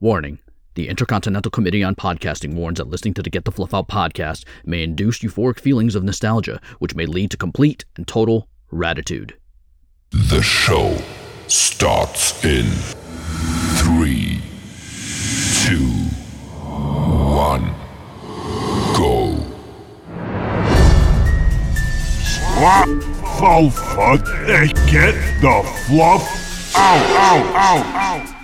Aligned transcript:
Warning. 0.00 0.38
The 0.74 0.88
Intercontinental 0.88 1.50
Committee 1.50 1.82
on 1.82 1.96
Podcasting 1.96 2.54
warns 2.54 2.78
that 2.78 2.86
listening 2.86 3.14
to 3.14 3.22
the 3.22 3.30
Get 3.30 3.44
the 3.44 3.50
Fluff 3.50 3.74
Out 3.74 3.88
podcast 3.88 4.44
may 4.64 4.84
induce 4.84 5.18
euphoric 5.18 5.58
feelings 5.58 5.96
of 5.96 6.04
nostalgia, 6.04 6.60
which 6.78 6.94
may 6.94 7.04
lead 7.04 7.32
to 7.32 7.36
complete 7.36 7.84
and 7.96 8.06
total 8.06 8.48
ratitude. 8.70 9.36
The 10.12 10.40
show 10.40 10.96
starts 11.48 12.44
in 12.44 12.66
three, 13.76 14.40
two, 15.64 15.88
one, 17.34 17.74
go. 18.94 19.34
What 22.60 22.86
the 22.86 23.70
fuck? 23.74 24.24
Get 24.88 25.14
the 25.40 25.62
fluff 25.86 26.76
out, 26.76 27.02
out, 27.10 27.46
out, 27.56 27.86
out. 27.96 28.37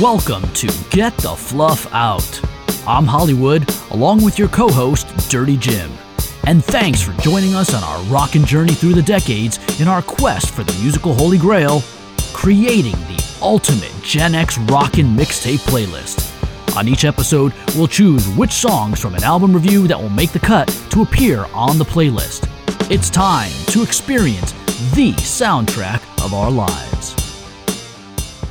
Welcome 0.00 0.42
to 0.52 0.70
Get 0.90 1.16
the 1.16 1.34
Fluff 1.34 1.90
Out. 1.94 2.40
I'm 2.86 3.06
Hollywood, 3.06 3.66
along 3.90 4.22
with 4.22 4.38
your 4.38 4.48
co 4.48 4.68
host, 4.68 5.06
Dirty 5.30 5.56
Jim. 5.56 5.90
And 6.46 6.62
thanks 6.62 7.00
for 7.00 7.12
joining 7.22 7.54
us 7.54 7.72
on 7.72 7.82
our 7.82 8.02
rockin' 8.12 8.44
journey 8.44 8.74
through 8.74 8.92
the 8.92 9.02
decades 9.02 9.58
in 9.80 9.88
our 9.88 10.02
quest 10.02 10.50
for 10.50 10.62
the 10.62 10.78
musical 10.82 11.14
Holy 11.14 11.38
Grail, 11.38 11.82
creating 12.34 12.92
the 12.92 13.38
ultimate 13.40 13.94
Gen 14.02 14.34
X 14.34 14.58
rockin' 14.58 15.06
mixtape 15.06 15.60
playlist. 15.60 16.33
On 16.76 16.88
each 16.88 17.04
episode, 17.04 17.52
we'll 17.76 17.86
choose 17.86 18.26
which 18.30 18.50
songs 18.50 18.98
from 18.98 19.14
an 19.14 19.22
album 19.22 19.52
review 19.52 19.86
that 19.86 20.00
will 20.00 20.10
make 20.10 20.32
the 20.32 20.40
cut 20.40 20.66
to 20.90 21.02
appear 21.02 21.46
on 21.54 21.78
the 21.78 21.84
playlist. 21.84 22.50
It's 22.90 23.08
time 23.08 23.52
to 23.66 23.82
experience 23.84 24.50
the 24.94 25.12
soundtrack 25.12 26.02
of 26.24 26.34
our 26.34 26.50
lives. 26.50 27.14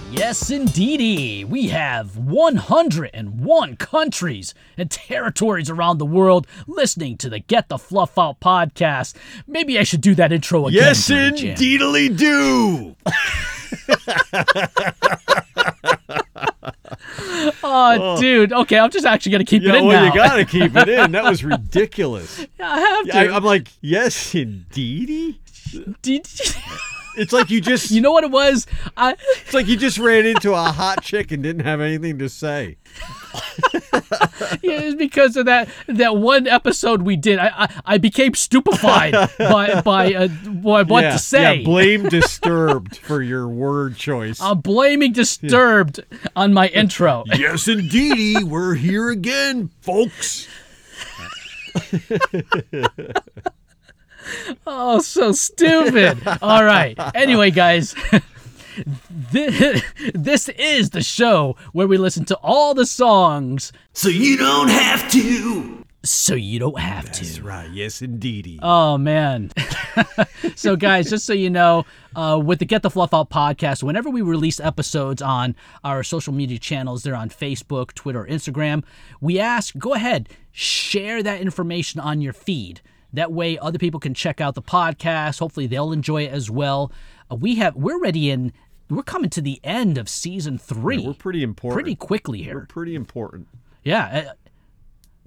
Yes, 0.09 0.49
indeedy. 0.51 1.44
We 1.44 1.67
have 1.69 2.16
101 2.16 3.75
countries 3.75 4.53
and 4.77 4.89
territories 4.89 5.69
around 5.69 5.97
the 5.97 6.05
world 6.05 6.47
listening 6.66 7.17
to 7.17 7.29
the 7.29 7.39
Get 7.39 7.67
the 7.67 7.77
Fluff 7.77 8.17
Out 8.17 8.39
podcast. 8.39 9.16
Maybe 9.47 9.77
I 9.77 9.83
should 9.83 10.01
do 10.01 10.16
that 10.16 10.31
intro 10.31 10.67
again. 10.67 10.81
Yes, 10.81 11.09
indeedly 11.09 12.07
do. 12.07 12.95
Oh, 17.66 18.16
oh, 18.16 18.21
dude. 18.21 18.53
Okay, 18.53 18.77
I'm 18.77 18.89
just 18.89 19.05
actually 19.05 19.33
gonna 19.33 19.45
keep 19.45 19.63
it 19.63 19.75
in 19.75 19.85
well, 19.85 20.02
now. 20.02 20.05
you 20.05 20.13
gotta 20.13 20.45
keep 20.45 20.75
it 20.75 20.88
in. 20.88 21.11
That 21.11 21.23
was 21.23 21.43
ridiculous. 21.43 22.45
I 22.59 22.79
have 22.79 23.05
to. 23.07 23.17
I, 23.17 23.35
I'm 23.35 23.43
like, 23.43 23.69
yes, 23.81 24.33
indeedy. 24.35 25.39
Did- 26.01 26.27
It's 27.16 27.33
like 27.33 27.50
you 27.50 27.61
just, 27.61 27.92
you 27.92 28.02
know 28.02 28.11
what 28.11 28.23
it 28.23 28.31
was? 28.31 28.67
I 28.97 29.16
it's 29.42 29.53
like 29.53 29.67
you 29.67 29.78
just 29.78 29.97
ran 29.97 30.25
into 30.25 30.53
a 30.53 30.64
hot 30.64 31.02
chick 31.02 31.31
and 31.31 31.42
didn't 31.44 31.64
have 31.64 31.81
anything 31.81 32.19
to 32.19 32.30
say. 32.30 32.78
yeah, 34.61 34.80
it's 34.81 34.95
because 34.95 35.38
of 35.38 35.45
that 35.45 35.69
that 35.88 36.17
one 36.17 36.47
episode 36.47 37.03
we 37.03 37.16
did. 37.16 37.39
I 37.39 37.52
I, 37.56 37.81
I 37.86 37.97
became 37.97 38.34
stupefied 38.34 39.14
by 39.38 39.81
by 39.81 40.14
uh, 40.14 40.28
by 40.28 40.84
what 40.84 41.03
yeah, 41.03 41.11
to 41.11 41.19
say. 41.19 41.58
Yeah, 41.58 41.64
blame 41.64 42.03
disturbed 42.09 42.97
for 42.97 43.22
your 43.22 43.47
word 43.47 43.95
choice. 43.95 44.41
I'm 44.41 44.59
blaming 44.61 45.14
Disturbed 45.14 46.02
on 46.36 46.53
my 46.53 46.67
intro. 46.67 47.23
yes, 47.28 47.67
indeedy, 47.67 48.44
we're 48.44 48.75
here 48.75 49.09
again, 49.09 49.69
folks. 49.81 50.47
Oh, 54.67 54.99
so 55.02 55.31
stupid. 55.31 56.19
All 56.41 56.63
right. 56.63 56.97
Anyway, 57.16 57.52
guys, 57.52 57.95
this, 59.09 59.83
this 60.13 60.49
is 60.49 60.89
the 60.91 61.01
show 61.03 61.56
where 61.73 61.88
we 61.88 61.97
listen 61.97 62.25
to 62.25 62.38
all 62.38 62.73
the 62.73 62.85
songs 62.85 63.72
So 63.94 64.09
you 64.09 64.38
don't 64.38 64.69
have 64.69 65.09
to. 65.11 65.85
so 66.03 66.34
you 66.35 66.59
don't 66.59 66.79
have 66.79 67.11
to. 67.13 67.23
That's 67.23 67.39
right. 67.39 67.69
Yes, 67.69 68.01
indeedy. 68.01 68.59
Oh 68.61 68.97
man. 68.97 69.51
so 70.55 70.75
guys, 70.75 71.09
just 71.09 71.25
so 71.25 71.34
you 71.34 71.50
know, 71.50 71.85
uh, 72.16 72.40
with 72.44 72.59
the 72.59 72.66
Get 72.66 72.81
the 72.81 72.90
Fluff 72.90 73.13
Out 73.13 73.29
podcast, 73.29 73.84
whenever 73.84 74.09
we 74.09 74.22
release 74.22 74.59
episodes 74.59 75.22
on 75.22 75.55
our 75.84 76.03
social 76.03 76.34
media 76.34 76.57
channels, 76.59 77.03
they're 77.03 77.16
on 77.16 77.29
Facebook, 77.29 77.94
Twitter, 77.94 78.25
Instagram, 78.25 78.84
we 79.22 79.40
ask 79.40 79.78
go 79.78 79.94
ahead, 79.94 80.29
share 80.51 81.22
that 81.23 81.41
information 81.41 82.00
on 82.00 82.22
your 82.22 82.34
feed. 82.34 82.81
That 83.13 83.31
way 83.31 83.57
other 83.59 83.78
people 83.78 84.00
can 84.00 84.13
check 84.13 84.41
out 84.41 84.56
the 84.56 84.62
podcast. 84.62 85.40
Hopefully 85.40 85.68
they'll 85.68 85.91
enjoy 85.91 86.24
it 86.24 86.31
as 86.31 86.50
well. 86.50 86.91
Uh, 87.31 87.35
we 87.35 87.56
have 87.56 87.75
we're 87.75 88.00
ready 88.00 88.29
in 88.29 88.51
we're 88.90 89.03
coming 89.03 89.29
to 89.31 89.41
the 89.41 89.59
end 89.63 89.97
of 89.97 90.09
season 90.09 90.57
3. 90.57 91.06
we're 91.06 91.13
pretty 91.13 91.44
important. 91.44 91.75
pretty 91.84 91.96
quickly 91.96 92.44
here. 92.44 92.56
We're 92.56 92.66
pretty 92.66 92.96
important. 92.96 93.47
Yeah, 93.84 94.25
uh, 94.29 94.34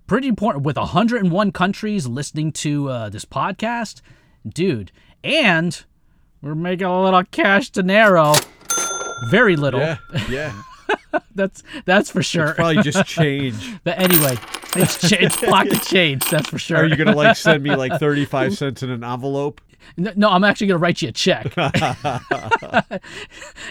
pretty 0.07 0.29
important 0.29 0.65
with 0.65 0.77
101 0.77 1.53
countries 1.53 2.07
listening 2.07 2.53
to 2.53 2.89
uh, 2.89 3.09
this 3.09 3.25
podcast, 3.25 4.03
dude. 4.47 4.93
And 5.25 5.85
we're 6.43 6.55
making 6.55 6.87
a 6.87 7.03
little 7.03 7.25
cash 7.25 7.71
dinero. 7.71 8.35
Very 9.31 9.57
little. 9.57 9.81
Yeah, 9.81 9.97
yeah. 10.29 10.63
That's 11.35 11.63
that's 11.85 12.11
for 12.11 12.23
sure. 12.23 12.55
Probably 12.55 12.83
just 12.83 13.05
change. 13.09 13.79
but 13.85 13.99
anyway, 13.99 14.37
it's, 14.75 15.09
ch- 15.09 15.13
it's 15.13 15.37
pocket 15.45 15.83
change. 15.83 16.25
That's 16.31 16.49
for 16.49 16.59
sure. 16.59 16.79
Are 16.79 16.87
you 16.87 16.97
gonna 16.97 17.15
like 17.15 17.37
send 17.37 17.63
me 17.63 17.75
like 17.77 17.99
thirty-five 18.01 18.57
cents 18.57 18.83
in 18.83 18.91
an 18.91 19.05
envelope? 19.05 19.61
No, 19.97 20.13
no, 20.17 20.31
I'm 20.31 20.43
actually 20.45 20.67
gonna 20.69 20.79
write 20.79 21.01
you 21.03 21.11
a 21.11 21.13
check. 21.13 21.53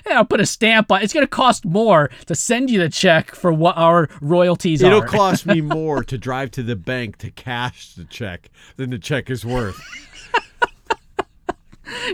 I'll 0.07 0.25
put 0.25 0.39
a 0.39 0.45
stamp 0.45 0.91
on. 0.91 1.01
It's 1.01 1.13
gonna 1.13 1.27
cost 1.27 1.65
more 1.65 2.09
to 2.27 2.35
send 2.35 2.69
you 2.69 2.79
the 2.79 2.89
check 2.89 3.33
for 3.35 3.51
what 3.51 3.75
our 3.77 4.09
royalties 4.21 4.83
are. 4.83 4.87
It'll 4.87 5.01
cost 5.01 5.45
me 5.45 5.61
more 5.61 6.03
to 6.03 6.17
drive 6.17 6.51
to 6.51 6.63
the 6.63 6.75
bank 6.75 7.17
to 7.17 7.31
cash 7.31 7.93
the 7.93 8.05
check 8.05 8.49
than 8.77 8.91
the 8.91 8.99
check 8.99 9.29
is 9.29 9.45
worth. 9.45 9.79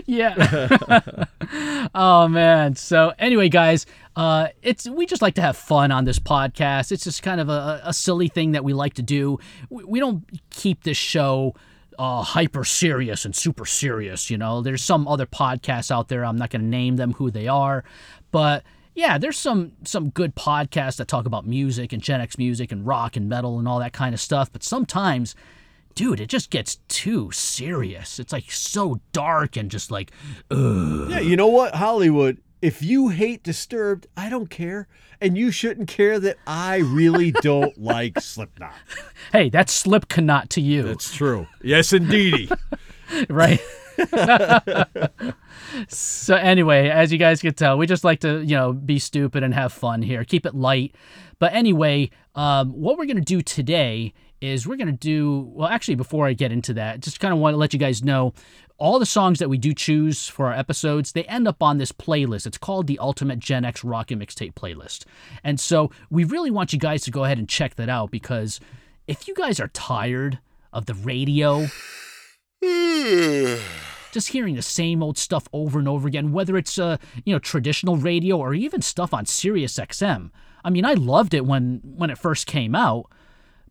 Yeah. 0.06 1.24
oh 1.94 2.28
man. 2.28 2.74
So 2.76 3.12
anyway, 3.18 3.48
guys, 3.48 3.86
uh, 4.16 4.48
it's 4.62 4.88
we 4.88 5.06
just 5.06 5.22
like 5.22 5.34
to 5.34 5.42
have 5.42 5.56
fun 5.56 5.90
on 5.90 6.04
this 6.04 6.18
podcast. 6.18 6.92
It's 6.92 7.04
just 7.04 7.22
kind 7.22 7.40
of 7.40 7.48
a, 7.48 7.80
a 7.84 7.94
silly 7.94 8.28
thing 8.28 8.52
that 8.52 8.64
we 8.64 8.72
like 8.72 8.94
to 8.94 9.02
do. 9.02 9.38
We, 9.70 9.84
we 9.84 10.00
don't 10.00 10.24
keep 10.50 10.84
this 10.84 10.96
show 10.96 11.54
uh, 11.98 12.22
hyper 12.22 12.64
serious 12.64 13.24
and 13.24 13.34
super 13.34 13.66
serious. 13.66 14.30
You 14.30 14.38
know, 14.38 14.62
there's 14.62 14.82
some 14.82 15.06
other 15.08 15.26
podcasts 15.26 15.90
out 15.90 16.08
there. 16.08 16.24
I'm 16.24 16.36
not 16.36 16.50
going 16.50 16.62
to 16.62 16.68
name 16.68 16.96
them 16.96 17.12
who 17.14 17.30
they 17.30 17.48
are, 17.48 17.84
but 18.30 18.64
yeah, 18.94 19.16
there's 19.16 19.38
some 19.38 19.72
some 19.84 20.10
good 20.10 20.34
podcasts 20.34 20.96
that 20.96 21.08
talk 21.08 21.24
about 21.24 21.46
music 21.46 21.92
and 21.92 22.02
Gen 22.02 22.20
X 22.20 22.36
music 22.36 22.72
and 22.72 22.86
rock 22.86 23.16
and 23.16 23.28
metal 23.28 23.58
and 23.58 23.66
all 23.66 23.78
that 23.78 23.92
kind 23.92 24.14
of 24.14 24.20
stuff. 24.20 24.52
But 24.52 24.62
sometimes 24.62 25.34
dude, 25.94 26.20
it 26.20 26.28
just 26.28 26.50
gets 26.50 26.76
too 26.88 27.30
serious. 27.32 28.18
It's 28.18 28.32
like 28.32 28.50
so 28.50 29.00
dark 29.12 29.56
and 29.56 29.70
just 29.70 29.90
like, 29.90 30.12
ugh. 30.50 31.10
Yeah, 31.10 31.20
you 31.20 31.36
know 31.36 31.48
what, 31.48 31.74
Hollywood? 31.74 32.38
If 32.60 32.80
you 32.80 33.08
hate 33.08 33.42
Disturbed, 33.42 34.06
I 34.16 34.28
don't 34.28 34.48
care, 34.48 34.86
and 35.20 35.36
you 35.36 35.50
shouldn't 35.50 35.88
care 35.88 36.20
that 36.20 36.36
I 36.46 36.76
really 36.76 37.32
don't 37.42 37.76
like 37.76 38.20
Slipknot. 38.20 38.74
Hey, 39.32 39.50
that's 39.50 39.72
Slipknot 39.72 40.50
to 40.50 40.60
you, 40.60 40.82
That's 40.84 41.12
true. 41.12 41.48
Yes, 41.62 41.92
indeedy. 41.92 42.48
right? 43.28 43.60
so 45.88 46.36
anyway, 46.36 46.88
as 46.88 47.12
you 47.12 47.18
guys 47.18 47.40
can 47.40 47.54
tell, 47.54 47.76
we 47.78 47.86
just 47.86 48.04
like 48.04 48.20
to, 48.20 48.40
you 48.42 48.56
know, 48.56 48.72
be 48.72 48.98
stupid 48.98 49.42
and 49.42 49.52
have 49.54 49.72
fun 49.72 50.02
here. 50.02 50.24
Keep 50.24 50.46
it 50.46 50.54
light. 50.54 50.94
But 51.38 51.52
anyway, 51.54 52.10
um, 52.34 52.70
what 52.72 52.96
we're 52.96 53.06
gonna 53.06 53.20
do 53.20 53.42
today 53.42 54.14
is 54.42 54.66
we're 54.66 54.76
gonna 54.76 54.92
do 54.92 55.50
well. 55.54 55.68
Actually, 55.68 55.94
before 55.94 56.26
I 56.26 56.32
get 56.32 56.52
into 56.52 56.74
that, 56.74 57.00
just 57.00 57.20
kind 57.20 57.32
of 57.32 57.40
want 57.40 57.54
to 57.54 57.58
let 57.58 57.72
you 57.72 57.78
guys 57.78 58.02
know 58.02 58.34
all 58.76 58.98
the 58.98 59.06
songs 59.06 59.38
that 59.38 59.48
we 59.48 59.56
do 59.56 59.72
choose 59.72 60.28
for 60.28 60.46
our 60.46 60.52
episodes. 60.52 61.12
They 61.12 61.24
end 61.24 61.46
up 61.46 61.62
on 61.62 61.78
this 61.78 61.92
playlist. 61.92 62.46
It's 62.46 62.58
called 62.58 62.88
the 62.88 62.98
Ultimate 62.98 63.38
Gen 63.38 63.64
X 63.64 63.84
Rockin' 63.84 64.18
Mixtape 64.18 64.54
Playlist, 64.54 65.04
and 65.44 65.58
so 65.58 65.90
we 66.10 66.24
really 66.24 66.50
want 66.50 66.72
you 66.72 66.78
guys 66.78 67.02
to 67.04 67.10
go 67.10 67.24
ahead 67.24 67.38
and 67.38 67.48
check 67.48 67.76
that 67.76 67.88
out 67.88 68.10
because 68.10 68.60
if 69.06 69.28
you 69.28 69.34
guys 69.34 69.60
are 69.60 69.68
tired 69.68 70.40
of 70.72 70.86
the 70.86 70.94
radio 70.94 71.66
just 74.12 74.28
hearing 74.28 74.54
the 74.54 74.62
same 74.62 75.02
old 75.02 75.18
stuff 75.18 75.48
over 75.52 75.78
and 75.78 75.88
over 75.88 76.06
again, 76.06 76.32
whether 76.32 76.56
it's 76.56 76.78
uh, 76.78 76.96
you 77.24 77.32
know 77.32 77.38
traditional 77.38 77.96
radio 77.96 78.38
or 78.38 78.54
even 78.54 78.82
stuff 78.82 79.12
on 79.12 79.26
Sirius 79.26 79.74
XM. 79.78 80.30
I 80.64 80.70
mean, 80.70 80.84
I 80.84 80.94
loved 80.94 81.34
it 81.34 81.44
when 81.44 81.80
when 81.82 82.10
it 82.10 82.18
first 82.18 82.46
came 82.46 82.74
out, 82.74 83.06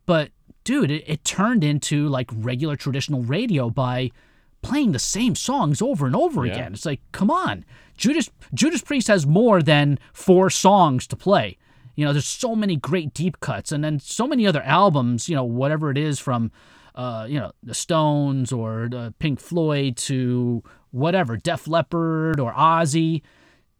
but 0.04 0.30
dude, 0.64 0.90
it, 0.90 1.04
it 1.06 1.24
turned 1.24 1.64
into 1.64 2.08
like 2.08 2.30
regular 2.34 2.76
traditional 2.76 3.22
radio 3.22 3.70
by 3.70 4.10
playing 4.62 4.92
the 4.92 4.98
same 4.98 5.34
songs 5.34 5.82
over 5.82 6.06
and 6.06 6.14
over 6.14 6.46
Yeah. 6.46 6.52
again. 6.52 6.72
It's 6.72 6.86
like, 6.86 7.00
come 7.12 7.30
on, 7.30 7.64
Judas 7.96 8.30
Judas 8.54 8.82
Priest 8.82 9.08
has 9.08 9.26
more 9.26 9.62
than 9.62 9.98
four 10.12 10.50
songs 10.50 11.06
to 11.08 11.16
play. 11.16 11.58
You 11.94 12.04
know, 12.06 12.12
there's 12.12 12.26
so 12.26 12.56
many 12.56 12.76
great 12.76 13.12
deep 13.12 13.40
cuts, 13.40 13.70
and 13.70 13.84
then 13.84 13.98
so 14.00 14.26
many 14.26 14.46
other 14.46 14.62
albums. 14.62 15.28
You 15.28 15.34
know, 15.36 15.44
whatever 15.44 15.90
it 15.90 15.98
is 15.98 16.18
from 16.18 16.50
uh, 16.94 17.26
you 17.28 17.38
know, 17.40 17.52
the 17.62 17.74
Stones 17.74 18.52
or 18.52 18.86
the 18.90 19.14
Pink 19.18 19.40
Floyd 19.40 19.96
to 19.96 20.62
whatever, 20.90 21.36
Def 21.38 21.66
Leppard 21.66 22.38
or 22.38 22.52
Ozzy. 22.52 23.22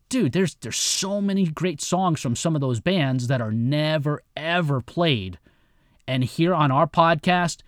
Dude, 0.09 0.33
there's 0.33 0.55
there's 0.57 0.77
so 0.77 1.21
many 1.21 1.47
great 1.47 1.81
songs 1.81 2.21
from 2.21 2.37
some 2.37 2.55
of 2.55 2.61
those 2.61 2.81
bands 2.81 3.29
that 3.29 3.41
are 3.41 3.53
never 3.53 4.23
ever 4.37 4.81
played. 4.83 5.39
And 6.07 6.25
here 6.25 6.55
on 6.55 6.71
our 6.71 6.87
podcast, 6.87 7.63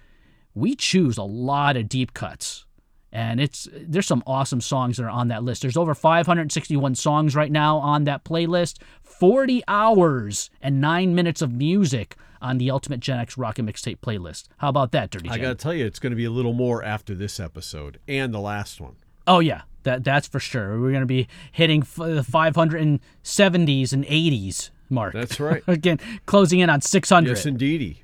we 0.54 0.74
choose 0.74 1.16
a 1.16 1.22
lot 1.22 1.76
of 1.76 1.88
deep 1.88 2.14
cuts. 2.14 2.66
And 3.12 3.40
it's 3.40 3.68
there's 3.72 4.08
some 4.08 4.24
awesome 4.26 4.60
songs 4.60 4.96
that 4.96 5.04
are 5.04 5.10
on 5.10 5.28
that 5.28 5.44
list. 5.44 5.62
There's 5.62 5.76
over 5.76 5.94
561 5.94 6.96
songs 6.96 7.36
right 7.36 7.52
now 7.52 7.78
on 7.78 8.04
that 8.04 8.24
playlist. 8.24 8.78
40 9.02 9.62
hours 9.68 10.50
and 10.60 10.80
9 10.80 11.14
minutes 11.14 11.40
of 11.40 11.52
music 11.52 12.16
on 12.42 12.58
the 12.58 12.70
Ultimate 12.72 12.98
Gen 13.00 13.20
X 13.20 13.38
Rockin' 13.38 13.66
Mixtape 13.66 14.00
playlist. 14.00 14.48
How 14.58 14.68
about 14.68 14.90
that, 14.92 15.10
Dirty 15.10 15.30
I 15.30 15.38
got 15.38 15.48
to 15.50 15.54
tell 15.54 15.72
you, 15.72 15.86
it's 15.86 16.00
going 16.00 16.10
to 16.10 16.16
be 16.16 16.24
a 16.24 16.30
little 16.30 16.52
more 16.52 16.82
after 16.82 17.14
this 17.14 17.38
episode 17.38 18.00
and 18.08 18.34
the 18.34 18.40
last 18.40 18.80
one. 18.80 18.96
Oh 19.26 19.38
yeah, 19.38 19.62
that 19.84 20.04
that's 20.04 20.28
for 20.28 20.40
sure. 20.40 20.78
We're 20.80 20.92
gonna 20.92 21.06
be 21.06 21.28
hitting 21.52 21.82
f- 21.82 21.96
the 21.96 22.26
570s 22.28 23.92
and 23.92 24.04
80s 24.04 24.70
mark. 24.90 25.12
That's 25.12 25.38
right. 25.40 25.62
Again, 25.66 25.98
closing 26.26 26.60
in 26.60 26.70
on 26.70 26.80
600. 26.80 27.28
yes, 27.28 27.46
indeedy. 27.46 28.02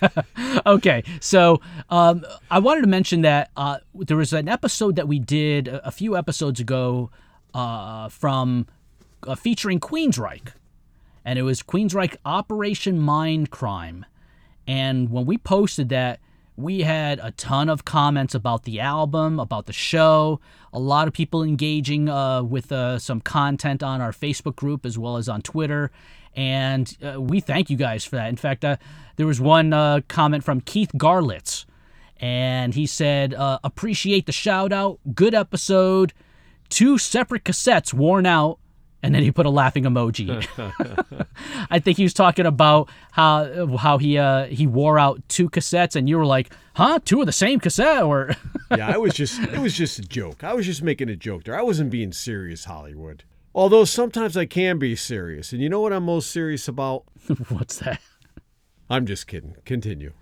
okay, 0.66 1.02
so 1.20 1.60
um, 1.88 2.24
I 2.50 2.58
wanted 2.58 2.82
to 2.82 2.86
mention 2.86 3.22
that 3.22 3.50
uh, 3.56 3.78
there 3.94 4.16
was 4.16 4.32
an 4.32 4.48
episode 4.48 4.96
that 4.96 5.08
we 5.08 5.18
did 5.18 5.68
a, 5.68 5.88
a 5.88 5.90
few 5.90 6.16
episodes 6.16 6.60
ago 6.60 7.10
uh, 7.54 8.08
from 8.08 8.66
uh, 9.26 9.34
featuring 9.34 9.80
Queensryche, 9.80 10.52
and 11.24 11.38
it 11.38 11.42
was 11.42 11.62
Queensryche 11.62 12.16
Operation 12.24 12.98
Mind 12.98 13.50
Crime. 13.50 14.06
And 14.66 15.10
when 15.10 15.26
we 15.26 15.36
posted 15.36 15.88
that, 15.88 16.20
we 16.62 16.82
had 16.82 17.18
a 17.22 17.30
ton 17.32 17.68
of 17.68 17.84
comments 17.84 18.34
about 18.34 18.64
the 18.64 18.80
album, 18.80 19.40
about 19.40 19.66
the 19.66 19.72
show, 19.72 20.40
a 20.72 20.78
lot 20.78 21.08
of 21.08 21.14
people 21.14 21.42
engaging 21.42 22.08
uh, 22.08 22.42
with 22.42 22.70
uh, 22.70 22.98
some 22.98 23.20
content 23.20 23.82
on 23.82 24.00
our 24.00 24.12
Facebook 24.12 24.56
group 24.56 24.84
as 24.86 24.98
well 24.98 25.16
as 25.16 25.28
on 25.28 25.42
Twitter. 25.42 25.90
And 26.36 26.96
uh, 27.02 27.20
we 27.20 27.40
thank 27.40 27.70
you 27.70 27.76
guys 27.76 28.04
for 28.04 28.16
that. 28.16 28.28
In 28.28 28.36
fact, 28.36 28.64
uh, 28.64 28.76
there 29.16 29.26
was 29.26 29.40
one 29.40 29.72
uh, 29.72 30.00
comment 30.08 30.44
from 30.44 30.60
Keith 30.60 30.92
Garlitz, 30.94 31.64
and 32.18 32.74
he 32.74 32.86
said, 32.86 33.34
uh, 33.34 33.58
Appreciate 33.64 34.26
the 34.26 34.32
shout 34.32 34.72
out. 34.72 35.00
Good 35.14 35.34
episode. 35.34 36.12
Two 36.68 36.98
separate 36.98 37.44
cassettes 37.44 37.92
worn 37.92 38.26
out. 38.26 38.58
And 39.02 39.14
then 39.14 39.22
he 39.22 39.32
put 39.32 39.46
a 39.46 39.50
laughing 39.50 39.84
emoji. 39.84 40.46
I 41.70 41.78
think 41.78 41.96
he 41.96 42.02
was 42.02 42.12
talking 42.12 42.44
about 42.44 42.90
how 43.12 43.76
how 43.78 43.98
he 43.98 44.18
uh, 44.18 44.46
he 44.46 44.66
wore 44.66 44.98
out 44.98 45.22
two 45.28 45.48
cassettes, 45.48 45.96
and 45.96 46.08
you 46.08 46.18
were 46.18 46.26
like, 46.26 46.52
"Huh? 46.74 46.98
Two 47.04 47.20
of 47.20 47.26
the 47.26 47.32
same 47.32 47.60
cassette?" 47.60 48.02
Or 48.02 48.36
yeah, 48.76 48.88
I 48.88 48.98
was 48.98 49.14
just 49.14 49.40
it 49.40 49.58
was 49.58 49.74
just 49.74 49.98
a 49.98 50.02
joke. 50.02 50.44
I 50.44 50.52
was 50.52 50.66
just 50.66 50.82
making 50.82 51.08
a 51.08 51.16
joke 51.16 51.44
there. 51.44 51.58
I 51.58 51.62
wasn't 51.62 51.90
being 51.90 52.12
serious, 52.12 52.66
Hollywood. 52.66 53.24
Although 53.54 53.84
sometimes 53.84 54.36
I 54.36 54.46
can 54.46 54.78
be 54.78 54.94
serious. 54.94 55.52
And 55.52 55.60
you 55.60 55.68
know 55.68 55.80
what 55.80 55.92
I'm 55.92 56.04
most 56.04 56.30
serious 56.30 56.68
about? 56.68 57.04
what's 57.48 57.78
that? 57.78 58.00
I'm 58.88 59.06
just 59.06 59.26
kidding. 59.26 59.56
Continue. 59.64 60.12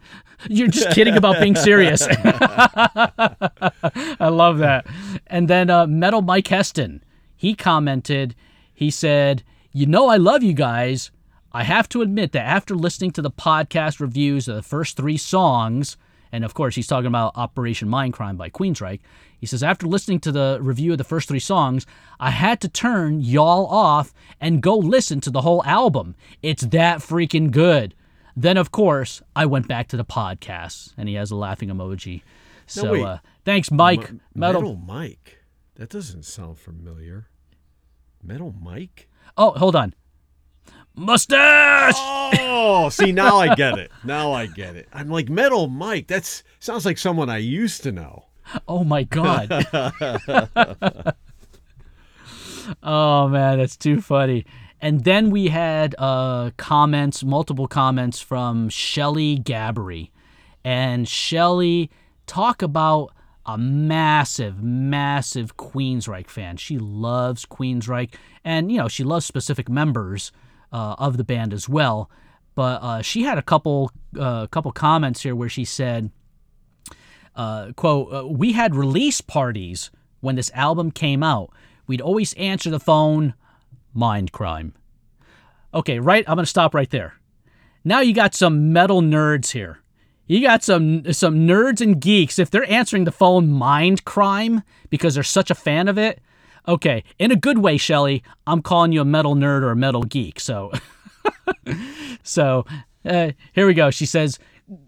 You're 0.48 0.68
just 0.68 0.90
kidding 0.90 1.16
about 1.16 1.40
being 1.40 1.56
serious. 1.56 2.06
I 2.06 4.28
love 4.28 4.58
that. 4.58 4.86
And 5.26 5.48
then 5.48 5.70
uh, 5.70 5.86
Metal 5.86 6.20
Mike 6.20 6.48
Heston, 6.48 7.02
he 7.34 7.54
commented, 7.54 8.34
he 8.78 8.92
said, 8.92 9.42
You 9.72 9.86
know, 9.86 10.06
I 10.06 10.18
love 10.18 10.44
you 10.44 10.52
guys. 10.52 11.10
I 11.50 11.64
have 11.64 11.88
to 11.88 12.00
admit 12.00 12.30
that 12.30 12.46
after 12.46 12.76
listening 12.76 13.10
to 13.12 13.22
the 13.22 13.30
podcast 13.30 13.98
reviews 13.98 14.46
of 14.46 14.54
the 14.54 14.62
first 14.62 14.96
three 14.96 15.16
songs, 15.16 15.96
and 16.30 16.44
of 16.44 16.54
course 16.54 16.76
he's 16.76 16.86
talking 16.86 17.08
about 17.08 17.36
Operation 17.36 17.88
Mindcrime 17.88 18.36
by 18.36 18.50
Queensryche, 18.50 19.00
he 19.36 19.46
says, 19.46 19.64
After 19.64 19.88
listening 19.88 20.20
to 20.20 20.30
the 20.30 20.60
review 20.62 20.92
of 20.92 20.98
the 20.98 21.02
first 21.02 21.26
three 21.26 21.40
songs, 21.40 21.86
I 22.20 22.30
had 22.30 22.60
to 22.60 22.68
turn 22.68 23.20
y'all 23.20 23.66
off 23.66 24.14
and 24.40 24.62
go 24.62 24.76
listen 24.76 25.20
to 25.22 25.30
the 25.30 25.40
whole 25.40 25.64
album. 25.64 26.14
It's 26.40 26.62
that 26.66 27.00
freaking 27.00 27.50
good. 27.50 27.96
Then, 28.36 28.56
of 28.56 28.70
course, 28.70 29.22
I 29.34 29.46
went 29.46 29.66
back 29.66 29.88
to 29.88 29.96
the 29.96 30.04
podcast, 30.04 30.94
and 30.96 31.08
he 31.08 31.16
has 31.16 31.32
a 31.32 31.36
laughing 31.36 31.70
emoji. 31.70 32.22
So, 32.66 32.92
wait. 32.92 33.04
uh, 33.04 33.18
thanks, 33.44 33.72
Mike. 33.72 34.08
M- 34.08 34.20
Metal. 34.36 34.60
Metal 34.60 34.76
Mike. 34.76 35.38
That 35.74 35.90
doesn't 35.90 36.26
sound 36.26 36.58
familiar. 36.58 37.26
Metal 38.22 38.54
Mike? 38.60 39.08
Oh, 39.36 39.52
hold 39.52 39.76
on. 39.76 39.94
Mustache. 40.94 41.94
Oh, 41.96 42.88
see 42.90 43.12
now 43.12 43.36
I 43.36 43.54
get 43.54 43.78
it. 43.78 43.92
Now 44.04 44.32
I 44.32 44.46
get 44.46 44.74
it. 44.74 44.88
I'm 44.92 45.08
like 45.08 45.28
Metal 45.28 45.68
Mike. 45.68 46.08
That's 46.08 46.42
sounds 46.58 46.84
like 46.84 46.98
someone 46.98 47.30
I 47.30 47.38
used 47.38 47.82
to 47.84 47.92
know. 47.92 48.26
Oh 48.66 48.82
my 48.82 49.04
god. 49.04 49.50
oh 52.82 53.28
man, 53.28 53.58
that's 53.58 53.76
too 53.76 54.00
funny. 54.00 54.44
And 54.80 55.04
then 55.04 55.30
we 55.30 55.48
had 55.48 55.94
uh, 55.98 56.50
comments, 56.56 57.22
multiple 57.24 57.68
comments 57.68 58.20
from 58.20 58.68
Shelly 58.68 59.38
Gabbery. 59.38 60.10
And 60.64 61.08
Shelly 61.08 61.90
talk 62.26 62.62
about 62.62 63.12
a 63.48 63.56
massive, 63.56 64.62
massive 64.62 65.56
Queensryche 65.56 66.28
fan. 66.28 66.58
She 66.58 66.78
loves 66.78 67.46
Queensryche, 67.46 68.14
and 68.44 68.70
you 68.70 68.76
know 68.76 68.88
she 68.88 69.02
loves 69.02 69.24
specific 69.24 69.68
members 69.70 70.30
uh, 70.70 70.94
of 70.98 71.16
the 71.16 71.24
band 71.24 71.54
as 71.54 71.68
well. 71.68 72.10
But 72.54 72.82
uh, 72.82 73.02
she 73.02 73.22
had 73.22 73.38
a 73.38 73.42
couple, 73.42 73.90
uh, 74.18 74.48
couple 74.48 74.72
comments 74.72 75.22
here 75.22 75.34
where 75.34 75.48
she 75.48 75.64
said, 75.64 76.10
uh, 77.36 77.72
quote, 77.76 78.12
uh, 78.12 78.26
we 78.26 78.52
had 78.52 78.74
release 78.74 79.20
parties 79.20 79.90
when 80.20 80.34
this 80.34 80.50
album 80.54 80.90
came 80.90 81.22
out. 81.22 81.50
We'd 81.86 82.00
always 82.00 82.34
answer 82.34 82.68
the 82.68 82.80
phone, 82.80 83.34
mind 83.94 84.32
crime. 84.32 84.74
Okay, 85.72 86.00
right, 86.00 86.24
I'm 86.26 86.36
to 86.36 86.46
stop 86.46 86.74
right 86.74 86.90
there. 86.90 87.14
Now 87.84 88.00
you 88.00 88.12
got 88.12 88.34
some 88.34 88.72
metal 88.72 89.00
nerds 89.00 89.52
here. 89.52 89.78
You 90.28 90.42
got 90.42 90.62
some 90.62 91.10
some 91.12 91.46
nerds 91.46 91.80
and 91.80 92.00
geeks. 92.00 92.38
If 92.38 92.50
they're 92.50 92.70
answering 92.70 93.04
the 93.04 93.12
phone 93.12 93.48
mind 93.50 94.04
crime 94.04 94.62
because 94.90 95.14
they're 95.14 95.24
such 95.24 95.50
a 95.50 95.54
fan 95.54 95.88
of 95.88 95.98
it, 95.98 96.20
okay, 96.68 97.02
in 97.18 97.32
a 97.32 97.36
good 97.36 97.58
way, 97.58 97.78
Shelly, 97.78 98.22
I'm 98.46 98.62
calling 98.62 98.92
you 98.92 99.00
a 99.00 99.06
metal 99.06 99.34
nerd 99.34 99.62
or 99.62 99.70
a 99.70 99.76
metal 99.76 100.02
geek. 100.02 100.38
So 100.38 100.70
so 102.22 102.66
uh, 103.04 103.32
here 103.54 103.66
we 103.66 103.74
go. 103.74 103.90
She 103.90 104.06
says, 104.06 104.38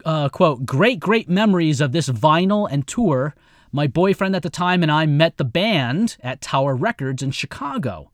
uh, 0.05 0.29
quote, 0.29 0.67
great, 0.67 1.01
great 1.01 1.29
memories 1.29 1.81
of 1.81 1.93
this 1.93 2.09
vinyl 2.09 2.69
and 2.71 2.87
tour. 2.87 3.35
My 3.73 3.87
boyfriend 3.87 4.37
at 4.37 4.43
the 4.43 4.51
time 4.51 4.83
and 4.83 4.93
I 4.93 5.07
met 5.07 5.37
the 5.37 5.45
band 5.45 6.17
at 6.23 6.41
Tower 6.41 6.75
Records 6.75 7.23
in 7.23 7.31
Chicago. 7.31 8.11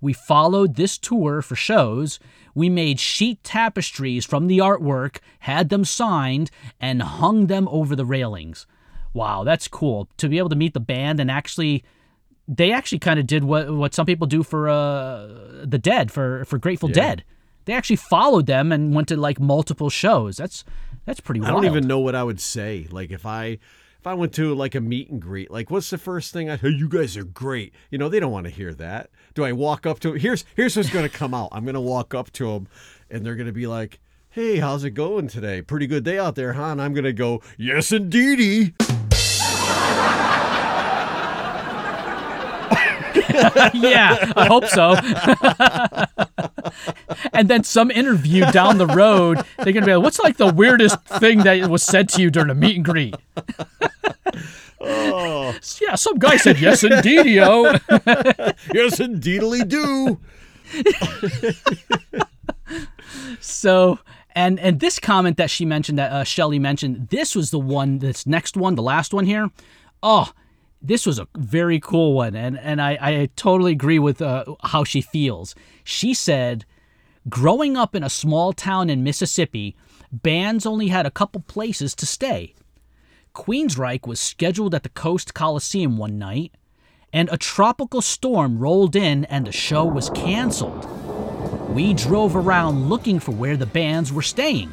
We 0.00 0.12
followed 0.12 0.74
this 0.74 0.98
tour 0.98 1.40
for 1.40 1.56
shows. 1.56 2.18
We 2.54 2.68
made 2.68 3.00
sheet 3.00 3.42
tapestries 3.42 4.24
from 4.24 4.46
the 4.46 4.58
artwork, 4.58 5.18
had 5.40 5.68
them 5.68 5.84
signed, 5.84 6.50
and 6.80 7.02
hung 7.02 7.46
them 7.48 7.66
over 7.68 7.96
the 7.96 8.04
railings. 8.06 8.66
Wow, 9.12 9.44
that's 9.44 9.68
cool. 9.68 10.08
To 10.18 10.28
be 10.28 10.38
able 10.38 10.48
to 10.50 10.56
meet 10.56 10.74
the 10.74 10.80
band 10.80 11.20
and 11.20 11.30
actually 11.30 11.84
they 12.46 12.72
actually 12.72 12.98
kind 12.98 13.18
of 13.18 13.26
did 13.26 13.44
what 13.44 13.74
what 13.74 13.94
some 13.94 14.04
people 14.06 14.26
do 14.26 14.42
for 14.42 14.68
uh 14.68 15.26
the 15.64 15.78
Dead 15.78 16.10
for 16.10 16.44
for 16.44 16.58
Grateful 16.58 16.88
Dead. 16.88 17.24
They 17.64 17.72
actually 17.72 17.96
followed 17.96 18.46
them 18.46 18.72
and 18.72 18.94
went 18.94 19.08
to 19.08 19.16
like 19.16 19.40
multiple 19.40 19.88
shows. 19.88 20.36
That's 20.36 20.64
that's 21.06 21.20
pretty 21.20 21.40
I 21.40 21.44
wild. 21.44 21.62
don't 21.62 21.70
even 21.70 21.86
know 21.88 22.00
what 22.00 22.14
I 22.14 22.22
would 22.22 22.40
say. 22.40 22.86
Like 22.90 23.10
if 23.10 23.24
I 23.24 23.58
if 24.04 24.08
I 24.08 24.12
went 24.12 24.34
to 24.34 24.54
like 24.54 24.74
a 24.74 24.82
meet 24.82 25.08
and 25.08 25.18
greet, 25.18 25.50
like 25.50 25.70
what's 25.70 25.88
the 25.88 25.96
first 25.96 26.30
thing 26.30 26.50
I 26.50 26.56
hey, 26.56 26.68
you 26.68 26.90
guys 26.90 27.16
are 27.16 27.24
great. 27.24 27.72
You 27.90 27.96
know, 27.96 28.10
they 28.10 28.20
don't 28.20 28.30
want 28.30 28.44
to 28.44 28.50
hear 28.50 28.74
that. 28.74 29.08
Do 29.32 29.46
I 29.46 29.52
walk 29.52 29.86
up 29.86 29.98
to 30.00 30.12
here's 30.12 30.44
here's 30.54 30.76
what's 30.76 30.90
gonna 30.90 31.08
come 31.08 31.32
out. 31.32 31.48
I'm 31.52 31.64
gonna 31.64 31.80
walk 31.80 32.12
up 32.12 32.30
to 32.32 32.52
them 32.52 32.68
and 33.08 33.24
they're 33.24 33.34
gonna 33.34 33.50
be 33.50 33.66
like, 33.66 34.00
Hey, 34.28 34.58
how's 34.58 34.84
it 34.84 34.90
going 34.90 35.28
today? 35.28 35.62
Pretty 35.62 35.86
good 35.86 36.04
day 36.04 36.18
out 36.18 36.34
there, 36.34 36.52
huh? 36.52 36.64
And 36.64 36.82
I'm 36.82 36.92
gonna 36.92 37.14
go, 37.14 37.40
Yes 37.56 37.92
indeedy. 37.92 38.74
yeah, 43.72 44.32
I 44.36 44.46
hope 44.50 44.66
so. 44.66 44.96
and 47.32 47.48
then 47.48 47.64
some 47.64 47.90
interview 47.90 48.50
down 48.52 48.78
the 48.78 48.86
road, 48.86 49.44
they're 49.58 49.72
gonna 49.72 49.86
be 49.86 49.94
like, 49.94 50.02
"What's 50.02 50.18
like 50.20 50.36
the 50.36 50.52
weirdest 50.52 51.02
thing 51.04 51.38
that 51.44 51.68
was 51.68 51.82
said 51.82 52.08
to 52.10 52.22
you 52.22 52.30
during 52.30 52.50
a 52.50 52.54
meet 52.54 52.76
and 52.76 52.84
greet?" 52.84 53.14
Oh 54.80 55.54
Yeah, 55.80 55.94
some 55.94 56.18
guy 56.18 56.36
said 56.36 56.60
yes, 56.60 56.84
indeed, 56.84 57.26
yo. 57.26 57.64
yes 58.74 59.00
indeedly 59.00 59.64
do. 59.64 60.18
So, 63.40 63.98
and 64.34 64.58
and 64.60 64.80
this 64.80 64.98
comment 64.98 65.36
that 65.36 65.50
she 65.50 65.64
mentioned 65.64 65.98
that 65.98 66.12
uh, 66.12 66.24
Shelly 66.24 66.58
mentioned, 66.58 67.08
this 67.08 67.34
was 67.34 67.50
the 67.50 67.58
one, 67.58 67.98
this 67.98 68.26
next 68.26 68.56
one, 68.56 68.74
the 68.74 68.82
last 68.82 69.14
one 69.14 69.26
here. 69.26 69.50
Oh, 70.02 70.30
this 70.84 71.06
was 71.06 71.18
a 71.18 71.26
very 71.34 71.80
cool 71.80 72.12
one, 72.12 72.36
and 72.36 72.58
and 72.58 72.80
I 72.80 72.98
I 73.00 73.28
totally 73.36 73.72
agree 73.72 73.98
with 73.98 74.20
uh, 74.20 74.44
how 74.62 74.84
she 74.84 75.00
feels. 75.00 75.54
She 75.82 76.12
said, 76.12 76.66
growing 77.28 77.76
up 77.76 77.94
in 77.94 78.04
a 78.04 78.10
small 78.10 78.52
town 78.52 78.90
in 78.90 79.02
Mississippi, 79.02 79.74
bands 80.12 80.66
only 80.66 80.88
had 80.88 81.06
a 81.06 81.10
couple 81.10 81.40
places 81.40 81.94
to 81.96 82.06
stay. 82.06 82.54
Queensryche 83.34 84.06
was 84.06 84.20
scheduled 84.20 84.74
at 84.74 84.82
the 84.82 84.90
Coast 84.90 85.32
Coliseum 85.32 85.96
one 85.96 86.18
night, 86.18 86.52
and 87.14 87.30
a 87.32 87.38
tropical 87.38 88.02
storm 88.02 88.58
rolled 88.58 88.94
in 88.94 89.24
and 89.24 89.46
the 89.46 89.52
show 89.52 89.86
was 89.86 90.10
canceled. 90.10 90.84
We 91.70 91.94
drove 91.94 92.36
around 92.36 92.90
looking 92.90 93.18
for 93.18 93.32
where 93.32 93.56
the 93.56 93.66
bands 93.66 94.12
were 94.12 94.22
staying. 94.22 94.72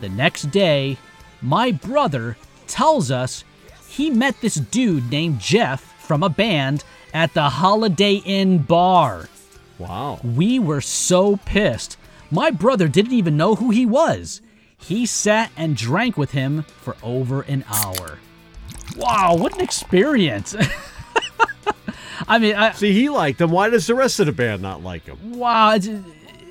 The 0.00 0.08
next 0.08 0.50
day, 0.50 0.96
my 1.42 1.72
brother 1.72 2.36
tells 2.66 3.10
us 3.10 3.44
he 3.92 4.08
met 4.08 4.40
this 4.40 4.54
dude 4.54 5.10
named 5.10 5.38
Jeff 5.38 5.82
from 6.00 6.22
a 6.22 6.30
band 6.30 6.82
at 7.12 7.34
the 7.34 7.50
Holiday 7.50 8.14
Inn 8.24 8.58
bar. 8.58 9.28
Wow. 9.78 10.18
We 10.24 10.58
were 10.58 10.80
so 10.80 11.36
pissed. 11.44 11.98
My 12.30 12.50
brother 12.50 12.88
didn't 12.88 13.12
even 13.12 13.36
know 13.36 13.54
who 13.54 13.68
he 13.70 13.84
was. 13.84 14.40
He 14.78 15.04
sat 15.04 15.52
and 15.58 15.76
drank 15.76 16.16
with 16.16 16.30
him 16.30 16.62
for 16.62 16.96
over 17.02 17.42
an 17.42 17.64
hour. 17.68 18.18
Wow, 18.96 19.36
what 19.36 19.54
an 19.54 19.60
experience! 19.60 20.56
I 22.28 22.38
mean, 22.38 22.54
I, 22.54 22.72
See, 22.72 22.92
he 22.92 23.10
liked 23.10 23.40
him. 23.42 23.50
Why 23.50 23.68
does 23.68 23.86
the 23.86 23.94
rest 23.94 24.20
of 24.20 24.26
the 24.26 24.32
band 24.32 24.62
not 24.62 24.82
like 24.82 25.04
him? 25.04 25.38
wow, 25.38 25.74
it, 25.74 25.86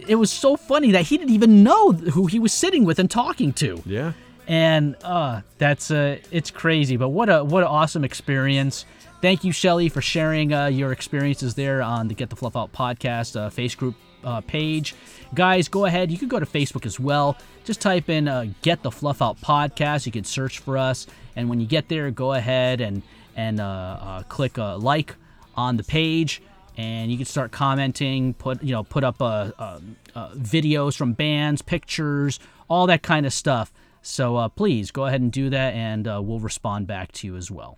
it 0.08 0.16
was 0.16 0.32
so 0.32 0.56
funny 0.56 0.92
that 0.92 1.04
he 1.04 1.18
didn't 1.18 1.34
even 1.34 1.64
know 1.64 1.92
who 1.92 2.28
he 2.28 2.38
was 2.38 2.54
sitting 2.54 2.86
with 2.86 3.00
and 3.00 3.10
talking 3.10 3.52
to. 3.54 3.82
Yeah. 3.86 4.14
And 4.52 4.98
uh 5.02 5.40
that's 5.60 5.90
uh 5.92 6.18
it's 6.30 6.52
crazy 6.52 6.98
but 6.98 7.08
what 7.10 7.30
a 7.30 7.44
what 7.44 7.64
an 7.64 7.70
awesome 7.70 8.04
experience. 8.04 8.86
Thank 9.22 9.44
you 9.44 9.52
shelly 9.52 9.88
for 9.88 10.02
sharing 10.02 10.52
uh, 10.52 10.66
your 10.66 10.92
experiences 10.92 11.54
there 11.54 11.82
on 11.82 12.08
the 12.08 12.16
get 12.16 12.30
the 12.30 12.36
fluff 12.36 12.58
out 12.58 12.74
podcast 12.74 13.40
uh, 13.40 13.50
face 13.50 13.76
group 13.76 13.96
uh, 14.26 14.42
page. 14.42 14.94
Guys 15.34 15.70
go 15.70 15.86
ahead 15.86 16.12
you 16.12 16.18
can 16.18 16.28
go 16.28 16.40
to 16.40 16.46
facebook 16.46 16.86
as 16.86 17.00
well. 17.00 17.38
Just 17.64 17.80
type 17.80 18.10
in 18.10 18.28
uh, 18.28 18.48
get 18.62 18.84
the 18.84 18.92
fluff 18.92 19.22
out 19.22 19.40
podcast. 19.40 20.06
You 20.06 20.12
can 20.12 20.26
search 20.26 20.60
for 20.60 20.78
us. 20.78 21.08
And 21.36 21.50
when 21.50 21.62
you 21.62 21.68
get 21.68 21.88
there 21.88 22.12
go 22.12 22.34
ahead 22.34 22.82
and 22.82 23.04
and 23.38 23.62
uh, 23.62 23.64
uh, 23.64 24.24
click 24.24 24.58
uh, 24.58 24.78
like 24.78 25.16
on 25.56 25.78
the 25.78 25.84
page. 25.84 26.42
And 26.78 27.10
you 27.10 27.16
can 27.16 27.26
start 27.26 27.52
commenting 27.52 28.34
put 28.34 28.62
you 28.62 28.74
know 28.74 28.84
put 28.84 29.06
up 29.06 29.22
uh, 29.22 29.52
uh, 29.58 29.80
uh, 30.14 30.30
videos 30.32 30.98
from 30.98 31.14
bands 31.14 31.62
pictures 31.62 32.40
all 32.70 32.88
that 32.88 33.02
kind 33.04 33.26
of 33.26 33.34
stuff 33.34 33.72
so 34.02 34.36
uh, 34.38 34.50
please 34.50 34.92
go 34.92 35.06
ahead 35.06 35.22
and 35.22 35.32
do 35.32 35.50
that 35.50 35.74
and 35.74 36.08
uh, 36.08 36.22
we'll 36.24 36.40
respond 36.40 36.88
back 36.88 37.12
to 37.12 37.28
you 37.28 37.36
as 37.36 37.50
well 37.52 37.78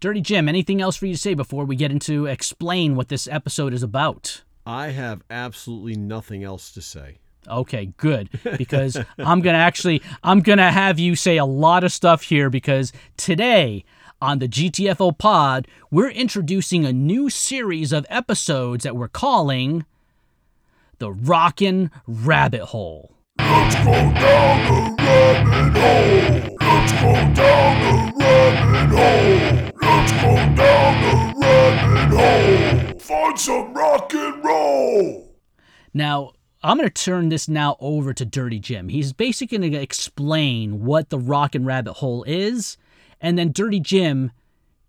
dirty 0.00 0.20
jim 0.20 0.48
anything 0.48 0.80
else 0.80 0.96
for 0.96 1.06
you 1.06 1.14
to 1.14 1.20
say 1.20 1.34
before 1.34 1.64
we 1.64 1.76
get 1.76 1.90
into 1.90 2.26
explain 2.26 2.96
what 2.96 3.08
this 3.08 3.28
episode 3.28 3.72
is 3.72 3.82
about 3.82 4.42
I 4.66 4.88
have 4.88 5.22
absolutely 5.30 5.96
nothing 5.96 6.44
else 6.44 6.70
to 6.72 6.82
say. 6.82 7.18
Okay, 7.48 7.92
good. 7.96 8.28
Because 8.56 8.96
I'm 9.18 9.40
going 9.40 9.54
to 9.54 9.60
actually 9.60 10.02
I'm 10.22 10.40
going 10.40 10.58
to 10.58 10.70
have 10.70 10.98
you 10.98 11.16
say 11.16 11.38
a 11.38 11.44
lot 11.44 11.84
of 11.84 11.92
stuff 11.92 12.22
here 12.22 12.50
because 12.50 12.92
today 13.16 13.84
on 14.22 14.38
the 14.38 14.48
GTFO 14.48 15.16
pod, 15.16 15.66
we're 15.90 16.10
introducing 16.10 16.84
a 16.84 16.92
new 16.92 17.30
series 17.30 17.92
of 17.92 18.06
episodes 18.10 18.84
that 18.84 18.94
we're 18.94 19.08
calling 19.08 19.86
The 20.98 21.10
Rockin' 21.10 21.90
Rabbit 22.06 22.66
Hole. 22.66 23.12
Let's 23.48 23.74
go 23.76 23.92
down 23.92 24.56
the 24.66 24.80
rabbit 25.02 25.78
hole. 25.78 26.56
Let's 26.60 26.92
go 26.92 27.12
down 27.34 27.72
the 27.82 27.94
rabbit 28.18 28.90
hole. 28.96 29.70
Let's 29.82 30.12
go 30.12 30.32
down 30.56 30.92
the 31.02 31.14
rabbit 31.40 32.16
hole. 32.16 32.98
Find 32.98 33.38
some 33.38 33.74
Rockin' 33.74 34.42
roll. 34.42 35.34
Now, 35.94 36.32
I'm 36.62 36.76
going 36.76 36.88
to 36.88 37.02
turn 37.02 37.30
this 37.30 37.48
now 37.48 37.76
over 37.80 38.12
to 38.12 38.24
Dirty 38.24 38.58
Jim. 38.58 38.90
He's 38.90 39.14
basically 39.14 39.58
going 39.58 39.72
to 39.72 39.80
explain 39.80 40.84
what 40.84 41.08
the 41.08 41.18
rock 41.18 41.54
and 41.54 41.64
Rabbit 41.64 41.94
Hole 41.94 42.22
is, 42.24 42.76
and 43.20 43.38
then 43.38 43.50
Dirty 43.50 43.80
Jim, 43.80 44.30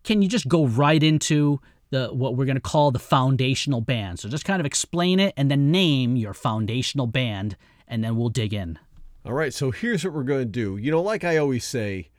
can 0.03 0.22
you 0.22 0.27
just 0.27 0.50
go 0.50 0.65
right 0.65 1.01
into 1.01 1.62
the 1.91 2.10
what 2.10 2.36
we're 2.36 2.46
going 2.46 2.55
to 2.55 2.62
call 2.62 2.91
the 2.91 3.00
foundational 3.00 3.79
band? 3.79 4.20
So 4.20 4.27
just 4.27 4.43
kind 4.43 4.60
of 4.60 4.65
explain 4.65 5.20
it 5.20 5.34
and 5.38 5.50
then 5.50 5.72
name 5.72 6.17
your 6.17 6.34
foundational 6.34 7.08
band, 7.08 7.55
and 7.91 8.03
then 8.03 8.15
we'll 8.15 8.29
dig 8.29 8.53
in. 8.53 8.79
All 9.24 9.33
right, 9.33 9.53
so 9.53 9.69
here's 9.69 10.03
what 10.03 10.13
we're 10.13 10.24
going 10.24 10.39
to 10.39 10.45
do. 10.45 10.77
You 10.77 10.89
know, 10.89 11.01
like 11.01 11.24
I 11.24 11.38
always 11.38 11.63
say, 11.63 12.10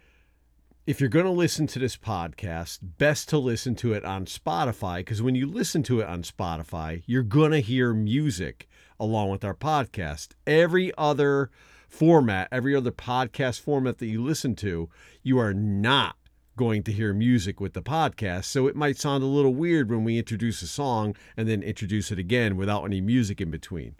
if 0.86 1.00
you're 1.00 1.08
going 1.08 1.24
to 1.24 1.32
listen 1.32 1.66
to 1.68 1.78
this 1.78 1.96
podcast, 1.96 2.78
best 2.82 3.28
to 3.30 3.38
listen 3.38 3.74
to 3.76 3.92
it 3.92 4.04
on 4.04 4.26
Spotify 4.26 4.98
because 4.98 5.22
when 5.22 5.34
you 5.34 5.46
listen 5.46 5.82
to 5.84 6.00
it 6.00 6.06
on 6.06 6.22
Spotify, 6.22 7.02
you're 7.06 7.22
going 7.24 7.50
to 7.52 7.60
hear 7.60 7.92
music 7.94 8.68
along 9.00 9.30
with 9.30 9.44
our 9.44 9.54
podcast. 9.54 10.28
Every 10.46 10.92
other 10.96 11.50
format, 11.88 12.48
every 12.52 12.76
other 12.76 12.92
podcast 12.92 13.60
format 13.60 13.98
that 13.98 14.06
you 14.06 14.22
listen 14.22 14.54
to, 14.56 14.88
you 15.22 15.38
are 15.38 15.54
not 15.54 16.16
going 16.56 16.82
to 16.82 16.92
hear 16.92 17.14
music 17.14 17.60
with 17.60 17.72
the 17.72 17.82
podcast. 17.82 18.44
So 18.44 18.66
it 18.66 18.76
might 18.76 18.98
sound 18.98 19.24
a 19.24 19.26
little 19.26 19.54
weird 19.54 19.90
when 19.90 20.04
we 20.04 20.18
introduce 20.18 20.62
a 20.62 20.68
song 20.68 21.16
and 21.36 21.48
then 21.48 21.62
introduce 21.62 22.12
it 22.12 22.18
again 22.18 22.56
without 22.56 22.84
any 22.84 23.00
music 23.00 23.40
in 23.40 23.50
between. 23.50 23.96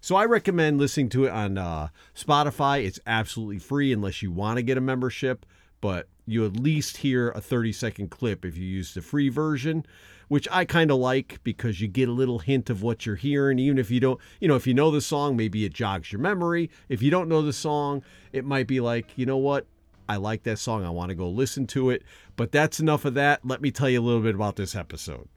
So 0.00 0.16
I 0.16 0.24
recommend 0.24 0.78
listening 0.78 1.10
to 1.10 1.26
it 1.26 1.30
on 1.30 1.58
uh, 1.58 1.88
Spotify. 2.14 2.84
It's 2.84 3.00
absolutely 3.06 3.58
free 3.58 3.92
unless 3.92 4.22
you 4.22 4.32
want 4.32 4.56
to 4.56 4.62
get 4.62 4.78
a 4.78 4.80
membership, 4.80 5.44
but 5.82 6.08
you 6.26 6.46
at 6.46 6.56
least 6.56 6.98
hear 6.98 7.30
a 7.30 7.40
30 7.40 7.72
second 7.72 8.10
clip 8.10 8.44
if 8.44 8.56
you 8.56 8.64
use 8.64 8.94
the 8.94 9.02
free 9.02 9.28
version, 9.28 9.84
which 10.28 10.48
I 10.50 10.64
kind 10.64 10.90
of 10.90 10.96
like 10.96 11.40
because 11.44 11.82
you 11.82 11.88
get 11.88 12.08
a 12.08 12.12
little 12.12 12.38
hint 12.38 12.70
of 12.70 12.82
what 12.82 13.04
you're 13.04 13.16
hearing. 13.16 13.58
Even 13.58 13.76
if 13.76 13.90
you 13.90 14.00
don't, 14.00 14.18
you 14.40 14.48
know, 14.48 14.56
if 14.56 14.66
you 14.66 14.72
know 14.72 14.90
the 14.90 15.02
song, 15.02 15.36
maybe 15.36 15.66
it 15.66 15.74
jogs 15.74 16.10
your 16.10 16.20
memory. 16.20 16.70
If 16.88 17.02
you 17.02 17.10
don't 17.10 17.28
know 17.28 17.42
the 17.42 17.52
song, 17.52 18.02
it 18.32 18.46
might 18.46 18.66
be 18.66 18.80
like, 18.80 19.06
you 19.16 19.26
know 19.26 19.36
what? 19.36 19.66
I 20.08 20.16
like 20.16 20.44
that 20.44 20.58
song. 20.58 20.84
I 20.84 20.90
want 20.90 21.10
to 21.10 21.14
go 21.14 21.28
listen 21.28 21.66
to 21.68 21.90
it. 21.90 22.04
But 22.36 22.52
that's 22.52 22.80
enough 22.80 23.04
of 23.04 23.14
that. 23.14 23.44
Let 23.44 23.60
me 23.60 23.70
tell 23.70 23.90
you 23.90 24.00
a 24.00 24.02
little 24.02 24.22
bit 24.22 24.34
about 24.34 24.56
this 24.56 24.74
episode. 24.74 25.28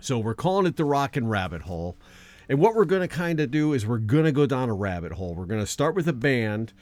So 0.00 0.18
we're 0.18 0.34
calling 0.34 0.66
it 0.66 0.76
the 0.76 0.84
Rockin' 0.84 1.26
Rabbit 1.26 1.62
Hole. 1.62 1.96
And 2.48 2.58
what 2.58 2.74
we're 2.74 2.84
going 2.84 3.02
to 3.02 3.08
kind 3.08 3.40
of 3.40 3.50
do 3.50 3.72
is 3.72 3.86
we're 3.86 3.98
going 3.98 4.24
to 4.24 4.32
go 4.32 4.46
down 4.46 4.68
a 4.68 4.74
rabbit 4.74 5.12
hole. 5.12 5.34
We're 5.34 5.46
going 5.46 5.60
to 5.60 5.66
start 5.66 5.94
with 5.94 6.08
a 6.08 6.12
band, 6.12 6.72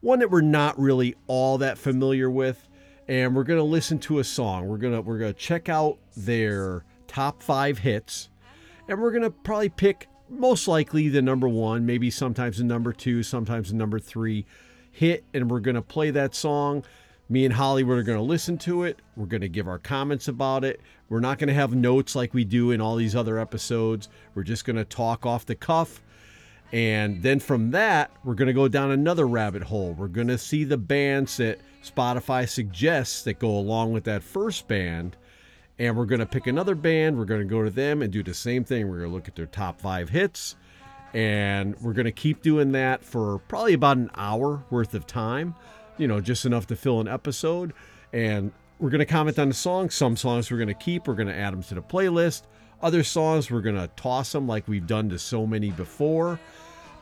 one 0.00 0.18
that 0.20 0.30
we're 0.30 0.40
not 0.40 0.78
really 0.78 1.14
all 1.26 1.58
that 1.58 1.78
familiar 1.78 2.30
with, 2.30 2.68
and 3.08 3.34
we're 3.34 3.44
going 3.44 3.58
to 3.58 3.64
listen 3.64 3.98
to 4.00 4.18
a 4.18 4.24
song. 4.24 4.66
We're 4.66 4.78
going 4.78 4.94
to 4.94 5.02
we're 5.02 5.18
going 5.18 5.34
to 5.34 5.38
check 5.38 5.68
out 5.68 5.98
their 6.16 6.84
top 7.06 7.42
5 7.42 7.78
hits, 7.78 8.30
and 8.88 9.00
we're 9.00 9.10
going 9.10 9.24
to 9.24 9.30
probably 9.30 9.68
pick 9.68 10.08
most 10.28 10.68
likely 10.68 11.08
the 11.08 11.20
number 11.20 11.48
1, 11.48 11.84
maybe 11.84 12.10
sometimes 12.10 12.58
the 12.58 12.64
number 12.64 12.92
2, 12.92 13.22
sometimes 13.22 13.70
the 13.70 13.76
number 13.76 13.98
3 13.98 14.46
hit 14.92 15.24
and 15.32 15.50
we're 15.50 15.60
going 15.60 15.76
to 15.76 15.82
play 15.82 16.10
that 16.10 16.34
song. 16.34 16.84
Me 17.30 17.44
and 17.44 17.54
Hollywood 17.54 17.96
are 17.96 18.02
going 18.02 18.18
to 18.18 18.24
listen 18.24 18.58
to 18.58 18.82
it. 18.82 18.98
We're 19.16 19.26
going 19.26 19.40
to 19.40 19.48
give 19.48 19.68
our 19.68 19.78
comments 19.78 20.26
about 20.26 20.64
it. 20.64 20.80
We're 21.08 21.20
not 21.20 21.38
going 21.38 21.46
to 21.46 21.54
have 21.54 21.72
notes 21.72 22.16
like 22.16 22.34
we 22.34 22.44
do 22.44 22.72
in 22.72 22.80
all 22.80 22.96
these 22.96 23.14
other 23.14 23.38
episodes. 23.38 24.08
We're 24.34 24.42
just 24.42 24.64
going 24.64 24.76
to 24.76 24.84
talk 24.84 25.24
off 25.24 25.46
the 25.46 25.54
cuff. 25.54 26.02
And 26.72 27.22
then 27.22 27.38
from 27.38 27.70
that, 27.70 28.10
we're 28.24 28.34
going 28.34 28.48
to 28.48 28.52
go 28.52 28.66
down 28.66 28.90
another 28.90 29.28
rabbit 29.28 29.62
hole. 29.62 29.92
We're 29.92 30.08
going 30.08 30.26
to 30.26 30.38
see 30.38 30.64
the 30.64 30.76
bands 30.76 31.36
that 31.36 31.60
Spotify 31.84 32.48
suggests 32.48 33.22
that 33.22 33.38
go 33.38 33.56
along 33.56 33.92
with 33.92 34.04
that 34.04 34.24
first 34.24 34.66
band. 34.66 35.16
And 35.78 35.96
we're 35.96 36.06
going 36.06 36.20
to 36.20 36.26
pick 36.26 36.48
another 36.48 36.74
band. 36.74 37.16
We're 37.16 37.24
going 37.26 37.42
to 37.42 37.46
go 37.46 37.62
to 37.62 37.70
them 37.70 38.02
and 38.02 38.12
do 38.12 38.24
the 38.24 38.34
same 38.34 38.64
thing. 38.64 38.88
We're 38.88 38.98
going 38.98 39.10
to 39.10 39.14
look 39.14 39.28
at 39.28 39.36
their 39.36 39.46
top 39.46 39.80
five 39.80 40.08
hits. 40.08 40.56
And 41.14 41.80
we're 41.80 41.92
going 41.92 42.06
to 42.06 42.12
keep 42.12 42.42
doing 42.42 42.72
that 42.72 43.04
for 43.04 43.38
probably 43.46 43.74
about 43.74 43.96
an 43.96 44.10
hour 44.16 44.64
worth 44.70 44.94
of 44.94 45.06
time, 45.06 45.54
you 46.00 46.08
know, 46.08 46.20
just 46.20 46.46
enough 46.46 46.66
to 46.68 46.76
fill 46.76 47.00
an 47.00 47.08
episode. 47.08 47.72
And 48.12 48.52
we're 48.78 48.90
going 48.90 49.00
to 49.00 49.04
comment 49.06 49.38
on 49.38 49.48
the 49.48 49.54
songs. 49.54 49.94
Some 49.94 50.16
songs 50.16 50.50
we're 50.50 50.56
going 50.56 50.68
to 50.68 50.74
keep, 50.74 51.06
we're 51.06 51.14
going 51.14 51.28
to 51.28 51.36
add 51.36 51.52
them 51.52 51.62
to 51.64 51.74
the 51.74 51.82
playlist. 51.82 52.42
Other 52.82 53.02
songs 53.02 53.50
we're 53.50 53.60
going 53.60 53.76
to 53.76 53.88
toss 53.96 54.32
them 54.32 54.48
like 54.48 54.66
we've 54.66 54.86
done 54.86 55.10
to 55.10 55.18
so 55.18 55.46
many 55.46 55.70
before. 55.70 56.40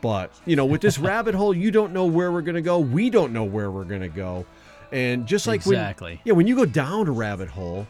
But, 0.01 0.33
you 0.45 0.57
know, 0.57 0.67
with 0.67 0.81
this 0.81 0.99
rabbit 0.99 1.35
hole, 1.35 1.55
you 1.55 1.71
don't 1.71 1.93
know 1.93 2.07
where 2.07 2.33
we're 2.33 2.43
going 2.43 2.57
to 2.57 2.63
go. 2.63 2.81
We 2.81 3.09
don't 3.11 3.33
know 3.33 3.45
where 3.45 3.71
we're 3.71 3.85
going 3.85 4.01
to 4.01 4.09
go. 4.09 4.45
And 4.91 5.27
just 5.27 5.47
like 5.47 5.61
Exactly. 5.61 6.13
when, 6.13 6.21
yeah, 6.25 6.33
when 6.33 6.47
you 6.47 6.57
go 6.57 6.65
down 6.65 7.07
a 7.07 7.13
rabbit 7.13 7.49
hole, 7.49 7.87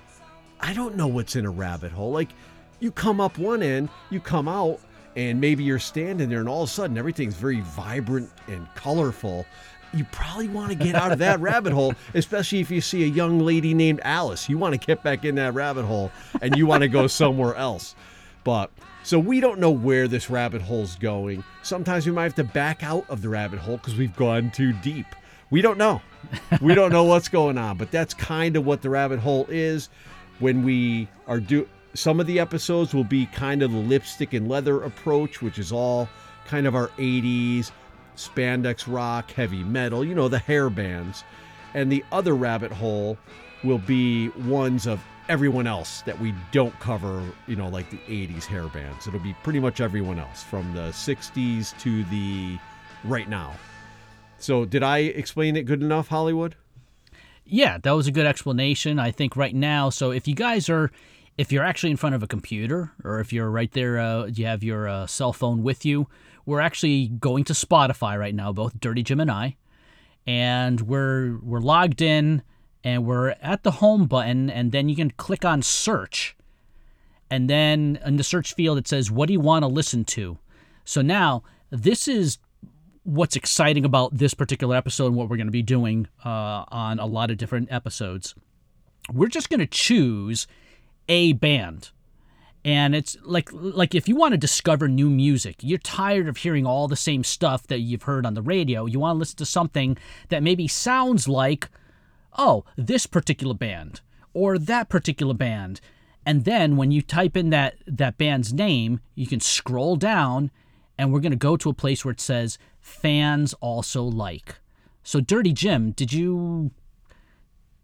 I 0.61 0.75
don't 0.75 0.97
know 0.97 1.07
what's 1.07 1.37
in 1.37 1.47
a 1.47 1.51
rabbit 1.51 1.93
hole. 1.93 2.11
Like 2.13 2.31
you 2.81 2.91
come 2.91 3.21
up 3.21 3.39
one 3.39 3.63
end, 3.63 3.89
you 4.11 4.21
come 4.21 4.49
out, 4.49 4.81
and 5.17 5.41
maybe 5.41 5.65
you're 5.65 5.79
standing 5.79 6.29
there, 6.29 6.41
and 6.41 6.49
all 6.49 6.63
of 6.65 6.69
a 6.69 6.73
sudden 6.73 6.99
everything's 6.99 7.35
very 7.35 7.61
vibrant 7.61 8.31
and 8.47 8.67
colorful. 8.75 9.47
You 9.95 10.05
probably 10.13 10.49
want 10.49 10.71
to 10.71 10.75
get 10.75 10.95
out 10.95 11.13
of 11.13 11.19
that 11.21 11.41
rabbit 11.41 11.73
hole, 11.73 11.95
especially 12.15 12.61
if 12.61 12.71
you 12.71 12.81
see 12.81 13.05
a 13.05 13.07
young 13.07 13.41
lady 13.41 13.75
named 13.75 14.01
Alice. 14.05 14.49
You 14.49 14.59
want 14.59 14.79
to 14.79 14.87
get 14.87 15.03
back 15.03 15.25
in 15.25 15.37
that 15.37 15.55
rabbit 15.55 15.85
hole 15.85 16.13
and 16.43 16.57
you 16.57 16.67
want 16.67 16.83
to 16.83 16.89
go 16.89 17.07
somewhere 17.07 17.55
else. 17.55 17.95
But 18.45 18.71
so 19.03 19.19
we 19.19 19.41
don't 19.41 19.59
know 19.59 19.71
where 19.71 20.09
this 20.09 20.29
rabbit 20.29 20.63
hole's 20.63 20.97
going. 20.97 21.43
Sometimes 21.63 22.07
we 22.07 22.13
might 22.13 22.25
have 22.25 22.35
to 22.37 22.45
back 22.45 22.83
out 22.83 23.09
of 23.09 23.23
the 23.23 23.29
rabbit 23.29 23.59
hole 23.59 23.79
because 23.79 23.97
we've 23.97 24.15
gone 24.15 24.51
too 24.51 24.73
deep. 24.75 25.07
We 25.51 25.63
don't 25.63 25.79
know. 25.79 26.03
We 26.61 26.75
don't 26.75 26.93
know 26.93 27.05
what's 27.05 27.29
going 27.29 27.57
on, 27.57 27.79
but 27.79 27.91
that's 27.91 28.13
kind 28.13 28.57
of 28.57 28.67
what 28.67 28.83
the 28.83 28.91
rabbit 28.91 29.19
hole 29.19 29.47
is 29.49 29.89
when 30.41 30.63
we 30.63 31.09
are 31.27 31.41
do 31.41 31.67
some 31.95 32.21
of 32.21 32.27
the 32.27 32.39
episodes 32.39 32.95
will 32.95 33.05
be 33.05 33.27
kind 33.27 33.63
of 33.63 33.73
the 33.73 33.79
lipstick 33.79 34.35
and 34.35 34.49
leather 34.49 34.83
approach, 34.83 35.41
which 35.41 35.59
is 35.59 35.73
all 35.73 36.09
kind 36.47 36.67
of 36.67 36.75
our 36.75 36.89
80s 36.99 37.71
spandex 38.19 38.85
rock, 38.93 39.31
heavy 39.31 39.63
metal, 39.63 40.05
you 40.05 40.15
know, 40.15 40.29
the 40.29 40.39
hair 40.39 40.69
bands. 40.71 41.25
and 41.75 41.93
the 41.93 42.03
other 42.13 42.35
rabbit 42.35 42.73
hole 42.73 43.19
will 43.63 43.79
be 43.79 44.29
ones 44.31 44.87
of 44.87 45.01
everyone 45.29 45.67
else 45.67 46.01
that 46.03 46.19
we 46.19 46.35
don't 46.51 46.77
cover, 46.81 47.23
you 47.47 47.57
know, 47.57 47.69
like 47.69 47.91
the 47.91 47.99
80s 48.09 48.45
hair 48.45 48.69
bands. 48.69 49.07
It'll 49.07 49.21
be 49.21 49.35
pretty 49.43 49.61
much 49.61 49.81
everyone 49.81 50.19
else 50.19 50.43
from 50.43 50.73
the 50.75 50.89
60s 50.89 51.79
to 51.81 52.05
the 52.05 52.59
right 53.05 53.29
now. 53.29 53.55
So, 54.39 54.65
did 54.65 54.83
I 54.83 54.99
explain 54.99 55.57
it 55.57 55.65
good 55.65 55.83
enough, 55.83 56.09
Hollywood? 56.09 56.55
Yeah, 57.45 57.79
that 57.79 57.91
was 57.93 58.07
a 58.07 58.13
good 58.13 58.27
explanation. 58.27 58.99
I 58.99 59.11
think 59.11 59.37
right 59.37 59.55
now, 59.55 59.91
so 59.91 60.11
if 60.11 60.29
you 60.29 60.35
guys 60.35 60.69
are, 60.69 60.91
if 61.37 61.51
you're 61.51 61.65
actually 61.65 61.91
in 61.91 61.97
front 61.97 62.15
of 62.15 62.23
a 62.23 62.27
computer 62.27 62.93
or 63.05 63.21
if 63.21 63.33
you're 63.33 63.51
right 63.51 63.73
there, 63.73 63.99
uh, 63.99 64.27
you 64.27 64.47
have 64.47 64.63
your 64.63 64.89
uh, 64.89 65.07
cell 65.07 65.33
phone 65.33 65.63
with 65.63 65.85
you, 65.85 66.09
we're 66.49 66.61
actually 66.61 67.09
going 67.09 67.45
to 67.45 67.53
Spotify 67.53 68.19
right 68.19 68.35
now, 68.35 68.55
both 68.55 68.81
Dirty 68.81 69.03
Jim 69.03 69.21
and 69.21 69.31
I, 69.31 69.57
and 70.27 70.81
we're 70.81 71.39
we're 71.43 71.61
logged 71.61 72.01
in 72.01 72.43
and 72.83 73.05
we're 73.05 73.35
at 73.43 73.65
the 73.65 73.71
home 73.71 74.07
button, 74.07 74.49
and 74.49 74.73
then 74.73 74.89
you 74.89 74.97
can 74.97 75.11
click 75.11 75.45
on 75.45 75.61
search, 75.61 76.35
and 77.31 77.51
then 77.51 77.99
in 78.03 78.17
the 78.17 78.25
search 78.25 78.55
field 78.55 78.79
it 78.79 78.89
says, 78.89 79.11
"What 79.11 79.27
do 79.27 79.35
you 79.35 79.41
want 79.41 79.63
to 79.63 79.67
listen 79.67 80.07
to?" 80.07 80.39
So 80.87 81.03
now 81.03 81.43
this 81.69 82.09
is 82.09 82.39
what's 83.03 83.37
exciting 83.37 83.85
about 83.85 84.17
this 84.17 84.33
particular 84.33 84.75
episode 84.75 85.09
and 85.09 85.17
what 85.17 85.29
we're 85.29 85.37
going 85.37 85.49
to 85.49 85.53
be 85.53 85.63
doing 85.63 86.09
uh, 86.25 86.65
on 86.69 86.99
a 86.99 87.05
lot 87.05 87.31
of 87.31 87.37
different 87.37 87.71
episodes. 87.71 88.35
We're 89.13 89.29
just 89.29 89.51
going 89.51 89.61
to 89.61 89.67
choose 89.67 90.47
a 91.11 91.35
band. 91.35 91.91
And 92.65 92.95
it's 92.95 93.17
like 93.23 93.51
like 93.53 93.95
if 93.95 94.09
you 94.09 94.17
want 94.17 94.33
to 94.33 94.39
discover 94.39 94.89
new 94.89 95.09
music, 95.09 95.57
you're 95.61 95.79
tired 95.79 96.29
of 96.29 96.39
hearing 96.39 96.67
all 96.67 96.89
the 96.89 96.97
same 96.97 97.25
stuff 97.25 97.67
that 97.69 97.81
you've 97.81 98.03
heard 98.03 98.27
on 98.27 98.35
the 98.35 98.43
radio. 98.43 98.87
You 98.87 98.99
want 98.99 99.17
to 99.17 99.19
listen 99.19 99.37
to 99.39 99.47
something 99.47 99.97
that 100.29 100.43
maybe 100.43 100.67
sounds 100.67 101.29
like, 101.29 101.69
oh, 102.37 102.65
this 102.77 103.07
particular 103.07 103.55
band 103.55 104.01
or 104.35 104.59
that 104.59 104.89
particular 104.89 105.35
band. 105.35 105.81
And 106.27 106.45
then 106.45 106.77
when 106.77 106.91
you 106.91 107.01
type 107.01 107.37
in 107.37 107.51
that 107.51 107.77
that 107.87 108.19
band's 108.19 108.53
name, 108.53 109.01
you 109.15 109.27
can 109.27 109.41
scroll 109.41 109.97
down 109.97 110.51
and 110.99 111.13
we're 111.13 111.21
going 111.21 111.33
to 111.33 111.37
go 111.37 111.57
to 111.57 111.71
a 111.71 111.75
place 111.75 112.05
where 112.05 112.13
it 112.13 112.21
says 112.21 112.59
fans 112.81 113.55
also 113.55 114.03
like. 114.03 114.57
So 115.03 115.21
Dirty 115.21 115.53
Jim, 115.53 115.93
did 115.93 116.13
you 116.13 116.73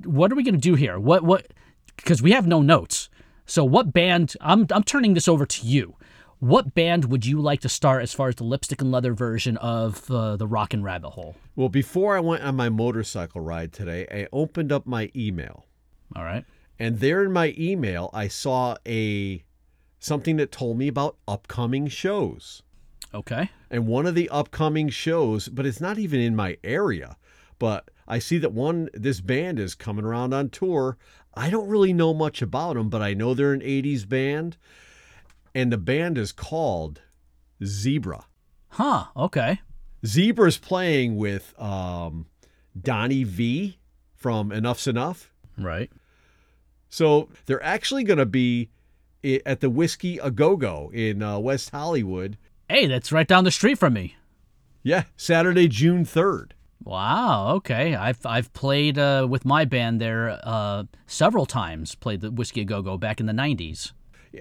what 0.04 0.32
are 0.32 0.34
we 0.34 0.42
going 0.42 0.54
to 0.54 0.60
do 0.60 0.74
here? 0.74 0.98
What 0.98 1.22
what 1.22 1.46
because 1.96 2.20
we 2.20 2.32
have 2.32 2.46
no 2.46 2.60
notes. 2.60 3.08
So 3.46 3.64
what 3.64 3.92
band 3.92 4.34
I'm 4.40 4.66
I'm 4.70 4.84
turning 4.84 5.14
this 5.14 5.28
over 5.28 5.46
to 5.46 5.66
you. 5.66 5.96
What 6.40 6.74
band 6.74 7.06
would 7.06 7.24
you 7.24 7.40
like 7.40 7.60
to 7.60 7.68
start 7.68 8.02
as 8.02 8.12
far 8.12 8.28
as 8.28 8.34
the 8.34 8.44
lipstick 8.44 8.82
and 8.82 8.90
leather 8.90 9.14
version 9.14 9.56
of 9.58 10.10
uh, 10.10 10.36
the 10.36 10.46
and 10.72 10.84
Rabbit 10.84 11.10
Hole? 11.10 11.36
Well, 11.56 11.68
before 11.68 12.16
I 12.16 12.20
went 12.20 12.42
on 12.42 12.56
my 12.56 12.68
motorcycle 12.68 13.40
ride 13.40 13.72
today, 13.72 14.06
I 14.10 14.26
opened 14.32 14.70
up 14.70 14.86
my 14.86 15.10
email. 15.16 15.64
All 16.14 16.24
right. 16.24 16.44
And 16.78 17.00
there 17.00 17.22
in 17.24 17.32
my 17.32 17.54
email, 17.56 18.10
I 18.12 18.28
saw 18.28 18.76
a 18.86 19.44
something 19.98 20.36
that 20.36 20.52
told 20.52 20.76
me 20.76 20.88
about 20.88 21.16
upcoming 21.26 21.88
shows. 21.88 22.62
Okay. 23.14 23.50
And 23.70 23.86
one 23.86 24.06
of 24.06 24.14
the 24.14 24.28
upcoming 24.28 24.88
shows, 24.88 25.48
but 25.48 25.64
it's 25.64 25.80
not 25.80 25.98
even 25.98 26.20
in 26.20 26.36
my 26.36 26.58
area, 26.64 27.16
but 27.58 27.90
I 28.06 28.18
see 28.18 28.38
that 28.38 28.52
one 28.52 28.90
this 28.92 29.20
band 29.20 29.58
is 29.58 29.74
coming 29.74 30.04
around 30.04 30.34
on 30.34 30.50
tour. 30.50 30.98
I 31.36 31.50
don't 31.50 31.68
really 31.68 31.92
know 31.92 32.14
much 32.14 32.42
about 32.42 32.74
them, 32.74 32.88
but 32.88 33.02
I 33.02 33.14
know 33.14 33.34
they're 33.34 33.52
an 33.52 33.60
80s 33.60 34.08
band. 34.08 34.56
And 35.54 35.72
the 35.72 35.78
band 35.78 36.18
is 36.18 36.32
called 36.32 37.00
Zebra. 37.64 38.26
Huh. 38.70 39.06
Okay. 39.16 39.60
Zebra's 40.04 40.58
playing 40.58 41.16
with 41.16 41.58
um, 41.60 42.26
Donnie 42.80 43.24
Vie 43.24 43.78
from 44.14 44.50
Enuff 44.50 44.78
Z'Nuff. 44.78 45.28
Right. 45.56 45.90
So 46.88 47.28
they're 47.46 47.62
actually 47.62 48.04
going 48.04 48.18
to 48.18 48.26
be 48.26 48.70
at 49.46 49.60
the 49.60 49.70
Whiskey 49.70 50.18
A 50.18 50.30
Go 50.30 50.56
Go 50.56 50.90
in 50.92 51.22
uh, 51.22 51.38
West 51.38 51.70
Hollywood. 51.70 52.36
Hey, 52.68 52.86
that's 52.86 53.12
right 53.12 53.26
down 53.26 53.44
the 53.44 53.50
street 53.50 53.78
from 53.78 53.94
me. 53.94 54.16
Yeah, 54.82 55.04
Saturday, 55.16 55.68
June 55.68 56.04
3rd. 56.04 56.50
Wow. 56.84 57.54
Okay. 57.56 57.94
I've 57.94 58.24
I've 58.24 58.52
played 58.52 58.98
uh, 58.98 59.26
with 59.28 59.44
my 59.44 59.64
band 59.64 60.00
there 60.00 60.38
uh, 60.42 60.84
several 61.06 61.46
times. 61.46 61.94
Played 61.94 62.20
the 62.20 62.30
Whiskey 62.30 62.60
a 62.60 62.64
Go 62.64 62.82
Go 62.82 62.98
back 62.98 63.20
in 63.20 63.26
the 63.26 63.32
'90s. 63.32 63.92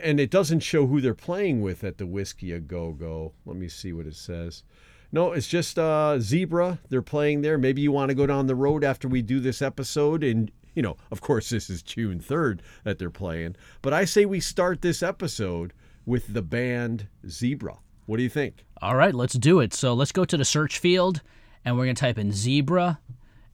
And 0.01 0.19
it 0.19 0.31
doesn't 0.31 0.61
show 0.61 0.87
who 0.87 1.01
they're 1.01 1.13
playing 1.13 1.61
with 1.61 1.83
at 1.83 1.97
the 1.97 2.07
Whiskey 2.07 2.51
A 2.51 2.59
Go 2.59 2.93
Go. 2.93 3.33
Let 3.45 3.57
me 3.57 3.67
see 3.67 3.93
what 3.93 4.07
it 4.07 4.15
says. 4.15 4.63
No, 5.11 5.31
it's 5.31 5.47
just 5.47 5.77
uh, 5.77 6.19
Zebra. 6.19 6.79
They're 6.89 7.03
playing 7.03 7.43
there. 7.43 7.59
Maybe 7.59 7.81
you 7.81 7.91
want 7.91 8.09
to 8.09 8.15
go 8.15 8.25
down 8.25 8.47
the 8.47 8.55
road 8.55 8.83
after 8.83 9.07
we 9.07 9.21
do 9.21 9.39
this 9.39 9.61
episode. 9.61 10.23
And, 10.23 10.51
you 10.73 10.81
know, 10.81 10.97
of 11.11 11.21
course, 11.21 11.49
this 11.49 11.69
is 11.69 11.83
June 11.83 12.19
3rd 12.19 12.61
that 12.83 12.97
they're 12.97 13.11
playing. 13.11 13.55
But 13.83 13.93
I 13.93 14.05
say 14.05 14.25
we 14.25 14.39
start 14.39 14.81
this 14.81 15.03
episode 15.03 15.71
with 16.07 16.33
the 16.33 16.41
band 16.41 17.07
Zebra. 17.29 17.77
What 18.07 18.17
do 18.17 18.23
you 18.23 18.29
think? 18.29 18.65
All 18.81 18.95
right, 18.95 19.13
let's 19.13 19.35
do 19.35 19.59
it. 19.59 19.73
So 19.75 19.93
let's 19.93 20.11
go 20.11 20.25
to 20.25 20.35
the 20.35 20.43
search 20.43 20.79
field, 20.79 21.21
and 21.65 21.77
we're 21.77 21.85
gonna 21.85 21.95
type 21.95 22.17
in 22.17 22.31
zebra. 22.31 22.99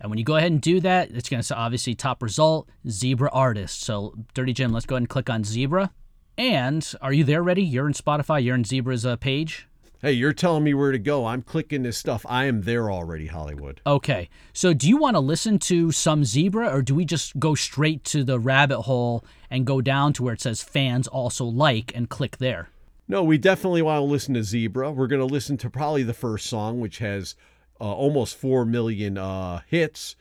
And 0.01 0.09
when 0.09 0.17
you 0.17 0.23
go 0.23 0.37
ahead 0.37 0.51
and 0.51 0.61
do 0.61 0.79
that, 0.81 1.11
it's 1.11 1.29
gonna 1.29 1.43
say 1.43 1.55
obviously 1.55 1.95
top 1.95 2.23
result 2.23 2.69
zebra 2.87 3.29
artist. 3.31 3.81
So 3.81 4.15
Dirty 4.33 4.53
Jim, 4.53 4.71
let's 4.71 4.85
go 4.85 4.95
ahead 4.95 5.01
and 5.01 5.09
click 5.09 5.29
on 5.29 5.43
zebra. 5.43 5.91
And 6.37 6.89
are 7.01 7.11
you 7.11 7.25
there 7.25 7.43
ready? 7.43 7.63
You're 7.63 7.87
in 7.87 7.93
Spotify. 7.93 8.41
You're 8.41 8.55
in 8.55 8.63
Zebra's 8.63 9.05
uh, 9.05 9.17
page. 9.17 9.67
Hey, 10.01 10.13
you're 10.13 10.31
telling 10.31 10.63
me 10.63 10.73
where 10.73 10.93
to 10.93 10.97
go. 10.97 11.25
I'm 11.25 11.41
clicking 11.41 11.83
this 11.83 11.97
stuff. 11.97 12.25
I 12.29 12.45
am 12.45 12.61
there 12.61 12.89
already, 12.89 13.27
Hollywood. 13.27 13.81
Okay. 13.85 14.29
So 14.53 14.73
do 14.73 14.87
you 14.87 14.95
want 14.95 15.17
to 15.17 15.19
listen 15.19 15.59
to 15.59 15.91
some 15.91 16.23
Zebra 16.23 16.69
or 16.73 16.81
do 16.81 16.95
we 16.95 17.03
just 17.03 17.37
go 17.37 17.53
straight 17.53 18.05
to 18.05 18.23
the 18.23 18.39
rabbit 18.39 18.83
hole 18.83 19.25
and 19.49 19.65
go 19.65 19.81
down 19.81 20.13
to 20.13 20.23
where 20.23 20.33
it 20.33 20.39
says 20.39 20.63
fans 20.63 21.09
also 21.09 21.43
like 21.43 21.91
and 21.93 22.09
click 22.09 22.37
there? 22.37 22.69
No, 23.09 23.21
we 23.21 23.37
definitely 23.37 23.81
want 23.81 23.99
to 23.99 24.03
listen 24.05 24.35
to 24.35 24.43
Zebra. 24.43 24.93
We're 24.93 25.07
going 25.07 25.19
to 25.19 25.25
listen 25.25 25.57
to 25.57 25.69
probably 25.69 26.03
the 26.03 26.13
first 26.13 26.45
song, 26.45 26.79
which 26.79 26.99
has 26.99 27.35
uh, 27.79 27.83
almost 27.83 28.37
4 28.37 28.65
million 28.65 29.17
uh, 29.17 29.61
hits. 29.67 30.15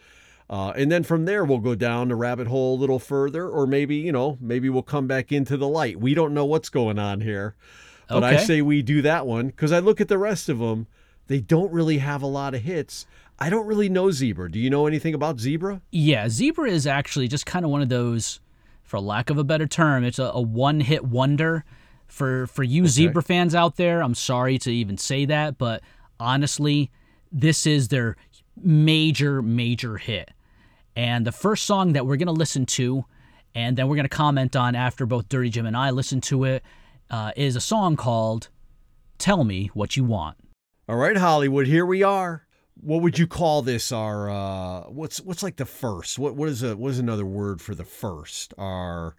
Uh, 0.51 0.73
and 0.77 0.91
then 0.91 1.03
from 1.03 1.27
there, 1.27 1.45
we'll 1.45 1.59
go 1.59 1.75
down 1.75 2.09
the 2.09 2.17
rabbit 2.17 2.47
hole 2.47 2.75
a 2.75 2.81
little 2.81 2.99
further, 2.99 3.49
or 3.49 3.67
maybe, 3.67 3.97
you 3.97 4.13
know, 4.13 4.39
maybe 4.41 4.71
we'll 4.71 4.83
come 4.83 5.07
back 5.07 5.31
into 5.31 5.57
the 5.57 5.69
light. 5.69 6.01
We 6.01 6.15
don't 6.15 6.33
know 6.33 6.47
what's 6.47 6.71
going 6.71 6.99
on 6.99 7.21
here. 7.21 7.55
But 8.09 8.25
I 8.25 8.39
say 8.39 8.63
we 8.63 8.81
do 8.81 9.03
that 9.03 9.27
one 9.27 9.49
because 9.49 9.71
I 9.71 9.81
look 9.81 10.01
at 10.01 10.09
the 10.09 10.17
rest 10.17 10.49
of 10.49 10.59
them. 10.59 10.87
They 11.27 11.41
don't 11.41 11.71
really 11.71 11.99
have 11.99 12.23
a 12.23 12.27
lot 12.27 12.55
of 12.55 12.63
hits. 12.63 13.07
I 13.39 13.51
don't 13.51 13.67
really 13.67 13.91
know 13.91 14.11
Zebra. 14.11 14.51
Do 14.51 14.59
you 14.59 14.71
know 14.71 14.87
anything 14.87 15.15
about 15.15 15.39
Zebra? 15.39 15.83
Yeah, 15.93 16.29
Zebra 16.29 16.71
is 16.71 16.87
actually 16.87 17.29
just 17.29 17.45
kind 17.45 17.65
of 17.65 17.71
one 17.71 17.83
of 17.83 17.91
those, 17.91 18.41
for 18.83 18.99
lack 18.99 19.29
of 19.29 19.37
a 19.37 19.45
better 19.45 19.67
term, 19.67 20.05
it's 20.05 20.19
a, 20.19 20.31
a 20.35 20.41
one-hit 20.41 21.05
wonder. 21.05 21.65
For 22.07 22.47
for 22.47 22.63
you 22.63 22.87
Zebra 22.87 23.23
fans 23.23 23.55
out 23.55 23.77
there, 23.77 24.03
I'm 24.03 24.15
sorry 24.15 24.57
to 24.61 24.73
even 24.73 24.97
say 24.97 25.27
that, 25.27 25.59
but 25.59 25.83
honestly, 26.19 26.91
this 27.33 27.67
is 27.67 27.89
their 27.89 28.17
major 28.63 29.43
major 29.43 29.97
hit. 29.97 30.31
And 30.97 31.27
the 31.27 31.33
first 31.33 31.65
song 31.65 31.93
that 31.93 32.07
we're 32.07 32.17
gonna 32.17 32.33
listen 32.33 32.67
to, 32.67 33.05
and 33.55 33.77
then 33.77 33.89
we're 33.89 33.97
gonna 33.97 34.09
comment 34.09 34.57
on 34.57 34.75
after 34.75 35.07
both 35.07 35.29
Dirty 35.29 35.51
Jim 35.51 35.67
and 35.67 35.77
I 35.77 35.91
listen 35.91 36.21
to 36.23 36.45
it, 36.45 36.63
uh, 37.11 37.33
is 37.37 37.57
a 37.57 37.61
song 37.61 37.97
called 37.97 38.49
"Tell 39.19 39.45
Me 39.45 39.71
What 39.75 39.97
You 39.97 40.05
Want." 40.05 40.37
All 40.89 40.97
right, 40.97 41.17
Hollywood, 41.17 41.67
here 41.67 41.87
we 41.87 42.03
are. 42.03 42.47
What 42.81 43.03
would 43.03 43.19
you 43.19 43.27
call 43.27 43.63
this? 43.63 43.93
Our 43.93 44.31
uh, 44.31 44.81
what's 44.89 45.21
what's 45.21 45.43
like 45.43 45.57
the 45.57 45.67
first? 45.67 46.19
What 46.19 46.35
what 46.35 46.49
is 46.49 46.63
a 46.63 46.77
what 46.77 46.91
is 46.91 46.99
another 46.99 47.27
word 47.27 47.61
for 47.61 47.75
the 47.75 47.85
first? 47.85 48.55
Our 48.57 49.15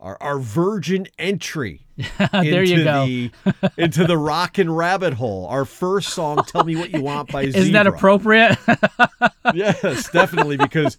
our, 0.00 0.16
our 0.20 0.38
virgin 0.38 1.06
entry 1.18 1.86
there 2.32 2.62
you 2.62 2.80
into 2.80 2.84
go. 2.84 3.06
the 3.06 3.30
into 3.76 4.06
the 4.06 4.16
rockin' 4.16 4.72
rabbit 4.72 5.14
hole. 5.14 5.46
Our 5.46 5.64
first 5.64 6.10
song, 6.10 6.42
"Tell 6.46 6.64
Me 6.64 6.76
What 6.76 6.90
You 6.90 7.02
Want" 7.02 7.30
by 7.30 7.44
Zebra. 7.46 7.60
Isn't 7.60 7.72
that 7.74 7.86
appropriate? 7.86 8.58
yes, 9.54 10.10
definitely 10.10 10.56
because 10.56 10.96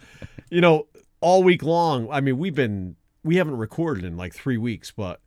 you 0.49 0.61
know 0.61 0.87
all 1.19 1.43
week 1.43 1.63
long. 1.63 2.09
I 2.11 2.21
mean, 2.21 2.37
we've 2.37 2.55
been 2.55 2.95
we 3.23 3.37
haven't 3.37 3.57
recorded 3.57 4.03
in 4.03 4.17
like 4.17 4.33
three 4.33 4.57
weeks, 4.57 4.91
but 4.91 5.21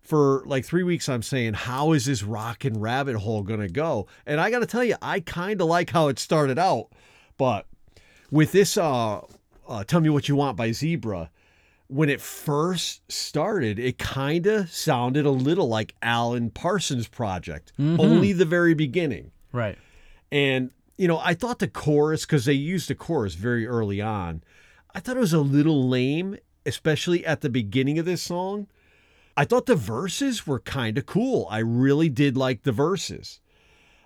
for 0.00 0.42
like 0.46 0.64
three 0.64 0.82
weeks, 0.82 1.08
I'm 1.08 1.22
saying, 1.22 1.54
how 1.54 1.92
is 1.92 2.06
this 2.06 2.22
rockin' 2.22 2.80
rabbit 2.80 3.16
hole 3.16 3.42
gonna 3.42 3.68
go? 3.68 4.06
And 4.26 4.40
I 4.40 4.50
got 4.50 4.60
to 4.60 4.66
tell 4.66 4.84
you, 4.84 4.96
I 5.02 5.20
kind 5.20 5.60
of 5.60 5.68
like 5.68 5.90
how 5.90 6.08
it 6.08 6.18
started 6.18 6.58
out, 6.58 6.88
but 7.38 7.66
with 8.30 8.52
this, 8.52 8.76
uh, 8.76 9.20
uh, 9.68 9.84
"Tell 9.84 10.00
Me 10.00 10.08
What 10.08 10.28
You 10.28 10.36
Want" 10.36 10.56
by 10.56 10.72
Zebra. 10.72 11.30
When 11.88 12.08
it 12.08 12.20
first 12.20 13.00
started, 13.10 13.78
it 13.78 13.98
kind 13.98 14.46
of 14.46 14.70
sounded 14.70 15.24
a 15.24 15.30
little 15.30 15.68
like 15.68 15.94
Alan 16.02 16.50
Parsons' 16.50 17.06
project, 17.08 17.72
only 17.78 18.32
the 18.32 18.44
very 18.44 18.74
beginning. 18.74 19.30
right. 19.52 19.78
And, 20.32 20.70
you 20.98 21.06
know, 21.06 21.20
I 21.22 21.34
thought 21.34 21.60
the 21.60 21.68
chorus, 21.68 22.26
because 22.26 22.46
they 22.46 22.52
used 22.52 22.88
the 22.88 22.96
chorus 22.96 23.34
very 23.34 23.64
early 23.66 24.00
on, 24.00 24.42
I 24.92 24.98
thought 24.98 25.16
it 25.16 25.20
was 25.20 25.32
a 25.32 25.40
little 25.40 25.88
lame, 25.88 26.36
especially 26.64 27.24
at 27.24 27.42
the 27.42 27.48
beginning 27.48 27.98
of 28.00 28.06
this 28.06 28.22
song. 28.22 28.66
I 29.36 29.44
thought 29.44 29.66
the 29.66 29.76
verses 29.76 30.46
were 30.46 30.58
kind 30.58 30.98
of 30.98 31.06
cool. 31.06 31.46
I 31.50 31.58
really 31.58 32.08
did 32.08 32.36
like 32.36 32.62
the 32.62 32.72
verses. 32.72 33.40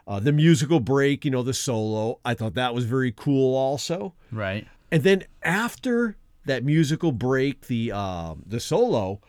Uh, 0.06 0.20
the 0.20 0.32
musical 0.32 0.80
break, 0.80 1.24
you 1.24 1.30
know, 1.30 1.42
the 1.42 1.54
solo, 1.54 2.18
I 2.24 2.34
thought 2.34 2.54
that 2.54 2.74
was 2.74 2.84
very 2.84 3.12
cool 3.12 3.56
also. 3.56 4.12
Right. 4.30 4.66
And 4.90 5.04
then 5.04 5.24
after 5.42 6.16
that 6.44 6.64
musical 6.64 7.12
break, 7.12 7.66
the 7.66 7.92
um, 7.92 8.42
the 8.46 8.60
solo, 8.60 9.20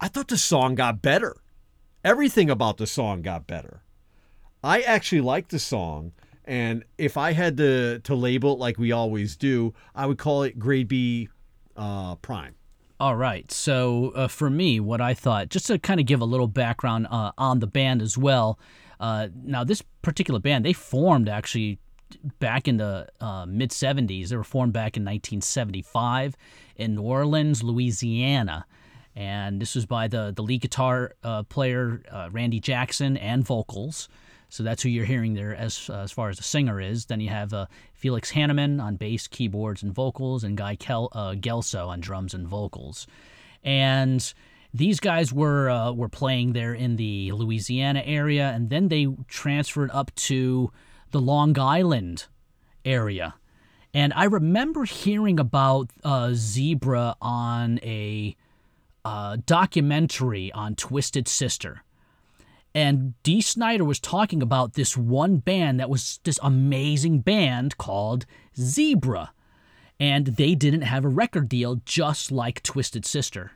I 0.00 0.08
thought 0.08 0.28
the 0.28 0.38
song 0.38 0.74
got 0.74 1.02
better. 1.02 1.36
Everything 2.04 2.50
about 2.50 2.76
the 2.76 2.86
song 2.86 3.22
got 3.22 3.46
better. 3.46 3.82
I 4.62 4.80
actually 4.80 5.20
liked 5.20 5.50
the 5.50 5.58
song, 5.58 6.12
and 6.44 6.84
if 6.98 7.16
I 7.16 7.32
had 7.32 7.56
to 7.56 8.00
to 8.00 8.14
label 8.14 8.52
it 8.54 8.58
like 8.58 8.78
we 8.78 8.92
always 8.92 9.36
do, 9.36 9.74
I 9.94 10.06
would 10.06 10.18
call 10.18 10.42
it 10.42 10.58
grade 10.58 10.88
B 10.88 11.28
uh, 11.76 12.16
prime. 12.16 12.54
All 12.98 13.16
right. 13.16 13.50
So 13.52 14.12
uh, 14.14 14.28
for 14.28 14.48
me, 14.48 14.80
what 14.80 15.00
I 15.02 15.12
thought, 15.12 15.50
just 15.50 15.66
to 15.66 15.78
kind 15.78 16.00
of 16.00 16.06
give 16.06 16.22
a 16.22 16.24
little 16.24 16.48
background 16.48 17.06
uh, 17.10 17.32
on 17.36 17.60
the 17.60 17.66
band 17.66 18.00
as 18.00 18.16
well. 18.16 18.58
Uh, 18.98 19.28
now, 19.44 19.62
this 19.64 19.82
particular 20.00 20.40
band, 20.40 20.64
they 20.64 20.72
formed 20.72 21.28
actually 21.28 21.78
back 22.38 22.68
in 22.68 22.76
the 22.76 23.08
uh, 23.20 23.46
mid 23.46 23.70
70s. 23.70 24.28
They 24.28 24.36
were 24.36 24.44
formed 24.44 24.72
back 24.72 24.96
in 24.96 25.02
1975 25.02 26.36
in 26.76 26.94
New 26.94 27.02
Orleans, 27.02 27.62
Louisiana. 27.62 28.66
And 29.14 29.60
this 29.60 29.74
was 29.74 29.86
by 29.86 30.08
the, 30.08 30.32
the 30.34 30.42
lead 30.42 30.60
guitar 30.60 31.14
uh, 31.24 31.42
player, 31.44 32.02
uh, 32.10 32.28
Randy 32.30 32.60
Jackson, 32.60 33.16
and 33.16 33.44
vocals. 33.44 34.08
So 34.48 34.62
that's 34.62 34.82
who 34.82 34.88
you're 34.88 35.06
hearing 35.06 35.34
there 35.34 35.54
as 35.54 35.90
uh, 35.90 36.00
as 36.00 36.12
far 36.12 36.28
as 36.28 36.36
the 36.36 36.42
singer 36.42 36.80
is. 36.80 37.06
Then 37.06 37.20
you 37.20 37.30
have 37.30 37.52
uh, 37.52 37.66
Felix 37.94 38.30
Hanemann 38.30 38.80
on 38.80 38.96
bass, 38.96 39.26
keyboards, 39.26 39.82
and 39.82 39.92
vocals, 39.92 40.44
and 40.44 40.56
Guy 40.56 40.76
Kel- 40.76 41.10
uh, 41.12 41.32
Gelso 41.32 41.88
on 41.88 42.00
drums 42.00 42.32
and 42.32 42.46
vocals. 42.46 43.06
And 43.64 44.32
these 44.72 45.00
guys 45.00 45.32
were 45.32 45.68
uh, 45.68 45.92
were 45.92 46.08
playing 46.08 46.52
there 46.52 46.74
in 46.74 46.96
the 46.96 47.32
Louisiana 47.32 48.02
area, 48.04 48.50
and 48.50 48.70
then 48.70 48.88
they 48.88 49.08
transferred 49.26 49.90
up 49.92 50.14
to 50.14 50.70
the 51.10 51.20
Long 51.20 51.58
Island 51.58 52.26
area. 52.84 53.34
And 53.94 54.12
I 54.14 54.24
remember 54.24 54.84
hearing 54.84 55.40
about 55.40 55.90
uh, 56.04 56.30
Zebra 56.34 57.16
on 57.20 57.80
a 57.82 58.36
uh, 59.04 59.38
documentary 59.46 60.52
on 60.52 60.74
Twisted 60.74 61.28
Sister 61.28 61.82
and 62.76 63.14
Dee 63.22 63.40
Snider 63.40 63.86
was 63.86 63.98
talking 63.98 64.42
about 64.42 64.74
this 64.74 64.98
one 64.98 65.38
band 65.38 65.80
that 65.80 65.88
was 65.88 66.20
this 66.24 66.38
amazing 66.42 67.20
band 67.20 67.78
called 67.78 68.26
Zebra. 68.54 69.32
And 69.98 70.26
they 70.26 70.54
didn't 70.54 70.82
have 70.82 71.02
a 71.02 71.08
record 71.08 71.48
deal 71.48 71.80
just 71.86 72.30
like 72.30 72.62
Twisted 72.62 73.06
Sister. 73.06 73.52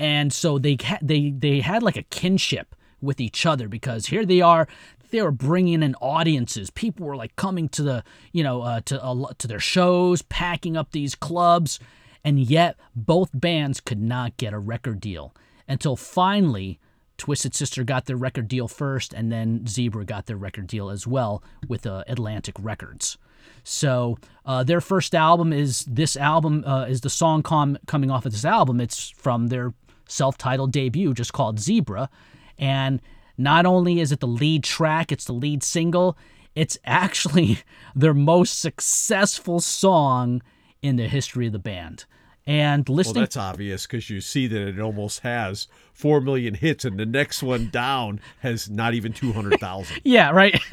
And 0.00 0.32
so 0.32 0.58
they 0.58 0.76
they 1.00 1.30
they 1.30 1.60
had 1.60 1.84
like 1.84 1.96
a 1.96 2.02
kinship 2.02 2.74
with 3.00 3.20
each 3.20 3.46
other 3.46 3.68
because 3.68 4.06
here 4.06 4.26
they 4.26 4.40
are 4.40 4.66
they 5.10 5.22
were 5.22 5.30
bringing 5.30 5.82
in 5.82 5.94
audiences 5.96 6.70
people 6.70 7.06
were 7.06 7.16
like 7.16 7.34
coming 7.36 7.68
to 7.68 7.82
the 7.82 8.04
you 8.32 8.42
know 8.42 8.62
uh, 8.62 8.80
to 8.80 9.02
uh, 9.02 9.32
to 9.38 9.46
their 9.46 9.60
shows 9.60 10.22
packing 10.22 10.76
up 10.76 10.92
these 10.92 11.14
clubs 11.14 11.78
and 12.24 12.38
yet 12.38 12.76
both 12.94 13.30
bands 13.32 13.80
could 13.80 14.00
not 14.00 14.36
get 14.36 14.52
a 14.52 14.58
record 14.58 15.00
deal 15.00 15.34
until 15.66 15.96
finally 15.96 16.78
Twisted 17.18 17.52
Sister 17.54 17.82
got 17.82 18.06
their 18.06 18.16
record 18.16 18.46
deal 18.46 18.68
first, 18.68 19.12
and 19.12 19.30
then 19.30 19.66
Zebra 19.66 20.04
got 20.04 20.26
their 20.26 20.36
record 20.36 20.68
deal 20.68 20.88
as 20.88 21.06
well 21.06 21.42
with 21.66 21.84
uh, 21.84 22.04
Atlantic 22.06 22.54
Records. 22.60 23.18
So 23.64 24.18
uh, 24.46 24.62
their 24.62 24.80
first 24.80 25.14
album 25.14 25.52
is 25.52 25.84
this 25.84 26.16
album 26.16 26.64
uh, 26.64 26.84
is 26.84 27.00
the 27.00 27.10
song 27.10 27.42
com- 27.42 27.76
coming 27.86 28.10
off 28.10 28.24
of 28.24 28.32
this 28.32 28.44
album. 28.44 28.80
It's 28.80 29.10
from 29.10 29.48
their 29.48 29.74
self-titled 30.08 30.72
debut, 30.72 31.12
just 31.12 31.32
called 31.32 31.58
Zebra, 31.58 32.08
and 32.56 33.02
not 33.38 33.64
only 33.64 34.00
is 34.00 34.12
it 34.12 34.20
the 34.20 34.26
lead 34.26 34.64
track, 34.64 35.12
it's 35.12 35.24
the 35.24 35.32
lead 35.32 35.62
single. 35.62 36.18
It's 36.54 36.76
actually 36.84 37.60
their 37.94 38.14
most 38.14 38.60
successful 38.60 39.60
song 39.60 40.42
in 40.82 40.96
the 40.96 41.08
history 41.08 41.46
of 41.46 41.52
the 41.52 41.58
band. 41.58 42.04
And 42.46 42.88
Well, 42.88 42.96
listening 42.96 43.24
that's 43.24 43.36
obvious 43.36 43.86
because 43.86 44.08
you 44.08 44.22
see 44.22 44.46
that 44.46 44.68
it 44.68 44.80
almost 44.80 45.20
has 45.20 45.68
four 45.92 46.18
million 46.22 46.54
hits, 46.54 46.86
and 46.86 46.98
the 46.98 47.04
next 47.04 47.42
one 47.42 47.68
down 47.68 48.20
has 48.38 48.70
not 48.70 48.94
even 48.94 49.12
two 49.12 49.34
hundred 49.34 49.60
thousand. 49.60 50.00
Yeah, 50.04 50.30
right. 50.30 50.58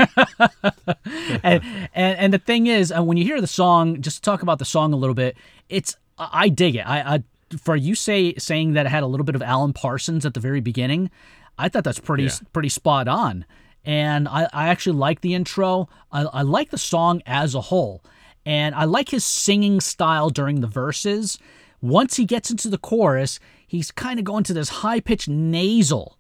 and, 1.43 1.61
and 1.93 2.17
and 2.17 2.33
the 2.33 2.39
thing 2.39 2.67
is, 2.67 2.93
uh, 2.95 3.03
when 3.03 3.17
you 3.17 3.25
hear 3.25 3.41
the 3.41 3.47
song, 3.47 4.01
just 4.01 4.23
talk 4.23 4.41
about 4.41 4.59
the 4.59 4.65
song 4.65 4.93
a 4.93 4.95
little 4.95 5.13
bit, 5.13 5.35
it's 5.67 5.97
I 6.17 6.29
I 6.45 6.49
dig 6.49 6.77
it. 6.77 6.87
I, 6.87 7.15
I 7.15 7.23
for 7.57 7.75
you 7.75 7.93
say 7.93 8.33
saying 8.35 8.71
that 8.73 8.85
it 8.85 8.89
had 8.89 9.03
a 9.03 9.07
little 9.07 9.25
bit 9.25 9.35
of 9.35 9.41
Alan 9.41 9.73
Parsons 9.73 10.25
at 10.25 10.33
the 10.33 10.39
very 10.39 10.61
beginning, 10.61 11.11
I 11.57 11.69
thought 11.69 11.83
that's 11.83 11.99
pretty 11.99 12.23
Yeah. 12.23 12.31
pretty 12.53 12.69
spot 12.69 13.07
on. 13.07 13.45
And 13.83 14.27
I, 14.27 14.47
I 14.51 14.67
actually 14.69 14.97
like 14.97 15.21
the 15.21 15.33
intro. 15.35 15.87
I, 16.11 16.23
I 16.23 16.41
like 16.41 16.71
the 16.71 16.77
song 16.77 17.21
as 17.25 17.53
a 17.53 17.61
whole. 17.61 18.03
And 18.45 18.73
I 18.75 18.85
like 18.85 19.09
his 19.09 19.23
singing 19.23 19.79
style 19.79 20.29
during 20.29 20.61
the 20.61 20.67
verses. 20.67 21.37
Once 21.81 22.15
he 22.15 22.25
gets 22.25 22.49
into 22.49 22.67
the 22.67 22.77
chorus, 22.79 23.39
he's 23.67 23.91
kind 23.91 24.17
of 24.17 24.25
going 24.25 24.43
to 24.45 24.53
this 24.53 24.69
high 24.69 24.99
pitched 24.99 25.29
nasal. 25.29 26.17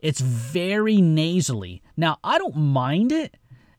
It's 0.00 0.20
very 0.20 1.00
nasally. 1.00 1.82
Now, 1.96 2.18
I 2.22 2.38
don't 2.38 2.56
mind 2.56 3.10
it, 3.10 3.36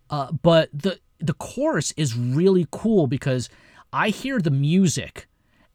uh, 0.09 0.33
but 0.33 0.69
the 0.73 0.99
the 1.21 1.33
chorus 1.33 1.93
is 1.95 2.15
really 2.17 2.67
cool 2.71 3.07
because 3.07 3.49
I 3.93 4.09
hear 4.09 4.39
the 4.41 4.51
music 4.51 5.28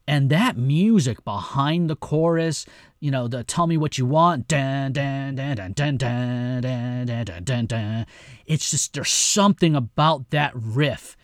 and 0.07 0.31
that 0.31 0.57
music 0.57 1.25
behind 1.25 1.89
the 1.89 1.97
chorus, 1.97 2.67
you 3.01 3.11
know, 3.11 3.29
the 3.29 3.45
tell 3.45 3.67
me 3.67 3.77
what 3.77 3.99
you 3.99 4.07
want, 4.07 4.49
dun, 4.49 4.93
dun, 4.93 5.35
dun, 5.35 5.57
dun, 5.57 5.75
dun, 5.75 5.97
dun, 5.97 6.61
dun, 6.61 7.07
dun, 7.07 7.25
dun, 7.25 7.45
dun, 7.45 7.67
dun. 7.67 8.07
it's 8.47 8.71
just 8.71 8.93
there's 8.93 9.11
something 9.11 9.75
about 9.75 10.31
that 10.31 10.53
riff. 10.55 11.17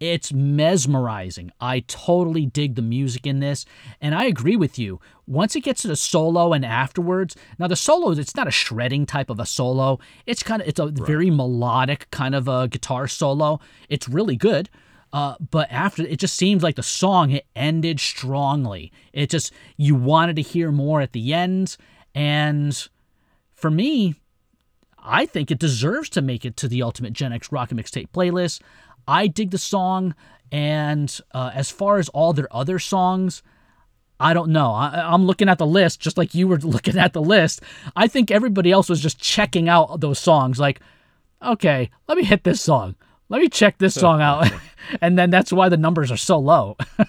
It's 0.00 0.32
mesmerizing. 0.32 1.50
I 1.60 1.80
totally 1.80 2.46
dig 2.46 2.76
the 2.76 2.82
music 2.82 3.26
in 3.26 3.40
this, 3.40 3.64
and 4.00 4.14
I 4.14 4.26
agree 4.26 4.54
with 4.54 4.78
you. 4.78 5.00
Once 5.26 5.56
it 5.56 5.64
gets 5.64 5.82
to 5.82 5.88
the 5.88 5.96
solo 5.96 6.52
and 6.52 6.64
afterwards, 6.64 7.34
now 7.58 7.66
the 7.66 7.74
solo 7.74 8.12
it's 8.12 8.36
not 8.36 8.46
a 8.46 8.52
shredding 8.52 9.06
type 9.06 9.28
of 9.28 9.40
a 9.40 9.46
solo. 9.46 9.98
It's 10.24 10.44
kind 10.44 10.62
of 10.62 10.68
it's 10.68 10.78
a 10.78 10.86
very 10.86 11.30
melodic 11.30 12.08
kind 12.12 12.36
of 12.36 12.46
a 12.46 12.68
guitar 12.68 13.08
solo. 13.08 13.58
It's 13.88 14.08
really 14.08 14.36
good. 14.36 14.70
Uh, 15.12 15.34
but 15.50 15.70
after 15.70 16.02
it 16.02 16.18
just 16.18 16.36
seems 16.36 16.62
like 16.62 16.76
the 16.76 16.82
song 16.82 17.30
it 17.30 17.46
ended 17.56 17.98
strongly. 17.98 18.92
It 19.12 19.30
just 19.30 19.52
you 19.76 19.94
wanted 19.94 20.36
to 20.36 20.42
hear 20.42 20.70
more 20.70 21.00
at 21.00 21.12
the 21.12 21.32
end, 21.32 21.76
and 22.14 22.88
for 23.54 23.70
me, 23.70 24.14
I 24.98 25.26
think 25.26 25.50
it 25.50 25.58
deserves 25.58 26.08
to 26.10 26.22
make 26.22 26.44
it 26.44 26.56
to 26.58 26.68
the 26.68 26.82
Ultimate 26.82 27.12
Gen 27.12 27.32
X 27.32 27.50
Rockin' 27.50 27.78
Mixtape 27.78 28.10
playlist. 28.10 28.60
I 29.06 29.26
dig 29.26 29.50
the 29.50 29.58
song, 29.58 30.14
and 30.52 31.18
uh, 31.32 31.50
as 31.54 31.70
far 31.70 31.98
as 31.98 32.10
all 32.10 32.34
their 32.34 32.54
other 32.54 32.78
songs, 32.78 33.42
I 34.20 34.34
don't 34.34 34.50
know. 34.50 34.72
I, 34.72 35.12
I'm 35.12 35.24
looking 35.24 35.48
at 35.48 35.58
the 35.58 35.66
list 35.66 36.00
just 36.00 36.18
like 36.18 36.34
you 36.34 36.46
were 36.46 36.58
looking 36.62 36.98
at 36.98 37.14
the 37.14 37.22
list. 37.22 37.62
I 37.96 38.08
think 38.08 38.30
everybody 38.30 38.70
else 38.70 38.88
was 38.88 39.00
just 39.00 39.18
checking 39.18 39.68
out 39.68 40.00
those 40.00 40.18
songs. 40.18 40.58
Like, 40.58 40.80
okay, 41.42 41.90
let 42.06 42.18
me 42.18 42.24
hit 42.24 42.44
this 42.44 42.60
song. 42.60 42.96
Let 43.28 43.40
me 43.40 43.48
check 43.48 43.78
this 43.78 43.94
song 43.94 44.20
out. 44.20 44.50
and 45.00 45.18
then 45.18 45.30
that's 45.30 45.52
why 45.52 45.68
the 45.68 45.76
numbers 45.76 46.10
are 46.10 46.16
so 46.16 46.38
low. 46.38 46.76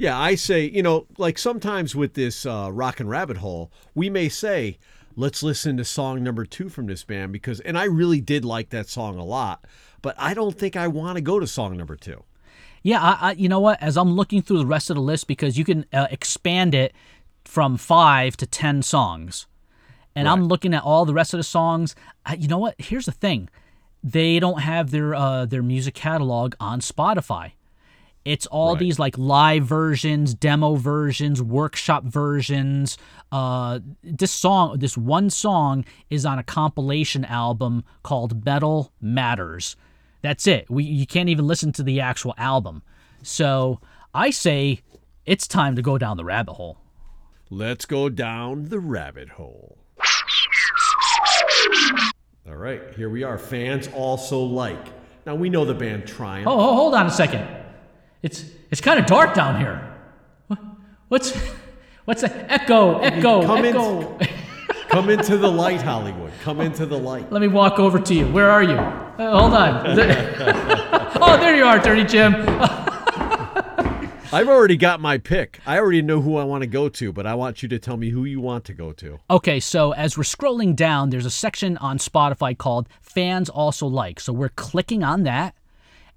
Yeah, 0.00 0.16
I 0.16 0.36
say, 0.36 0.64
you 0.64 0.80
know, 0.80 1.08
like 1.18 1.38
sometimes 1.38 1.96
with 1.96 2.14
this 2.14 2.46
uh, 2.46 2.70
rockin' 2.72 3.08
rabbit 3.08 3.38
hole, 3.38 3.72
we 3.96 4.08
may 4.08 4.28
say, 4.28 4.78
let's 5.16 5.42
listen 5.42 5.76
to 5.76 5.84
song 5.84 6.22
number 6.22 6.46
two 6.46 6.68
from 6.68 6.86
this 6.86 7.02
band 7.02 7.32
because, 7.32 7.58
and 7.58 7.76
I 7.76 7.82
really 7.84 8.20
did 8.20 8.44
like 8.44 8.70
that 8.70 8.88
song 8.88 9.18
a 9.18 9.24
lot, 9.24 9.64
but 10.00 10.14
I 10.16 10.34
don't 10.34 10.56
think 10.56 10.76
I 10.76 10.86
want 10.86 11.16
to 11.16 11.20
go 11.20 11.40
to 11.40 11.48
song 11.48 11.76
number 11.76 11.96
two. 11.96 12.22
Yeah, 12.84 13.02
I, 13.02 13.18
I, 13.20 13.32
you 13.32 13.48
know 13.48 13.58
what? 13.58 13.82
As 13.82 13.96
I'm 13.96 14.12
looking 14.12 14.40
through 14.40 14.58
the 14.58 14.66
rest 14.66 14.88
of 14.88 14.94
the 14.94 15.02
list, 15.02 15.26
because 15.26 15.58
you 15.58 15.64
can 15.64 15.84
uh, 15.92 16.06
expand 16.12 16.76
it 16.76 16.94
from 17.44 17.76
five 17.76 18.36
to 18.36 18.46
ten 18.46 18.82
songs, 18.82 19.48
and 20.14 20.28
I'm 20.28 20.44
looking 20.44 20.74
at 20.74 20.84
all 20.84 21.06
the 21.06 21.14
rest 21.14 21.34
of 21.34 21.38
the 21.38 21.44
songs. 21.44 21.96
I, 22.24 22.34
you 22.34 22.46
know 22.46 22.58
what? 22.58 22.76
Here's 22.78 23.06
the 23.06 23.12
thing: 23.12 23.48
they 24.04 24.38
don't 24.38 24.60
have 24.60 24.90
their 24.90 25.14
uh, 25.14 25.46
their 25.46 25.62
music 25.62 25.94
catalog 25.94 26.54
on 26.60 26.80
Spotify. 26.80 27.52
It's 28.24 28.46
all 28.46 28.72
Right. 28.72 28.80
these 28.80 28.98
like 28.98 29.16
live 29.16 29.64
versions, 29.64 30.34
demo 30.34 30.74
versions, 30.74 31.40
workshop 31.42 32.04
versions. 32.04 32.98
Uh, 33.32 33.80
this 34.02 34.30
song, 34.32 34.78
this 34.78 34.98
one 34.98 35.30
song, 35.30 35.84
is 36.10 36.26
on 36.26 36.38
a 36.38 36.42
compilation 36.42 37.24
album 37.24 37.84
called 38.02 38.44
Metal 38.44 38.92
Matters. 39.00 39.76
That's 40.20 40.46
it. 40.46 40.68
We 40.68 40.84
you 40.84 41.06
can't 41.06 41.28
even 41.30 41.46
listen 41.46 41.72
to 41.72 41.82
the 41.82 42.00
actual 42.00 42.34
album. 42.36 42.82
So 43.22 43.80
I 44.12 44.30
say 44.30 44.80
it's 45.24 45.46
time 45.48 45.74
to 45.76 45.82
go 45.82 45.96
down 45.96 46.16
the 46.16 46.24
rabbit 46.24 46.54
hole. 46.54 46.78
Let's 47.50 47.86
go 47.86 48.08
down 48.10 48.68
the 48.68 48.78
rabbit 48.80 49.30
hole. 49.30 49.78
All 52.48 52.56
right, 52.56 52.80
here 52.96 53.10
we 53.10 53.24
are. 53.24 53.36
Fans 53.36 53.90
also 53.94 54.40
like. 54.40 54.86
Now 55.26 55.34
we 55.34 55.50
know 55.50 55.66
the 55.66 55.74
band 55.74 56.06
Triumph. 56.06 56.46
Oh, 56.48 56.58
oh, 56.58 56.74
hold 56.74 56.94
on 56.94 57.06
a 57.06 57.10
second. 57.10 57.46
It's 58.22 58.42
it's 58.70 58.80
kind 58.80 58.98
of 58.98 59.04
dark 59.04 59.34
down 59.34 59.60
here. 59.60 59.94
What, 60.46 60.58
what's 61.08 61.36
what's 62.06 62.22
that? 62.22 62.50
Echo, 62.50 63.00
echo, 63.00 63.42
Come 63.42 63.64
in- 63.66 63.76
echo. 63.76 64.18
Come 64.88 65.10
into 65.10 65.36
the 65.36 65.50
light, 65.50 65.82
Hollywood. 65.82 66.32
Come 66.42 66.62
into 66.62 66.86
the 66.86 66.98
light. 66.98 67.30
Let 67.30 67.42
me 67.42 67.48
walk 67.48 67.78
over 67.78 67.98
to 67.98 68.14
you. 68.14 68.26
Where 68.28 68.50
are 68.50 68.62
you? 68.62 68.76
Uh, 68.76 69.38
hold 69.38 69.52
on. 69.52 69.86
oh, 71.20 71.36
there 71.38 71.54
you 71.54 71.64
are, 71.64 71.78
Dirty 71.78 72.04
Jim. 72.04 72.32
I've 74.30 74.48
already 74.48 74.76
got 74.76 75.00
my 75.00 75.16
pick. 75.16 75.58
I 75.64 75.78
already 75.78 76.02
know 76.02 76.20
who 76.20 76.36
I 76.36 76.44
want 76.44 76.60
to 76.60 76.66
go 76.66 76.90
to, 76.90 77.12
but 77.14 77.26
I 77.26 77.34
want 77.34 77.62
you 77.62 77.68
to 77.70 77.78
tell 77.78 77.96
me 77.96 78.10
who 78.10 78.26
you 78.26 78.42
want 78.42 78.66
to 78.66 78.74
go 78.74 78.92
to. 78.92 79.18
Okay, 79.30 79.58
so 79.58 79.92
as 79.92 80.18
we're 80.18 80.24
scrolling 80.24 80.76
down, 80.76 81.08
there's 81.08 81.24
a 81.24 81.30
section 81.30 81.78
on 81.78 81.96
Spotify 81.96 82.56
called 82.56 82.90
Fans 83.00 83.48
Also 83.48 83.86
Like. 83.86 84.20
So 84.20 84.34
we're 84.34 84.50
clicking 84.50 85.02
on 85.02 85.22
that, 85.22 85.54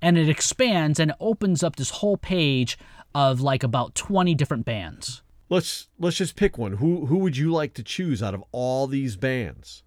and 0.02 0.18
it 0.18 0.28
expands 0.28 1.00
and 1.00 1.12
it 1.12 1.18
opens 1.22 1.64
up 1.64 1.78
this 1.78 1.90
whole 1.90 2.18
page 2.18 2.78
of 3.16 3.40
like 3.40 3.64
about 3.64 3.96
20 3.96 4.36
different 4.36 4.66
bands. 4.66 5.22
Let's 5.50 5.88
let's 5.98 6.18
just 6.18 6.36
pick 6.36 6.58
one. 6.58 6.74
Who 6.74 7.06
who 7.06 7.20
would 7.20 7.38
you 7.38 7.54
like 7.54 7.74
to 7.76 7.84
choose 7.84 8.22
out 8.22 8.34
of 8.34 8.44
all 8.52 8.88
these 8.88 9.16
bands? 9.16 9.84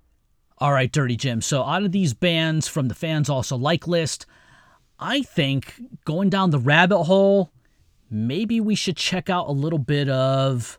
All 0.58 0.72
right, 0.72 0.90
Dirty 0.90 1.16
Jim. 1.16 1.42
So 1.42 1.62
out 1.62 1.82
of 1.82 1.92
these 1.92 2.14
bands 2.14 2.68
from 2.68 2.88
the 2.88 2.94
Fans 2.94 3.28
Also 3.28 3.56
Like 3.56 3.86
list, 3.86 4.24
I 4.98 5.22
think 5.22 5.74
going 6.06 6.30
down 6.30 6.50
the 6.50 6.58
rabbit 6.58 7.04
hole, 7.04 7.50
maybe 8.14 8.60
we 8.60 8.74
should 8.74 8.96
check 8.96 9.28
out 9.28 9.48
a 9.48 9.52
little 9.52 9.78
bit 9.78 10.08
of 10.08 10.78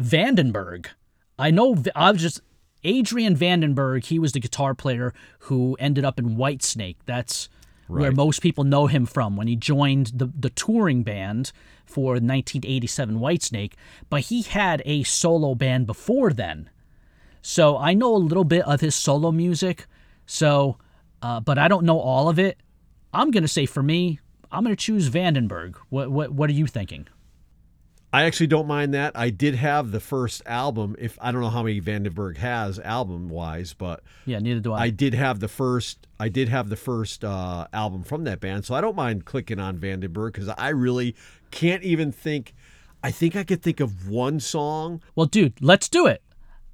Vandenberg. 0.00 0.88
I 1.38 1.50
know 1.50 1.82
I 1.96 2.12
was 2.12 2.20
just 2.20 2.40
Adrian 2.84 3.34
Vandenberg. 3.34 4.04
He 4.04 4.18
was 4.18 4.32
the 4.32 4.40
guitar 4.40 4.74
player 4.74 5.14
who 5.40 5.76
ended 5.80 6.04
up 6.04 6.18
in 6.18 6.36
Whitesnake. 6.36 6.96
That's 7.06 7.48
where 7.86 8.12
most 8.12 8.40
people 8.40 8.64
know 8.64 8.86
him 8.86 9.06
from 9.06 9.36
when 9.36 9.46
he 9.46 9.56
joined 9.56 10.12
the 10.14 10.30
the 10.38 10.50
touring 10.50 11.02
band 11.02 11.52
for 11.84 12.12
1987 12.12 13.18
Whitesnake. 13.18 13.72
But 14.10 14.22
he 14.22 14.42
had 14.42 14.82
a 14.84 15.02
solo 15.02 15.54
band 15.54 15.86
before 15.86 16.32
then. 16.32 16.70
So 17.42 17.76
I 17.76 17.94
know 17.94 18.14
a 18.14 18.16
little 18.16 18.44
bit 18.44 18.64
of 18.66 18.80
his 18.80 18.94
solo 18.94 19.32
music. 19.32 19.86
So, 20.26 20.78
uh, 21.20 21.40
but 21.40 21.58
I 21.58 21.68
don't 21.68 21.84
know 21.84 21.98
all 21.98 22.28
of 22.28 22.38
it. 22.38 22.58
I'm 23.12 23.30
gonna 23.30 23.48
say 23.48 23.66
for 23.66 23.82
me, 23.82 24.20
I'm 24.54 24.62
gonna 24.62 24.76
choose 24.76 25.10
Vandenberg. 25.10 25.76
What 25.88 26.10
what 26.10 26.30
what 26.32 26.48
are 26.50 26.54
you 26.54 26.66
thinking? 26.66 27.08
I 28.14 28.26
actually 28.26 28.46
don't 28.46 28.68
mind 28.68 28.94
that. 28.94 29.10
I 29.16 29.30
did 29.30 29.56
have 29.56 29.90
the 29.90 29.98
first 29.98 30.40
album. 30.46 30.94
If 31.00 31.18
I 31.20 31.32
don't 31.32 31.40
know 31.40 31.50
how 31.50 31.64
many 31.64 31.80
Vandenberg 31.80 32.36
has 32.36 32.78
album 32.78 33.28
wise, 33.28 33.74
but 33.74 34.04
Yeah, 34.24 34.38
neither 34.38 34.60
do 34.60 34.72
I. 34.72 34.84
I 34.84 34.90
did 34.90 35.14
have 35.14 35.40
the 35.40 35.48
first. 35.48 36.06
I 36.20 36.28
did 36.28 36.48
have 36.48 36.68
the 36.68 36.76
first 36.76 37.24
uh, 37.24 37.66
album 37.72 38.04
from 38.04 38.22
that 38.24 38.38
band, 38.38 38.64
so 38.64 38.76
I 38.76 38.80
don't 38.80 38.94
mind 38.94 39.24
clicking 39.24 39.58
on 39.58 39.78
Vandenberg 39.78 40.34
because 40.34 40.48
I 40.48 40.68
really 40.68 41.16
can't 41.50 41.82
even 41.82 42.12
think. 42.12 42.54
I 43.02 43.10
think 43.10 43.34
I 43.34 43.42
could 43.42 43.62
think 43.62 43.80
of 43.80 44.08
one 44.08 44.38
song. 44.38 45.02
well, 45.16 45.26
dude, 45.26 45.54
let's 45.60 45.88
do 45.88 46.06
it. 46.06 46.22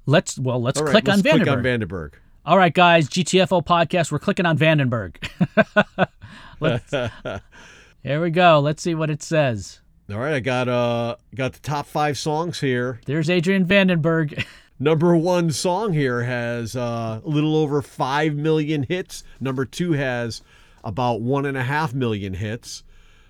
Let's 0.05 0.37
well, 0.37 0.61
let's 0.61 0.79
right, 0.79 0.91
click 0.91 1.07
let's 1.07 1.19
on 1.19 1.23
Vandenberg. 1.23 1.43
Click 1.43 1.47
on 1.47 1.63
Vandenberg. 1.63 2.13
All 2.45 2.57
right, 2.57 2.73
guys, 2.73 3.09
GTFO 3.09 3.65
podcast. 3.65 4.11
We're 4.11 4.19
clicking 4.19 4.45
on 4.45 4.59
Vandenberg. 4.59 5.15
let's, 6.61 6.91
here 8.03 8.21
we 8.21 8.29
go. 8.29 8.59
Let's 8.59 8.81
see 8.81 8.95
what 8.95 9.09
it 9.09 9.21
says. 9.21 9.81
All 10.11 10.19
right, 10.19 10.33
I 10.33 10.39
got 10.39 10.67
uh 10.67 11.15
got 11.35 11.53
the 11.53 11.59
top 11.59 11.85
five 11.85 12.17
songs 12.17 12.59
here. 12.59 12.99
There's 13.05 13.29
Adrian 13.29 13.65
Vandenberg. 13.65 14.45
Number 14.79 15.15
one 15.15 15.51
song 15.51 15.93
here 15.93 16.23
has 16.23 16.75
uh, 16.75 17.21
a 17.23 17.29
little 17.29 17.55
over 17.55 17.83
five 17.83 18.33
million 18.33 18.83
hits. 18.83 19.23
Number 19.39 19.63
two 19.63 19.91
has 19.91 20.41
about 20.83 21.21
one 21.21 21.45
and 21.45 21.55
a 21.55 21.63
half 21.63 21.93
million 21.93 22.33
hits. 22.33 22.83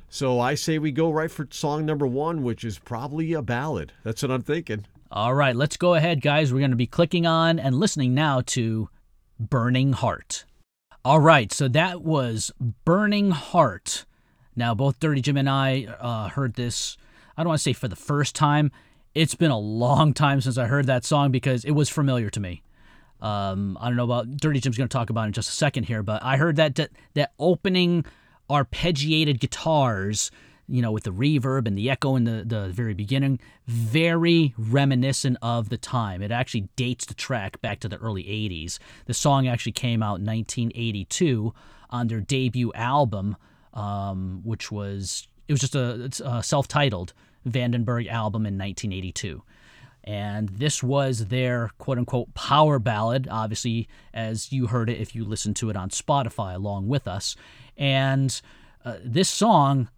So 0.08 0.40
I 0.40 0.56
say 0.56 0.80
we 0.80 0.92
go 0.92 1.12
right 1.12 1.30
for 1.30 1.48
song 1.52 1.86
number 1.86 2.08
one, 2.08 2.44
which 2.44 2.64
is 2.64 2.80
probably 2.80 3.34
a 3.34 3.42
ballad. 3.42 3.92
That's 4.04 4.22
what 4.22 4.32
I'm 4.32 4.44
thinking. 4.44 4.86
All 5.12 5.34
right, 5.34 5.56
let's 5.56 5.76
go 5.76 5.94
ahead, 5.94 6.22
guys. 6.22 6.54
We're 6.54 6.60
going 6.60 6.72
to 6.72 6.78
be 6.78 6.88
clicking 6.88 7.26
on 7.26 7.60
and 7.60 7.76
listening 7.76 8.14
now 8.14 8.42
to 8.48 8.90
Burning 9.38 9.92
Heart. 9.92 10.46
All 11.04 11.20
right, 11.20 11.52
so 11.52 11.68
that 11.70 12.04
was 12.04 12.52
Burning 12.86 13.32
Heart. 13.32 14.06
Now, 14.56 14.76
both 14.76 15.00
Dirty 15.00 15.20
Jim 15.22 15.36
and 15.36 15.50
I 15.50 15.86
uh, 16.00 16.30
heard 16.30 16.54
this, 16.54 16.96
I 17.36 17.42
don't 17.42 17.48
want 17.48 17.58
to 17.58 17.64
say 17.64 17.74
for 17.74 17.88
the 17.88 17.96
first 17.96 18.36
time. 18.36 18.72
It's 19.16 19.34
been 19.34 19.50
a 19.50 19.58
long 19.58 20.14
time 20.14 20.42
since 20.42 20.60
I 20.60 20.68
heard 20.68 20.86
that 20.86 21.04
song 21.04 21.32
because 21.32 21.66
it 21.66 21.72
was 21.72 21.90
familiar 21.90 22.30
to 22.30 22.40
me. 22.40 22.62
Um, 23.20 23.80
I 23.82 23.88
don't 23.88 23.96
know 23.96 24.04
about 24.04 24.38
Dirty 24.38 24.60
Jim's 24.60 24.78
going 24.78 24.88
to 24.88 24.94
talk 24.94 25.10
about 25.10 25.26
in 25.26 25.34
just 25.34 25.50
a 25.50 25.54
second 25.54 25.86
here, 25.86 26.04
but 26.04 26.24
I 26.24 26.38
heard 26.38 26.58
that 26.58 26.76
that, 26.76 26.92
that 27.16 27.34
opening 27.40 28.06
arpeggiated 28.48 29.40
guitars, 29.40 30.30
you 30.72 30.82
know, 30.82 30.92
with 30.92 31.04
the 31.04 31.12
reverb 31.12 31.68
and 31.68 31.78
the 31.78 31.90
echo 31.90 32.16
in 32.16 32.24
the, 32.24 32.44
the 32.46 32.70
very 32.70 32.94
beginning, 32.94 33.40
very 33.68 34.54
reminiscent 34.58 35.38
of 35.42 35.70
the 35.70 35.78
time. 35.78 36.22
It 36.22 36.32
actually 36.32 36.70
dates 36.76 37.06
the 37.06 37.14
track 37.14 37.62
back 37.62 37.80
to 37.82 37.90
the 37.90 37.98
early 37.98 38.24
80s. 38.24 38.80
The 39.06 39.14
song 39.14 39.48
actually 39.48 39.74
came 39.74 40.02
out 40.02 40.20
in 40.20 40.26
1982 40.26 41.54
on 41.90 42.08
their 42.08 42.22
debut 42.22 42.72
album, 42.74 43.36
um, 43.74 44.42
which 44.44 44.72
was, 44.72 45.28
it 45.48 45.54
was 45.54 45.62
just 45.62 45.76
a, 45.76 46.10
a 46.24 46.42
self-titled 46.42 47.14
Vandenberg 47.46 48.08
album 48.08 48.46
in 48.46 48.58
1982 48.58 49.44
and 50.04 50.50
this 50.50 50.82
was 50.82 51.28
their 51.28 51.70
quote 51.78 51.98
unquote 51.98 52.34
power 52.34 52.80
ballad, 52.80 53.28
obviously, 53.30 53.88
as 54.14 54.52
you 54.52 54.68
heard 54.68 54.90
it 54.90 55.00
if 55.00 55.14
you 55.16 55.24
listened 55.24 55.56
to 55.58 55.70
it 55.70 55.76
on 55.76 55.90
Spotify 55.90 56.56
along 56.56 56.88
with 56.88 57.08
us. 57.08 57.36
And 57.78 58.42
uh, 58.84 58.96
this 59.04 59.30
song, 59.30 59.90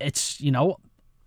it's, 0.00 0.40
you 0.40 0.50
know, 0.50 0.78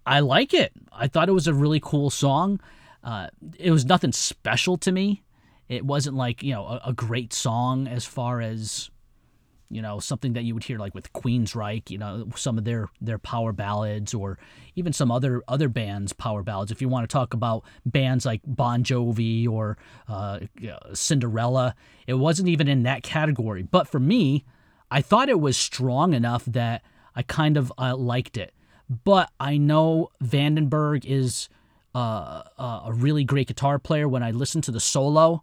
I 0.06 0.22
like 0.22 0.54
it. 0.54 0.72
I 0.92 1.08
thought 1.08 1.30
it 1.30 1.34
was 1.34 1.48
a 1.48 1.54
really 1.54 1.80
cool 1.80 2.10
song. 2.10 2.60
Uh, 3.04 3.28
it 3.58 3.72
was 3.72 3.86
nothing 3.86 4.12
special 4.12 4.78
to 4.78 4.92
me. 4.92 5.24
It 5.68 5.86
wasn't 5.86 6.16
like, 6.16 6.42
you 6.42 6.54
know, 6.54 6.66
a, 6.66 6.82
a 6.88 6.94
great 6.94 7.32
song 7.34 7.88
as 7.88 8.06
far 8.06 8.42
as 8.42 8.90
you 9.70 9.82
know 9.82 10.00
something 10.00 10.34
that 10.34 10.44
you 10.44 10.54
would 10.54 10.64
hear 10.64 10.80
like 10.80 10.96
with 10.96 11.14
Queensryche, 11.14 11.90
you 11.90 11.98
know 11.98 12.28
some 12.36 12.58
of 12.58 12.66
their 12.66 12.90
their 13.00 13.20
power 13.20 13.54
ballads 13.54 14.14
or 14.14 14.40
even 14.76 14.94
some 14.94 15.12
other 15.12 15.44
other 15.48 15.70
bands 15.70 16.12
power 16.12 16.44
ballads. 16.44 16.72
If 16.72 16.82
you 16.82 16.90
want 16.90 17.08
to 17.08 17.14
talk 17.14 17.34
about 17.34 17.64
bands 17.86 18.26
like 18.26 18.42
Bon 18.46 18.84
Jovi 18.84 19.48
or 19.48 19.78
uh, 20.08 20.40
Cinderella, 20.94 21.76
it 22.08 22.16
wasn't 22.16 22.50
even 22.50 22.68
in 22.68 22.84
that 22.84 23.04
category. 23.04 23.62
But 23.62 23.88
for 23.88 24.00
me, 24.00 24.44
I 24.90 25.02
thought 25.02 25.30
it 25.30 25.40
was 25.40 25.56
strong 25.56 26.14
enough 26.14 26.46
that 26.46 26.84
I 27.16 27.22
kind 27.22 27.58
of 27.58 27.72
uh, 27.78 27.96
liked 27.96 28.38
it. 28.38 28.54
But 28.90 29.32
I 29.40 29.58
know 29.58 30.10
Vandenberg 30.24 31.06
is 31.06 31.48
uh, 31.94 32.44
uh, 32.58 32.82
a 32.86 32.94
really 32.94 33.24
great 33.24 33.48
guitar 33.48 33.78
player. 33.80 34.08
When 34.08 34.24
I 34.24 34.32
listened 34.32 34.64
to 34.66 34.72
the 34.72 34.80
solo, 34.80 35.42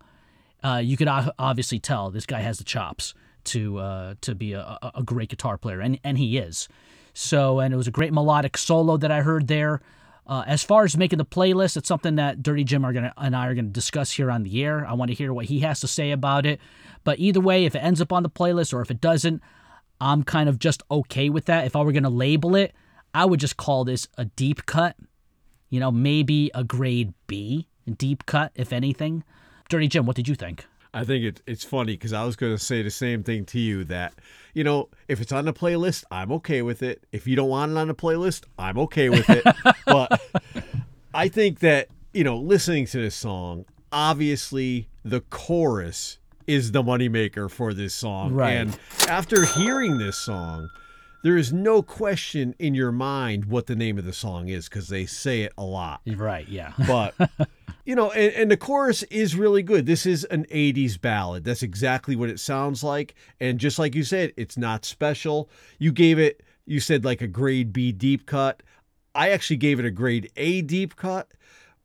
uh, 0.64 0.80
you 0.84 0.96
could 0.96 1.08
obviously 1.08 1.78
tell 1.78 2.10
this 2.10 2.26
guy 2.26 2.40
has 2.40 2.58
the 2.58 2.64
chops 2.64 3.14
to 3.44 3.78
uh, 3.78 4.14
to 4.22 4.34
be 4.34 4.52
a, 4.52 4.60
a- 4.82 4.92
a 4.96 5.02
great 5.02 5.28
guitar 5.28 5.56
player, 5.58 5.80
and 5.80 5.98
and 6.02 6.18
he 6.18 6.38
is. 6.38 6.68
So, 7.14 7.60
and 7.60 7.72
it 7.72 7.76
was 7.76 7.86
a 7.86 7.92
great 7.92 8.12
melodic 8.12 8.58
solo 8.58 8.96
that 8.98 9.10
I 9.10 9.22
heard 9.22 9.46
there. 9.46 9.80
Uh, 10.26 10.42
as 10.46 10.64
far 10.64 10.82
as 10.82 10.96
making 10.96 11.18
the 11.18 11.24
playlist, 11.24 11.76
it's 11.76 11.86
something 11.86 12.16
that 12.16 12.42
Dirty 12.42 12.64
Jim 12.64 12.84
are 12.84 12.92
gonna 12.92 13.12
and 13.16 13.36
I 13.36 13.46
are 13.46 13.54
gonna 13.54 13.68
discuss 13.68 14.10
here 14.10 14.28
on 14.30 14.42
the 14.42 14.64
air. 14.64 14.84
I 14.84 14.94
want 14.94 15.10
to 15.12 15.14
hear 15.16 15.32
what 15.32 15.44
he 15.46 15.60
has 15.60 15.78
to 15.80 15.88
say 15.88 16.10
about 16.10 16.44
it. 16.46 16.60
But 17.04 17.20
either 17.20 17.40
way, 17.40 17.64
if 17.64 17.76
it 17.76 17.78
ends 17.78 18.00
up 18.00 18.12
on 18.12 18.24
the 18.24 18.28
playlist 18.30 18.74
or 18.74 18.80
if 18.80 18.90
it 18.90 19.00
doesn't, 19.00 19.40
I'm 20.00 20.24
kind 20.24 20.48
of 20.48 20.58
just 20.58 20.82
okay 20.90 21.28
with 21.30 21.44
that. 21.44 21.64
If 21.64 21.76
I 21.76 21.82
were 21.82 21.92
gonna 21.92 22.10
label 22.10 22.56
it, 22.56 22.74
I 23.16 23.24
would 23.24 23.40
just 23.40 23.56
call 23.56 23.84
this 23.86 24.06
a 24.18 24.26
deep 24.26 24.66
cut. 24.66 24.94
You 25.70 25.80
know, 25.80 25.90
maybe 25.90 26.50
a 26.54 26.62
grade 26.62 27.14
B, 27.26 27.66
deep 27.96 28.26
cut, 28.26 28.52
if 28.54 28.74
anything. 28.74 29.24
Dirty 29.70 29.88
Jim, 29.88 30.04
what 30.04 30.16
did 30.16 30.28
you 30.28 30.34
think? 30.34 30.66
I 30.92 31.02
think 31.02 31.24
it, 31.24 31.42
it's 31.46 31.64
funny 31.64 31.94
because 31.94 32.12
I 32.12 32.26
was 32.26 32.36
going 32.36 32.54
to 32.54 32.62
say 32.62 32.82
the 32.82 32.90
same 32.90 33.22
thing 33.22 33.46
to 33.46 33.58
you 33.58 33.84
that, 33.84 34.12
you 34.52 34.64
know, 34.64 34.90
if 35.08 35.22
it's 35.22 35.32
on 35.32 35.46
the 35.46 35.54
playlist, 35.54 36.04
I'm 36.10 36.30
okay 36.32 36.60
with 36.60 36.82
it. 36.82 37.04
If 37.10 37.26
you 37.26 37.36
don't 37.36 37.48
want 37.48 37.72
it 37.72 37.78
on 37.78 37.88
the 37.88 37.94
playlist, 37.94 38.44
I'm 38.58 38.78
okay 38.80 39.08
with 39.08 39.28
it. 39.30 39.44
but 39.86 40.20
I 41.14 41.28
think 41.28 41.60
that, 41.60 41.88
you 42.12 42.22
know, 42.22 42.36
listening 42.36 42.84
to 42.86 42.98
this 42.98 43.14
song, 43.14 43.64
obviously 43.90 44.88
the 45.06 45.22
chorus 45.22 46.18
is 46.46 46.72
the 46.72 46.82
moneymaker 46.82 47.50
for 47.50 47.72
this 47.72 47.94
song. 47.94 48.34
Right. 48.34 48.52
And 48.52 48.78
after 49.08 49.46
hearing 49.46 49.96
this 49.96 50.18
song, 50.18 50.68
there 51.22 51.36
is 51.36 51.52
no 51.52 51.82
question 51.82 52.54
in 52.58 52.74
your 52.74 52.92
mind 52.92 53.46
what 53.46 53.66
the 53.66 53.76
name 53.76 53.98
of 53.98 54.04
the 54.04 54.12
song 54.12 54.48
is 54.48 54.68
because 54.68 54.88
they 54.88 55.06
say 55.06 55.42
it 55.42 55.52
a 55.58 55.64
lot. 55.64 56.00
Right, 56.06 56.48
yeah. 56.48 56.72
but 56.86 57.14
you 57.84 57.94
know 57.94 58.10
and, 58.10 58.32
and 58.34 58.50
the 58.50 58.56
chorus 58.56 59.02
is 59.04 59.36
really 59.36 59.62
good. 59.62 59.86
This 59.86 60.06
is 60.06 60.24
an 60.24 60.46
80s 60.46 61.00
ballad. 61.00 61.44
That's 61.44 61.62
exactly 61.62 62.16
what 62.16 62.30
it 62.30 62.40
sounds 62.40 62.82
like. 62.84 63.14
And 63.40 63.58
just 63.58 63.78
like 63.78 63.94
you 63.94 64.04
said 64.04 64.32
it's 64.36 64.56
not 64.56 64.84
special. 64.84 65.50
You 65.78 65.92
gave 65.92 66.18
it 66.18 66.42
you 66.64 66.80
said 66.80 67.04
like 67.04 67.20
a 67.20 67.28
grade 67.28 67.72
b 67.72 67.92
deep 67.92 68.26
cut. 68.26 68.62
I 69.14 69.30
actually 69.30 69.56
gave 69.56 69.78
it 69.78 69.86
a 69.86 69.90
grade 69.90 70.30
a 70.36 70.62
deep 70.62 70.96
cut 70.96 71.30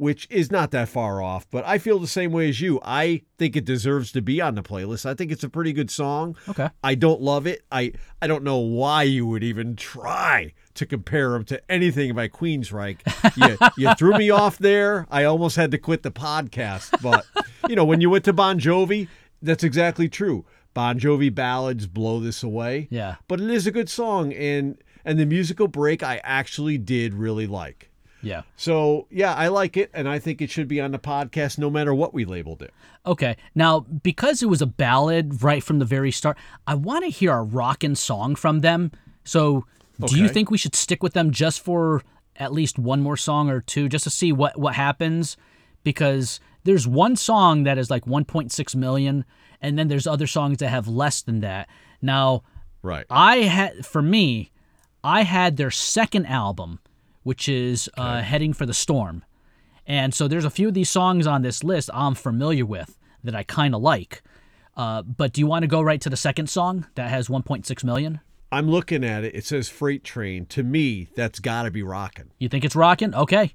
which 0.01 0.27
is 0.31 0.49
not 0.51 0.71
that 0.71 0.89
far 0.89 1.21
off 1.21 1.45
but 1.51 1.63
i 1.65 1.77
feel 1.77 1.99
the 1.99 2.07
same 2.07 2.31
way 2.31 2.49
as 2.49 2.59
you 2.59 2.79
i 2.83 3.21
think 3.37 3.55
it 3.55 3.65
deserves 3.65 4.11
to 4.11 4.21
be 4.21 4.41
on 4.41 4.55
the 4.55 4.63
playlist 4.63 5.05
i 5.05 5.13
think 5.13 5.31
it's 5.31 5.43
a 5.43 5.49
pretty 5.49 5.71
good 5.73 5.91
song 5.91 6.35
Okay. 6.49 6.69
I 6.83 6.95
don't 6.95 7.21
love 7.21 7.45
it. 7.47 7.61
I 7.71 7.93
I 8.21 8.27
don't 8.27 8.43
know 8.43 8.57
why 8.57 9.03
you 9.03 9.25
would 9.27 9.43
even 9.43 9.75
try 9.75 10.53
to 10.73 10.85
compare 10.85 11.29
them 11.31 11.45
to 11.45 11.61
anything 11.71 12.13
by 12.15 12.27
Queensryche. 12.27 12.99
You, 13.37 13.57
you 13.77 13.93
threw 13.95 14.17
me 14.17 14.29
off 14.29 14.57
there. 14.57 15.05
I 15.09 15.23
almost 15.23 15.55
had 15.55 15.71
to 15.71 15.77
quit 15.77 16.03
the 16.03 16.11
podcast. 16.11 17.01
But 17.01 17.25
you 17.69 17.75
know, 17.75 17.85
when 17.85 18.01
you 18.01 18.09
went 18.09 18.25
to 18.25 18.33
Bon 18.33 18.59
Jovi, 18.59 19.07
that's 19.41 19.63
exactly 19.63 20.09
true. 20.09 20.45
Bon 20.73 20.99
Jovi 20.99 21.33
ballads 21.33 21.87
blow 21.87 22.19
this 22.19 22.43
away. 22.43 22.87
Yeah. 22.89 23.15
But 23.27 23.39
it 23.39 23.49
is 23.49 23.67
a 23.67 23.71
good 23.71 23.89
song, 23.89 24.33
and 24.33 24.77
and 25.05 25.19
the 25.19 25.25
musical 25.25 25.67
break 25.67 26.03
I 26.03 26.19
actually 26.23 26.77
did 26.77 27.13
really 27.13 27.47
like. 27.47 27.90
Yeah. 28.21 28.41
So 28.55 29.07
yeah, 29.09 29.33
I 29.33 29.47
like 29.47 29.77
it, 29.77 29.89
and 29.93 30.07
I 30.07 30.19
think 30.19 30.41
it 30.41 30.49
should 30.49 30.67
be 30.67 30.79
on 30.81 30.91
the 30.91 30.99
podcast 30.99 31.57
no 31.57 31.69
matter 31.69 31.93
what 31.93 32.13
we 32.13 32.25
labeled 32.25 32.61
it. 32.61 32.73
Okay. 33.05 33.35
Now, 33.55 33.79
because 33.81 34.43
it 34.43 34.47
was 34.49 34.61
a 34.61 34.67
ballad 34.67 35.43
right 35.43 35.63
from 35.63 35.79
the 35.79 35.85
very 35.85 36.11
start, 36.11 36.37
I 36.67 36.75
want 36.75 37.03
to 37.03 37.09
hear 37.09 37.33
a 37.33 37.41
rockin' 37.43 37.95
song 37.95 38.35
from 38.35 38.59
them. 38.59 38.91
So, 39.23 39.65
do 40.05 40.17
you 40.17 40.29
think 40.29 40.49
we 40.49 40.57
should 40.57 40.75
stick 40.75 41.03
with 41.03 41.13
them 41.13 41.31
just 41.31 41.61
for 41.61 42.03
at 42.37 42.53
least 42.53 42.79
one 42.79 43.01
more 43.01 43.17
song 43.17 43.49
or 43.49 43.61
two, 43.61 43.89
just 43.89 44.03
to 44.03 44.09
see 44.09 44.31
what 44.31 44.57
what 44.57 44.75
happens? 44.75 45.37
Because 45.83 46.39
there's 46.63 46.87
one 46.87 47.15
song 47.15 47.63
that 47.63 47.77
is 47.77 47.89
like 47.89 48.05
1.6 48.05 48.75
million, 48.75 49.25
and 49.61 49.77
then 49.77 49.87
there's 49.87 50.07
other 50.07 50.27
songs 50.27 50.57
that 50.59 50.69
have 50.69 50.87
less 50.87 51.21
than 51.21 51.41
that. 51.41 51.67
Now, 52.01 52.43
Right. 52.83 53.05
I 53.09 53.37
had 53.43 53.85
for 53.85 54.01
me, 54.01 54.51
I 55.03 55.23
had 55.23 55.57
their 55.57 55.71
second 55.71 56.25
album, 56.25 56.79
which 57.23 57.47
is 57.49 57.89
uh, 57.97 58.21
"Heading 58.21 58.53
for 58.53 58.65
the 58.65 58.73
Storm," 58.73 59.23
and 59.85 60.13
so 60.13 60.27
there's 60.27 60.45
a 60.45 60.49
few 60.49 60.67
of 60.67 60.73
these 60.73 60.89
songs 60.89 61.27
on 61.27 61.41
this 61.41 61.63
list 61.63 61.89
I'm 61.93 62.15
familiar 62.15 62.65
with 62.65 62.97
that 63.23 63.35
I 63.35 63.43
kind 63.43 63.75
of 63.75 63.81
like. 63.81 64.21
Uh, 64.75 65.01
but 65.01 65.33
do 65.33 65.41
you 65.41 65.47
want 65.47 65.63
to 65.63 65.67
go 65.67 65.81
right 65.81 65.99
to 66.01 66.09
the 66.09 66.17
second 66.17 66.49
song 66.49 66.87
that 66.95 67.09
has 67.09 67.27
1.6 67.27 67.83
million? 67.83 68.21
I'm 68.53 68.69
looking 68.69 69.03
at 69.03 69.23
it. 69.23 69.35
It 69.35 69.45
says 69.45 69.67
Freight 69.69 70.03
Train. 70.03 70.45
To 70.47 70.63
me, 70.63 71.09
that's 71.15 71.39
got 71.39 71.63
to 71.63 71.71
be 71.71 71.83
rocking. 71.83 72.31
You 72.39 72.49
think 72.49 72.63
it's 72.65 72.75
rocking? 72.75 73.13
Okay, 73.13 73.53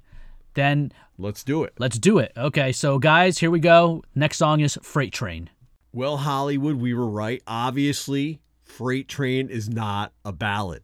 then 0.53 0.91
Let's 1.17 1.43
do 1.43 1.63
it. 1.63 1.73
let's 1.79 1.97
do 1.97 2.19
it. 2.19 2.31
Okay, 2.37 2.71
so 2.71 2.99
guys, 2.99 3.39
here 3.39 3.49
we 3.51 3.59
go. 3.59 4.03
Next 4.15 4.37
song 4.37 4.59
is 4.59 4.77
"Freight 4.83 5.11
Train." 5.13 5.49
Well, 5.91 6.17
Hollywood, 6.17 6.75
we 6.75 6.93
were 6.93 7.09
right. 7.09 7.41
Obviously, 7.47 8.39
Freight 8.63 9.07
Train 9.07 9.49
is 9.49 9.67
not 9.67 10.13
a 10.23 10.31
ballad. 10.31 10.83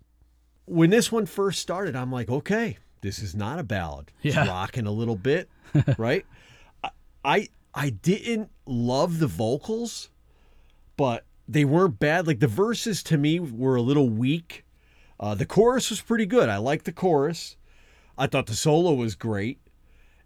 When 0.65 0.89
this 0.89 1.11
one 1.11 1.25
first 1.25 1.59
started, 1.61 1.95
I'm 1.95 2.11
like, 2.11 2.29
okay, 2.29 2.77
this 3.01 3.19
is 3.19 3.35
not 3.35 3.59
a 3.59 3.63
ballad. 3.63 4.11
It's 4.23 4.35
Yeah. 4.35 4.47
rocking 4.47 4.85
a 4.87 4.91
little 4.91 5.15
bit, 5.17 5.49
right? 5.97 6.25
I, 6.83 6.89
I 7.25 7.47
I 7.75 7.89
didn't 7.89 8.49
love 8.65 9.19
the 9.19 9.27
vocals, 9.27 10.09
but 10.95 11.25
they 11.47 11.65
weren't 11.65 11.99
bad. 11.99 12.27
Like 12.27 12.39
the 12.39 12.47
verses 12.47 13.03
to 13.03 13.17
me 13.17 13.39
were 13.39 13.75
a 13.75 13.81
little 13.81 14.09
weak. 14.09 14.63
Uh, 15.19 15.35
the 15.35 15.45
chorus 15.45 15.89
was 15.89 16.01
pretty 16.01 16.25
good. 16.25 16.49
I 16.49 16.57
liked 16.57 16.85
the 16.85 16.91
chorus. 16.91 17.55
I 18.17 18.27
thought 18.27 18.45
the 18.45 18.55
solo 18.55 18.93
was 18.93 19.15
great. 19.15 19.59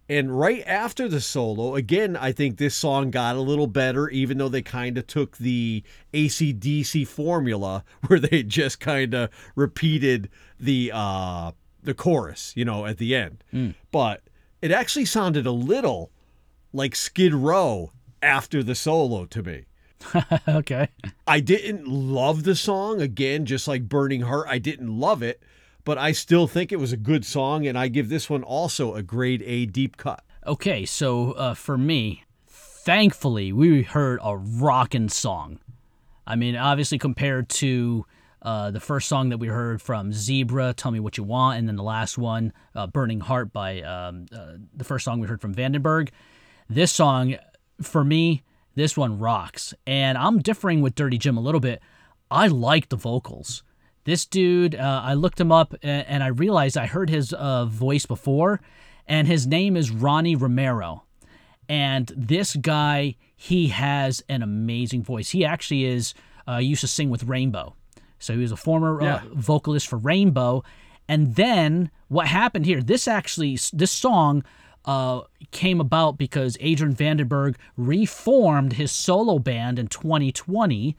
And 0.09 0.37
right 0.37 0.63
after 0.65 1.09
the 1.09 1.19
solo, 1.19 1.75
again, 1.75 2.15
I 2.15 2.31
think 2.31 2.57
this 2.57 2.75
song 2.75 3.11
got 3.11 3.35
a 3.35 3.41
little 3.41 3.67
better, 3.67 4.07
even 4.09 4.37
though 4.37 4.47
they 4.47 4.61
kind 4.61 4.97
of 4.97 5.05
took 5.05 5.37
the 5.37 5.83
AC/DC 6.13 7.05
formula 7.07 7.83
where 8.07 8.19
they 8.19 8.43
just 8.43 8.79
kind 8.79 9.13
of 9.13 9.29
repeated 9.55 10.29
the 10.59 10.91
uh, 10.93 11.51
the 11.83 11.93
chorus, 11.93 12.53
you 12.55 12.63
know, 12.63 12.85
at 12.85 12.97
the 12.97 13.15
end. 13.15 13.43
But 13.91 14.23
it 14.61 14.71
actually 14.71 15.05
sounded 15.05 15.45
a 15.45 15.51
little 15.51 16.11
like 16.71 16.95
Skid 16.95 17.33
Row 17.33 17.91
after 18.21 18.63
the 18.63 18.75
solo 18.75 19.25
to 19.25 19.43
me. 19.43 19.65
okay. 20.47 20.89
I 21.25 21.39
didn't 21.39 21.87
love 21.87 22.43
the 22.43 22.55
song. 22.55 23.01
Again, 23.01 23.45
just 23.45 23.67
like 23.67 23.89
Burning 23.89 24.21
Heart, 24.21 24.47
I 24.49 24.59
didn't 24.59 24.99
love 24.99 25.21
it, 25.23 25.41
but 25.87 25.97
I 25.97 26.11
still 26.11 26.47
think 26.47 26.73
it 26.73 26.81
was 26.81 26.91
a 26.91 26.97
good 26.97 27.23
song, 27.23 27.65
and 27.65 27.77
I 27.77 27.87
give 27.87 28.09
this 28.09 28.29
one 28.29 28.43
also 28.43 28.93
a 28.95 29.01
grade 29.01 29.41
A 29.43 29.65
deep 29.65 29.95
cut. 29.95 30.21
Okay, 30.45 30.85
so 30.85 31.31
uh, 31.31 31.53
for 31.53 31.77
me, 31.77 32.25
thankfully, 32.45 33.53
we 33.53 33.83
heard 33.83 34.19
a 34.21 34.35
rockin' 34.35 35.07
song. 35.07 35.59
I 36.27 36.35
mean, 36.35 36.57
obviously, 36.57 36.97
compared 36.97 37.47
to 37.63 38.05
uh, 38.41 38.71
the 38.71 38.81
first 38.81 39.07
song 39.07 39.29
that 39.29 39.37
we 39.37 39.47
heard 39.47 39.81
from 39.81 40.11
Zebra, 40.11 40.73
Tell 40.73 40.91
Me 40.91 40.99
What 40.99 41.17
You 41.17 41.23
Want, 41.23 41.57
and 41.57 41.69
then 41.69 41.77
the 41.77 41.83
last 41.83 42.17
one, 42.17 42.51
uh, 42.75 42.87
Burning 42.87 43.21
Heart, 43.21 43.53
by 43.53 43.81
um, 43.83 44.25
uh, 44.35 44.57
the 44.75 44.83
first 44.83 45.05
song 45.05 45.21
we 45.21 45.27
heard 45.29 45.39
from 45.39 45.55
Vandenberg, 45.55 46.09
this 46.69 46.91
song, 46.91 47.37
for 47.81 48.03
me, 48.03 48.43
this 48.75 48.97
one 48.97 49.19
rocks. 49.19 49.73
And 49.85 50.17
I'm 50.17 50.39
differing 50.39 50.81
with 50.81 50.95
Dirty 50.95 51.17
Jim 51.17 51.37
a 51.37 51.41
little 51.41 51.61
bit. 51.61 51.81
I 52.29 52.47
like 52.47 52.89
the 52.89 52.97
vocals. 52.97 53.63
This 54.07 54.25
dude, 54.25 54.73
uh, 54.73 55.01
I 55.03 55.15
looked 55.15 55.37
him 55.37 55.51
up 55.51 55.75
and, 55.83 56.23
I 56.23 56.27
realized 56.27 56.77
I 56.77 56.85
heard 56.85 57.09
his 57.09 57.33
uh, 57.33 57.65
voice 57.65 58.05
before, 58.05 58.61
and 59.05 59.27
his 59.27 59.45
name 59.45 59.75
is 59.75 59.91
Ronnie 59.91 60.37
Romero. 60.37 61.03
And 61.67 62.09
this 62.15 62.55
guy, 62.55 63.17
he 63.35 63.67
has 63.67 64.23
an 64.29 64.41
amazing 64.41 65.03
voice. 65.03 65.31
He 65.31 65.43
actually 65.43 65.83
is 65.83 66.13
uh, 66.47 66.55
used 66.55 66.79
to 66.79 66.87
sing 66.87 67.09
with 67.09 67.25
Rainbow, 67.25 67.75
so 68.17 68.31
he 68.31 68.39
was 68.39 68.53
a 68.53 68.55
former 68.55 69.03
Yeah. 69.03 69.15
uh, 69.15 69.21
vocalist 69.33 69.89
for 69.89 69.97
Rainbow. 69.97 70.63
And 71.09 71.35
then 71.35 71.91
what 72.07 72.27
happened 72.27 72.65
here? 72.65 72.81
This 72.81 73.09
actually, 73.09 73.59
this 73.73 73.91
song 73.91 74.45
uh, 74.85 75.23
came 75.51 75.81
about 75.81 76.17
because 76.17 76.55
Adrian 76.61 76.95
Vandenberg 76.95 77.57
reformed 77.75 78.73
his 78.73 78.93
solo 78.93 79.37
band 79.37 79.77
in 79.79 79.87
2020. 79.87 80.95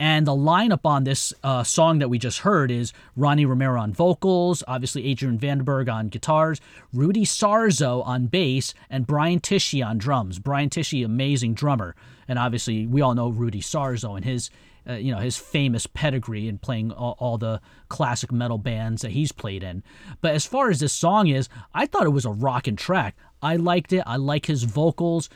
And 0.00 0.26
the 0.26 0.32
lineup 0.32 0.86
on 0.86 1.04
this 1.04 1.34
uh, 1.44 1.62
song 1.62 1.98
that 1.98 2.08
we 2.08 2.18
just 2.18 2.38
heard 2.38 2.70
is 2.70 2.94
Ronnie 3.16 3.44
Romero 3.44 3.78
on 3.78 3.92
vocals, 3.92 4.64
obviously 4.66 5.06
Adrian 5.06 5.38
Vandenberg 5.38 5.92
on 5.92 6.08
guitars, 6.08 6.58
Rudy 6.90 7.26
Sarzo 7.26 8.02
on 8.06 8.26
bass, 8.26 8.72
and 8.88 9.06
Brian 9.06 9.40
Tichy 9.40 9.86
on 9.86 9.98
drums. 9.98 10.38
Brian 10.38 10.70
Tichy, 10.70 11.04
amazing 11.04 11.52
drummer, 11.52 11.94
and 12.26 12.38
obviously 12.38 12.86
we 12.86 13.02
all 13.02 13.14
know 13.14 13.28
Rudy 13.28 13.60
Sarzo 13.60 14.16
and 14.16 14.24
his, 14.24 14.48
uh, 14.88 14.94
you 14.94 15.12
know, 15.12 15.18
his 15.18 15.36
famous 15.36 15.86
pedigree 15.86 16.48
in 16.48 16.56
playing 16.56 16.92
all, 16.92 17.16
all 17.18 17.36
the 17.36 17.60
classic 17.90 18.32
metal 18.32 18.56
bands 18.56 19.02
that 19.02 19.10
he's 19.10 19.32
played 19.32 19.62
in. 19.62 19.82
But 20.22 20.34
as 20.34 20.46
far 20.46 20.70
as 20.70 20.80
this 20.80 20.94
song 20.94 21.28
is, 21.28 21.50
I 21.74 21.84
thought 21.84 22.06
it 22.06 22.10
was 22.10 22.24
a 22.24 22.30
rocking 22.30 22.76
track. 22.76 23.16
I 23.42 23.56
liked 23.56 23.92
it. 23.92 24.02
I 24.06 24.16
like 24.16 24.46
his 24.46 24.62
vocals, 24.62 25.28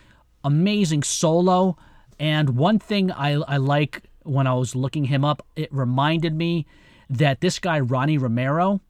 amazing 0.42 1.02
solo, 1.02 1.76
and 2.18 2.56
one 2.56 2.78
thing 2.78 3.12
I 3.12 3.32
I 3.42 3.58
like 3.58 4.04
when 4.24 4.46
I 4.46 4.54
was 4.54 4.74
looking 4.74 5.04
him 5.04 5.24
up, 5.24 5.46
it 5.56 5.72
reminded 5.72 6.34
me 6.34 6.66
that 7.08 7.40
this 7.40 7.58
guy 7.58 7.80
Ronnie 7.80 8.18
Romero, 8.18 8.80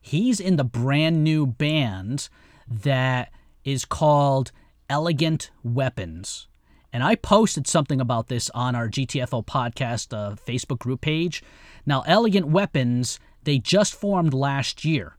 he's 0.00 0.40
in 0.40 0.56
the 0.56 0.64
brand 0.64 1.22
new 1.22 1.46
band 1.46 2.28
that 2.68 3.32
is 3.64 3.84
called 3.84 4.52
Elegant 4.88 5.50
Weapons. 5.62 6.48
And 6.92 7.02
I 7.02 7.14
posted 7.14 7.66
something 7.66 8.00
about 8.00 8.28
this 8.28 8.48
on 8.50 8.74
our 8.74 8.88
GTFO 8.88 9.44
podcast 9.44 10.16
uh, 10.16 10.36
Facebook 10.36 10.78
group 10.78 11.02
page. 11.02 11.42
Now, 11.84 12.02
Elegant 12.06 12.46
Weapons, 12.48 13.18
they 13.42 13.58
just 13.58 13.94
formed 13.94 14.32
last 14.32 14.84
year. 14.84 15.16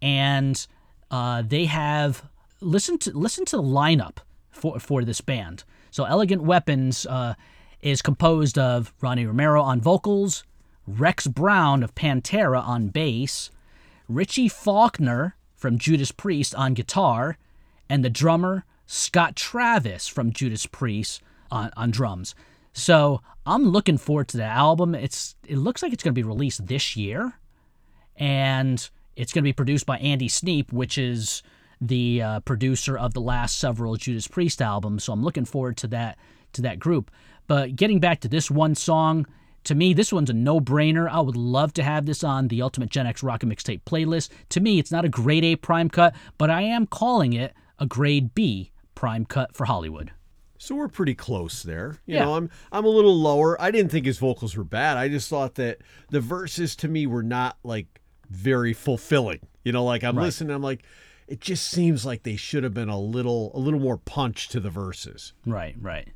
And 0.00 0.64
uh, 1.10 1.42
they 1.42 1.64
have 1.64 2.28
listen 2.60 2.98
to 2.98 3.10
listen 3.16 3.44
to 3.46 3.56
the 3.56 3.62
lineup 3.62 4.18
for 4.50 4.78
for 4.78 5.04
this 5.04 5.20
band. 5.20 5.64
So 5.90 6.04
Elegant 6.04 6.42
Weapons 6.42 7.06
uh, 7.06 7.34
is 7.82 8.02
composed 8.02 8.58
of 8.58 8.92
Ronnie 9.00 9.26
Romero 9.26 9.62
on 9.62 9.80
vocals, 9.80 10.44
Rex 10.86 11.26
Brown 11.26 11.82
of 11.82 11.94
Pantera 11.94 12.62
on 12.62 12.88
bass, 12.88 13.50
Richie 14.08 14.48
Faulkner 14.48 15.36
from 15.54 15.78
Judas 15.78 16.12
Priest 16.12 16.54
on 16.54 16.74
guitar, 16.74 17.38
and 17.88 18.04
the 18.04 18.10
drummer 18.10 18.64
Scott 18.86 19.36
Travis 19.36 20.08
from 20.08 20.32
Judas 20.32 20.66
Priest 20.66 21.22
on, 21.50 21.70
on 21.76 21.90
drums. 21.90 22.34
So 22.72 23.20
I'm 23.46 23.64
looking 23.64 23.98
forward 23.98 24.28
to 24.28 24.36
the 24.36 24.44
album. 24.44 24.94
It's 24.94 25.34
it 25.46 25.58
looks 25.58 25.82
like 25.82 25.92
it's 25.92 26.02
going 26.02 26.14
to 26.14 26.18
be 26.18 26.26
released 26.26 26.66
this 26.66 26.96
year 26.96 27.34
and 28.16 28.88
it's 29.16 29.32
going 29.32 29.42
to 29.42 29.48
be 29.48 29.52
produced 29.52 29.86
by 29.86 29.98
Andy 29.98 30.28
Sneap, 30.28 30.72
which 30.72 30.98
is 30.98 31.42
the 31.80 32.22
uh, 32.22 32.40
producer 32.40 32.96
of 32.96 33.14
the 33.14 33.20
last 33.20 33.58
several 33.58 33.96
Judas 33.96 34.28
Priest 34.28 34.60
albums. 34.60 35.04
So 35.04 35.12
I'm 35.12 35.22
looking 35.22 35.44
forward 35.44 35.76
to 35.78 35.86
that 35.88 36.18
to 36.52 36.62
that 36.62 36.78
group. 36.78 37.10
But 37.50 37.74
getting 37.74 37.98
back 37.98 38.20
to 38.20 38.28
this 38.28 38.48
one 38.48 38.76
song, 38.76 39.26
to 39.64 39.74
me, 39.74 39.92
this 39.92 40.12
one's 40.12 40.30
a 40.30 40.32
no-brainer. 40.32 41.10
I 41.10 41.18
would 41.18 41.34
love 41.34 41.72
to 41.72 41.82
have 41.82 42.06
this 42.06 42.22
on 42.22 42.46
the 42.46 42.62
Ultimate 42.62 42.90
Gen 42.90 43.08
X 43.08 43.24
Rockin' 43.24 43.50
Mixtape 43.50 43.80
playlist. 43.82 44.28
To 44.50 44.60
me, 44.60 44.78
it's 44.78 44.92
not 44.92 45.04
a 45.04 45.08
grade 45.08 45.44
A 45.44 45.56
prime 45.56 45.90
cut, 45.90 46.14
but 46.38 46.48
I 46.48 46.62
am 46.62 46.86
calling 46.86 47.32
it 47.32 47.52
a 47.80 47.86
grade 47.86 48.36
B 48.36 48.70
prime 48.94 49.24
cut 49.24 49.52
for 49.56 49.64
Hollywood. 49.64 50.12
So 50.58 50.76
we're 50.76 50.86
pretty 50.86 51.16
close 51.16 51.64
there. 51.64 51.98
You 52.06 52.18
Yeah. 52.18 52.24
know, 52.26 52.36
I'm 52.36 52.50
I'm 52.70 52.84
a 52.84 52.88
little 52.88 53.18
lower. 53.18 53.60
I 53.60 53.72
didn't 53.72 53.90
think 53.90 54.06
his 54.06 54.18
vocals 54.18 54.56
were 54.56 54.62
bad. 54.62 54.96
I 54.96 55.08
just 55.08 55.28
thought 55.28 55.56
that 55.56 55.78
the 56.10 56.20
verses 56.20 56.76
to 56.76 56.86
me 56.86 57.04
were 57.08 57.24
not 57.24 57.56
like 57.64 58.00
very 58.28 58.72
fulfilling. 58.74 59.40
You 59.64 59.72
know, 59.72 59.82
like 59.84 60.04
I'm 60.04 60.16
Right. 60.16 60.26
listening, 60.26 60.54
I'm 60.54 60.62
like, 60.62 60.84
it 61.26 61.40
just 61.40 61.66
seems 61.68 62.06
like 62.06 62.22
they 62.22 62.36
should 62.36 62.62
have 62.62 62.74
been 62.74 62.88
a 62.88 63.00
little 63.00 63.50
a 63.54 63.58
little 63.58 63.80
more 63.80 63.96
punch 63.96 64.48
to 64.50 64.60
the 64.60 64.70
verses. 64.70 65.32
Right, 65.44 65.74
right. 65.80 66.10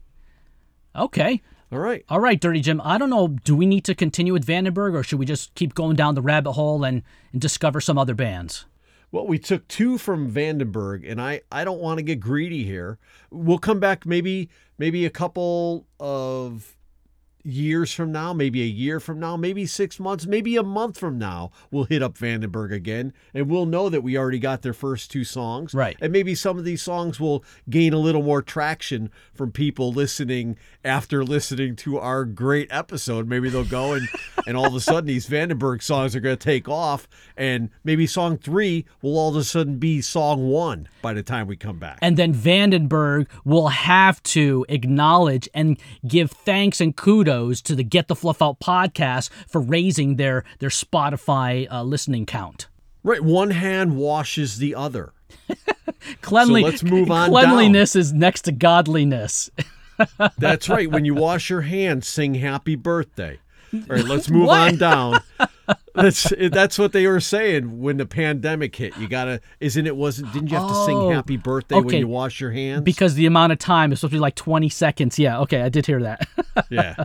Okay. 0.97 1.43
All 1.73 1.79
right. 1.79 2.05
All 2.09 2.21
right, 2.21 2.41
Dirty 2.41 2.61
Jim. 2.61 2.81
I 2.85 2.99
don't 2.99 3.11
know. 3.11 3.29
Do 3.29 3.57
we 3.57 3.67
need 3.67 3.85
to 3.85 3.95
continue 3.95 4.33
with 4.33 4.47
Vandenberg 4.47 4.95
or 4.95 5.03
should 5.03 5.19
we 5.19 5.27
just 5.27 5.55
keep 5.55 5.75
going 5.75 5.97
down 5.97 6.15
the 6.15 6.23
rabbit 6.23 6.53
hole 6.53 6.85
and, 6.85 7.03
and 7.33 7.41
discover 7.41 7.81
some 7.81 7.99
other 7.99 8.15
bands? 8.15 8.67
Well, 9.11 9.27
we 9.27 9.39
took 9.39 9.69
two 9.69 9.97
from 9.97 10.33
Vandenberg, 10.33 11.09
and 11.09 11.21
I, 11.21 11.43
I 11.53 11.65
don't 11.65 11.79
want 11.79 11.99
to 11.99 12.03
get 12.03 12.19
greedy 12.19 12.65
here. 12.65 12.99
We'll 13.31 13.59
come 13.59 13.79
back 13.79 14.05
maybe 14.05 14.51
maybe 14.77 15.07
a 15.07 15.11
couple 15.11 15.87
of 16.01 16.77
years 17.45 17.93
from 17.93 18.11
now, 18.11 18.33
maybe 18.33 18.63
a 18.63 18.67
year 18.67 18.99
from 18.99 19.21
now, 19.21 19.37
maybe 19.37 19.67
six 19.67 20.01
months, 20.01 20.27
maybe 20.27 20.57
a 20.57 20.63
month 20.63 20.99
from 20.99 21.19
now, 21.19 21.51
we'll 21.71 21.85
hit 21.85 22.03
up 22.03 22.17
Vandenberg 22.17 22.73
again 22.73 23.13
and 23.35 23.51
we'll 23.51 23.67
know 23.67 23.89
that 23.89 24.03
we 24.03 24.17
already 24.17 24.39
got 24.39 24.63
their 24.63 24.73
first 24.73 25.11
two 25.11 25.25
songs. 25.25 25.75
Right. 25.75 25.97
And 26.01 26.13
maybe 26.13 26.35
some 26.35 26.59
of 26.59 26.65
these 26.65 26.83
songs 26.83 27.21
will 27.21 27.45
gain 27.69 27.93
a 27.93 27.99
little 27.99 28.23
more 28.23 28.43
traction 28.43 29.11
from 29.35 29.53
people 29.53 29.93
listening 29.93 30.57
after 30.85 31.23
listening 31.23 31.77
to 31.77 31.99
our 31.99 32.25
great 32.25 32.69
episode. 32.71 33.29
Maybe 33.29 33.51
they'll 33.51 33.65
go 33.65 33.93
and, 33.93 34.09
and 34.47 34.57
all 34.57 34.67
of 34.67 34.75
a 34.75 34.81
sudden 34.81 35.07
these 35.07 35.29
Vandenberg 35.29 35.83
songs 35.83 36.17
are 36.17 36.21
going 36.21 36.37
to 36.37 36.45
take 36.45 36.69
off 36.69 37.07
and 37.37 37.71
maybe 37.85 38.07
song 38.07 38.39
three 38.39 38.87
will 39.03 39.19
all 39.19 39.29
of 39.29 39.37
a 39.37 39.45
sudden 39.45 39.79
be 39.79 40.01
song 40.01 40.49
one 40.49 40.89
by 41.03 41.13
the 41.13 41.23
time 41.23 41.47
we 41.47 41.57
come 41.57 41.79
back. 41.79 41.99
And 42.01 42.17
then 42.17 42.33
Vandenberg 42.33 43.29
will 43.45 43.69
have 43.69 44.23
to 44.23 44.65
acknowledge 44.69 45.49
and 45.53 45.79
give 46.07 46.31
thanks 46.31 46.81
and 46.81 46.97
kudos 46.97 47.34
to 47.65 47.75
the 47.75 47.83
Get 47.83 48.09
the 48.09 48.17
Fluff 48.17 48.43
Out 48.43 48.61
podcast 48.61 49.31
for 49.49 49.61
raising 49.61 50.17
their 50.17 50.45
their 50.59 50.71
Spotify 50.71 51.71
uh, 51.71 51.83
listening 51.83 52.27
count. 52.27 52.69
right. 53.03 53.23
One 53.23 53.51
hand 53.51 53.97
washes 53.97 54.59
the 54.59 54.75
other. 54.75 55.13
Cleanly, 56.23 56.63
let's 56.63 56.83
move 56.83 57.11
on 57.11 57.31
Cleanliness 57.31 57.97
is 57.97 58.13
next 58.13 58.43
to 58.43 58.53
godliness. 58.53 59.51
That's 60.39 60.69
right. 60.69 60.91
When 60.91 61.05
you 61.05 61.15
wash 61.15 61.51
your 61.51 61.63
hands, 61.63 62.07
sing 62.09 62.35
happy 62.35 62.77
birthday. 62.77 63.39
All 63.73 63.81
right, 63.89 64.05
let's 64.05 64.29
move 64.31 64.49
on 64.49 64.77
down. 64.77 65.21
That's 65.95 66.33
that's 66.51 66.79
what 66.79 66.93
they 66.93 67.07
were 67.07 67.21
saying 67.21 67.79
when 67.81 67.97
the 67.99 68.07
pandemic 68.07 68.75
hit. 68.75 68.97
You 68.99 69.09
gotta, 69.09 69.41
isn't 69.61 69.87
it? 69.87 69.97
Wasn't 69.97 70.33
didn't 70.33 70.51
you 70.51 70.57
have 70.59 70.67
to 70.69 70.75
Oh, 70.75 70.87
sing 70.87 71.11
happy 71.13 71.37
birthday 71.37 71.81
when 71.81 71.95
you 71.97 72.09
wash 72.09 72.41
your 72.41 72.51
hands? 72.51 72.83
because 72.83 73.15
the 73.15 73.27
amount 73.27 73.53
of 73.53 73.59
time 73.59 73.93
is 73.93 74.01
supposed 74.01 74.11
to 74.13 74.17
be 74.17 74.21
like 74.21 74.35
20 74.35 74.69
seconds. 74.69 75.19
Yeah, 75.19 75.39
okay, 75.41 75.63
I 75.63 75.69
did 75.69 75.87
hear 75.87 76.03
that. 76.03 76.27
yeah. 76.71 76.97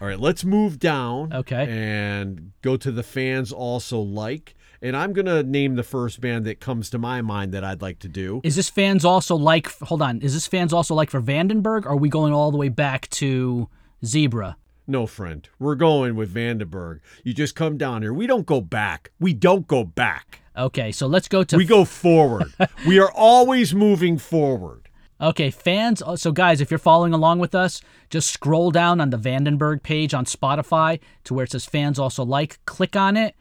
All 0.00 0.06
right, 0.08 0.20
let's 0.20 0.44
move 0.44 0.78
down. 0.78 1.32
Okay. 1.32 1.66
And 1.68 2.52
go 2.62 2.76
to 2.76 2.90
the 2.92 3.02
fans 3.02 3.52
also 3.52 3.98
like, 4.00 4.54
and 4.82 4.96
I'm 4.96 5.12
gonna 5.12 5.42
name 5.42 5.74
the 5.76 5.82
first 5.82 6.20
band 6.20 6.44
that 6.46 6.60
comes 6.60 6.90
to 6.90 6.98
my 6.98 7.22
mind 7.22 7.52
that 7.52 7.64
I'd 7.64 7.82
like 7.82 7.98
to 8.00 8.08
do. 8.08 8.40
is 8.44 8.54
this 8.56 8.68
fans 8.70 9.04
also 9.04 9.34
like, 9.34 9.70
hold 9.80 10.02
on, 10.02 10.20
is 10.20 10.34
this 10.34 10.46
fans 10.46 10.72
also 10.74 10.94
like 10.94 11.10
for 11.10 11.20
Vandenberg? 11.22 11.86
Or 11.86 11.90
are 11.90 11.96
we 11.96 12.08
going 12.10 12.32
all 12.34 12.50
the 12.50 12.58
way 12.58 12.68
back 12.68 13.08
to 13.10 13.68
Zebra? 14.04 14.56
No, 14.90 15.06
friend, 15.06 15.48
we're 15.60 15.76
going 15.76 16.16
with 16.16 16.34
Vandenberg. 16.34 16.98
You 17.22 17.32
just 17.32 17.54
come 17.54 17.78
down 17.78 18.02
here. 18.02 18.12
We 18.12 18.26
don't 18.26 18.44
go 18.44 18.60
back. 18.60 19.12
We 19.20 19.32
don't 19.32 19.68
go 19.68 19.84
back. 19.84 20.40
Okay, 20.56 20.90
so 20.90 21.06
let's 21.06 21.28
go 21.28 21.44
to 21.44 21.56
We 21.56 21.64
go 21.64 21.84
forward. 21.84 22.52
we 22.88 22.98
are 22.98 23.12
always 23.12 23.72
moving 23.72 24.18
forward. 24.18 24.88
Okay, 25.20 25.52
fans. 25.52 26.02
uh, 26.02 26.16
So, 26.16 26.32
guys, 26.32 26.60
if 26.60 26.72
you're 26.72 26.78
following 26.78 27.12
along 27.14 27.38
with 27.38 27.54
us, 27.54 27.80
just 28.08 28.32
scroll 28.32 28.72
down 28.72 29.00
on 29.00 29.10
the 29.10 29.16
Vandenberg 29.16 29.84
page 29.84 30.12
on 30.12 30.24
Spotify 30.24 30.98
to 31.22 31.34
where 31.34 31.44
it 31.44 31.52
says 31.52 31.66
fans 31.66 32.00
also 32.00 32.24
like. 32.24 32.58
Click 32.64 32.96
on 32.96 33.16
it, 33.16 33.36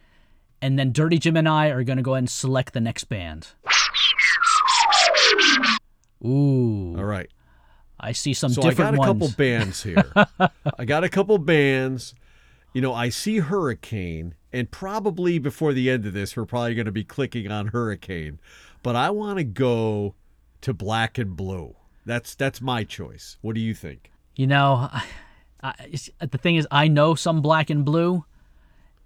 and 0.62 0.78
then 0.78 0.92
Dirty 0.92 1.18
Jim 1.18 1.36
and 1.36 1.50
I 1.50 1.70
are 1.70 1.84
going 1.84 1.98
to 1.98 2.04
go 2.04 2.14
ahead 2.14 2.20
and 2.24 2.30
select 2.30 2.74
the 2.74 2.80
next 2.82 3.06
band. 3.06 3.48
Ooh, 6.24 6.96
All 6.96 7.06
right. 7.06 7.30
I 8.00 8.12
see 8.14 8.34
some 8.34 8.52
So 8.52 8.62
I 8.62 8.70
different 8.70 8.98
got 8.98 9.08
a 9.08 9.12
ones. 9.12 9.30
couple 9.30 9.38
bands 9.38 9.84
here. 9.84 10.12
I 10.78 10.86
got 10.86 11.04
a 11.04 11.10
couple 11.10 11.38
bands. 11.38 12.16
You 12.74 12.82
know, 12.82 12.94
I 12.94 13.10
see 13.10 13.40
Hurricane, 13.40 14.36
and 14.54 14.70
probably 14.70 15.40
before 15.40 15.74
the 15.74 15.90
end 15.90 16.06
of 16.06 16.14
this, 16.14 16.38
we're 16.38 16.46
probably 16.46 16.76
going 16.76 16.86
to 16.86 16.92
be 16.92 17.04
clicking 17.04 17.52
on 17.52 17.68
Hurricane. 17.68 18.40
But 18.84 18.96
I 18.96 19.10
want 19.10 19.38
to 19.40 19.44
go 19.44 20.16
to 20.62 20.74
Black 20.74 21.18
and 21.18 21.36
Blue. 21.36 21.76
That's 22.06 22.36
that's 22.36 22.62
my 22.62 22.84
choice. 22.84 23.38
What 23.42 23.56
do 23.56 23.62
you 23.62 23.74
think? 23.74 24.12
You 24.36 24.48
know, 24.48 24.90
I, 24.92 25.04
I, 25.62 26.26
the 26.26 26.38
thing 26.38 26.56
is, 26.56 26.68
I 26.72 26.88
know 26.88 27.16
some 27.16 27.42
Black 27.42 27.70
and 27.70 27.84
Blue, 27.84 28.24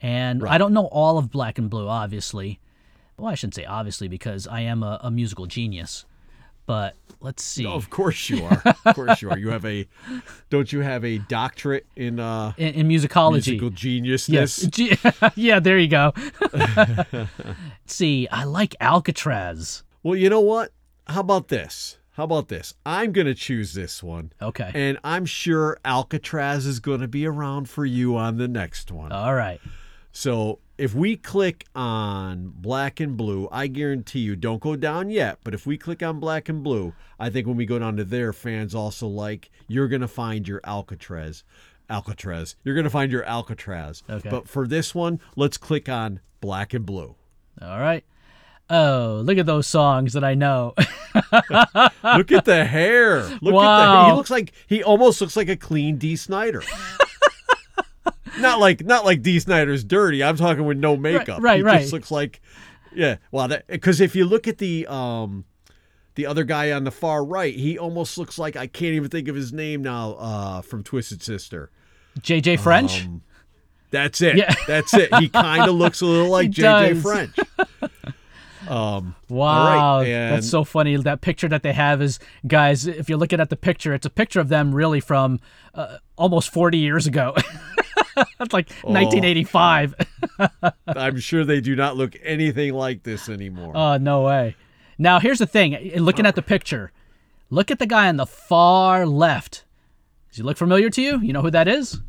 and 0.01 0.45
I 0.45 0.57
don't 0.57 0.73
know 0.73 0.85
all 0.87 1.17
of 1.17 1.31
Black 1.31 1.57
and 1.57 1.69
Blue, 1.69 1.87
obviously. 1.87 2.59
Well, 3.17 3.31
I 3.31 3.35
shouldn't 3.35 3.55
say 3.55 3.65
obviously 3.65 4.07
because 4.07 4.47
I 4.47 4.61
am 4.61 4.83
a, 4.83 4.99
a 5.01 5.09
musical 5.11 5.45
genius. 5.45 6.05
But 6.65 6.95
let's 7.19 7.43
see. 7.43 7.65
Of 7.65 7.89
course 7.89 8.29
you 8.29 8.43
are. 8.45 8.61
Of 8.85 8.95
course 8.95 9.21
you 9.21 9.29
are. 9.29 9.37
You 9.37 9.49
have 9.49 9.65
a 9.65 9.87
don't 10.49 10.71
you 10.71 10.79
have 10.79 11.03
a 11.03 11.17
doctorate 11.19 11.85
in 11.95 12.19
uh 12.19 12.53
in, 12.57 12.73
in 12.73 12.87
musicology. 12.89 13.59
musical 13.59 13.71
geniusness? 13.71 14.77
Yes. 14.77 15.31
Yeah, 15.35 15.59
there 15.59 15.77
you 15.77 15.87
go. 15.87 16.13
See, 17.85 18.27
I 18.29 18.43
like 18.43 18.75
Alcatraz. 18.79 19.83
Well, 20.03 20.15
you 20.15 20.29
know 20.29 20.41
what? 20.41 20.71
How 21.07 21.21
about 21.21 21.47
this? 21.49 21.97
How 22.11 22.25
about 22.25 22.47
this? 22.47 22.75
I'm 22.85 23.11
going 23.11 23.25
to 23.27 23.33
choose 23.33 23.73
this 23.73 24.03
one. 24.03 24.31
Okay. 24.41 24.69
And 24.75 24.99
I'm 25.03 25.25
sure 25.25 25.79
Alcatraz 25.83 26.65
is 26.65 26.79
going 26.79 27.01
to 27.01 27.07
be 27.07 27.25
around 27.25 27.69
for 27.69 27.85
you 27.85 28.15
on 28.15 28.37
the 28.37 28.47
next 28.47 28.91
one. 28.91 29.11
All 29.11 29.33
right. 29.33 29.59
So 30.11 30.59
if 30.83 30.93
we 30.93 31.15
click 31.15 31.65
on 31.73 32.51
black 32.57 32.99
and 32.99 33.15
blue, 33.15 33.47
I 33.53 33.67
guarantee 33.67 34.19
you, 34.19 34.35
don't 34.35 34.59
go 34.59 34.75
down 34.75 35.09
yet, 35.09 35.37
but 35.41 35.53
if 35.53 35.65
we 35.65 35.77
click 35.77 36.03
on 36.03 36.19
black 36.19 36.49
and 36.49 36.61
blue, 36.61 36.93
I 37.17 37.29
think 37.29 37.47
when 37.47 37.55
we 37.55 37.65
go 37.65 37.79
down 37.79 37.95
to 37.95 38.03
there, 38.03 38.33
fans 38.33 38.75
also 38.75 39.07
like, 39.07 39.49
you're 39.69 39.87
going 39.87 40.01
to 40.01 40.09
find 40.09 40.45
your 40.45 40.59
Alcatraz. 40.65 41.45
Alcatraz. 41.89 42.57
You're 42.65 42.75
going 42.75 42.83
to 42.83 42.89
find 42.89 43.13
your 43.13 43.23
Alcatraz. 43.23 44.03
Okay. 44.09 44.29
But 44.29 44.49
for 44.49 44.67
this 44.67 44.93
one, 44.93 45.21
let's 45.37 45.55
click 45.55 45.87
on 45.87 46.19
black 46.41 46.73
and 46.73 46.85
blue. 46.85 47.15
All 47.61 47.79
right. 47.79 48.03
Oh, 48.69 49.21
look 49.23 49.37
at 49.37 49.45
those 49.45 49.67
songs 49.67 50.11
that 50.13 50.25
I 50.25 50.35
know. 50.35 50.73
Look 52.03 52.31
at 52.31 52.45
the 52.45 52.65
hair. 52.65 53.23
Look 53.23 53.31
at 53.33 53.39
the 53.41 53.51
Wow. 53.51 54.05
He 54.07 54.11
looks 54.13 54.31
like 54.31 54.51
he 54.67 54.83
almost 54.83 55.21
looks 55.21 55.37
like 55.37 55.49
a 55.49 55.55
clean 55.55 55.97
Dee 55.97 56.15
Snider. 56.15 56.63
not 58.39 58.59
like 58.59 58.83
not 58.83 59.05
like 59.05 59.21
Dee 59.21 59.39
Snider's 59.39 59.83
dirty. 59.83 60.23
I'm 60.23 60.37
talking 60.37 60.65
with 60.65 60.77
no 60.77 60.97
makeup. 60.97 61.41
right, 61.41 61.43
right. 61.43 61.57
he 61.57 61.63
right. 61.63 61.81
just 61.81 61.93
looks 61.93 62.11
like 62.11 62.41
yeah. 62.93 63.17
Well, 63.31 63.47
that 63.47 63.67
because 63.67 64.01
if 64.01 64.15
you 64.15 64.25
look 64.25 64.47
at 64.47 64.57
the 64.57 64.85
um 64.87 65.45
the 66.15 66.25
other 66.25 66.43
guy 66.43 66.71
on 66.71 66.83
the 66.83 66.91
far 66.91 67.23
right, 67.23 67.55
he 67.55 67.77
almost 67.77 68.17
looks 68.17 68.37
like 68.37 68.55
I 68.55 68.67
can't 68.67 68.93
even 68.93 69.09
think 69.09 69.27
of 69.27 69.35
his 69.35 69.53
name 69.53 69.81
now 69.81 70.13
uh 70.13 70.61
from 70.61 70.83
Twisted 70.83 71.23
Sister. 71.23 71.71
Jay 72.21 72.41
Jay 72.41 72.57
French? 72.57 73.05
Um, 73.05 73.21
That's 73.91 74.21
it. 74.21 74.37
Yeah. 74.37 74.53
That's 74.67 74.93
it. 74.93 75.13
He 75.15 75.29
kind 75.29 75.69
of 75.69 75.75
looks 75.75 76.01
a 76.01 76.05
little 76.05 76.29
like 76.29 76.51
Jay 76.51 76.93
Jay. 76.93 76.93
French. 76.93 77.35
Um, 78.67 79.15
wow. 79.29 79.99
right, 79.99 80.05
That's 80.05 80.49
so 80.49 80.63
funny. 80.63 80.95
That 80.95 81.21
picture 81.21 81.49
that 81.49 81.63
they 81.63 81.73
have 81.73 82.01
is, 82.01 82.19
guys, 82.47 82.87
if 82.87 83.09
you're 83.09 83.17
looking 83.17 83.39
at 83.39 83.49
the 83.49 83.57
picture, 83.57 83.93
it's 83.93 84.05
a 84.05 84.09
picture 84.09 84.39
of 84.39 84.49
them 84.49 84.73
really 84.73 84.99
from 84.99 85.39
uh, 85.73 85.97
almost 86.17 86.51
40 86.53 86.77
years 86.77 87.07
ago. 87.07 87.35
That's 88.39 88.53
like 88.53 88.69
Oh. 88.83 88.91
1985. 88.91 89.95
I'm 90.87 91.19
sure 91.19 91.43
they 91.45 91.61
do 91.61 91.75
not 91.75 91.95
look 91.97 92.15
anything 92.23 92.73
like 92.73 93.03
this 93.03 93.29
anymore. 93.29 93.71
Oh, 93.75 93.97
no 93.97 94.21
way. 94.23 94.55
Now, 94.97 95.19
here's 95.19 95.39
the 95.39 95.45
thing 95.47 95.91
looking 95.97 96.25
at 96.25 96.35
the 96.35 96.41
picture, 96.41 96.91
look 97.49 97.71
at 97.71 97.79
the 97.79 97.85
guy 97.87 98.07
on 98.07 98.17
the 98.17 98.25
far 98.25 99.05
left. 99.05 99.65
Does 100.29 100.37
he 100.37 100.43
look 100.43 100.57
familiar 100.57 100.89
to 100.91 101.01
you? 101.01 101.19
You 101.21 101.33
know 101.33 101.41
who 101.41 101.51
that 101.51 101.67
is? 101.67 101.99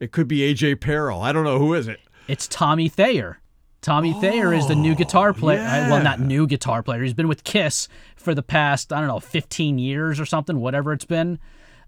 It 0.00 0.12
could 0.12 0.28
be 0.28 0.38
AJ 0.40 0.80
Pero. 0.80 1.18
I 1.20 1.32
don't 1.32 1.44
know 1.44 1.58
who 1.58 1.74
is 1.74 1.88
it. 1.88 2.00
It's 2.28 2.48
Tommy 2.48 2.88
Thayer. 2.88 3.38
Tommy 3.80 4.14
Thayer 4.14 4.52
is 4.54 4.66
the 4.66 4.74
new 4.74 4.94
guitar 4.94 5.34
player. 5.34 5.60
uh, 5.60 5.88
Well, 5.90 6.02
not 6.02 6.18
new 6.18 6.46
guitar 6.46 6.82
player. 6.82 7.02
He's 7.02 7.12
been 7.12 7.28
with 7.28 7.44
Kiss 7.44 7.86
for 8.16 8.34
the 8.34 8.42
past, 8.42 8.92
I 8.94 8.98
don't 8.98 9.08
know, 9.08 9.20
15 9.20 9.78
years 9.78 10.18
or 10.18 10.24
something, 10.24 10.58
whatever 10.60 10.92
it's 10.94 11.04
been. 11.04 11.38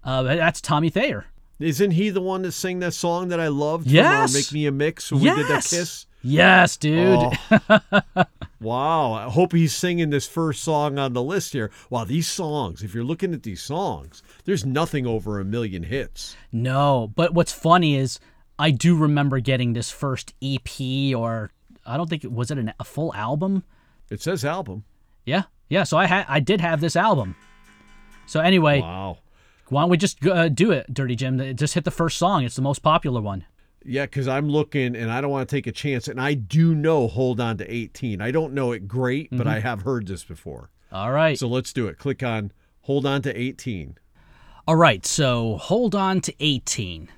Uh, 0.03 0.21
that's 0.21 0.61
Tommy 0.61 0.89
Thayer. 0.91 1.25
Isn't 1.59 1.91
he 1.91 2.09
the 2.11 2.21
one 2.21 2.43
that 2.43 2.51
sang 2.51 2.79
that 2.79 2.93
song 2.93 3.29
that 3.29 3.39
I 3.39 3.47
loved? 3.47 3.87
Yes. 3.87 4.33
Uh, 4.33 4.37
Make 4.37 4.51
Me 4.53 4.65
a 4.67 4.71
Mix 4.71 5.11
when 5.11 5.21
we 5.21 5.29
did 5.29 5.47
that 5.47 5.49
Yes. 5.49 5.69
kiss. 5.69 6.05
Yes, 6.23 6.77
dude. 6.77 7.19
Oh. 7.51 7.79
wow. 8.61 9.13
I 9.13 9.23
hope 9.29 9.53
he's 9.53 9.73
singing 9.73 10.09
this 10.09 10.27
first 10.27 10.63
song 10.63 10.97
on 10.99 11.13
the 11.13 11.23
list 11.23 11.53
here. 11.53 11.71
Wow, 11.89 12.03
these 12.03 12.27
songs, 12.27 12.83
if 12.83 12.93
you're 12.93 13.03
looking 13.03 13.33
at 13.33 13.43
these 13.43 13.61
songs, 13.61 14.23
there's 14.45 14.65
nothing 14.65 15.05
over 15.07 15.39
a 15.39 15.45
million 15.45 15.83
hits. 15.83 16.35
No, 16.51 17.11
but 17.15 17.33
what's 17.33 17.51
funny 17.53 17.95
is 17.95 18.19
I 18.59 18.71
do 18.71 18.95
remember 18.97 19.39
getting 19.39 19.73
this 19.73 19.89
first 19.91 20.33
EP 20.43 21.15
or 21.15 21.51
I 21.85 21.97
don't 21.97 22.09
think 22.09 22.23
it 22.23 22.31
was 22.31 22.51
it 22.51 22.57
an, 22.57 22.73
a 22.79 22.83
full 22.83 23.13
album. 23.13 23.63
It 24.09 24.21
says 24.21 24.43
album. 24.43 24.83
Yeah, 25.25 25.43
yeah. 25.69 25.83
So 25.83 25.97
I 25.97 26.05
had 26.05 26.25
I 26.27 26.39
did 26.39 26.61
have 26.61 26.81
this 26.81 26.95
album. 26.95 27.35
So 28.25 28.39
anyway, 28.41 28.81
Wow. 28.81 29.19
Why 29.69 29.81
don't 29.81 29.89
we 29.89 29.97
just 29.97 30.25
uh, 30.25 30.49
do 30.49 30.71
it, 30.71 30.93
Dirty 30.93 31.15
Jim? 31.15 31.55
Just 31.55 31.73
hit 31.73 31.83
the 31.83 31.91
first 31.91 32.17
song. 32.17 32.43
It's 32.43 32.55
the 32.55 32.61
most 32.61 32.79
popular 32.79 33.21
one. 33.21 33.45
Yeah, 33.83 34.05
because 34.05 34.27
I'm 34.27 34.49
looking 34.49 34.95
and 34.95 35.11
I 35.11 35.21
don't 35.21 35.31
want 35.31 35.47
to 35.47 35.55
take 35.55 35.67
a 35.67 35.71
chance. 35.71 36.07
And 36.07 36.19
I 36.19 36.33
do 36.33 36.75
know 36.75 37.07
Hold 37.07 37.39
On 37.39 37.57
to 37.57 37.71
18. 37.71 38.21
I 38.21 38.31
don't 38.31 38.53
know 38.53 38.71
it 38.73 38.87
great, 38.87 39.29
but 39.31 39.47
I 39.47 39.59
have 39.59 39.83
heard 39.83 40.07
this 40.07 40.23
before. 40.23 40.71
All 40.91 41.11
right. 41.11 41.37
So 41.37 41.47
let's 41.47 41.71
do 41.73 41.87
it. 41.87 41.97
Click 41.97 42.23
on 42.23 42.51
Hold 42.81 43.05
On 43.05 43.21
to 43.21 43.39
18. 43.39 43.97
All 44.67 44.75
right. 44.75 45.05
So 45.05 45.57
hold 45.57 45.95
on 45.95 46.19
to 46.21 46.33
18. 46.39 47.09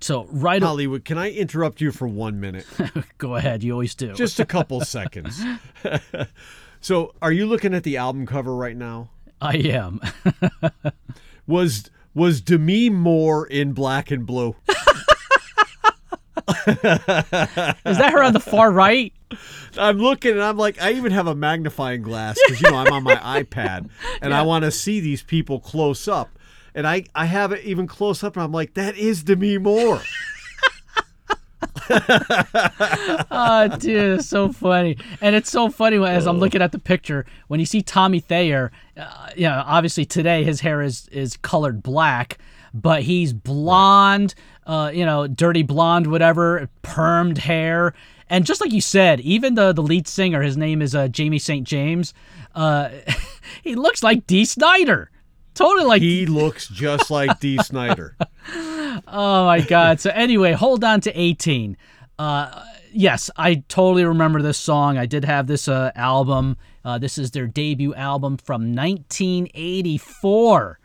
So 0.00 0.26
right. 0.30 0.62
Hollywood, 0.62 1.04
can 1.04 1.18
I 1.18 1.30
interrupt 1.30 1.80
you 1.80 1.92
for 1.92 2.08
one 2.08 2.40
minute? 2.40 2.66
go 3.18 3.36
ahead. 3.36 3.62
You 3.62 3.72
always 3.72 3.94
do. 3.94 4.12
Just 4.12 4.40
a 4.40 4.44
couple 4.44 4.80
seconds. 4.84 5.40
so, 6.80 7.14
are 7.22 7.32
you 7.32 7.46
looking 7.46 7.72
at 7.72 7.84
the 7.84 7.96
album 7.96 8.26
cover 8.26 8.54
right 8.54 8.76
now? 8.76 9.10
I 9.40 9.56
am. 9.56 10.00
Was 11.46 11.90
Was 12.14 12.40
Demi 12.40 12.90
Moore 12.90 13.46
in 13.46 13.72
Black 13.72 14.10
and 14.10 14.26
Blue? 14.26 14.56
Is 16.66 16.76
that 16.76 18.10
her 18.12 18.22
on 18.22 18.32
the 18.32 18.40
far 18.40 18.70
right? 18.70 19.12
I'm 19.78 19.98
looking 19.98 20.32
and 20.32 20.42
I'm 20.42 20.56
like, 20.56 20.80
I 20.80 20.92
even 20.92 21.12
have 21.12 21.26
a 21.26 21.34
magnifying 21.34 22.02
glass 22.02 22.38
because 22.46 22.60
you 22.60 22.70
know 22.70 22.76
I'm 22.76 22.92
on 22.92 23.02
my 23.02 23.16
iPad 23.42 23.88
and 24.22 24.32
I 24.32 24.42
want 24.42 24.64
to 24.64 24.70
see 24.70 25.00
these 25.00 25.22
people 25.22 25.60
close 25.60 26.08
up. 26.08 26.30
And 26.74 26.86
I, 26.86 27.04
I 27.14 27.24
have 27.26 27.52
it 27.52 27.64
even 27.64 27.86
close 27.86 28.22
up 28.22 28.36
and 28.36 28.42
I'm 28.42 28.52
like, 28.52 28.74
that 28.74 28.96
is 28.96 29.22
Demi 29.22 29.58
Moore. 29.58 30.02
Oh, 31.90 33.68
dude, 33.78 34.18
it's 34.18 34.28
so 34.28 34.52
funny. 34.52 34.96
And 35.20 35.34
it's 35.34 35.50
so 35.50 35.68
funny 35.68 35.98
when- 35.98 36.12
as 36.14 36.26
I'm 36.26 36.38
looking 36.38 36.62
at 36.62 36.72
the 36.72 36.78
picture 36.78 37.24
when 37.48 37.60
you 37.60 37.66
see 37.66 37.82
Tommy 37.82 38.20
Thayer. 38.20 38.72
Uh, 38.96 39.28
you 39.36 39.42
know, 39.48 39.62
obviously 39.66 40.04
today 40.04 40.44
his 40.44 40.60
hair 40.60 40.82
is 40.82 41.08
is 41.08 41.36
colored 41.36 41.82
black, 41.82 42.38
but 42.74 43.02
he's 43.02 43.32
blonde. 43.32 44.34
Uh, 44.66 44.90
you 44.92 45.04
know, 45.06 45.26
dirty 45.26 45.62
blonde, 45.62 46.08
whatever, 46.08 46.68
permed 46.82 47.38
hair. 47.38 47.94
And 48.28 48.44
just 48.44 48.60
like 48.60 48.72
you 48.72 48.80
said, 48.80 49.20
even 49.20 49.54
the 49.54 49.72
the 49.72 49.82
lead 49.82 50.08
singer, 50.08 50.42
his 50.42 50.56
name 50.56 50.82
is 50.82 50.94
uh, 50.94 51.08
Jamie 51.08 51.38
St. 51.38 51.66
James. 51.66 52.12
Uh, 52.54 52.90
he 53.62 53.74
looks 53.74 54.02
like 54.02 54.26
Dee 54.26 54.44
Snider. 54.44 55.10
Totally 55.54 55.86
like 55.86 56.02
He 56.02 56.26
looks 56.26 56.68
just 56.68 57.10
like 57.10 57.40
Dee 57.40 57.58
Snider. 57.62 58.16
Oh 59.06 59.46
my 59.46 59.60
god. 59.60 60.00
So 60.00 60.10
anyway, 60.10 60.52
hold 60.52 60.84
on 60.84 61.00
to 61.02 61.12
18. 61.18 61.76
Uh 62.18 62.62
yes, 62.92 63.30
I 63.36 63.62
totally 63.68 64.04
remember 64.04 64.42
this 64.42 64.58
song. 64.58 64.98
I 64.98 65.06
did 65.06 65.24
have 65.24 65.46
this 65.46 65.68
uh 65.68 65.92
album. 65.94 66.56
Uh 66.84 66.98
this 66.98 67.16
is 67.18 67.30
their 67.30 67.46
debut 67.46 67.94
album 67.94 68.36
from 68.38 68.74
1984. 68.74 70.80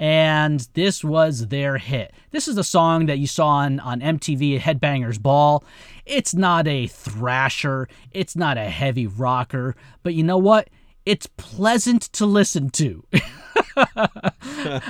And 0.00 0.60
this 0.74 1.02
was 1.02 1.48
their 1.48 1.76
hit. 1.78 2.14
This 2.30 2.46
is 2.46 2.54
the 2.54 2.62
song 2.62 3.06
that 3.06 3.18
you 3.18 3.26
saw 3.26 3.48
on, 3.48 3.80
on 3.80 3.98
MTV 4.00 4.60
Headbangers 4.60 5.20
Ball. 5.20 5.64
It's 6.06 6.34
not 6.34 6.68
a 6.68 6.86
thrasher, 6.86 7.88
it's 8.12 8.36
not 8.36 8.56
a 8.56 8.70
heavy 8.70 9.08
rocker, 9.08 9.74
but 10.04 10.14
you 10.14 10.22
know 10.22 10.38
what? 10.38 10.70
It's 11.04 11.26
pleasant 11.36 12.02
to 12.12 12.26
listen 12.26 12.70
to. 12.70 13.04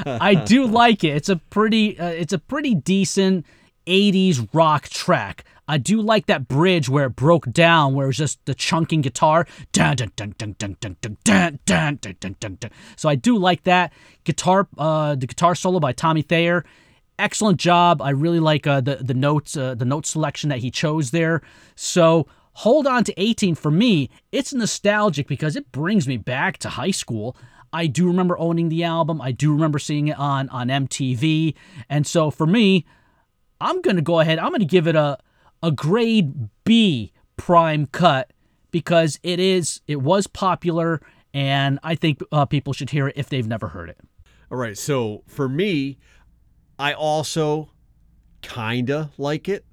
I 0.07 0.34
do 0.34 0.66
like 0.66 1.05
it. 1.05 1.16
It's 1.16 1.28
a 1.28 1.36
pretty 1.36 1.99
uh, 1.99 2.09
it's 2.09 2.32
a 2.32 2.39
pretty 2.39 2.74
decent 2.74 3.47
80s 3.86 4.49
rock 4.53 4.89
track. 4.89 5.45
I 5.70 5.76
do 5.76 6.01
like 6.01 6.26
that 6.26 6.49
bridge 6.49 6.89
where 6.89 7.07
it 7.07 7.16
broke 7.16 7.51
down 7.53 7.95
where 7.95 8.07
it 8.07 8.09
was 8.09 8.16
just 8.16 8.45
the 8.47 8.55
chunking 8.55 9.03
guitar. 9.03 9.47
So 12.97 13.09
I 13.09 13.14
do 13.14 13.36
like 13.36 13.64
that 13.64 13.93
guitar 14.24 14.66
uh 14.78 15.14
the 15.14 15.26
guitar 15.26 15.55
solo 15.55 15.78
by 15.78 15.93
Tommy 15.93 16.22
Thayer. 16.22 16.64
Excellent 17.18 17.59
job. 17.59 18.01
I 18.01 18.11
really 18.11 18.41
like 18.41 18.66
uh, 18.66 18.80
the 18.80 18.97
the 18.97 19.14
notes 19.14 19.57
uh, 19.57 19.74
the 19.74 19.84
note 19.84 20.07
selection 20.07 20.49
that 20.51 20.61
he 20.61 20.70
chose 20.70 21.11
there. 21.11 21.43
So 21.74 22.26
hold 22.53 22.86
on 22.86 23.05
to 23.05 23.14
18 23.20 23.55
for 23.55 23.70
me. 23.70 24.09
It's 24.32 24.55
nostalgic 24.55 25.26
because 25.26 25.57
it 25.57 25.70
brings 25.70 26.09
me 26.09 26.16
back 26.16 26.59
to 26.59 26.68
high 26.70 26.93
school. 26.93 27.36
I 27.72 27.86
do 27.86 28.06
remember 28.06 28.38
owning 28.38 28.68
the 28.68 28.84
album. 28.84 29.20
I 29.20 29.32
do 29.32 29.52
remember 29.52 29.78
seeing 29.78 30.08
it 30.08 30.18
on 30.18 30.48
on 30.50 30.68
MTV. 30.68 31.54
And 31.88 32.06
so 32.06 32.30
for 32.30 32.46
me, 32.46 32.86
I'm 33.60 33.80
going 33.82 33.96
to 33.96 34.02
go 34.02 34.20
ahead. 34.20 34.38
I'm 34.38 34.50
going 34.50 34.60
to 34.60 34.66
give 34.66 34.86
it 34.86 34.96
a 34.96 35.18
a 35.62 35.72
grade 35.72 36.48
B 36.64 37.12
prime 37.36 37.86
cut 37.86 38.32
because 38.70 39.18
it 39.22 39.40
is 39.40 39.80
it 39.86 40.00
was 40.02 40.26
popular 40.26 41.00
and 41.34 41.78
I 41.82 41.94
think 41.94 42.20
uh, 42.32 42.46
people 42.46 42.72
should 42.72 42.90
hear 42.90 43.08
it 43.08 43.16
if 43.16 43.28
they've 43.28 43.46
never 43.46 43.68
heard 43.68 43.90
it. 43.90 43.98
All 44.50 44.58
right. 44.58 44.76
So 44.78 45.22
for 45.26 45.48
me, 45.48 45.98
I 46.78 46.92
also 46.92 47.70
kinda 48.40 49.10
like 49.18 49.48
it. 49.48 49.64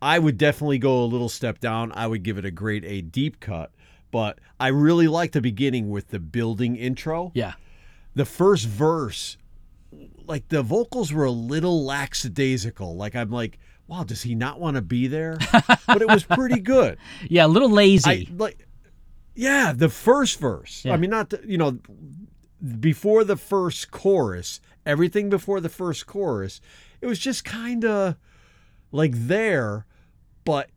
I 0.00 0.18
would 0.18 0.36
definitely 0.38 0.78
go 0.78 1.02
a 1.02 1.06
little 1.06 1.28
step 1.28 1.60
down. 1.60 1.92
I 1.92 2.06
would 2.06 2.22
give 2.22 2.38
it 2.38 2.44
a 2.44 2.50
grade 2.50 2.84
A 2.84 3.00
deep 3.00 3.40
cut. 3.40 3.72
But 4.14 4.38
I 4.60 4.68
really 4.68 5.08
like 5.08 5.32
the 5.32 5.40
beginning 5.40 5.90
with 5.90 6.10
the 6.10 6.20
building 6.20 6.76
intro. 6.76 7.32
Yeah. 7.34 7.54
The 8.14 8.24
first 8.24 8.64
verse, 8.64 9.38
like 10.24 10.46
the 10.50 10.62
vocals 10.62 11.12
were 11.12 11.24
a 11.24 11.32
little 11.32 11.84
lackadaisical. 11.84 12.94
Like 12.94 13.16
I'm 13.16 13.32
like, 13.32 13.58
wow, 13.88 14.04
does 14.04 14.22
he 14.22 14.36
not 14.36 14.60
want 14.60 14.76
to 14.76 14.82
be 14.82 15.08
there? 15.08 15.36
but 15.88 16.00
it 16.00 16.06
was 16.06 16.22
pretty 16.22 16.60
good. 16.60 16.96
Yeah, 17.28 17.46
a 17.46 17.48
little 17.48 17.68
lazy. 17.68 18.28
I 18.30 18.36
like, 18.36 18.68
yeah, 19.34 19.72
the 19.74 19.88
first 19.88 20.38
verse. 20.38 20.84
Yeah. 20.84 20.92
I 20.92 20.96
mean, 20.96 21.10
not 21.10 21.30
the, 21.30 21.40
you 21.44 21.58
know, 21.58 21.80
before 22.78 23.24
the 23.24 23.36
first 23.36 23.90
chorus, 23.90 24.60
everything 24.86 25.28
before 25.28 25.60
the 25.60 25.68
first 25.68 26.06
chorus, 26.06 26.60
it 27.00 27.06
was 27.06 27.18
just 27.18 27.44
kind 27.44 27.84
of 27.84 28.14
like 28.92 29.10
there, 29.12 29.86
but 30.44 30.70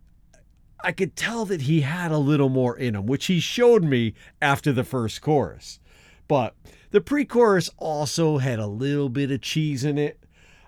I 0.81 0.91
could 0.91 1.15
tell 1.15 1.45
that 1.45 1.61
he 1.61 1.81
had 1.81 2.11
a 2.11 2.17
little 2.17 2.49
more 2.49 2.77
in 2.77 2.95
him, 2.95 3.05
which 3.05 3.25
he 3.25 3.39
showed 3.39 3.83
me 3.83 4.13
after 4.41 4.71
the 4.71 4.83
first 4.83 5.21
chorus. 5.21 5.79
But 6.27 6.55
the 6.91 7.01
pre-chorus 7.01 7.69
also 7.77 8.37
had 8.37 8.59
a 8.59 8.67
little 8.67 9.09
bit 9.09 9.31
of 9.31 9.41
cheese 9.41 9.83
in 9.83 9.97
it. 9.97 10.19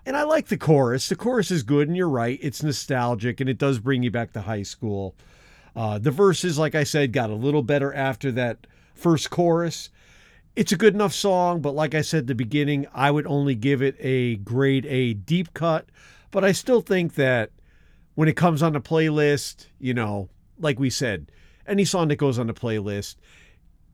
And 0.05 0.17
I 0.17 0.23
like 0.23 0.47
the 0.47 0.57
chorus. 0.57 1.07
The 1.09 1.15
chorus 1.15 1.51
is 1.51 1.63
good, 1.63 1.87
and 1.87 1.95
you're 1.95 2.09
right. 2.09 2.39
It's 2.41 2.63
nostalgic, 2.63 3.39
and 3.39 3.49
it 3.49 3.57
does 3.57 3.79
bring 3.79 4.01
you 4.01 4.09
back 4.09 4.33
to 4.33 4.41
high 4.41 4.63
school. 4.63 5.15
Uh, 5.75 5.99
the 5.99 6.11
verses, 6.11 6.57
like 6.57 6.73
I 6.73 6.83
said, 6.83 7.13
got 7.13 7.29
a 7.29 7.35
little 7.35 7.61
better 7.61 7.93
after 7.93 8.31
that 8.31 8.65
first 8.95 9.29
chorus. 9.29 9.89
It's 10.55 10.71
a 10.71 10.77
good 10.77 10.95
enough 10.95 11.13
song, 11.13 11.61
but 11.61 11.75
like 11.75 11.93
I 11.93 12.01
said 12.01 12.21
at 12.21 12.27
the 12.27 12.35
beginning, 12.35 12.87
I 12.93 13.11
would 13.11 13.27
only 13.27 13.55
give 13.55 13.81
it 13.81 13.95
a 13.99 14.37
grade 14.37 14.85
A 14.87 15.13
deep 15.13 15.53
cut. 15.53 15.85
But 16.31 16.43
I 16.43 16.53
still 16.53 16.81
think 16.81 17.15
that 17.15 17.51
when 18.19 18.27
it 18.27 18.35
comes 18.35 18.61
on 18.61 18.73
the 18.73 18.81
playlist, 18.81 19.67
you 19.79 19.93
know, 19.93 20.27
like 20.59 20.77
we 20.77 20.89
said, 20.89 21.31
any 21.65 21.85
song 21.85 22.09
that 22.09 22.17
goes 22.17 22.37
on 22.37 22.47
the 22.47 22.53
playlist, 22.53 23.15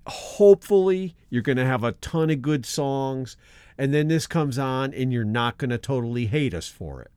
hopefully 0.08 1.16
you're 1.30 1.44
going 1.44 1.60
to 1.60 1.64
have 1.64 1.84
a 1.84 1.92
ton 1.92 2.32
of 2.32 2.42
good 2.42 2.66
songs. 2.66 3.38
And 3.78 3.94
then 3.94 4.08
this 4.08 4.26
comes 4.26 4.58
on 4.58 4.96
and 4.96 5.14
you're 5.14 5.24
not 5.24 5.60
going 5.60 5.70
to 5.70 5.78
totally 5.78 6.26
hate 6.26 6.56
us 6.56 6.68
for 6.68 7.04
it. 7.04 7.12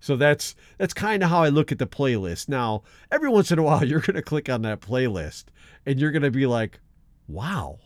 So 0.00 0.16
that's 0.16 0.54
that's 0.78 0.94
kind 0.94 1.22
of 1.22 1.28
how 1.28 1.42
I 1.42 1.50
look 1.50 1.70
at 1.70 1.78
the 1.78 1.86
playlist. 1.86 2.48
Now, 2.48 2.82
every 3.12 3.28
once 3.28 3.52
in 3.52 3.58
a 3.58 3.62
while 3.62 3.84
you're 3.86 4.00
going 4.00 4.16
to 4.16 4.22
click 4.22 4.48
on 4.48 4.62
that 4.62 4.80
playlist 4.80 5.44
and 5.84 6.00
you're 6.00 6.12
going 6.12 6.22
to 6.22 6.30
be 6.30 6.46
like, 6.46 6.80
"Wow. 7.28 7.78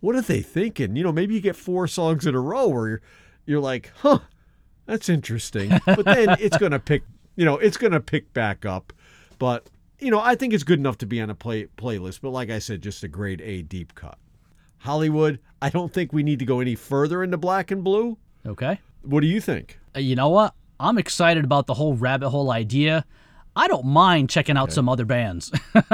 What 0.00 0.16
are 0.16 0.22
they 0.22 0.40
thinking?" 0.40 0.96
You 0.96 1.04
know, 1.04 1.12
maybe 1.12 1.34
you 1.34 1.42
get 1.42 1.54
four 1.54 1.86
songs 1.86 2.24
in 2.24 2.34
a 2.34 2.40
row 2.40 2.68
where 2.68 2.88
you're, 2.88 3.02
you're 3.44 3.60
like, 3.60 3.92
"Huh, 3.96 4.20
that's 4.86 5.10
interesting." 5.10 5.78
But 5.84 6.06
then 6.06 6.38
it's 6.40 6.56
going 6.56 6.72
to 6.72 6.78
pick, 6.78 7.02
you 7.40 7.46
know, 7.46 7.56
it's 7.56 7.78
going 7.78 7.92
to 7.94 8.00
pick 8.00 8.34
back 8.34 8.66
up. 8.66 8.92
But, 9.38 9.70
you 9.98 10.10
know, 10.10 10.20
I 10.20 10.34
think 10.34 10.52
it's 10.52 10.62
good 10.62 10.78
enough 10.78 10.98
to 10.98 11.06
be 11.06 11.22
on 11.22 11.30
a 11.30 11.34
play 11.34 11.68
playlist, 11.78 12.20
but 12.20 12.32
like 12.32 12.50
I 12.50 12.58
said, 12.58 12.82
just 12.82 13.02
a 13.02 13.08
grade 13.08 13.40
A 13.40 13.62
deep 13.62 13.94
cut. 13.94 14.18
Hollywood, 14.76 15.40
I 15.62 15.70
don't 15.70 15.90
think 15.90 16.12
we 16.12 16.22
need 16.22 16.38
to 16.40 16.44
go 16.44 16.60
any 16.60 16.74
further 16.74 17.22
into 17.22 17.38
black 17.38 17.70
and 17.70 17.82
blue. 17.82 18.18
okay. 18.46 18.78
What 19.00 19.22
do 19.22 19.26
you 19.26 19.40
think? 19.40 19.78
Uh, 19.96 20.00
you 20.00 20.16
know 20.16 20.28
what? 20.28 20.52
I'm 20.78 20.98
excited 20.98 21.42
about 21.42 21.66
the 21.66 21.72
whole 21.72 21.94
rabbit 21.94 22.28
hole 22.28 22.50
idea. 22.50 23.06
I 23.56 23.68
don't 23.68 23.86
mind 23.86 24.28
checking 24.28 24.58
out 24.58 24.70
some 24.70 24.90
other 24.90 25.06
bands. 25.06 25.50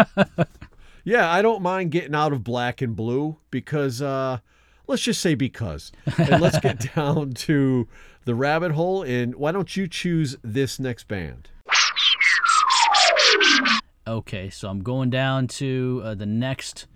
Yeah, 1.04 1.30
I 1.30 1.40
don't 1.40 1.62
mind 1.62 1.92
getting 1.92 2.16
out 2.16 2.32
of 2.32 2.42
black 2.42 2.82
and 2.82 2.96
blue 2.96 3.36
because, 3.52 4.02
uh, 4.02 4.38
let's 4.86 5.02
just 5.02 5.20
say 5.20 5.34
because. 5.34 5.92
And 6.18 6.40
let's 6.40 6.58
get 6.58 6.92
down 6.94 7.32
to 7.32 7.88
the 8.24 8.34
rabbit 8.34 8.72
hole. 8.72 9.02
And 9.02 9.34
why 9.34 9.52
don't 9.52 9.76
you 9.76 9.86
choose 9.86 10.36
this 10.42 10.78
next 10.78 11.08
band? 11.08 11.50
Okay, 14.06 14.50
so 14.50 14.68
I'm 14.68 14.82
going 14.82 15.10
down 15.10 15.48
to 15.48 16.00
uh, 16.04 16.14
the 16.14 16.26
next 16.26 16.86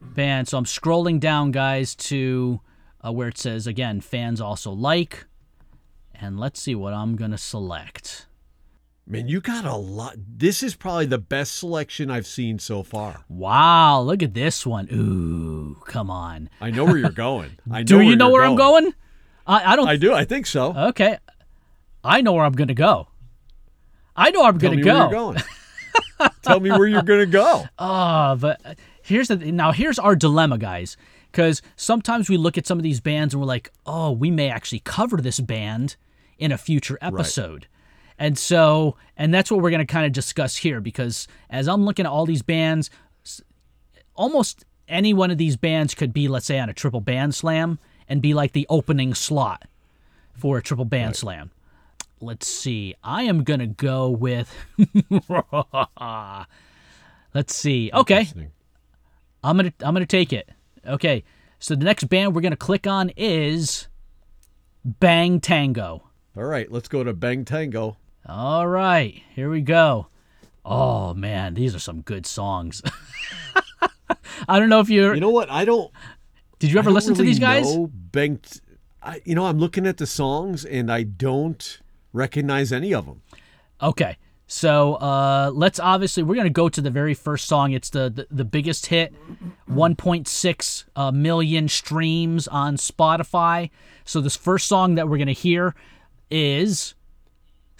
band. 0.00 0.48
So 0.48 0.58
I'm 0.58 0.64
scrolling 0.64 1.18
down, 1.18 1.50
guys, 1.50 1.94
to 1.94 2.60
uh, 3.04 3.12
where 3.12 3.28
it 3.28 3.38
says 3.38 3.66
again, 3.66 4.00
fans 4.00 4.40
also 4.40 4.70
like. 4.70 5.26
And 6.14 6.38
let's 6.38 6.60
see 6.60 6.74
what 6.74 6.92
I'm 6.92 7.16
going 7.16 7.30
to 7.30 7.38
select. 7.38 8.26
Man, 9.06 9.26
you 9.28 9.40
got 9.40 9.64
a 9.64 9.74
lot. 9.74 10.14
This 10.16 10.62
is 10.62 10.74
probably 10.76 11.06
the 11.06 11.18
best 11.18 11.56
selection 11.58 12.10
I've 12.10 12.26
seen 12.26 12.58
so 12.58 12.82
far. 12.82 13.24
Wow, 13.28 14.00
look 14.02 14.22
at 14.22 14.32
this 14.32 14.64
one. 14.64 14.88
Ooh, 14.92 15.82
come 15.86 16.08
on. 16.08 16.48
I 16.60 16.70
know 16.70 16.84
where 16.84 16.96
you're 16.96 17.10
going. 17.10 17.58
I 17.70 17.80
know 17.80 17.84
Do 17.84 18.00
you 18.00 18.14
know 18.16 18.30
where 18.30 18.44
I'm 18.44 18.54
going? 18.56 18.94
I, 19.46 19.72
I 19.72 19.76
don't. 19.76 19.88
I 19.88 19.96
do. 19.96 20.14
I 20.14 20.24
think 20.24 20.46
so. 20.46 20.72
okay. 20.90 21.18
I 22.04 22.20
know 22.20 22.32
where 22.32 22.44
I'm 22.44 22.52
going 22.52 22.68
to 22.68 22.74
go. 22.74 23.08
I 24.14 24.30
know 24.30 24.44
I'm 24.44 24.58
going 24.58 24.78
to 24.78 24.84
where 24.84 24.96
you're 25.00 25.10
go. 25.10 25.32
going. 25.32 25.42
Tell 26.42 26.60
me 26.60 26.70
where 26.70 26.86
you're 26.86 27.02
going 27.02 27.20
to 27.20 27.26
go. 27.26 27.64
Ah, 27.78 28.36
but 28.36 28.60
here's 29.02 29.28
the 29.28 29.36
now 29.36 29.72
here's 29.72 29.98
our 29.98 30.14
dilemma, 30.14 30.58
guys. 30.58 30.96
Because 31.30 31.62
sometimes 31.76 32.28
we 32.28 32.36
look 32.36 32.56
at 32.58 32.66
some 32.66 32.78
of 32.78 32.82
these 32.82 33.00
bands 33.00 33.34
and 33.34 33.40
we're 33.40 33.46
like, 33.46 33.72
oh, 33.86 34.12
we 34.12 34.30
may 34.30 34.48
actually 34.50 34.80
cover 34.80 35.16
this 35.16 35.40
band 35.40 35.96
in 36.38 36.52
a 36.52 36.58
future 36.58 36.98
episode. 37.00 37.66
And 38.22 38.38
so, 38.38 38.94
and 39.16 39.34
that's 39.34 39.50
what 39.50 39.60
we're 39.60 39.70
going 39.70 39.84
to 39.84 39.92
kind 39.92 40.06
of 40.06 40.12
discuss 40.12 40.56
here. 40.56 40.80
Because 40.80 41.26
as 41.50 41.66
I'm 41.66 41.84
looking 41.84 42.06
at 42.06 42.12
all 42.12 42.24
these 42.24 42.42
bands, 42.42 42.88
almost 44.14 44.64
any 44.86 45.12
one 45.12 45.32
of 45.32 45.38
these 45.38 45.56
bands 45.56 45.92
could 45.92 46.12
be, 46.12 46.28
let's 46.28 46.46
say, 46.46 46.60
on 46.60 46.68
a 46.68 46.72
triple 46.72 47.00
band 47.00 47.34
slam 47.34 47.80
and 48.08 48.22
be 48.22 48.32
like 48.32 48.52
the 48.52 48.64
opening 48.68 49.12
slot. 49.12 49.64
for 50.34 50.56
a 50.56 50.62
triple 50.62 50.84
band 50.84 51.16
slam. 51.16 51.50
Let's 52.20 52.46
see. 52.46 52.94
I 53.02 53.24
am 53.24 53.42
gonna 53.42 53.66
go 53.66 54.08
with. 54.08 54.54
Let's 57.34 57.56
see. 57.56 57.90
Okay, 57.92 58.28
I'm 59.42 59.56
gonna 59.56 59.72
I'm 59.80 59.94
gonna 59.94 60.06
take 60.06 60.32
it. 60.32 60.48
Okay, 60.86 61.24
so 61.58 61.74
the 61.74 61.84
next 61.84 62.04
band 62.04 62.36
we're 62.36 62.40
gonna 62.40 62.54
click 62.54 62.86
on 62.86 63.10
is 63.16 63.88
Bang 64.84 65.40
Tango. 65.40 66.04
All 66.36 66.44
right, 66.44 66.70
let's 66.70 66.88
go 66.88 67.02
to 67.02 67.12
Bang 67.12 67.44
Tango. 67.44 67.96
All 68.26 68.68
right, 68.68 69.22
here 69.34 69.50
we 69.50 69.60
go. 69.60 70.06
Oh 70.64 71.12
man, 71.14 71.54
these 71.54 71.74
are 71.74 71.80
some 71.80 72.02
good 72.02 72.24
songs. 72.24 72.82
I 74.48 74.58
don't 74.58 74.68
know 74.68 74.80
if 74.80 74.88
you're. 74.90 75.14
You 75.14 75.20
know 75.20 75.30
what? 75.30 75.50
I 75.50 75.64
don't. 75.64 75.90
did 76.58 76.70
you 76.70 76.78
ever 76.78 76.90
listen 76.90 77.14
to 77.14 77.22
these 77.22 77.38
guys? 77.38 77.74
Know 77.74 77.90
Bang. 77.92 78.38
T- 78.38 78.60
I, 79.02 79.20
you 79.24 79.34
know, 79.34 79.46
I'm 79.46 79.58
looking 79.58 79.86
at 79.86 79.96
the 79.96 80.06
songs 80.06 80.64
and 80.64 80.90
I 80.92 81.02
don't 81.02 81.80
recognize 82.12 82.72
any 82.72 82.94
of 82.94 83.06
them. 83.06 83.22
Okay. 83.82 84.16
So 84.46 84.94
uh, 84.96 85.50
let's 85.52 85.80
obviously 85.80 86.22
we're 86.22 86.34
gonna 86.34 86.50
go 86.50 86.68
to 86.68 86.80
the 86.80 86.90
very 86.90 87.14
first 87.14 87.48
song. 87.48 87.72
It's 87.72 87.90
the 87.90 88.10
the, 88.10 88.26
the 88.30 88.44
biggest 88.44 88.86
hit, 88.86 89.14
1.6 89.68 90.84
uh, 90.94 91.10
million 91.10 91.68
streams 91.68 92.46
on 92.48 92.76
Spotify. 92.76 93.70
So 94.04 94.20
this 94.20 94.36
first 94.36 94.68
song 94.68 94.94
that 94.96 95.08
we're 95.08 95.18
gonna 95.18 95.32
hear 95.32 95.74
is 96.30 96.94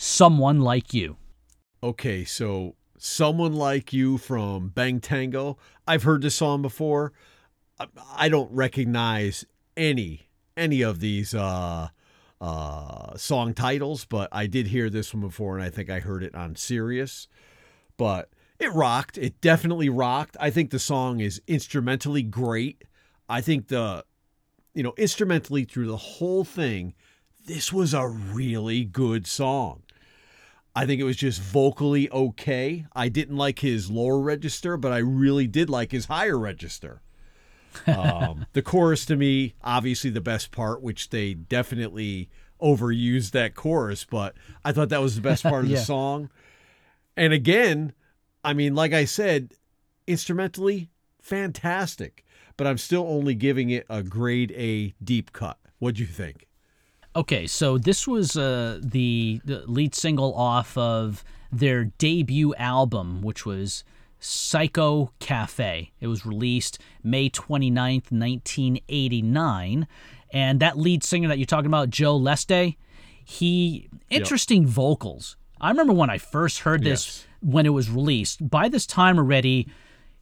"Someone 0.05 0.61
Like 0.61 0.93
You." 0.93 1.17
Okay, 1.81 2.25
so 2.25 2.75
someone 2.99 3.53
like 3.53 3.93
you 3.93 4.19
from 4.19 4.71
Bang 4.71 4.99
Tango. 4.99 5.59
I've 5.87 6.03
heard 6.03 6.23
this 6.23 6.35
song 6.35 6.61
before. 6.61 7.13
I, 8.17 8.29
don't 8.29 8.51
recognize 8.51 9.47
any 9.77 10.23
any 10.57 10.83
of 10.83 10.99
these 10.99 11.35
uh 11.35 11.91
uh 12.41 13.17
song 13.17 13.55
titles, 13.55 14.05
but 14.05 14.29
I 14.33 14.49
did 14.49 14.67
hear 14.67 14.91
this 14.91 15.15
one 15.15 15.21
before 15.21 15.57
and 15.57 15.65
I 15.65 15.71
think 15.71 15.89
I 15.89 16.01
heard 16.01 16.25
it 16.25 16.35
on 16.35 16.57
Sirius. 16.57 17.29
But 17.97 18.29
it 18.59 18.73
rocked. 18.73 19.19
It 19.19 19.41
definitely 19.41 19.89
rocked. 19.89 20.37
I 20.41 20.51
think 20.51 20.71
the 20.71 20.81
song 20.81 21.21
is 21.21 21.41
instrumentally 21.47 22.25
great. 22.25 22.83
I 23.29 23.41
think 23.41 23.69
the 23.69 24.05
you 24.75 24.83
know, 24.83 24.95
instrumentally 24.97 25.63
through 25.63 25.87
the 25.87 25.97
whole 25.97 26.43
thing, 26.43 26.95
this 27.47 27.73
was 27.73 27.95
a 27.95 28.09
really 28.09 28.85
good 28.85 29.29
song. 29.29 29.85
I 30.75 30.87
think 30.87 31.01
it 31.01 31.05
was 31.05 31.17
just 31.17 31.41
vocally 31.41 32.11
okay. 32.11 32.87
I 32.95 33.09
didn't 33.09 33.37
like 33.37 33.59
his 33.59 33.91
lower 33.91 34.19
register, 34.21 34.77
but 34.77 34.93
I 34.93 34.99
really 34.99 35.47
did 35.47 35.69
like 35.69 35.93
his 35.93 36.07
higher 36.07 36.39
register. 36.39 37.03
Um, 37.87 38.47
the 38.55 38.63
chorus 38.63 39.05
to 39.07 39.17
me, 39.17 39.55
obviously 39.63 40.11
the 40.11 40.21
best 40.23 40.51
part, 40.51 40.83
which 40.83 41.11
they 41.11 41.35
definitely 41.35 42.31
overused 42.61 43.33
that 43.33 43.55
chorus, 43.55 44.05
but 44.05 44.35
I 44.65 44.73
thought 44.73 44.89
that 44.91 45.03
was 45.03 45.15
the 45.17 45.21
best 45.23 45.43
part 45.43 45.65
of 45.65 45.71
Yeah. 45.71 45.79
the 45.79 45.85
song. 45.85 46.31
And 47.17 47.33
again, 47.33 47.93
I 48.45 48.53
mean, 48.55 48.75
like 48.75 48.93
I 48.95 49.05
said, 49.05 49.55
instrumentally, 50.07 50.91
fantastic, 51.21 52.25
but 52.57 52.67
I'm 52.67 52.79
still 52.79 53.07
only 53.07 53.35
giving 53.35 53.69
it 53.71 53.85
a 53.91 54.03
grade 54.03 54.53
A 54.57 54.95
deep 55.05 55.33
cut. 55.33 55.59
What'd 55.81 55.99
you 55.99 56.07
think? 56.07 56.47
Okay, 57.15 57.47
so 57.47 57.77
this 57.77 58.09
was 58.09 58.37
uh, 58.37 58.79
the, 58.83 59.41
the 59.45 59.65
lead 59.67 59.95
single 59.95 60.35
off 60.35 60.77
of 60.79 61.23
their 61.51 61.85
debut 61.85 62.55
album, 62.55 63.21
which 63.21 63.45
was 63.45 63.85
Psycho 64.19 65.13
Cafe. 65.19 65.93
It 66.01 66.07
was 66.07 66.25
released 66.25 66.79
May 67.03 67.29
29th, 67.29 68.11
1989. 68.11 69.87
And 70.33 70.61
that 70.61 70.79
lead 70.79 71.05
singer 71.05 71.29
that 71.29 71.39
you're 71.39 71.45
talking 71.47 71.67
about, 71.67 71.91
Joe 71.91 72.19
Leste, 72.19 72.77
he, 73.25 73.91
interesting 74.09 74.67
vocals. 74.67 75.37
I 75.61 75.69
remember 75.71 75.93
when 75.93 76.09
I 76.09 76.17
first 76.19 76.61
heard 76.61 76.83
this 76.83 77.07
Yes. 77.07 77.27
when 77.43 77.67
it 77.67 77.71
was 77.71 77.91
released. 77.91 78.49
By 78.49 78.69
this 78.69 78.87
time 78.87 79.19
already, 79.19 79.69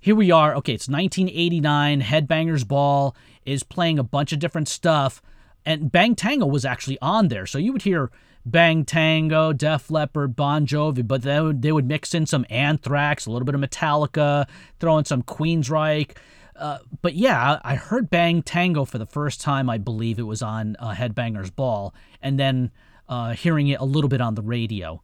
here 0.01 0.17
we 0.17 0.31
are. 0.33 0.55
Okay, 0.57 0.73
it's 0.73 0.89
1989. 0.89 2.03
Headbangers 2.03 2.67
Ball 2.67 3.15
is 3.47 3.63
playing 3.63 3.99
a 3.99 4.03
bunch 4.03 4.33
of 4.33 4.39
different 4.39 4.67
stuff, 4.69 5.23
and 5.65 5.91
Bang 5.91 6.15
Tango 6.15 6.47
was 6.47 6.65
actually 6.65 6.99
on 7.01 7.29
there. 7.29 7.47
So 7.47 7.59
you 7.59 7.73
would 7.73 7.83
hear 7.83 8.11
Bang 8.45 8.85
Tango, 8.85 9.53
Def 9.53 9.91
Leppard, 9.91 10.35
Bon 10.35 10.67
Jovi, 10.67 11.07
but 11.07 11.23
they 11.23 11.41
would, 11.41 11.63
they 11.63 11.73
would 11.73 11.87
mix 11.87 12.15
in 12.15 12.27
some 12.27 12.47
Anthrax, 12.49 13.27
a 13.27 13.31
little 13.31 13.45
bit 13.45 13.55
of 13.55 13.61
Metallica, 13.61 14.49
throw 14.79 14.99
in 14.99 15.05
some 15.05 15.23
Queensryche. 15.23 16.17
Uh, 16.57 16.79
but 17.03 17.15
yeah, 17.15 17.59
I 17.65 17.75
heard 17.75 18.11
Bang 18.11 18.43
Tango 18.43 18.85
for 18.85 18.99
the 18.99 19.07
first 19.07 19.41
time. 19.41 19.71
I 19.71 19.79
believe 19.79 20.19
it 20.19 20.25
was 20.25 20.43
on 20.43 20.77
uh, 20.79 20.93
Headbangers 20.93 21.55
Ball, 21.55 21.95
and 22.21 22.39
then 22.39 22.71
uh, 23.09 23.33
hearing 23.33 23.69
it 23.69 23.81
a 23.81 23.85
little 23.85 24.09
bit 24.09 24.21
on 24.21 24.35
the 24.35 24.43
radio. 24.43 25.01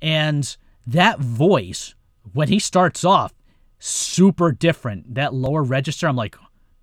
And 0.00 0.56
that 0.86 1.18
voice, 1.18 1.94
when 2.32 2.48
he 2.48 2.58
starts 2.58 3.04
off, 3.04 3.34
super 3.78 4.52
different. 4.52 5.14
That 5.14 5.34
lower 5.34 5.62
register, 5.62 6.08
I'm 6.08 6.16
like, 6.16 6.36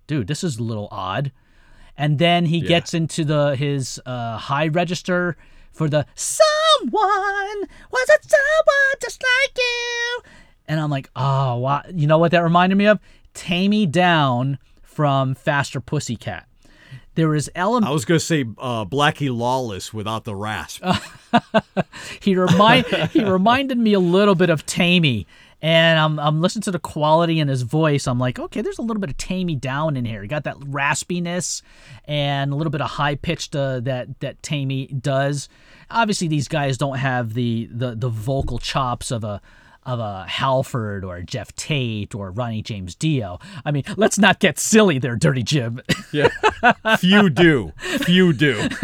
dude, 0.06 0.26
this 0.26 0.44
is 0.44 0.58
a 0.58 0.62
little 0.62 0.88
odd. 0.90 1.32
And 1.96 2.18
then 2.18 2.46
he 2.46 2.60
gets 2.60 2.92
into 2.92 3.24
the 3.24 3.54
his 3.56 4.00
uh, 4.04 4.36
high 4.36 4.68
register 4.68 5.36
for 5.72 5.88
the 5.88 6.06
someone 6.14 7.68
was 7.90 8.08
it 8.08 8.24
someone 8.24 8.94
just 9.00 9.22
like 9.22 9.56
you, 9.56 10.22
and 10.68 10.80
I'm 10.80 10.90
like, 10.90 11.10
oh, 11.14 11.56
wow. 11.56 11.82
you 11.92 12.06
know 12.06 12.18
what 12.18 12.32
that 12.32 12.42
reminded 12.42 12.76
me 12.76 12.86
of? 12.86 13.00
Taime 13.34 13.90
Downe 13.90 14.58
from 14.82 15.34
Faster 15.34 15.80
Pussycat. 15.80 16.46
There 17.16 17.28
was 17.28 17.48
element. 17.54 17.88
I 17.88 17.92
was 17.92 18.04
going 18.04 18.18
to 18.18 18.24
say 18.24 18.44
uh, 18.58 18.84
Blackie 18.84 19.34
Lawless 19.34 19.94
without 19.94 20.24
the 20.24 20.34
rasp. 20.34 20.84
he 22.20 22.34
remind 22.34 22.86
he 22.86 23.22
reminded 23.22 23.78
me 23.78 23.92
a 23.92 24.00
little 24.00 24.34
bit 24.34 24.50
of 24.50 24.66
Taime. 24.66 25.26
And 25.64 25.98
I'm, 25.98 26.20
I'm 26.20 26.42
listening 26.42 26.60
to 26.64 26.72
the 26.72 26.78
quality 26.78 27.40
in 27.40 27.48
his 27.48 27.62
voice. 27.62 28.06
I'm 28.06 28.18
like, 28.18 28.38
okay, 28.38 28.60
there's 28.60 28.76
a 28.76 28.82
little 28.82 29.00
bit 29.00 29.08
of 29.08 29.16
Taime 29.16 29.58
Downe 29.58 29.96
in 29.96 30.04
here. 30.04 30.20
He 30.20 30.28
got 30.28 30.44
that 30.44 30.58
raspiness 30.58 31.62
and 32.04 32.52
a 32.52 32.54
little 32.54 32.70
bit 32.70 32.82
of 32.82 32.90
high 32.90 33.14
pitched 33.14 33.56
uh, 33.56 33.80
that 33.80 34.20
that 34.20 34.42
Taime 34.42 35.00
does. 35.00 35.48
Obviously, 35.90 36.28
these 36.28 36.48
guys 36.48 36.76
don't 36.76 36.98
have 36.98 37.32
the, 37.32 37.66
the 37.72 37.94
the 37.94 38.10
vocal 38.10 38.58
chops 38.58 39.10
of 39.10 39.24
a 39.24 39.40
of 39.84 40.00
a 40.00 40.26
Halford 40.28 41.02
or 41.02 41.16
a 41.16 41.24
Geoff 41.24 41.54
Tate 41.56 42.14
or 42.14 42.30
Ronnie 42.30 42.60
James 42.60 42.94
Dio. 42.94 43.38
I 43.64 43.70
mean, 43.70 43.84
let's 43.96 44.18
not 44.18 44.40
get 44.40 44.58
silly 44.58 44.98
there, 44.98 45.16
Dirty 45.16 45.42
Jim. 45.42 45.80
Yeah. 46.12 46.28
Few 46.98 47.30
do. 47.30 47.72
Few 47.78 48.34
do. 48.34 48.68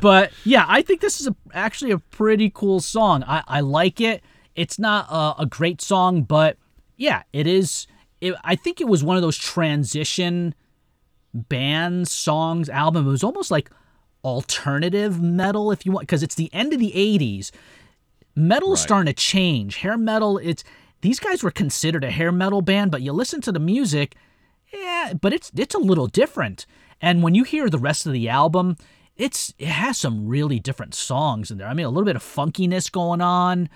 but 0.00 0.30
yeah, 0.44 0.64
I 0.68 0.82
think 0.86 1.00
this 1.00 1.20
is 1.20 1.26
a, 1.26 1.34
actually 1.52 1.90
a 1.90 1.98
pretty 1.98 2.50
cool 2.54 2.78
song. 2.78 3.24
I, 3.24 3.42
I 3.48 3.60
like 3.60 4.00
it. 4.00 4.22
It's 4.56 4.78
not 4.78 5.06
a, 5.10 5.42
a 5.42 5.46
great 5.46 5.80
song, 5.80 6.22
but 6.22 6.56
yeah, 6.96 7.22
it 7.32 7.46
is. 7.46 7.86
It, 8.20 8.34
I 8.42 8.56
think 8.56 8.80
it 8.80 8.88
was 8.88 9.04
one 9.04 9.16
of 9.16 9.22
those 9.22 9.36
transition 9.36 10.54
band 11.34 12.08
songs 12.08 12.68
album. 12.68 13.06
It 13.06 13.10
was 13.10 13.22
almost 13.24 13.50
like 13.50 13.70
alternative 14.24 15.20
metal, 15.22 15.70
if 15.70 15.86
you 15.86 15.92
want, 15.92 16.06
because 16.06 16.22
it's 16.22 16.34
the 16.34 16.52
end 16.52 16.72
of 16.72 16.78
the 16.80 16.92
'80s. 16.92 17.50
Metal 18.34 18.72
is 18.72 18.80
Right. 18.80 18.84
starting 18.86 19.06
to 19.06 19.12
change. 19.20 19.76
Hair 19.76 19.98
metal, 19.98 20.38
it's 20.38 20.64
these 21.00 21.20
guys 21.20 21.42
were 21.42 21.50
considered 21.50 22.04
a 22.04 22.10
hair 22.10 22.32
metal 22.32 22.62
band, 22.62 22.90
but 22.90 23.02
you 23.02 23.12
listen 23.12 23.40
to 23.42 23.52
the 23.52 23.58
music, 23.60 24.16
yeah, 24.72 25.12
but 25.20 25.32
it's 25.32 25.50
it's 25.56 25.74
a 25.74 25.78
little 25.78 26.06
different. 26.06 26.66
And 27.00 27.22
when 27.22 27.34
you 27.34 27.44
hear 27.44 27.68
the 27.68 27.78
rest 27.78 28.06
of 28.06 28.12
the 28.12 28.28
album, 28.28 28.76
it's 29.16 29.54
it 29.58 29.68
has 29.68 29.98
some 29.98 30.26
really 30.26 30.58
different 30.58 30.94
songs 30.94 31.50
in 31.50 31.58
there. 31.58 31.68
I 31.68 31.74
mean, 31.74 31.86
a 31.86 31.90
little 31.90 32.04
bit 32.04 32.16
of 32.16 32.22
funkiness 32.22 32.90
going 32.90 33.20
on. 33.20 33.68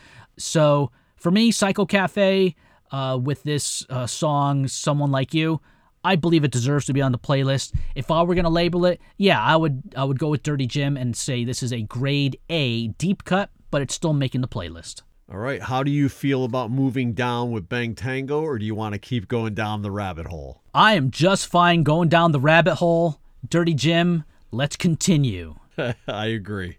So 0.42 0.90
for 1.16 1.30
me, 1.30 1.50
Psycho 1.50 1.86
Cafe, 1.86 2.54
uh, 2.90 3.18
with 3.22 3.42
this 3.42 3.86
uh, 3.90 4.06
song, 4.06 4.68
"Someone 4.68 5.10
Like 5.10 5.34
You," 5.34 5.60
I 6.04 6.16
believe 6.16 6.44
it 6.44 6.50
deserves 6.50 6.86
to 6.86 6.92
be 6.92 7.02
on 7.02 7.12
the 7.12 7.18
playlist. 7.18 7.74
If 7.94 8.10
I 8.10 8.22
were 8.22 8.34
gonna 8.34 8.50
label 8.50 8.84
it, 8.86 9.00
yeah, 9.16 9.40
I 9.42 9.56
would 9.56 9.94
I 9.96 10.04
would 10.04 10.18
go 10.18 10.28
with 10.28 10.42
Dirty 10.42 10.66
Jim 10.66 10.96
and 10.96 11.16
say 11.16 11.44
this 11.44 11.62
is 11.62 11.72
a 11.72 11.82
grade 11.82 12.38
A 12.48 12.88
deep 12.88 13.24
cut, 13.24 13.50
but 13.70 13.82
it's 13.82 13.94
still 13.94 14.12
making 14.12 14.40
the 14.40 14.48
playlist. 14.48 15.02
All 15.30 15.38
right. 15.38 15.62
How 15.62 15.84
do 15.84 15.92
you 15.92 16.08
feel 16.08 16.42
about 16.44 16.72
moving 16.72 17.12
down 17.12 17.52
with 17.52 17.68
Bang 17.68 17.94
Tango, 17.94 18.40
or 18.42 18.58
do 18.58 18.64
you 18.64 18.74
want 18.74 18.94
to 18.94 18.98
keep 18.98 19.28
going 19.28 19.54
down 19.54 19.82
the 19.82 19.90
rabbit 19.92 20.26
hole? 20.26 20.60
I 20.74 20.94
am 20.94 21.12
just 21.12 21.46
fine 21.46 21.84
going 21.84 22.08
down 22.08 22.32
the 22.32 22.40
rabbit 22.40 22.76
hole. 22.76 23.20
Dirty 23.48 23.74
Jim, 23.74 24.24
let's 24.50 24.74
continue. 24.74 25.54
I 26.08 26.26
agree. 26.26 26.78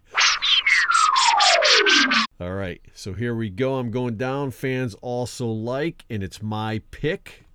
All 2.42 2.54
right. 2.54 2.82
So 2.96 3.14
here 3.14 3.36
we 3.36 3.52
go. 3.52 3.76
I'm 3.76 3.92
going 3.92 4.18
down. 4.18 4.50
Fans 4.50 4.96
also 4.96 5.46
like, 5.46 6.06
and 6.10 6.24
it's 6.24 6.42
my 6.42 6.82
pick. 6.90 7.46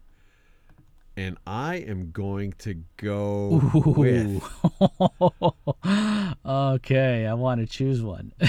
And 1.17 1.39
I 1.45 1.77
am 1.77 2.13
going 2.13 2.53
to 2.59 2.85
go 2.97 3.61
with. 3.75 4.45
okay, 6.47 7.27
I 7.27 7.35
want 7.35 7.63
to 7.63 7.67
choose 7.67 8.01
one. 8.01 8.33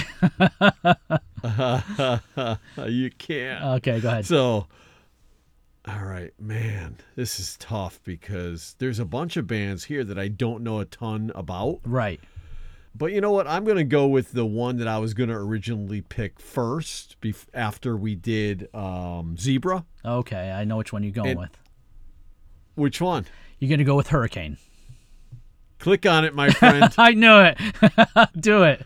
you 2.85 3.09
can't. 3.17 3.63
okay, 3.63 3.99
go 3.99 4.09
ahead. 4.09 4.27
So, 4.27 4.67
all 5.87 6.03
right, 6.03 6.33
man, 6.39 6.97
this 7.15 7.39
is 7.39 7.57
tough 7.57 7.99
because 8.03 8.75
there's 8.77 8.99
a 8.99 9.05
bunch 9.05 9.37
of 9.37 9.47
bands 9.47 9.85
here 9.85 10.03
that 10.03 10.19
I 10.19 10.27
don't 10.27 10.61
know 10.61 10.79
a 10.79 10.85
ton 10.85 11.31
about. 11.33 11.79
Right. 11.83 12.19
But 12.97 13.11
you 13.11 13.21
know 13.21 13.31
what? 13.31 13.45
I'm 13.47 13.63
going 13.63 13.77
to 13.77 13.83
go 13.83 14.07
with 14.07 14.31
the 14.31 14.45
one 14.45 14.77
that 14.77 14.87
I 14.87 14.97
was 14.97 15.13
going 15.13 15.29
to 15.29 15.35
originally 15.35 16.01
pick 16.01 16.39
first 16.39 17.19
bef- 17.21 17.45
after 17.53 17.95
we 17.95 18.15
did 18.15 18.73
um, 18.73 19.37
Zebra. 19.37 19.85
Okay, 20.03 20.51
I 20.51 20.63
know 20.63 20.77
which 20.77 20.91
one 20.91 21.03
you're 21.03 21.11
going 21.11 21.29
And- 21.31 21.39
with. 21.39 21.57
Which 22.75 23.01
one? 23.01 23.25
You're 23.57 23.71
gonna 23.71 23.83
go 23.83 23.95
with 23.95 24.09
Hurricane. 24.09 24.57
Click 25.79 26.05
on 26.05 26.25
it, 26.25 26.35
my 26.35 26.51
friend. 26.51 26.93
I 26.99 27.11
knew 27.13 27.39
it. 27.39 27.57
Do 28.39 28.61
it. 28.61 28.85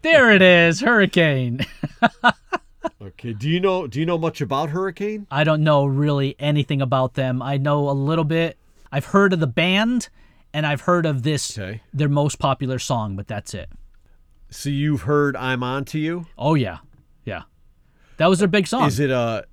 There 0.00 0.30
it 0.30 0.40
is, 0.40 0.80
Hurricane. 0.80 1.60
okay. 3.02 3.34
Do 3.34 3.50
you 3.50 3.60
know 3.60 3.86
do 3.86 4.00
you 4.00 4.06
know 4.06 4.16
much 4.16 4.40
about 4.40 4.70
Hurricane? 4.70 5.26
I 5.30 5.44
don't 5.44 5.62
know 5.62 5.84
really 5.84 6.34
anything 6.38 6.80
about 6.80 7.12
them. 7.12 7.42
I 7.42 7.58
know 7.58 7.90
a 7.90 7.92
little 7.92 8.24
bit. 8.24 8.56
I've 8.90 9.04
heard 9.06 9.34
of 9.34 9.40
the 9.40 9.46
band 9.46 10.08
and 10.54 10.66
I've 10.66 10.82
heard 10.82 11.06
of 11.06 11.22
this 11.22 11.58
Okay. 11.58 11.80
their 11.92 12.08
most 12.08 12.38
popular 12.38 12.78
song, 12.78 13.16
but 13.16 13.26
that's 13.28 13.54
it. 13.54 13.68
So 14.50 14.68
you've 14.70 15.02
heard 15.02 15.36
I'm 15.36 15.62
on 15.62 15.84
to 15.86 15.98
you? 15.98 16.26
Oh 16.36 16.54
yeah. 16.54 16.78
Yeah. 17.24 17.42
That 18.18 18.26
was 18.26 18.38
their 18.40 18.48
big 18.48 18.66
song. 18.66 18.86
Is 18.86 19.00
it 19.00 19.10
a 19.10 19.44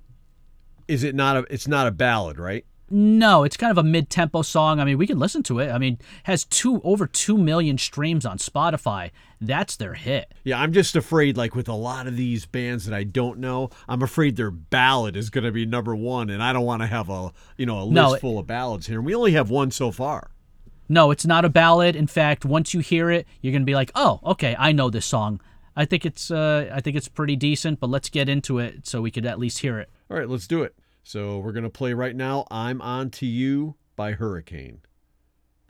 is 0.88 1.04
it 1.04 1.14
not 1.14 1.36
a 1.36 1.46
it's 1.50 1.66
not 1.68 1.86
a 1.86 1.90
ballad, 1.90 2.38
right? 2.38 2.64
No, 2.92 3.44
it's 3.44 3.56
kind 3.56 3.70
of 3.70 3.78
a 3.78 3.84
mid-tempo 3.84 4.42
song. 4.42 4.80
I 4.80 4.84
mean, 4.84 4.98
we 4.98 5.06
can 5.06 5.20
listen 5.20 5.44
to 5.44 5.60
it. 5.60 5.70
I 5.70 5.78
mean, 5.78 5.98
has 6.24 6.44
two 6.44 6.80
over 6.82 7.06
2 7.06 7.38
million 7.38 7.78
streams 7.78 8.26
on 8.26 8.36
Spotify. 8.38 9.12
That's 9.40 9.76
their 9.76 9.94
hit. 9.94 10.34
Yeah, 10.42 10.60
I'm 10.60 10.72
just 10.72 10.96
afraid 10.96 11.36
like 11.36 11.54
with 11.54 11.68
a 11.68 11.72
lot 11.74 12.08
of 12.08 12.16
these 12.16 12.46
bands 12.46 12.86
that 12.86 12.94
I 12.96 13.04
don't 13.04 13.38
know, 13.38 13.70
I'm 13.88 14.02
afraid 14.02 14.34
their 14.34 14.50
ballad 14.50 15.16
is 15.16 15.30
going 15.30 15.44
to 15.44 15.52
be 15.52 15.64
number 15.64 15.94
1 15.94 16.30
and 16.30 16.42
I 16.42 16.52
don't 16.52 16.64
want 16.64 16.82
to 16.82 16.88
have 16.88 17.08
a, 17.08 17.30
you 17.56 17.64
know, 17.64 17.78
a 17.80 17.84
list 17.84 17.94
No, 17.94 18.16
full 18.16 18.40
of 18.40 18.48
ballads 18.48 18.88
here. 18.88 18.98
And 18.98 19.06
we 19.06 19.14
only 19.14 19.32
have 19.32 19.50
one 19.50 19.70
so 19.70 19.92
far. 19.92 20.32
No, 20.90 21.12
it's 21.12 21.24
not 21.24 21.44
a 21.44 21.48
ballad. 21.48 21.94
In 21.94 22.08
fact, 22.08 22.44
once 22.44 22.74
you 22.74 22.80
hear 22.80 23.12
it, 23.12 23.24
you're 23.40 23.52
going 23.52 23.62
to 23.62 23.66
be 23.66 23.76
like, 23.76 23.92
"Oh, 23.94 24.18
okay, 24.24 24.56
I 24.58 24.72
know 24.72 24.90
this 24.90 25.06
song." 25.06 25.40
I 25.76 25.84
think 25.84 26.04
it's 26.04 26.32
uh 26.32 26.68
I 26.74 26.80
think 26.80 26.96
it's 26.96 27.06
pretty 27.06 27.36
decent, 27.36 27.78
but 27.78 27.88
let's 27.88 28.08
get 28.08 28.28
into 28.28 28.58
it 28.58 28.88
so 28.88 29.00
we 29.00 29.12
could 29.12 29.24
at 29.24 29.38
least 29.38 29.60
hear 29.60 29.78
it. 29.78 29.88
All 30.10 30.16
right, 30.16 30.28
let's 30.28 30.48
do 30.48 30.64
it. 30.64 30.74
So 31.04 31.38
we're 31.38 31.52
going 31.52 31.64
to 31.64 31.70
play 31.70 31.94
right 31.94 32.14
now 32.14 32.44
I'm 32.50 32.82
on 32.82 33.10
to 33.10 33.26
you 33.26 33.76
by 33.94 34.12
Hurricane. 34.12 34.80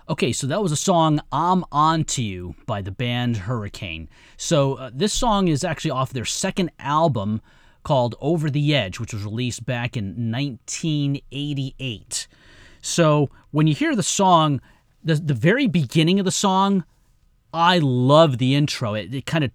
Okay, 0.08 0.32
so 0.32 0.46
that 0.46 0.62
was 0.62 0.72
a 0.72 0.76
song 0.76 1.20
I'm 1.30 1.64
On 1.70 2.02
To 2.04 2.22
You 2.22 2.56
by 2.66 2.80
the 2.80 2.90
band 2.90 3.36
Hurricane. 3.36 4.08
So 4.38 4.74
uh, 4.74 4.90
this 4.92 5.12
song 5.12 5.48
is 5.48 5.62
actually 5.62 5.92
off 5.92 6.14
their 6.14 6.24
second 6.24 6.70
album 6.80 7.42
called 7.84 8.16
Over 8.20 8.50
the 8.50 8.74
Edge, 8.74 8.98
which 8.98 9.12
was 9.12 9.22
released 9.22 9.66
back 9.66 9.96
in 9.96 10.32
1988. 10.32 12.26
So 12.82 13.30
when 13.50 13.66
you 13.66 13.74
hear 13.74 13.94
the 13.94 14.02
song, 14.02 14.60
the, 15.02 15.14
the 15.14 15.34
very 15.34 15.66
beginning 15.66 16.18
of 16.18 16.24
the 16.24 16.30
song, 16.30 16.84
I 17.52 17.78
love 17.78 18.38
the 18.38 18.54
intro. 18.54 18.94
It, 18.94 19.14
it 19.14 19.26
kind 19.26 19.44
of 19.44 19.50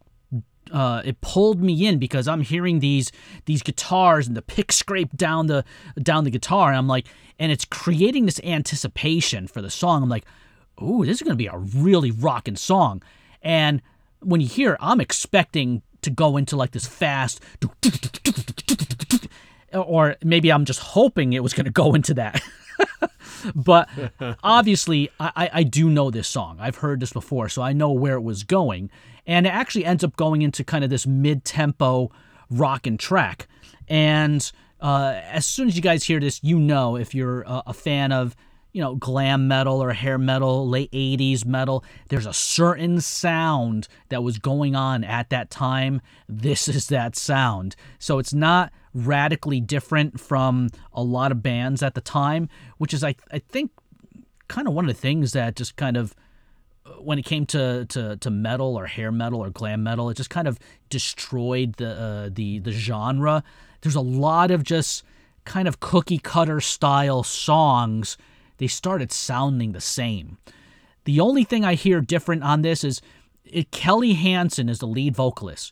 uh, 0.72 1.02
it 1.06 1.22
pulled 1.22 1.62
me 1.62 1.86
in 1.86 2.00
because 2.00 2.28
I'm 2.28 2.42
hearing 2.42 2.80
these 2.80 3.12
these 3.46 3.62
guitars 3.62 4.28
and 4.28 4.36
the 4.36 4.42
pick 4.42 4.72
scrape 4.72 5.16
down 5.16 5.48
the 5.48 5.64
down 6.02 6.24
the 6.24 6.32
guitar, 6.32 6.70
and 6.70 6.78
I'm 6.78 6.88
like, 6.88 7.06
and 7.40 7.52
it's 7.52 7.66
creating 7.66 8.26
this 8.26 8.40
anticipation 8.44 9.48
for 9.48 9.62
the 9.62 9.70
song. 9.70 10.04
I'm 10.04 10.10
like, 10.10 10.26
ooh, 10.82 11.06
this 11.06 11.18
is 11.18 11.22
gonna 11.22 11.36
be 11.36 11.48
a 11.48 11.58
really 11.58 12.12
rocking 12.12 12.56
song. 12.56 13.04
And 13.42 13.82
when 14.22 14.42
you 14.42 14.48
hear, 14.48 14.74
it, 14.74 14.80
I'm 14.82 15.00
expecting 15.00 15.84
to 16.02 16.10
go 16.10 16.38
into 16.38 16.56
like 16.56 16.72
this 16.72 16.88
fast, 16.88 17.42
or 19.74 20.16
maybe 20.24 20.52
I'm 20.52 20.66
just 20.66 20.80
hoping 20.80 21.34
it 21.34 21.44
was 21.44 21.54
gonna 21.54 21.70
go 21.70 21.94
into 21.94 22.16
that. 22.16 22.42
but 23.56 23.90
obviously 24.44 25.10
I, 25.20 25.50
I- 25.54 25.64
do 25.64 25.90
know 25.90 26.12
this 26.12 26.28
song. 26.28 26.58
I've 26.60 26.78
heard 26.78 27.00
this 27.00 27.12
before 27.12 27.50
so 27.50 27.62
i 27.62 27.74
know 27.74 27.92
where 27.92 28.16
it 28.16 28.22
was 28.22 28.44
going. 28.44 28.90
And 29.28 29.48
it 29.48 29.50
actually 29.50 29.86
ends 29.86 30.04
up 30.04 30.16
going 30.16 30.42
into 30.44 30.64
kind 30.64 30.84
of 30.84 30.90
this 30.90 31.08
mid-tempo 31.08 32.12
rock 32.52 32.86
and 32.86 33.00
track. 33.00 33.48
And 33.88 34.50
uh, 34.80 35.20
as 35.24 35.46
soon 35.46 35.68
as 35.68 35.76
you 35.76 35.82
guys 35.82 36.04
hear 36.04 36.20
this 36.20 36.40
you 36.44 36.60
know 36.60 36.96
if 36.96 37.16
you're 37.16 37.42
a, 37.42 37.64
a 37.68 37.74
fan 37.74 38.12
of 38.12 38.36
you 38.76 38.82
know 38.82 38.96
glam 38.96 39.48
metal 39.48 39.82
or 39.82 39.94
hair 39.94 40.18
metal 40.18 40.68
late 40.68 40.92
80s 40.92 41.46
metal 41.46 41.86
there's 42.10 42.26
a 42.26 42.34
certain 42.34 43.00
sound 43.00 43.88
that 44.10 44.22
was 44.22 44.38
going 44.38 44.76
on 44.76 45.06
at 45.06 45.30
that 45.30 45.50
time 45.50 46.02
this 46.28 46.68
is 46.68 46.88
that 46.88 47.16
sound 47.16 47.78
so 48.00 48.20
it's 48.20 48.34
not 48.34 48.74
radically 48.94 49.62
different 49.62 50.20
from 50.20 50.70
a 50.92 51.02
lot 51.02 51.32
of 51.32 51.42
bands 51.42 51.82
at 51.82 51.96
the 51.96 52.02
time 52.02 52.50
which 52.78 52.94
is 52.94 53.02
i, 53.02 53.16
I 53.32 53.40
think 53.40 53.72
kind 54.50 54.68
of 54.68 54.74
one 54.74 54.84
of 54.84 54.94
the 54.94 55.02
things 55.02 55.32
that 55.32 55.56
just 55.56 55.78
kind 55.78 55.96
of 55.96 56.14
uh, 56.86 56.90
when 57.02 57.18
it 57.18 57.24
came 57.24 57.46
to, 57.48 57.86
to, 57.86 58.18
to 58.18 58.30
metal 58.30 58.78
or 58.78 58.86
hair 58.86 59.12
metal 59.12 59.44
or 59.44 59.50
glam 59.50 59.84
metal, 59.84 60.10
it 60.10 60.18
just 60.18 60.30
kind 60.30 60.48
of 60.48 60.60
destroyed 60.90 61.76
the 61.78 61.90
uh, 61.90 62.30
the 62.32 62.60
the 62.60 62.72
genre. 62.72 63.44
There's 63.82 63.96
a 63.96 64.02
lot 64.02 64.52
of 64.52 64.64
just 64.64 65.04
kind 65.46 65.68
of 65.68 65.80
cookie 65.80 66.20
cutter 66.20 66.62
style 66.62 67.24
songs. 67.24 68.18
They 68.58 68.68
started 68.68 69.12
sounding 69.12 69.72
the 69.72 69.82
same. 69.82 70.38
The 71.06 71.20
only 71.20 71.44
thing 71.44 71.64
I 71.64 71.76
hear 71.76 72.02
different 72.02 72.44
on 72.44 72.62
this 72.62 72.84
is 72.84 73.02
it, 73.46 73.72
Kelly 73.72 74.14
Hansen 74.14 74.70
is 74.70 74.80
the 74.80 74.88
lead 74.88 75.16
vocalist. 75.16 75.72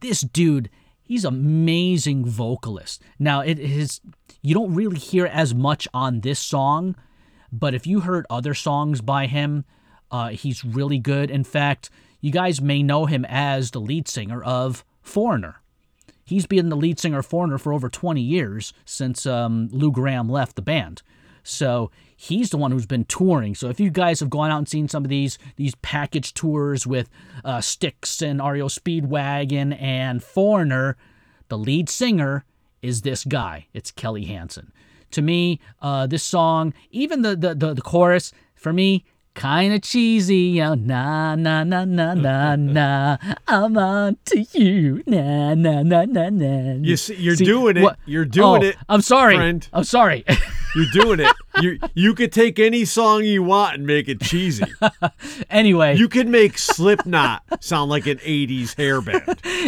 This 0.00 0.22
dude, 0.22 0.68
he's 1.02 1.24
amazing 1.24 2.24
vocalist. 2.24 3.02
Now 3.18 3.40
it 3.40 3.58
is 3.58 4.00
you 4.42 4.54
don't 4.54 4.74
really 4.74 4.98
hear 4.98 5.26
as 5.26 5.54
much 5.54 5.86
on 5.94 6.20
this 6.20 6.40
song, 6.40 6.96
but 7.52 7.74
if 7.74 7.86
you 7.86 8.00
heard 8.00 8.26
other 8.28 8.54
songs 8.54 9.00
by 9.00 9.26
him, 9.26 9.64
uh, 10.10 10.30
he's 10.30 10.64
really 10.64 10.98
good. 10.98 11.30
In 11.30 11.44
fact, 11.44 11.90
you 12.20 12.32
guys 12.32 12.60
may 12.60 12.82
know 12.82 13.06
him 13.06 13.24
as 13.28 13.70
the 13.70 13.80
lead 13.80 14.08
singer 14.08 14.42
of 14.42 14.84
Foreigner. 15.00 15.60
He's 16.24 16.46
been 16.46 16.68
the 16.70 16.76
lead 16.76 16.98
singer 16.98 17.20
of 17.20 17.26
Foreigner 17.26 17.58
for 17.58 17.72
over 17.72 17.88
20 17.88 18.20
years 18.20 18.72
since 18.84 19.26
um, 19.26 19.68
Lou 19.70 19.92
Gramm 19.92 20.28
left 20.28 20.56
the 20.56 20.62
band. 20.62 21.02
So 21.42 21.90
he's 22.28 22.50
the 22.50 22.56
one 22.56 22.70
who's 22.70 22.86
been 22.86 23.04
touring. 23.04 23.54
So 23.54 23.68
if 23.68 23.80
you 23.80 23.90
guys 23.90 24.20
have 24.20 24.30
gone 24.30 24.50
out 24.52 24.58
and 24.58 24.68
seen 24.68 24.88
some 24.88 25.04
of 25.04 25.08
these 25.10 25.38
these 25.56 25.74
package 25.76 26.34
tours 26.34 26.86
with 26.86 27.08
uh, 27.44 27.60
Styx 27.60 28.22
and 28.22 28.40
REO 28.40 28.68
Speedwagon 28.68 29.76
and 29.80 30.22
Foreigner, 30.22 30.96
the 31.48 31.58
lead 31.58 31.88
singer 31.88 32.44
is 32.80 33.02
this 33.02 33.24
guy. 33.24 33.66
It's 33.72 33.90
Kelly 33.90 34.24
Hansen. 34.26 34.72
To 35.12 35.22
me, 35.22 35.58
uh, 35.80 36.06
this 36.06 36.22
song, 36.22 36.72
even 36.90 37.22
the 37.22 37.34
the 37.36 37.54
the, 37.54 37.74
the 37.74 37.82
chorus, 37.82 38.32
for 38.54 38.72
me, 38.72 39.04
kind 39.34 39.74
of 39.74 39.82
cheesy. 39.82 40.36
You 40.36 40.62
know, 40.62 40.74
na 40.74 41.34
na 41.34 41.64
na 41.64 41.84
na 41.84 42.14
na 42.14 42.56
na. 42.76 43.16
I'm 43.48 43.76
on 43.76 44.16
to 44.26 44.40
you. 44.58 45.02
Na 45.06 45.54
na 45.54 45.82
na 45.82 46.04
na 46.04 46.28
na. 46.30 46.74
You 46.80 46.96
see, 46.96 47.16
you're 47.16 47.36
doing 47.36 47.76
it. 47.78 47.82
what- 47.82 47.98
You're 48.06 48.24
doing 48.24 48.62
Oh, 48.64 48.68
it. 48.68 48.76
I'm 48.88 49.02
sorry. 49.02 49.36
friend. 49.36 49.68
I'm 49.72 49.84
sorry. 49.84 50.24
You're 50.74 50.86
doing 50.92 51.20
it. 51.20 51.34
You 51.60 51.78
you 51.94 52.14
could 52.14 52.32
take 52.32 52.58
any 52.58 52.84
song 52.84 53.24
you 53.24 53.42
want 53.42 53.76
and 53.76 53.86
make 53.86 54.08
it 54.08 54.20
cheesy. 54.20 54.64
anyway, 55.50 55.96
You 55.96 56.08
could 56.08 56.28
make 56.28 56.58
Slipknot 56.58 57.42
sound 57.62 57.90
like 57.90 58.06
an 58.06 58.18
80s 58.18 58.76
hair 58.76 59.00
band. 59.02 59.22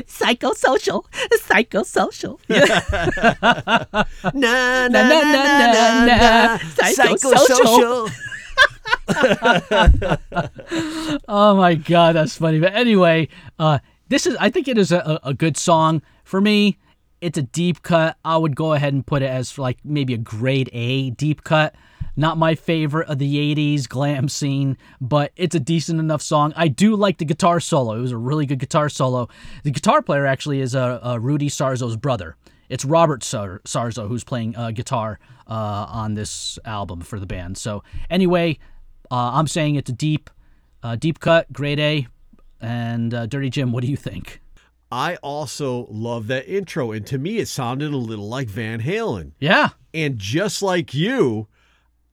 psychosocial, 0.09 1.05
psychosocial. 1.41 2.39
Na 4.35 4.89
na, 4.89 4.89
na, 4.89 5.23
na, 5.23 6.07
na, 6.07 6.59
psychosocial. 6.59 8.11
oh 11.29 11.55
my 11.57 11.75
god, 11.75 12.17
that's 12.17 12.37
funny. 12.37 12.61
But 12.61 12.75
anyway, 12.75 13.29
uh, 13.59 13.79
this 14.09 14.27
is 14.27 14.37
I 14.41 14.51
think 14.51 14.69
it 14.69 14.79
is 14.79 14.93
a, 14.93 15.21
a 15.23 15.35
good 15.35 15.57
song 15.57 16.03
for 16.25 16.41
me. 16.41 16.79
It's 17.25 17.39
a 17.39 17.43
deep 17.43 17.81
cut. 17.81 18.18
I 18.22 18.37
would 18.37 18.55
go 18.55 18.75
ahead 18.75 18.93
and 18.93 19.07
put 19.07 19.22
it 19.22 19.31
as 19.31 19.59
like 19.59 19.79
maybe 19.83 20.12
a 20.12 20.18
grade 20.18 20.68
A 20.75 21.09
deep 21.09 21.43
cut. 21.43 21.75
Not 22.16 22.37
my 22.37 22.55
favorite 22.55 23.09
of 23.09 23.18
the 23.18 23.55
80s 23.55 23.89
glam 23.89 24.29
scene, 24.29 24.77
but 25.01 25.33
it's 25.35 25.55
a 25.55 25.59
decent 25.59 26.01
enough 26.01 26.20
song. 26.20 26.53
I 26.55 26.68
do 26.68 26.95
like 26.95 27.16
the 27.16 27.25
guitar 27.25 27.61
solo. 27.61 27.95
It 27.95 28.01
was 28.01 28.12
a 28.12 28.18
really 28.18 28.45
good 28.45 28.59
guitar 28.59 28.91
solo. 28.91 29.31
The 29.62 29.70
guitar 29.70 30.03
player 30.03 30.27
actually 30.27 30.61
is 30.61 30.75
uh, 30.75 31.01
uh, 31.03 31.18
Rudy 31.18 31.49
Sarzo's 31.49 31.97
brother. 31.97 32.37
It's 32.68 32.85
Robert 32.85 33.25
Sar- 33.25 33.62
Sarzo 33.64 34.07
who's 34.07 34.22
playing 34.22 34.55
uh, 34.55 34.72
guitar 34.72 35.18
uh, 35.49 35.87
on 35.89 36.12
this 36.12 36.59
album 36.66 37.01
for 37.01 37.18
the 37.18 37.27
band. 37.27 37.57
So 37.57 37.83
anyway, 38.11 38.59
uh, 39.11 39.31
I'm 39.33 39.47
saying 39.47 39.77
it's 39.77 39.89
a 39.89 39.95
deep, 39.95 40.29
uh, 40.83 40.97
deep 40.97 41.20
cut, 41.20 41.51
grade 41.55 41.81
A. 41.81 42.07
And 42.61 43.12
Dirty 43.31 43.49
Jim, 43.49 43.72
what 43.72 43.81
do 43.83 43.91
you 43.91 43.97
think? 43.97 44.43
I 44.95 45.17
also 45.17 45.89
love 45.91 46.29
that 46.29 46.47
intro. 46.47 46.93
And 46.93 47.05
to 47.09 47.19
me, 47.19 47.39
it 47.39 47.49
sounded 47.49 47.93
a 47.93 47.97
little 47.97 48.29
like 48.29 48.47
Van 48.47 48.81
Halen. 48.81 49.33
Yeah, 49.41 49.71
And 49.93 50.21
just 50.21 50.63
like 50.63 50.95
you, 50.95 51.49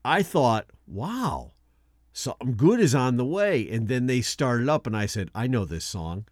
I 0.04 0.24
thought, 0.24 0.66
wow, 0.88 1.52
something 2.12 2.56
good 2.56 2.80
is 2.80 2.92
on 2.92 3.18
the 3.18 3.24
way. 3.24 3.70
And 3.70 3.86
then 3.86 4.06
they 4.06 4.20
started 4.20 4.68
up, 4.68 4.84
and 4.88 4.96
I 4.96 5.06
said, 5.06 5.30
I 5.32 5.46
know 5.46 5.64
this 5.64 5.84
song. 5.84 6.24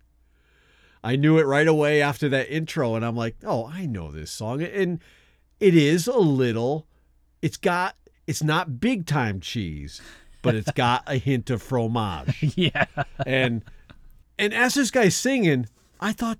I 1.05 1.15
knew 1.15 1.39
it 1.39 1.47
right 1.47 1.69
away 1.69 2.03
after 2.03 2.29
that 2.31 2.53
intro. 2.53 2.97
And 2.97 3.05
I'm 3.05 3.15
like, 3.17 3.37
oh, 3.45 3.71
I 3.73 3.87
know 3.87 4.11
this 4.11 4.33
song. 4.33 4.61
And 4.61 4.99
it 5.61 5.77
is 5.77 6.09
a 6.09 6.19
little, 6.19 6.89
it's 7.41 7.59
got, 7.59 7.95
it's 8.27 8.43
not 8.43 8.81
big 8.81 9.07
time 9.07 9.39
cheese, 9.39 10.03
but 10.43 10.57
it's 10.57 10.73
got 10.73 11.05
a 11.07 11.17
hint 11.17 11.49
of 11.49 11.63
fromage. 11.63 12.37
yeah. 12.57 12.87
And 13.25 13.63
and 14.37 14.53
as 14.53 14.75
this 14.75 14.91
guy's 14.91 15.15
singing, 15.15 15.69
I 16.01 16.13
thought, 16.13 16.39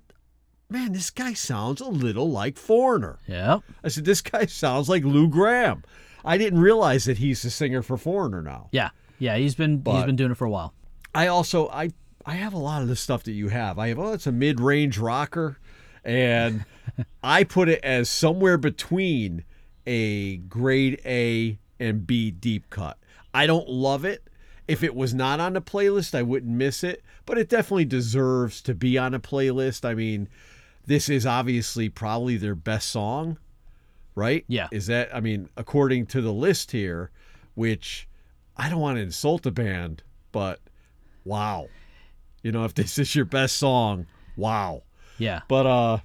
man, 0.69 0.93
this 0.93 1.09
guy 1.09 1.33
sounds 1.33 1.79
a 1.79 1.87
little 1.87 2.29
like 2.29 2.57
Foreigner. 2.57 3.19
Yeah. 3.27 3.59
I 3.83 3.89
said, 3.89 4.05
this 4.05 4.21
guy 4.21 4.47
sounds 4.47 4.89
like 4.89 5.03
Lou 5.03 5.27
Gramm. 5.27 5.83
I 6.25 6.37
didn't 6.37 6.59
realize 6.59 7.05
that 7.05 7.19
he's 7.19 7.41
the 7.41 7.49
singer 7.49 7.81
for 7.81 7.97
Foreigner 7.97 8.41
now. 8.41 8.69
Yeah. 8.71 8.89
Yeah. 9.19 9.37
He's 9.37 9.55
been 9.55 9.83
he's 9.85 10.03
been 10.03 10.15
doing 10.15 10.31
it 10.31 10.37
for 10.37 10.45
a 10.45 10.49
while. 10.49 10.73
I 11.13 11.27
also 11.27 11.67
I 11.69 11.91
I 12.25 12.33
have 12.33 12.53
a 12.53 12.57
lot 12.57 12.81
of 12.81 12.87
the 12.87 12.95
stuff 12.95 13.23
that 13.23 13.31
you 13.31 13.49
have. 13.49 13.79
I 13.79 13.89
have 13.89 13.99
oh, 13.99 14.13
it's 14.13 14.27
a 14.27 14.31
mid-range 14.31 14.97
rocker, 14.97 15.57
and 16.03 16.65
I 17.23 17.43
put 17.43 17.69
it 17.69 17.83
as 17.83 18.09
somewhere 18.09 18.57
between 18.57 19.43
a 19.87 20.37
grade 20.37 21.01
A 21.05 21.59
and 21.79 22.05
B 22.05 22.31
deep 22.31 22.69
cut. 22.69 22.97
I 23.33 23.47
don't 23.47 23.67
love 23.67 24.05
it. 24.05 24.27
If 24.71 24.83
it 24.83 24.95
was 24.95 25.13
not 25.13 25.41
on 25.41 25.53
the 25.53 25.61
playlist, 25.61 26.15
I 26.15 26.21
wouldn't 26.21 26.55
miss 26.55 26.81
it, 26.81 27.03
but 27.25 27.37
it 27.37 27.49
definitely 27.49 27.85
deserves 27.85 28.61
to 28.61 28.73
be 28.73 28.97
on 28.97 29.13
a 29.13 29.19
playlist. 29.19 29.83
I 29.83 29.93
mean, 29.93 30.29
this 30.85 31.09
is 31.09 31.25
obviously 31.25 31.89
probably 31.89 32.37
their 32.37 32.55
best 32.55 32.89
song, 32.89 33.37
right? 34.15 34.45
Yeah. 34.47 34.69
Is 34.71 34.87
that 34.87 35.13
I 35.13 35.19
mean, 35.19 35.49
according 35.57 36.05
to 36.07 36.21
the 36.21 36.31
list 36.31 36.71
here, 36.71 37.11
which 37.53 38.07
I 38.55 38.69
don't 38.69 38.79
want 38.79 38.97
to 38.97 39.01
insult 39.01 39.43
the 39.43 39.51
band, 39.51 40.03
but 40.31 40.61
wow. 41.25 41.67
You 42.41 42.53
know, 42.53 42.63
if 42.63 42.73
this 42.73 42.97
is 42.97 43.13
your 43.13 43.25
best 43.25 43.57
song, 43.57 44.07
wow. 44.37 44.83
Yeah. 45.17 45.41
But 45.47 45.65
uh 45.65 45.97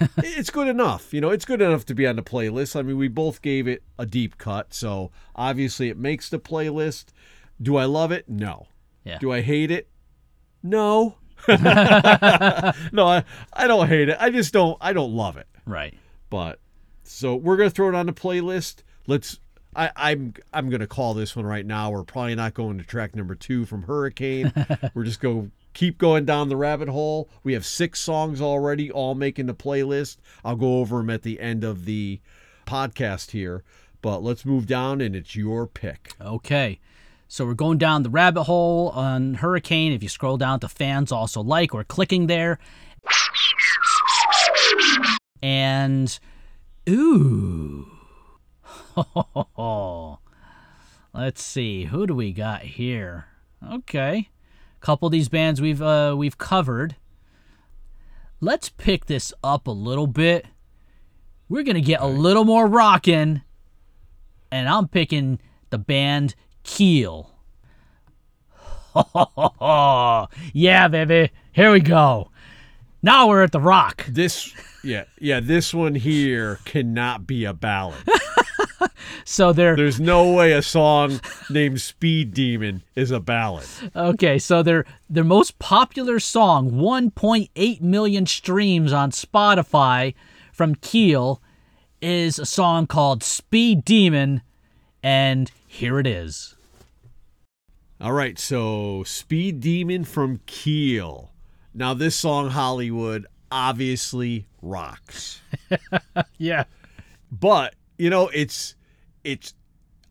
it's 0.18 0.50
good 0.50 0.68
enough. 0.68 1.12
You 1.12 1.20
know, 1.20 1.30
it's 1.30 1.44
good 1.44 1.60
enough 1.60 1.84
to 1.86 1.94
be 1.94 2.06
on 2.06 2.16
the 2.16 2.22
playlist. 2.22 2.76
I 2.76 2.82
mean, 2.82 2.96
we 2.96 3.08
both 3.08 3.42
gave 3.42 3.68
it 3.68 3.82
a 3.98 4.06
deep 4.06 4.38
cut, 4.38 4.72
so 4.72 5.10
obviously 5.34 5.90
it 5.90 5.98
makes 5.98 6.28
the 6.30 6.38
playlist. 6.38 7.06
Do 7.60 7.76
I 7.76 7.84
love 7.84 8.12
it? 8.12 8.28
No. 8.28 8.66
Yeah. 9.04 9.18
Do 9.18 9.32
I 9.32 9.40
hate 9.40 9.70
it? 9.70 9.88
No. 10.62 11.16
no, 11.48 11.56
I, 11.58 13.24
I 13.52 13.66
don't 13.66 13.88
hate 13.88 14.08
it. 14.08 14.16
I 14.18 14.30
just 14.30 14.52
don't 14.52 14.76
I 14.80 14.92
don't 14.92 15.12
love 15.12 15.36
it. 15.36 15.46
Right. 15.64 15.96
But 16.30 16.58
so 17.04 17.36
we're 17.36 17.56
gonna 17.56 17.70
throw 17.70 17.88
it 17.88 17.94
on 17.94 18.06
the 18.06 18.12
playlist. 18.12 18.82
Let's. 19.06 19.38
I, 19.74 19.90
I'm 19.94 20.34
I'm 20.52 20.70
gonna 20.70 20.86
call 20.86 21.14
this 21.14 21.36
one 21.36 21.44
right 21.44 21.64
now. 21.64 21.90
We're 21.90 22.02
probably 22.02 22.34
not 22.34 22.54
going 22.54 22.78
to 22.78 22.84
track 22.84 23.14
number 23.14 23.34
two 23.34 23.66
from 23.66 23.82
Hurricane. 23.82 24.52
we're 24.94 25.04
just 25.04 25.20
go 25.20 25.50
keep 25.74 25.98
going 25.98 26.24
down 26.24 26.48
the 26.48 26.56
rabbit 26.56 26.88
hole. 26.88 27.28
We 27.44 27.52
have 27.52 27.66
six 27.66 28.00
songs 28.00 28.40
already, 28.40 28.90
all 28.90 29.14
making 29.14 29.46
the 29.46 29.54
playlist. 29.54 30.16
I'll 30.44 30.56
go 30.56 30.78
over 30.78 30.96
them 30.96 31.10
at 31.10 31.22
the 31.22 31.38
end 31.38 31.62
of 31.62 31.84
the 31.84 32.20
podcast 32.66 33.32
here. 33.32 33.62
But 34.00 34.22
let's 34.22 34.46
move 34.46 34.66
down, 34.66 35.00
and 35.00 35.14
it's 35.14 35.36
your 35.36 35.66
pick. 35.66 36.14
Okay. 36.20 36.80
So 37.28 37.44
we're 37.44 37.54
going 37.54 37.78
down 37.78 38.04
the 38.04 38.10
rabbit 38.10 38.44
hole 38.44 38.90
on 38.90 39.34
Hurricane. 39.34 39.92
If 39.92 40.02
you 40.02 40.08
scroll 40.08 40.36
down 40.36 40.60
to 40.60 40.68
fans 40.68 41.10
also 41.10 41.42
like, 41.42 41.74
we're 41.74 41.84
clicking 41.84 42.28
there. 42.28 42.58
And 45.42 46.18
ooh. 46.88 47.88
Let's 51.12 51.42
see. 51.42 51.84
Who 51.84 52.06
do 52.06 52.14
we 52.14 52.32
got 52.32 52.62
here? 52.62 53.26
Okay. 53.72 54.28
A 54.80 54.84
couple 54.84 55.06
of 55.06 55.12
these 55.12 55.28
bands 55.28 55.60
we've 55.60 55.82
uh 55.82 56.14
we've 56.16 56.38
covered. 56.38 56.94
Let's 58.40 58.68
pick 58.68 59.06
this 59.06 59.32
up 59.42 59.66
a 59.66 59.72
little 59.72 60.06
bit. 60.06 60.46
We're 61.48 61.64
going 61.64 61.76
to 61.76 61.80
get 61.80 62.00
a 62.00 62.06
little 62.06 62.44
more 62.44 62.66
rockin' 62.66 63.42
and 64.50 64.68
I'm 64.68 64.88
picking 64.88 65.40
the 65.70 65.78
band 65.78 66.34
Keel. 66.66 67.30
yeah, 70.52 70.88
baby. 70.88 71.30
Here 71.52 71.72
we 71.72 71.80
go. 71.80 72.30
Now 73.02 73.28
we're 73.28 73.42
at 73.42 73.52
the 73.52 73.60
rock. 73.60 74.04
This, 74.08 74.52
yeah, 74.82 75.04
yeah, 75.20 75.40
this 75.40 75.72
one 75.72 75.94
here 75.94 76.58
cannot 76.64 77.26
be 77.26 77.44
a 77.44 77.52
ballad. 77.52 78.02
So 79.28 79.52
they're 79.52 79.74
There's 79.74 79.98
no 79.98 80.32
way 80.32 80.52
a 80.52 80.62
song 80.62 81.20
named 81.50 81.80
Speed 81.80 82.32
Demon 82.32 82.84
is 82.94 83.10
a 83.10 83.18
ballad. 83.18 83.66
okay. 83.94 84.38
So 84.38 84.62
their 84.62 84.84
their 85.10 85.24
most 85.24 85.58
popular 85.58 86.20
song, 86.20 86.70
1.8 86.70 87.80
million 87.80 88.26
streams 88.26 88.92
on 88.92 89.10
Spotify 89.10 90.14
from 90.52 90.76
Keel, 90.76 91.42
is 92.00 92.38
a 92.38 92.46
song 92.46 92.86
called 92.86 93.24
"Speed 93.24 93.84
Demon," 93.84 94.42
and 95.02 95.50
here 95.66 95.98
it 95.98 96.06
is. 96.06 96.55
All 97.98 98.12
right, 98.12 98.38
so 98.38 99.04
Speed 99.04 99.60
Demon 99.60 100.04
from 100.04 100.40
Keel. 100.44 101.32
Now, 101.72 101.94
this 101.94 102.14
song, 102.14 102.50
Hollywood, 102.50 103.26
obviously 103.50 104.46
rocks. 104.60 105.40
Yeah. 106.38 106.64
But, 107.32 107.74
you 107.96 108.10
know, 108.10 108.28
it's, 108.28 108.74
it's, 109.24 109.54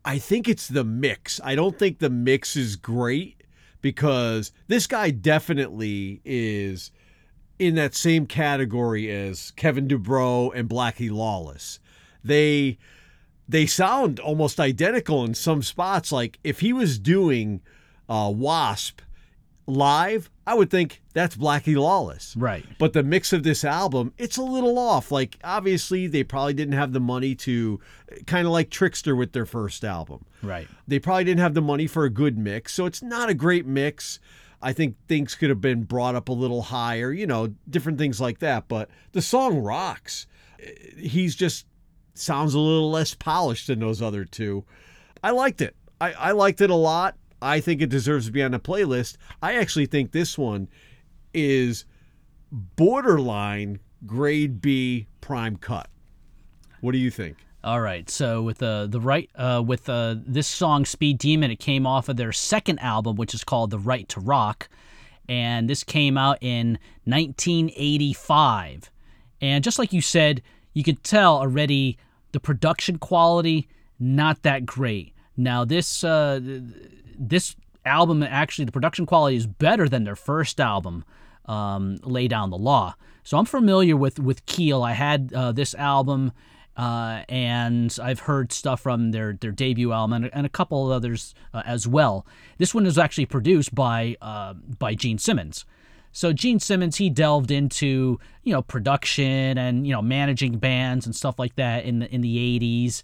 I 0.04 0.18
think 0.18 0.48
it's 0.48 0.66
the 0.66 0.82
mix. 0.84 1.40
I 1.42 1.54
don't 1.54 1.78
think 1.78 2.00
the 2.00 2.10
mix 2.10 2.56
is 2.56 2.74
great 2.74 3.44
because 3.80 4.50
this 4.66 4.88
guy 4.88 5.10
definitely 5.10 6.20
is 6.24 6.90
in 7.58 7.76
that 7.76 7.94
same 7.94 8.26
category 8.26 9.10
as 9.10 9.52
Kevin 9.52 9.86
Dubrow 9.86 10.52
and 10.54 10.68
Blackie 10.68 11.10
Lawless. 11.10 11.78
They, 12.24 12.78
they 13.48 13.66
sound 13.66 14.18
almost 14.18 14.58
identical 14.58 15.24
in 15.24 15.34
some 15.34 15.62
spots. 15.62 16.10
Like 16.10 16.38
if 16.42 16.60
he 16.60 16.72
was 16.72 16.98
doing 16.98 17.60
uh, 18.08 18.32
Wasp 18.34 19.00
live, 19.66 20.30
I 20.46 20.54
would 20.54 20.70
think 20.70 21.02
that's 21.12 21.36
Blackie 21.36 21.76
Lawless. 21.76 22.36
Right. 22.36 22.64
But 22.78 22.92
the 22.92 23.02
mix 23.02 23.32
of 23.32 23.42
this 23.42 23.64
album, 23.64 24.12
it's 24.16 24.36
a 24.36 24.42
little 24.42 24.78
off. 24.78 25.10
Like 25.10 25.38
obviously 25.42 26.06
they 26.06 26.22
probably 26.22 26.54
didn't 26.54 26.74
have 26.74 26.92
the 26.92 27.00
money 27.00 27.34
to 27.36 27.80
kind 28.26 28.46
of 28.46 28.52
like 28.52 28.70
Trickster 28.70 29.16
with 29.16 29.32
their 29.32 29.46
first 29.46 29.84
album. 29.84 30.24
Right. 30.42 30.68
They 30.86 30.98
probably 30.98 31.24
didn't 31.24 31.40
have 31.40 31.54
the 31.54 31.62
money 31.62 31.86
for 31.86 32.04
a 32.04 32.10
good 32.10 32.38
mix. 32.38 32.74
So 32.74 32.86
it's 32.86 33.02
not 33.02 33.28
a 33.28 33.34
great 33.34 33.66
mix. 33.66 34.20
I 34.62 34.72
think 34.72 34.96
things 35.08 35.34
could 35.34 35.50
have 35.50 35.60
been 35.60 35.82
brought 35.82 36.14
up 36.14 36.28
a 36.28 36.32
little 36.32 36.62
higher, 36.62 37.12
you 37.12 37.26
know, 37.26 37.54
different 37.68 37.98
things 37.98 38.20
like 38.20 38.38
that. 38.38 38.68
But 38.68 38.88
the 39.12 39.22
song 39.22 39.58
rocks. 39.58 40.26
He's 40.96 41.36
just 41.36 41.66
sounds 42.14 42.54
a 42.54 42.58
little 42.58 42.90
less 42.90 43.14
polished 43.14 43.66
than 43.66 43.80
those 43.80 44.00
other 44.00 44.24
two. 44.24 44.64
I 45.22 45.30
liked 45.30 45.60
it. 45.60 45.76
I, 46.00 46.12
I 46.12 46.30
liked 46.32 46.60
it 46.62 46.70
a 46.70 46.74
lot. 46.74 47.16
I 47.40 47.60
think 47.60 47.82
it 47.82 47.90
deserves 47.90 48.26
to 48.26 48.32
be 48.32 48.42
on 48.42 48.52
the 48.52 48.58
playlist. 48.58 49.16
I 49.42 49.54
actually 49.56 49.86
think 49.86 50.12
this 50.12 50.38
one 50.38 50.68
is 51.34 51.84
borderline 52.50 53.80
grade 54.06 54.60
B 54.60 55.06
prime 55.20 55.56
cut. 55.56 55.88
What 56.80 56.92
do 56.92 56.98
you 56.98 57.10
think? 57.10 57.36
All 57.64 57.80
right. 57.80 58.08
So 58.08 58.42
with 58.42 58.62
uh, 58.62 58.86
the 58.86 59.00
right 59.00 59.28
uh, 59.34 59.62
with 59.66 59.88
uh, 59.88 60.16
this 60.24 60.46
song 60.46 60.84
"Speed 60.84 61.18
Demon," 61.18 61.50
it 61.50 61.56
came 61.56 61.86
off 61.86 62.08
of 62.08 62.16
their 62.16 62.32
second 62.32 62.78
album, 62.78 63.16
which 63.16 63.34
is 63.34 63.44
called 63.44 63.70
"The 63.70 63.78
Right 63.78 64.08
to 64.10 64.20
Rock," 64.20 64.68
and 65.28 65.68
this 65.68 65.82
came 65.82 66.16
out 66.16 66.38
in 66.40 66.78
1985. 67.04 68.90
And 69.40 69.64
just 69.64 69.78
like 69.78 69.92
you 69.92 70.00
said, 70.00 70.42
you 70.74 70.84
could 70.84 71.02
tell 71.02 71.38
already 71.38 71.98
the 72.32 72.40
production 72.40 72.98
quality 72.98 73.68
not 73.98 74.42
that 74.42 74.66
great. 74.66 75.12
Now 75.36 75.64
this 75.64 76.04
uh, 76.04 76.40
this 77.18 77.56
album 77.84 78.22
actually 78.22 78.64
the 78.64 78.72
production 78.72 79.06
quality 79.06 79.36
is 79.36 79.46
better 79.46 79.88
than 79.88 80.04
their 80.04 80.16
first 80.16 80.60
album, 80.60 81.04
um, 81.46 81.98
"Lay 82.02 82.28
Down 82.28 82.50
the 82.50 82.58
Law." 82.58 82.94
So 83.22 83.38
I'm 83.38 83.44
familiar 83.44 83.96
with 83.96 84.18
with 84.18 84.46
Keel. 84.46 84.82
I 84.82 84.92
had 84.92 85.32
uh, 85.34 85.52
this 85.52 85.74
album 85.74 86.32
uh, 86.76 87.22
and 87.28 87.96
I've 88.02 88.20
heard 88.20 88.52
stuff 88.52 88.80
from 88.80 89.10
their 89.10 89.32
their 89.40 89.50
debut 89.50 89.92
album 89.92 90.12
and, 90.12 90.30
and 90.34 90.46
a 90.46 90.50
couple 90.50 90.86
of 90.86 90.92
others 90.92 91.34
uh, 91.54 91.62
as 91.64 91.88
well. 91.88 92.26
This 92.58 92.74
one 92.74 92.84
was 92.84 92.98
actually 92.98 93.26
produced 93.26 93.74
by 93.74 94.16
uh, 94.20 94.54
by 94.54 94.94
Gene 94.94 95.18
Simmons. 95.18 95.64
So 96.12 96.32
Gene 96.32 96.60
Simmons 96.60 96.96
he 96.96 97.08
delved 97.08 97.50
into 97.50 98.20
you 98.42 98.52
know 98.52 98.62
production 98.62 99.56
and 99.56 99.86
you 99.86 99.92
know 99.92 100.02
managing 100.02 100.58
bands 100.58 101.06
and 101.06 101.16
stuff 101.16 101.38
like 101.38 101.56
that 101.56 101.84
in 101.84 102.00
the 102.00 102.14
in 102.14 102.20
the 102.20 102.58
80s, 102.60 103.02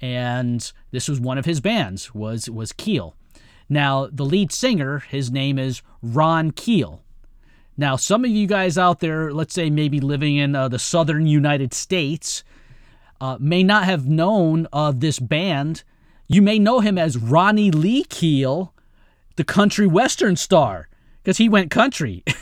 and 0.00 0.72
this 0.90 1.08
was 1.08 1.20
one 1.20 1.36
of 1.36 1.44
his 1.44 1.60
bands 1.60 2.14
was 2.14 2.48
was 2.48 2.72
Keel. 2.72 3.16
Now 3.70 4.08
the 4.12 4.24
lead 4.24 4.52
singer 4.52 4.98
his 4.98 5.30
name 5.30 5.58
is 5.58 5.80
Ron 6.02 6.50
Keel. 6.50 7.02
Now 7.76 7.96
some 7.96 8.24
of 8.24 8.30
you 8.30 8.46
guys 8.46 8.76
out 8.76 9.00
there, 9.00 9.32
let's 9.32 9.54
say 9.54 9.70
maybe 9.70 10.00
living 10.00 10.36
in 10.36 10.54
uh, 10.54 10.68
the 10.68 10.78
southern 10.78 11.26
United 11.26 11.72
States 11.72 12.44
uh, 13.20 13.38
may 13.40 13.62
not 13.62 13.84
have 13.84 14.06
known 14.06 14.66
of 14.72 15.00
this 15.00 15.18
band. 15.18 15.84
You 16.26 16.42
may 16.42 16.58
know 16.58 16.80
him 16.80 16.98
as 16.98 17.16
Ronnie 17.16 17.70
Lee 17.70 18.04
Keel, 18.04 18.74
the 19.36 19.44
country 19.44 19.86
western 19.86 20.36
star, 20.36 20.88
because 21.22 21.38
he 21.38 21.48
went 21.48 21.70
country. 21.70 22.24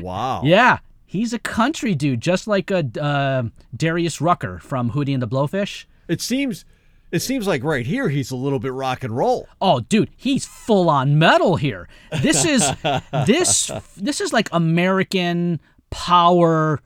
Wow. 0.00 0.42
yeah, 0.44 0.78
he's 1.04 1.32
a 1.34 1.38
country 1.38 1.94
dude, 1.94 2.22
just 2.22 2.46
like 2.46 2.70
a 2.70 2.88
uh, 2.98 3.44
Darius 3.76 4.20
Rucker 4.20 4.58
from 4.58 4.92
Hootie 4.92 5.12
and 5.12 5.22
the 5.22 5.28
Blowfish. 5.28 5.84
It 6.08 6.22
seems 6.22 6.64
It 7.12 7.20
seems 7.20 7.46
like 7.46 7.62
right 7.62 7.86
here 7.86 8.08
he's 8.08 8.30
a 8.30 8.36
little 8.36 8.58
bit 8.58 8.72
rock 8.72 9.04
and 9.04 9.14
roll. 9.14 9.46
Oh, 9.60 9.80
dude, 9.80 10.10
he's 10.16 10.46
full 10.46 10.88
on 10.88 11.18
metal 11.18 11.56
here. 11.56 11.88
This 12.22 12.44
is 12.44 12.64
this 13.26 13.70
this 13.96 14.20
is 14.20 14.32
like 14.32 14.48
American 14.50 15.60
power 15.90 16.80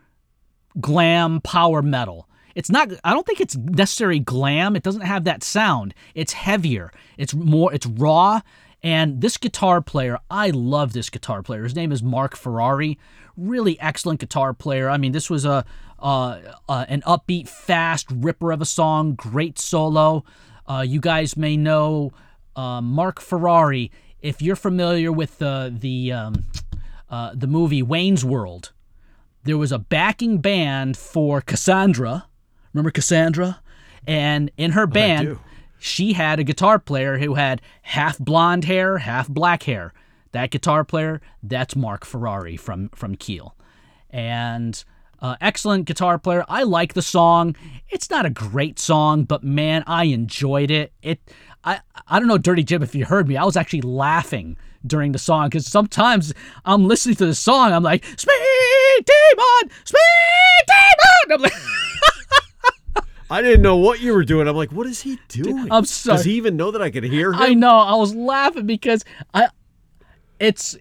glam 0.81 1.41
power 1.41 1.81
metal. 1.81 2.29
It's 2.57 2.71
not 2.71 2.91
I 3.05 3.13
don't 3.13 3.25
think 3.25 3.41
it's 3.41 3.57
necessarily 3.57 4.19
glam. 4.19 4.75
It 4.75 4.83
doesn't 4.83 5.03
have 5.03 5.25
that 5.25 5.45
sound. 5.45 5.95
It's 6.15 6.33
heavier. 6.33 6.91
It's 7.17 7.33
more 7.33 7.73
it's 7.73 7.87
raw 7.87 8.41
and 8.83 9.21
this 9.21 9.37
guitar 9.37 9.81
player, 9.81 10.19
I 10.31 10.51
love 10.51 10.93
this 10.93 11.11
guitar 11.11 11.43
player. 11.43 11.65
His 11.65 11.75
name 11.75 11.91
is 11.91 12.05
Marc 12.05 12.37
Ferrari. 12.37 12.99
Really 13.37 13.81
excellent 13.81 14.21
guitar 14.21 14.55
player. 14.55 14.89
I 14.89 14.97
mean, 14.97 15.11
this 15.11 15.29
was 15.29 15.45
a 15.45 15.65
uh, 16.07 16.39
uh, 16.69 16.85
an 16.89 17.03
upbeat, 17.03 17.49
fast 17.49 18.07
ripper 18.13 18.53
of 18.53 18.63
a 18.63 18.65
song. 18.65 19.17
Great 19.17 19.59
solo. 19.59 20.25
Uh, 20.65 20.85
you 20.87 21.01
guys 21.01 21.37
may 21.37 21.57
know 21.57 22.13
uh, 22.55 22.81
Marc 22.81 23.21
Ferrari 23.21 23.91
if 24.23 24.41
you're 24.41 24.55
familiar 24.55 25.11
with 25.11 25.39
the 25.39 25.75
the 25.77 26.13
um, 26.13 26.45
uh, 27.11 27.33
the 27.35 27.49
movie 27.49 27.83
Wayne's 27.83 28.25
World. 28.25 28.71
There 29.43 29.59
was 29.59 29.73
a 29.73 29.81
backing 29.81 30.39
band 30.39 30.97
for 30.97 31.41
Cassandra. 31.41 32.27
Remember 32.73 32.93
Cassandra? 32.93 33.61
And 34.07 34.53
in 34.57 34.73
her 34.73 34.87
band, 34.87 35.27
do. 35.27 35.41
she 35.77 36.13
had 36.13 36.39
a 36.39 36.45
guitar 36.45 36.79
player 36.79 37.19
who 37.19 37.35
had 37.35 37.61
half 37.83 38.17
blonde 38.17 38.65
hair, 38.65 38.99
half 38.99 39.27
black 39.27 39.65
hair. 39.65 39.93
That 40.31 40.53
guitar 40.53 40.85
player, 40.85 41.21
that's 41.43 41.75
Marc 41.75 42.05
Ferrari 42.05 42.57
from 42.57 42.91
from 42.91 43.17
Keel, 43.17 43.57
and 44.09 44.85
uh, 45.21 45.37
excellent 45.41 45.87
guitar 45.87 46.19
player. 46.19 46.45
I 46.49 46.63
like 46.63 46.95
the 46.95 47.03
song. 47.03 47.57
It's 47.89 48.11
not 48.11 48.27
a 48.27 48.31
great 48.31 48.79
song, 48.79 49.25
but 49.25 49.43
man, 49.43 49.85
I 49.87 50.05
enjoyed 50.05 50.71
it. 50.71 50.93
It, 51.03 51.21
I, 51.65 51.81
I 52.07 52.19
don't 52.19 52.29
know, 52.29 52.39
Dirty 52.39 52.63
Jim, 52.63 52.83
if 52.83 52.95
you 52.95 53.05
heard 53.05 53.29
me, 53.29 53.37
I 53.37 53.45
was 53.45 53.57
actually 53.57 53.83
laughing 53.83 54.57
during 54.87 55.13
the 55.13 55.19
song 55.19 55.49
because 55.49 55.67
sometimes 55.67 56.33
I'm 56.65 56.87
listening 56.87 57.17
to 57.17 57.27
the 57.27 57.35
song, 57.35 57.73
I'm 57.73 57.83
like, 57.83 58.05
"Speed 58.05 58.33
demon, 59.05 59.75
Speed 59.85 60.67
demon." 60.67 61.33
I'm 61.33 61.43
like. 61.43 61.53
I 63.29 63.43
didn't 63.43 63.63
know 63.63 63.77
what 63.77 64.01
you 64.01 64.15
were 64.15 64.25
doing. 64.25 64.47
I'm 64.47 64.55
like, 64.55 64.71
what 64.71 64.87
is 64.87 65.03
he 65.03 65.19
doing? 65.27 65.67
I'm 65.73 65.85
sorry. 65.85 66.19
Does 66.19 66.25
he 66.27 66.35
even 66.35 66.57
know 66.57 66.71
that 66.71 66.81
I 66.81 66.91
could 66.91 67.03
hear 67.03 67.33
him? 67.33 67.41
I 67.41 67.55
know. 67.55 67.77
I 67.77 67.97
was 67.97 68.15
laughing 68.15 68.67
because 68.67 69.05
I 69.35 69.49
it's 70.39 70.77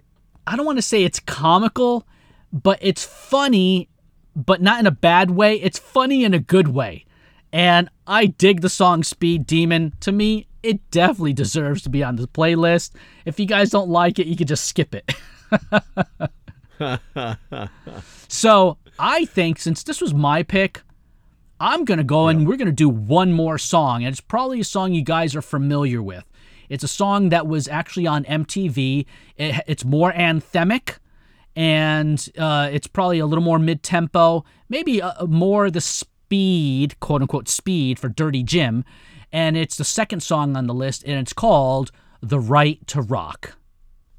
I 0.45 0.55
don't 0.55 0.65
want 0.65 0.77
to 0.77 0.83
say 0.83 1.03
it's 1.03 1.19
comical, 1.19 2.05
but 2.51 2.77
it's 2.81 3.03
funny, 3.03 3.89
but 4.35 4.61
not 4.61 4.79
in 4.79 4.85
a 4.85 4.91
bad 4.91 5.31
way. 5.31 5.55
It's 5.61 5.79
funny 5.79 6.23
in 6.23 6.33
a 6.33 6.39
good 6.39 6.67
way. 6.69 7.05
And 7.51 7.89
I 8.05 8.25
dig 8.25 8.61
the 8.61 8.69
song 8.69 9.03
Speed 9.03 9.45
Demon. 9.45 9.93
To 10.01 10.11
me, 10.11 10.47
it 10.61 10.89
definitely 10.91 11.33
deserves 11.33 11.81
to 11.83 11.89
be 11.89 12.03
on 12.03 12.17
the 12.17 12.27
playlist. 12.27 12.91
If 13.23 13.39
you 13.39 13.45
guys 13.45 13.69
don't 13.69 13.89
like 13.89 14.19
it, 14.19 14.27
you 14.27 14.35
can 14.35 14.47
just 14.47 14.65
skip 14.65 14.93
it. 14.93 15.13
so, 18.27 18.77
I 18.99 19.25
think 19.25 19.59
since 19.59 19.83
this 19.83 20.01
was 20.01 20.13
my 20.13 20.43
pick, 20.43 20.81
I'm 21.59 21.85
going 21.85 21.99
to 21.99 22.03
go 22.03 22.27
and 22.27 22.47
we're 22.47 22.57
going 22.57 22.65
to 22.65 22.73
do 22.73 22.89
one 22.89 23.31
more 23.31 23.57
song. 23.57 24.03
And 24.03 24.11
it's 24.11 24.21
probably 24.21 24.59
a 24.59 24.65
song 24.65 24.93
you 24.93 25.03
guys 25.03 25.35
are 25.35 25.41
familiar 25.41 26.01
with. 26.01 26.25
It's 26.67 26.83
a 26.83 26.89
song 26.89 27.29
that 27.29 27.47
was 27.47 27.67
actually 27.67 28.07
on 28.07 28.25
MTV. 28.25 29.05
It, 29.37 29.63
it's 29.67 29.85
more 29.85 30.11
anthemic 30.11 30.97
and 31.55 32.29
uh, 32.37 32.69
it's 32.71 32.87
probably 32.87 33.19
a 33.19 33.25
little 33.25 33.43
more 33.43 33.59
mid 33.59 33.83
tempo, 33.83 34.43
maybe 34.69 35.01
uh 35.01 35.25
more 35.25 35.71
the 35.71 35.81
speed, 35.81 36.99
quote 36.99 37.21
unquote, 37.21 37.47
speed 37.47 37.99
for 37.99 38.09
Dirty 38.09 38.43
Jim. 38.43 38.83
And 39.31 39.57
it's 39.57 39.75
the 39.75 39.83
second 39.83 40.21
song 40.21 40.55
on 40.55 40.67
the 40.67 40.73
list, 40.73 41.03
and 41.05 41.19
it's 41.19 41.33
called 41.33 41.91
The 42.21 42.39
Right 42.39 42.85
to 42.87 43.01
Rock. 43.01 43.57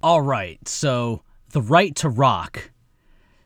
All 0.02 0.20
right, 0.20 0.66
so 0.68 1.22
The 1.50 1.62
Right 1.62 1.94
to 1.96 2.08
Rock. 2.08 2.70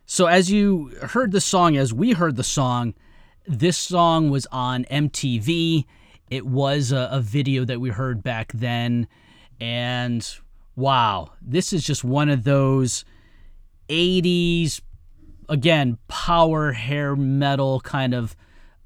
So, 0.05 0.26
as 0.26 0.51
you 0.51 0.88
heard 1.03 1.30
the 1.30 1.41
song, 1.41 1.76
as 1.76 1.95
we 1.95 2.12
heard 2.12 2.34
the 2.34 2.43
song, 2.43 2.95
this 3.47 3.78
song 3.78 4.28
was 4.30 4.47
on 4.51 4.84
MTV. 4.86 5.84
It 6.28 6.47
was 6.47 6.91
a, 6.91 7.09
a 7.12 7.20
video 7.20 7.64
that 7.64 7.80
we 7.80 7.91
heard 7.91 8.22
back 8.22 8.51
then. 8.53 9.07
And 9.61 10.28
wow, 10.74 11.30
this 11.41 11.72
is 11.72 11.84
just 11.84 12.03
one 12.03 12.28
of 12.28 12.43
those 12.43 13.05
80s, 13.91 14.80
again, 15.49 15.99
power 16.09 16.72
hair 16.72 17.16
metal 17.16 17.80
kind 17.80 18.14
of 18.14 18.36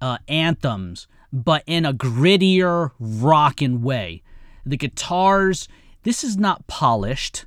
uh, 0.01 0.19
anthems, 0.29 1.07
but 1.33 1.63
in 1.67 1.85
a 1.85 1.93
grittier, 1.93 2.93
rockin' 2.99 3.83
way. 3.83 4.23
The 4.65 4.77
guitars, 4.77 5.69
this 6.03 6.25
is 6.25 6.37
not 6.37 6.67
polished. 6.67 7.45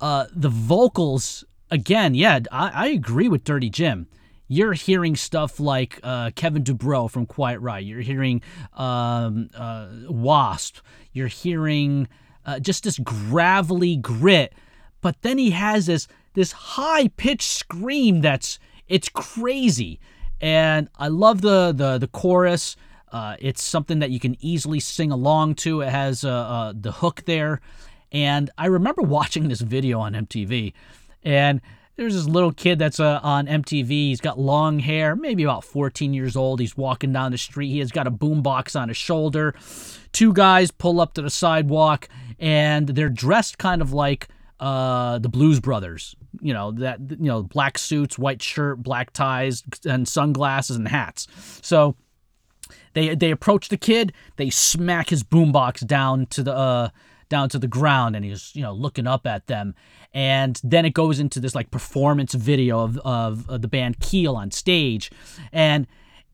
Uh, 0.00 0.26
the 0.32 0.48
vocals, 0.48 1.44
again, 1.70 2.14
yeah, 2.14 2.40
I, 2.50 2.70
I 2.74 2.86
agree 2.88 3.28
with 3.28 3.44
Dirty 3.44 3.70
Jim 3.70 4.06
you're 4.52 4.74
hearing 4.74 5.16
stuff 5.16 5.58
like 5.58 5.98
uh, 6.02 6.30
Kevin 6.34 6.62
DuBrow 6.62 7.10
from 7.10 7.24
Quiet 7.24 7.60
Riot. 7.60 7.86
You're 7.86 8.02
hearing 8.02 8.42
um, 8.74 9.48
uh, 9.54 9.88
Wasp. 10.10 10.76
You're 11.14 11.28
hearing 11.28 12.06
uh, 12.44 12.58
just 12.58 12.84
this 12.84 12.98
gravelly 12.98 13.96
grit. 13.96 14.52
But 15.00 15.22
then 15.22 15.38
he 15.38 15.52
has 15.52 15.86
this 15.86 16.06
this 16.34 16.52
high 16.52 17.08
pitched 17.08 17.50
scream 17.50 18.20
that's 18.20 18.58
it's 18.88 19.08
crazy, 19.08 20.00
and 20.40 20.88
I 20.98 21.08
love 21.08 21.40
the 21.40 21.72
the 21.72 21.98
the 21.98 22.08
chorus. 22.08 22.76
Uh, 23.10 23.36
it's 23.38 23.62
something 23.62 23.98
that 23.98 24.10
you 24.10 24.18
can 24.18 24.36
easily 24.40 24.80
sing 24.80 25.12
along 25.12 25.54
to. 25.54 25.82
It 25.82 25.90
has 25.90 26.24
uh, 26.24 26.30
uh, 26.30 26.72
the 26.74 26.92
hook 26.92 27.24
there, 27.26 27.60
and 28.10 28.50
I 28.56 28.66
remember 28.66 29.02
watching 29.18 29.48
this 29.48 29.60
video 29.60 30.00
on 30.00 30.14
MTV, 30.14 30.72
and 31.22 31.60
there's 31.96 32.14
this 32.14 32.26
little 32.26 32.52
kid 32.52 32.78
that's 32.78 33.00
uh, 33.00 33.20
on 33.22 33.46
MTV. 33.46 33.88
He's 33.88 34.20
got 34.20 34.38
long 34.38 34.78
hair, 34.78 35.14
maybe 35.14 35.42
about 35.42 35.64
14 35.64 36.14
years 36.14 36.36
old. 36.36 36.58
He's 36.58 36.76
walking 36.76 37.12
down 37.12 37.32
the 37.32 37.38
street. 37.38 37.68
He 37.68 37.80
has 37.80 37.92
got 37.92 38.06
a 38.06 38.10
boombox 38.10 38.78
on 38.80 38.88
his 38.88 38.96
shoulder. 38.96 39.54
Two 40.12 40.32
guys 40.32 40.70
pull 40.70 41.00
up 41.00 41.14
to 41.14 41.22
the 41.22 41.30
sidewalk, 41.30 42.08
and 42.38 42.88
they're 42.88 43.10
dressed 43.10 43.58
kind 43.58 43.82
of 43.82 43.92
like 43.92 44.28
uh, 44.62 45.18
the 45.18 45.28
Blues 45.28 45.60
Brothers. 45.60 46.16
You 46.40 46.54
know 46.54 46.72
that 46.72 46.98
you 47.10 47.26
know 47.26 47.42
black 47.42 47.76
suits, 47.76 48.18
white 48.18 48.42
shirt, 48.42 48.82
black 48.82 49.12
ties, 49.12 49.62
and 49.84 50.08
sunglasses 50.08 50.76
and 50.76 50.88
hats. 50.88 51.26
So 51.60 51.96
they 52.94 53.14
they 53.14 53.30
approach 53.30 53.68
the 53.68 53.76
kid. 53.76 54.12
They 54.36 54.48
smack 54.48 55.10
his 55.10 55.22
boombox 55.22 55.86
down 55.86 56.26
to 56.26 56.42
the 56.42 56.54
uh, 56.54 56.88
down 57.28 57.48
to 57.50 57.58
the 57.58 57.68
ground, 57.68 58.16
and 58.16 58.24
he's 58.24 58.54
you 58.56 58.62
know 58.62 58.72
looking 58.72 59.06
up 59.06 59.26
at 59.26 59.46
them 59.46 59.74
and 60.14 60.60
then 60.62 60.84
it 60.84 60.94
goes 60.94 61.18
into 61.18 61.40
this 61.40 61.54
like 61.54 61.70
performance 61.70 62.34
video 62.34 62.80
of, 62.80 62.98
of, 62.98 63.48
of 63.48 63.62
the 63.62 63.68
band 63.68 63.98
Keel 64.00 64.36
on 64.36 64.50
stage, 64.50 65.10
and 65.52 65.86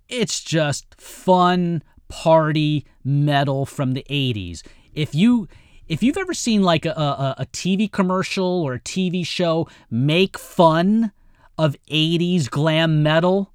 it's 0.09 0.43
just 0.43 0.95
fun 1.01 1.83
party 2.09 2.87
metal 3.05 3.67
from 3.67 3.93
the 3.93 4.05
80s. 4.11 4.63
If 4.95 5.15
you 5.15 5.49
if 5.89 6.03
you've 6.03 6.19
ever 6.19 6.35
seen 6.35 6.63
like 6.63 6.85
a, 6.85 6.91
a, 6.91 7.35
a, 7.39 7.47
TV 7.47 7.91
commercial 7.91 8.63
or 8.63 8.75
a 8.75 8.81
TV 8.81 9.27
show 9.27 9.69
make 9.91 10.39
fun 10.39 11.13
of 11.57 11.77
80s 11.91 12.49
glam 12.51 13.03
metal, 13.03 13.53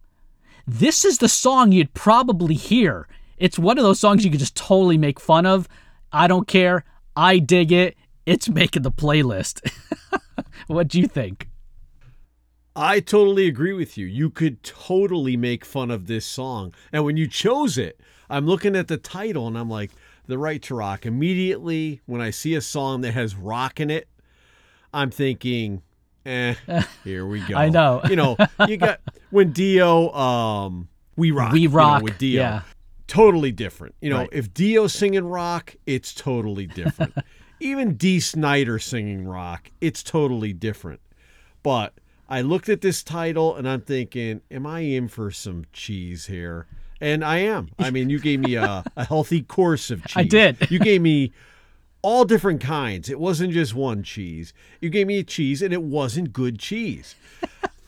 this 0.65 1.05
is 1.05 1.19
the 1.19 1.29
song 1.29 1.71
you'd 1.71 1.93
probably 1.93 2.55
hear. 2.55 3.07
It's 3.37 3.59
one 3.59 3.77
of 3.77 3.83
those 3.83 3.99
songs 3.99 4.25
you 4.25 4.31
could 4.31 4.39
just 4.39 4.55
totally 4.55 4.97
make 4.97 5.19
fun 5.19 5.45
of. 5.45 5.67
I 6.11 6.27
don't 6.27 6.47
care. 6.47 6.83
I 7.15 7.39
dig 7.39 7.71
it. 7.71 7.95
It's 8.25 8.49
making 8.49 8.83
the 8.83 8.91
playlist. 8.91 9.61
what 10.67 10.87
do 10.87 10.99
you 10.99 11.07
think? 11.07 11.49
I 12.75 13.01
totally 13.01 13.47
agree 13.47 13.73
with 13.73 13.97
you. 13.97 14.07
You 14.07 14.31
could 14.31 14.63
totally 14.63 15.37
make 15.37 15.63
fun 15.63 15.91
of 15.91 16.07
this 16.07 16.25
song. 16.25 16.73
And 16.91 17.05
when 17.05 17.17
you 17.17 17.27
chose 17.27 17.77
it, 17.77 17.99
I'm 18.29 18.47
looking 18.47 18.75
at 18.75 18.87
the 18.87 18.97
title 18.97 19.47
and 19.47 19.57
I'm 19.57 19.69
like, 19.69 19.91
The 20.27 20.37
Right 20.37 20.61
to 20.63 20.75
Rock. 20.75 21.05
Immediately, 21.05 22.01
when 22.05 22.21
I 22.21 22.29
see 22.29 22.55
a 22.55 22.61
song 22.61 23.01
that 23.01 23.13
has 23.13 23.35
rock 23.35 23.79
in 23.79 23.89
it, 23.89 24.07
I'm 24.93 25.11
thinking, 25.11 25.81
eh, 26.25 26.55
here 27.03 27.25
we 27.25 27.41
go. 27.41 27.55
I 27.55 27.69
know. 27.69 28.01
You 28.09 28.15
know, 28.15 28.37
you 28.67 28.77
got 28.77 28.99
when 29.31 29.51
Dio, 29.51 30.11
um, 30.13 30.87
We 31.15 31.31
Rock. 31.31 31.51
We 31.53 31.61
you 31.61 31.69
know, 31.69 31.75
Rock, 31.75 32.03
with 32.03 32.17
Dio. 32.17 32.41
yeah. 32.41 32.61
Totally 33.07 33.51
different. 33.51 33.95
You 34.01 34.09
know, 34.11 34.19
Right. 34.19 34.29
if 34.31 34.53
Dio's 34.53 34.93
singing 34.93 35.25
rock, 35.25 35.75
it's 35.85 36.13
totally 36.13 36.65
different. 36.67 37.13
Even 37.59 37.95
Dee 37.95 38.19
Snider 38.19 38.79
singing 38.79 39.25
rock, 39.27 39.69
it's 39.81 40.01
totally 40.03 40.53
different. 40.53 40.99
But 41.63 41.93
I 42.29 42.41
looked 42.41 42.69
at 42.69 42.81
this 42.81 43.03
title 43.03 43.55
and 43.55 43.67
I'm 43.69 43.81
thinking, 43.81 44.41
am 44.49 44.65
I 44.65 44.79
in 44.81 45.07
for 45.09 45.31
some 45.31 45.65
cheese 45.73 46.25
here? 46.27 46.65
And 47.03 47.23
I 47.23 47.39
am. 47.39 47.69
I 47.77 47.91
mean, 47.91 48.09
you 48.09 48.17
gave 48.17 48.39
me 48.39 48.55
a, 48.55 48.83
a 48.95 49.03
healthy 49.03 49.41
course 49.41 49.91
of 49.91 50.05
cheese. 50.05 50.15
I 50.15 50.23
did. 50.23 50.71
You 50.71 50.79
gave 50.79 51.01
me 51.01 51.33
all 52.01 52.23
different 52.23 52.61
kinds. 52.61 53.09
It 53.09 53.19
wasn't 53.19 53.51
just 53.51 53.75
one 53.75 54.03
cheese. 54.03 54.53
You 54.79 54.89
gave 54.89 55.07
me 55.07 55.19
a 55.19 55.23
cheese 55.23 55.61
and 55.61 55.73
it 55.73 55.83
wasn't 55.83 56.31
good 56.31 56.59
cheese. 56.59 57.15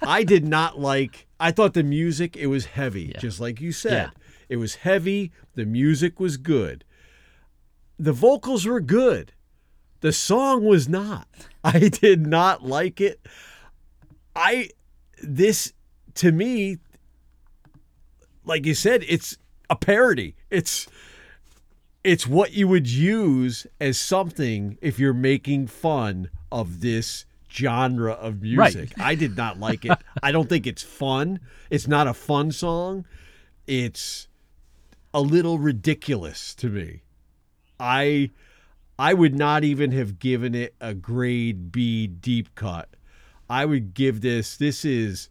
I 0.02 0.24
did 0.24 0.46
not 0.46 0.80
like 0.80 1.28
I 1.40 1.52
thought 1.52 1.74
the 1.74 1.84
music 1.84 2.36
it 2.36 2.48
was 2.48 2.66
heavy, 2.66 3.14
just 3.20 3.40
like 3.40 3.62
you 3.62 3.72
said. 3.72 4.12
Yeah. 4.14 4.22
It 4.50 4.58
was 4.58 4.76
heavy, 4.76 5.32
the 5.56 5.66
music 5.66 6.20
was 6.20 6.36
good. 6.38 6.84
the 7.98 8.14
vocals 8.14 8.66
were 8.66 8.82
good. 8.82 9.32
The 10.02 10.12
song 10.12 10.66
was 10.66 10.90
not. 10.90 11.28
I 11.64 11.88
did 11.88 12.28
not 12.28 12.64
like 12.64 13.00
it. 13.00 13.26
I 14.36 14.70
this 15.24 15.72
to 16.16 16.32
me 16.32 16.78
like 18.46 18.66
you 18.66 18.74
said 18.74 19.04
it's 19.08 19.38
a 19.70 19.76
parody. 19.76 20.36
It's 20.50 20.88
it's 22.04 22.28
what 22.28 22.54
you 22.54 22.68
would 22.68 22.88
use 22.88 23.66
as 23.82 23.98
something 23.98 24.78
if 24.82 25.00
you're 25.00 25.14
making 25.14 25.68
fun 25.68 26.30
of 26.52 26.82
this 26.82 27.26
genre 27.52 28.14
of 28.14 28.42
music. 28.42 28.92
I 29.00 29.16
did 29.16 29.36
not 29.36 29.60
like 29.60 29.86
it. 29.86 29.98
I 30.24 30.32
don't 30.32 30.48
think 30.48 30.68
it's 30.68 30.84
fun. 30.84 31.40
It's 31.70 31.88
not 31.88 32.08
a 32.08 32.14
fun 32.14 32.52
song. 32.52 33.06
It's 33.66 34.28
a 35.14 35.22
little 35.22 35.58
ridiculous 35.58 36.54
to 36.56 36.70
me. 36.70 37.02
I 37.80 38.32
I 39.00 39.14
would 39.14 39.36
not 39.36 39.64
even 39.64 39.92
have 39.92 40.20
given 40.20 40.56
it 40.56 40.76
a 40.80 40.94
grade 40.94 41.72
B 41.72 42.08
deep 42.08 42.54
cut. 42.56 42.90
I 43.50 43.66
would 43.66 43.94
give 43.94 44.22
this 44.22 44.58
this 44.58 44.86
is 44.86 45.30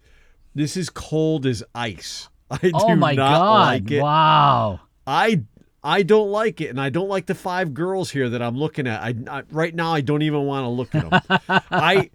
this 0.55 0.77
is 0.77 0.91
cold 0.91 1.47
as 1.47 1.63
ice. 1.75 2.29
I 2.63 2.69
do 2.69 2.73
oh 2.75 2.97
my 2.97 3.15
not 3.15 3.39
god! 3.39 3.61
like 3.61 3.91
it. 3.91 4.03
Wow. 4.03 4.81
I 5.07 5.43
I 5.83 6.03
don't 6.03 6.31
like 6.31 6.61
it, 6.61 6.71
and 6.71 6.81
I 6.81 6.89
don't 6.89 7.09
like 7.09 7.27
the 7.27 7.35
five 7.35 7.75
girls 7.75 8.11
here 8.11 8.31
that 8.31 8.41
I'm 8.41 8.57
looking 8.57 8.87
at. 8.87 9.03
I, 9.03 9.15
I 9.31 9.43
right 9.51 9.75
now 9.75 9.93
I 9.93 10.01
don't 10.01 10.23
even 10.23 10.45
want 10.45 10.65
to 10.65 10.69
look 10.69 10.95
at 10.95 11.11
them. 11.11 11.39
I 11.71 12.11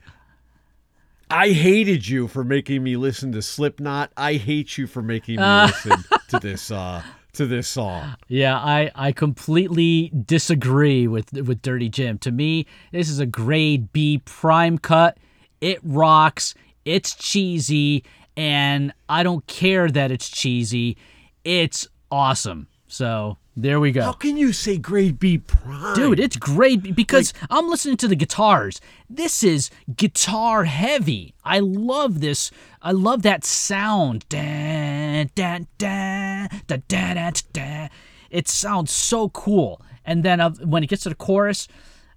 I 1.30 1.50
hated 1.50 2.08
you 2.08 2.28
for 2.28 2.44
making 2.44 2.84
me 2.84 2.98
listen 2.98 3.32
to 3.34 3.42
Slipknot. 3.42 4.12
I 4.18 4.34
hate 4.36 4.78
you 4.78 4.88
for 4.88 5.04
making 5.04 5.36
me 5.40 5.44
listen 5.66 6.04
to 6.30 6.40
this 6.40 6.72
uh 6.72 7.04
to 7.34 7.46
this 7.46 7.68
song. 7.68 8.16
Yeah, 8.28 8.58
I, 8.58 8.92
I 8.96 9.12
completely 9.12 10.12
disagree 10.26 11.08
with 11.08 11.32
with 11.34 11.62
Dirty 11.62 11.90
Jim. 11.90 12.18
To 12.20 12.32
me, 12.32 12.66
this 12.92 13.10
is 13.10 13.20
a 13.20 13.26
grade 13.26 13.94
B 13.94 14.22
prime 14.26 14.78
cut. 14.78 15.18
It 15.62 15.80
rocks. 15.84 16.56
It's 16.86 17.14
cheesy, 17.14 18.04
and 18.40 18.94
I 19.10 19.24
don't 19.24 19.46
care 19.48 19.90
that 19.90 20.12
it's 20.12 20.30
cheesy. 20.30 20.96
It's 21.44 21.90
awesome. 22.10 22.68
So 22.88 23.38
there 23.58 23.82
we 23.82 23.92
go. 23.92 24.04
How 24.04 24.14
can 24.14 24.38
you 24.38 24.54
say 24.54 24.78
grade 24.78 25.20
B 25.20 25.40
prime? 25.40 25.94
Dude, 25.94 26.22
it's 26.22 26.38
great 26.38 26.96
because 26.96 27.34
I'm 27.50 27.68
listening 27.68 27.98
to 27.98 28.08
the 28.08 28.16
guitars. 28.16 28.80
This 29.10 29.44
is 29.44 29.70
guitar 29.94 30.64
heavy. 30.64 31.34
I 31.44 31.60
love 31.60 32.22
this. 32.22 32.50
I 32.82 32.94
love 32.94 33.24
that 33.24 33.44
sound. 33.44 34.24
Da, 34.30 35.26
da, 35.36 35.60
da, 35.78 36.48
da, 36.66 36.78
da, 36.88 37.14
da, 37.14 37.32
da. 37.52 37.88
It 38.30 38.48
sounds 38.48 38.92
so 38.92 39.28
cool. 39.28 39.82
And 40.06 40.24
then 40.24 40.40
uh, 40.40 40.52
when 40.64 40.82
it 40.82 40.88
gets 40.88 41.04
to 41.04 41.10
the 41.10 41.16
chorus, 41.16 41.68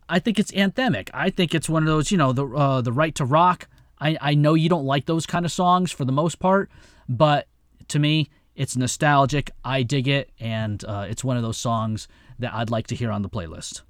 I 0.08 0.20
think 0.20 0.38
it's 0.38 0.52
anthemic. 0.52 1.10
I 1.12 1.30
think 1.30 1.52
it's 1.52 1.68
one 1.68 1.82
of 1.82 1.88
those, 1.88 2.12
you 2.12 2.16
know, 2.16 2.32
the 2.32 2.46
uh, 2.46 2.80
the 2.80 2.92
right 2.92 3.14
to 3.16 3.24
rock. 3.24 3.66
I, 4.02 4.18
I 4.20 4.34
know 4.34 4.54
you 4.54 4.68
don't 4.68 4.84
like 4.84 5.06
those 5.06 5.26
kind 5.26 5.44
of 5.44 5.52
songs 5.52 5.92
for 5.92 6.04
the 6.04 6.12
most 6.12 6.40
part, 6.40 6.70
but 7.08 7.46
to 7.88 8.00
me, 8.00 8.30
it's 8.56 8.76
nostalgic. 8.76 9.52
I 9.64 9.84
dig 9.84 10.08
it, 10.08 10.30
and 10.40 10.84
uh, 10.84 11.06
it's 11.08 11.22
one 11.22 11.36
of 11.36 11.44
those 11.44 11.56
songs 11.56 12.08
that 12.40 12.52
I'd 12.52 12.68
like 12.68 12.88
to 12.88 12.96
hear 12.96 13.12
on 13.12 13.22
the 13.22 13.30
playlist. 13.30 13.82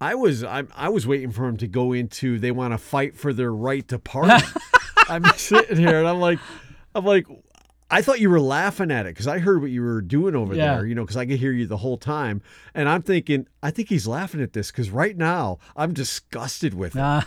I 0.00 0.14
was 0.14 0.42
I, 0.42 0.64
I 0.74 0.88
was 0.88 1.06
waiting 1.06 1.30
for 1.30 1.46
him 1.46 1.56
to 1.58 1.68
go 1.68 1.92
into 1.92 2.38
they 2.38 2.50
want 2.50 2.72
to 2.72 2.78
fight 2.78 3.16
for 3.16 3.32
their 3.32 3.52
right 3.52 3.86
to 3.88 3.98
party. 3.98 4.44
I'm 5.08 5.24
sitting 5.36 5.76
here 5.76 5.98
and 5.98 6.08
I'm 6.08 6.20
like 6.20 6.38
I'm 6.94 7.04
like 7.04 7.26
I 7.90 8.02
thought 8.02 8.20
you 8.20 8.30
were 8.30 8.40
laughing 8.40 8.90
at 8.90 9.06
it 9.06 9.10
because 9.14 9.26
I 9.26 9.38
heard 9.40 9.60
what 9.60 9.70
you 9.70 9.82
were 9.82 10.00
doing 10.00 10.36
over 10.36 10.54
Yeah. 10.54 10.76
there, 10.76 10.86
you 10.86 10.94
know, 10.94 11.02
because 11.02 11.16
I 11.16 11.26
could 11.26 11.38
hear 11.38 11.52
you 11.52 11.66
the 11.66 11.78
whole 11.78 11.96
time. 11.98 12.40
And 12.74 12.88
I'm 12.88 13.02
thinking, 13.02 13.46
I 13.62 13.70
think 13.70 13.88
he's 13.88 14.06
laughing 14.06 14.40
at 14.40 14.52
this 14.52 14.70
because 14.70 14.90
right 14.90 15.16
now 15.16 15.58
I'm 15.76 15.92
disgusted 15.92 16.74
with 16.74 16.94
it. 16.96 17.24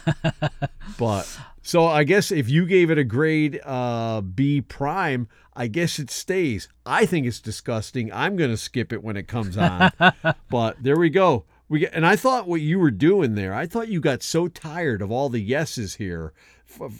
but 0.97 1.39
so 1.61 1.85
I 1.85 2.03
guess 2.03 2.31
if 2.31 2.49
you 2.49 2.65
gave 2.65 2.89
it 2.91 2.97
a 2.97 3.03
grade 3.03 3.59
uh, 3.65 4.21
B 4.21 4.61
prime, 4.61 5.27
I 5.53 5.67
guess 5.67 5.99
it 5.99 6.09
stays. 6.09 6.67
I 6.85 7.05
think 7.05 7.27
it's 7.27 7.39
disgusting. 7.39 8.11
I'm 8.13 8.35
going 8.35 8.49
to 8.51 8.57
skip 8.57 8.91
it 8.93 9.03
when 9.03 9.17
it 9.17 9.27
comes 9.27 9.57
on. 9.57 9.91
but 10.49 10.81
there 10.81 10.97
we 10.97 11.09
go. 11.09 11.45
We 11.69 11.79
get, 11.79 11.93
and 11.93 12.05
I 12.05 12.15
thought 12.15 12.47
what 12.47 12.61
you 12.61 12.79
were 12.79 12.91
doing 12.91 13.35
there, 13.35 13.53
I 13.53 13.65
thought 13.65 13.87
you 13.87 13.99
got 13.99 14.21
so 14.23 14.47
tired 14.47 15.01
of 15.01 15.11
all 15.11 15.29
the 15.29 15.39
yeses 15.41 15.95
here 15.95 16.33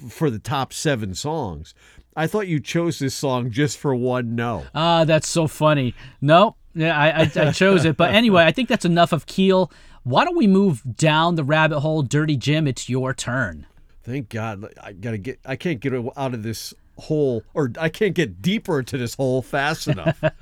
for 0.10 0.30
the 0.30 0.40
top 0.40 0.72
seven 0.74 1.14
songs. 1.16 1.74
I 2.16 2.28
thought 2.28 2.48
you 2.48 2.60
chose 2.60 3.00
this 3.00 3.16
song 3.16 3.50
just 3.50 3.78
for 3.78 3.96
one 3.96 4.36
no. 4.36 4.66
Ah, 4.76 5.06
that's 5.06 5.28
so 5.28 5.48
funny. 5.48 5.96
No, 6.22 6.56
yeah, 6.76 6.98
I, 6.98 7.24
I, 7.24 7.48
I 7.48 7.52
chose 7.52 7.86
it. 7.86 7.98
But 7.98 8.12
anyway, 8.14 8.44
I 8.44 8.52
think 8.52 8.70
that's 8.70 8.86
enough 8.86 9.12
of 9.12 9.26
Keel. 9.26 9.72
Why 10.04 10.26
don't 10.26 10.38
we 10.38 10.48
move 10.48 10.82
down 10.96 11.36
the 11.36 11.44
rabbit 11.44 11.80
hole? 11.80 12.04
Dirty 12.04 12.36
Jim, 12.36 12.68
it's 12.68 12.90
your 12.90 13.14
turn. 13.14 13.66
Thank 14.04 14.30
God. 14.30 14.66
I 14.82 14.94
gotta 14.94 15.18
get. 15.18 15.40
I 15.46 15.56
can't 15.56 15.80
get 15.80 15.94
out 15.94 16.34
of 16.34 16.44
this 16.44 16.74
hole, 16.98 17.44
or 17.54 17.72
I 17.80 17.90
can't 17.90 18.14
get 18.14 18.42
deeper 18.42 18.80
into 18.80 18.98
this 18.98 19.16
hole 19.16 19.42
fast 19.42 19.88
enough. 19.88 20.22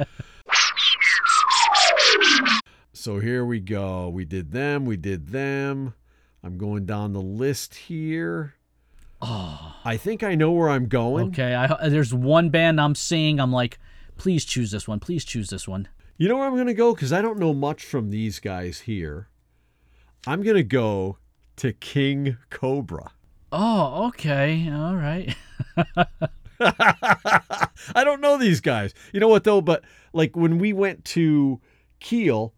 so 2.94 3.20
here 3.20 3.46
we 3.46 3.60
go. 3.60 4.10
We 4.10 4.26
did 4.26 4.52
them. 4.52 4.86
We 4.86 4.98
did 4.98 5.28
them. 5.28 5.94
I'm 6.44 6.58
going 6.58 6.86
down 6.86 7.14
the 7.14 7.22
list 7.22 7.76
here. 7.76 8.56
Oh. 9.22 9.76
I 9.84 9.98
think 9.98 10.24
I 10.24 10.36
know 10.36 10.52
where 10.52 10.70
I'm 10.70 10.88
going. 10.88 11.30
Okay, 11.30 11.54
I, 11.54 11.66
uh, 11.66 11.90
there's 11.90 12.14
one 12.14 12.50
band 12.50 12.80
I'm 12.80 12.96
seeing. 12.96 13.40
I'm 13.40 13.52
like, 13.52 13.80
please 14.18 14.46
choose 14.46 14.72
this 14.72 14.88
one. 14.88 15.00
Please 15.00 15.26
choose 15.26 15.50
this 15.50 15.68
one. 15.68 15.88
You 16.18 16.28
know 16.28 16.38
where 16.38 16.48
I'm 16.48 16.56
gonna 16.56 16.74
go 16.74 16.94
because 16.94 17.12
I 17.12 17.22
don't 17.22 17.40
know 17.40 17.54
much 17.54 17.84
from 17.84 18.10
these 18.10 18.40
guys 18.40 18.82
here. 18.82 19.30
I'm 20.28 20.44
gonna 20.44 20.64
go 20.64 21.18
to 21.58 21.74
King 21.74 22.38
Cobra. 22.50 23.12
Oh, 23.52 24.08
okay. 24.08 24.70
All 24.72 24.96
right. 24.96 25.36
I 26.60 28.04
don't 28.04 28.22
know 28.22 28.38
these 28.38 28.62
guys. 28.62 28.94
You 29.14 29.20
know 29.20 29.28
what 29.28 29.44
though? 29.44 29.62
But 29.62 29.84
like 30.14 30.36
when 30.36 30.60
we 30.60 30.74
went 30.74 31.06
to 31.06 31.60
Keel, 32.00 32.54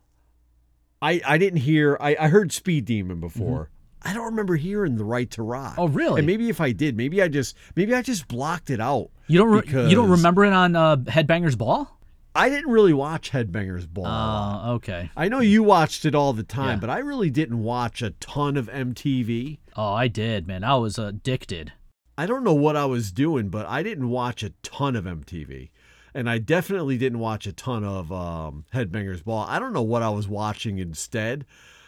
I 1.01 1.21
I 1.25 1.37
didn't 1.37 1.59
hear. 1.59 1.97
I 2.01 2.17
I 2.19 2.27
heard 2.27 2.51
Speed 2.51 2.85
Demon 2.85 3.19
before. 3.19 3.69
I 4.05 4.13
don't 4.13 4.25
remember 4.25 4.55
hearing 4.55 4.95
the 4.97 5.05
right 5.05 5.29
to 5.31 5.43
rock. 5.43 5.75
Oh, 5.77 5.87
really? 5.87 6.19
And 6.19 6.27
maybe 6.27 6.49
if 6.49 6.59
I 6.59 6.71
did, 6.71 6.97
maybe 6.97 7.21
I 7.21 7.27
just 7.27 7.55
maybe 7.75 7.93
I 7.95 8.01
just 8.01 8.27
blocked 8.27 8.69
it 8.69 8.79
out. 8.81 9.09
You 9.27 9.39
don't 9.39 9.49
re- 9.51 9.89
you 9.89 9.95
don't 9.95 10.09
remember 10.09 10.43
it 10.45 10.53
on 10.53 10.75
uh, 10.75 10.97
Headbangers 10.97 11.57
Ball? 11.57 11.89
I 12.35 12.49
didn't 12.49 12.71
really 12.71 12.93
watch 12.93 13.31
Headbangers 13.31 13.87
Ball. 13.87 14.07
Oh, 14.07 14.71
okay. 14.73 15.11
I 15.15 15.29
know 15.29 15.39
you 15.39 15.61
watched 15.61 16.03
it 16.03 16.15
all 16.15 16.33
the 16.33 16.43
time, 16.43 16.77
Yeah. 16.77 16.81
but 16.81 16.89
I 16.89 16.97
really 16.97 17.29
didn't 17.29 17.61
watch 17.61 18.01
a 18.01 18.09
ton 18.09 18.57
of 18.57 18.67
MTV. 18.67 19.59
Oh, 19.75 19.93
I 19.93 20.07
did, 20.07 20.47
man. 20.47 20.63
I 20.63 20.75
was 20.75 20.97
addicted. 20.97 21.73
I 22.17 22.25
don't 22.25 22.43
know 22.43 22.53
what 22.53 22.75
I 22.75 22.85
was 22.85 23.11
doing, 23.11 23.49
but 23.49 23.65
I 23.67 23.83
didn't 23.83 24.09
watch 24.09 24.41
a 24.43 24.49
ton 24.63 24.95
of 24.95 25.05
MTV. 25.05 25.69
And 26.15 26.29
I 26.29 26.37
definitely 26.39 26.97
didn't 26.97 27.19
watch 27.19 27.45
a 27.47 27.53
ton 27.53 27.83
of 27.83 28.11
um, 28.11 28.65
Headbangers 28.73 29.23
Ball. 29.23 29.45
I 29.47 29.59
don't 29.59 29.73
know 29.73 29.81
what 29.83 30.01
I 30.03 30.09
was 30.09 30.27
watching 30.27 30.77
instead. 30.79 31.45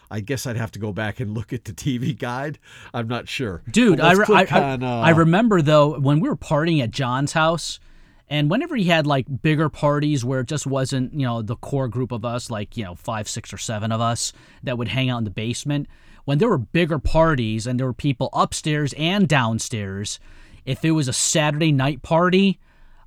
I 0.10 0.20
guess 0.20 0.46
I'd 0.46 0.58
have 0.58 0.72
to 0.72 0.80
go 0.80 0.92
back 0.92 1.20
and 1.20 1.34
look 1.34 1.54
at 1.54 1.66
the 1.66 1.74
TV 1.74 2.18
guide. 2.18 2.60
I'm 2.94 3.08
not 3.08 3.28
sure. 3.28 3.64
Dude, 3.70 4.00
I, 4.00 4.14
re- 4.14 4.26
I, 4.30 4.46
on, 4.46 4.84
uh, 4.84 5.00
I 5.02 5.10
remember 5.12 5.62
though 5.62 6.00
when 6.00 6.20
we 6.20 6.30
were 6.30 6.36
partying 6.36 6.82
at 6.82 6.92
John's 6.92 7.34
house, 7.34 7.80
and 8.28 8.50
whenever 8.50 8.76
he 8.76 8.86
had 8.86 9.06
like 9.06 9.42
bigger 9.42 9.70
parties 9.70 10.26
where 10.26 10.40
it 10.40 10.48
just 10.48 10.66
wasn't 10.66 11.14
you 11.14 11.26
know 11.26 11.42
the 11.42 11.56
core 11.56 11.88
group 11.88 12.12
of 12.12 12.26
us, 12.26 12.50
like 12.50 12.78
you 12.78 12.84
know 12.84 12.96
five, 12.96 13.28
six, 13.30 13.54
or 13.54 13.58
seven 13.58 13.92
of 13.92 14.02
us 14.02 14.34
that 14.64 14.78
would 14.78 14.90
hang 14.90 15.10
out 15.10 15.20
in 15.20 15.24
the 15.24 15.30
basement. 15.30 15.88
When 16.26 16.40
there 16.40 16.50
were 16.50 16.58
bigger 16.58 16.98
parties 16.98 17.68
and 17.68 17.80
there 17.80 17.86
were 17.86 17.94
people 17.94 18.30
upstairs 18.34 18.94
and 18.98 19.28
downstairs, 19.28 20.20
if 20.66 20.84
it 20.84 20.92
was 20.92 21.08
a 21.08 21.14
Saturday 21.14 21.72
night 21.72 22.02
party, 22.02 22.60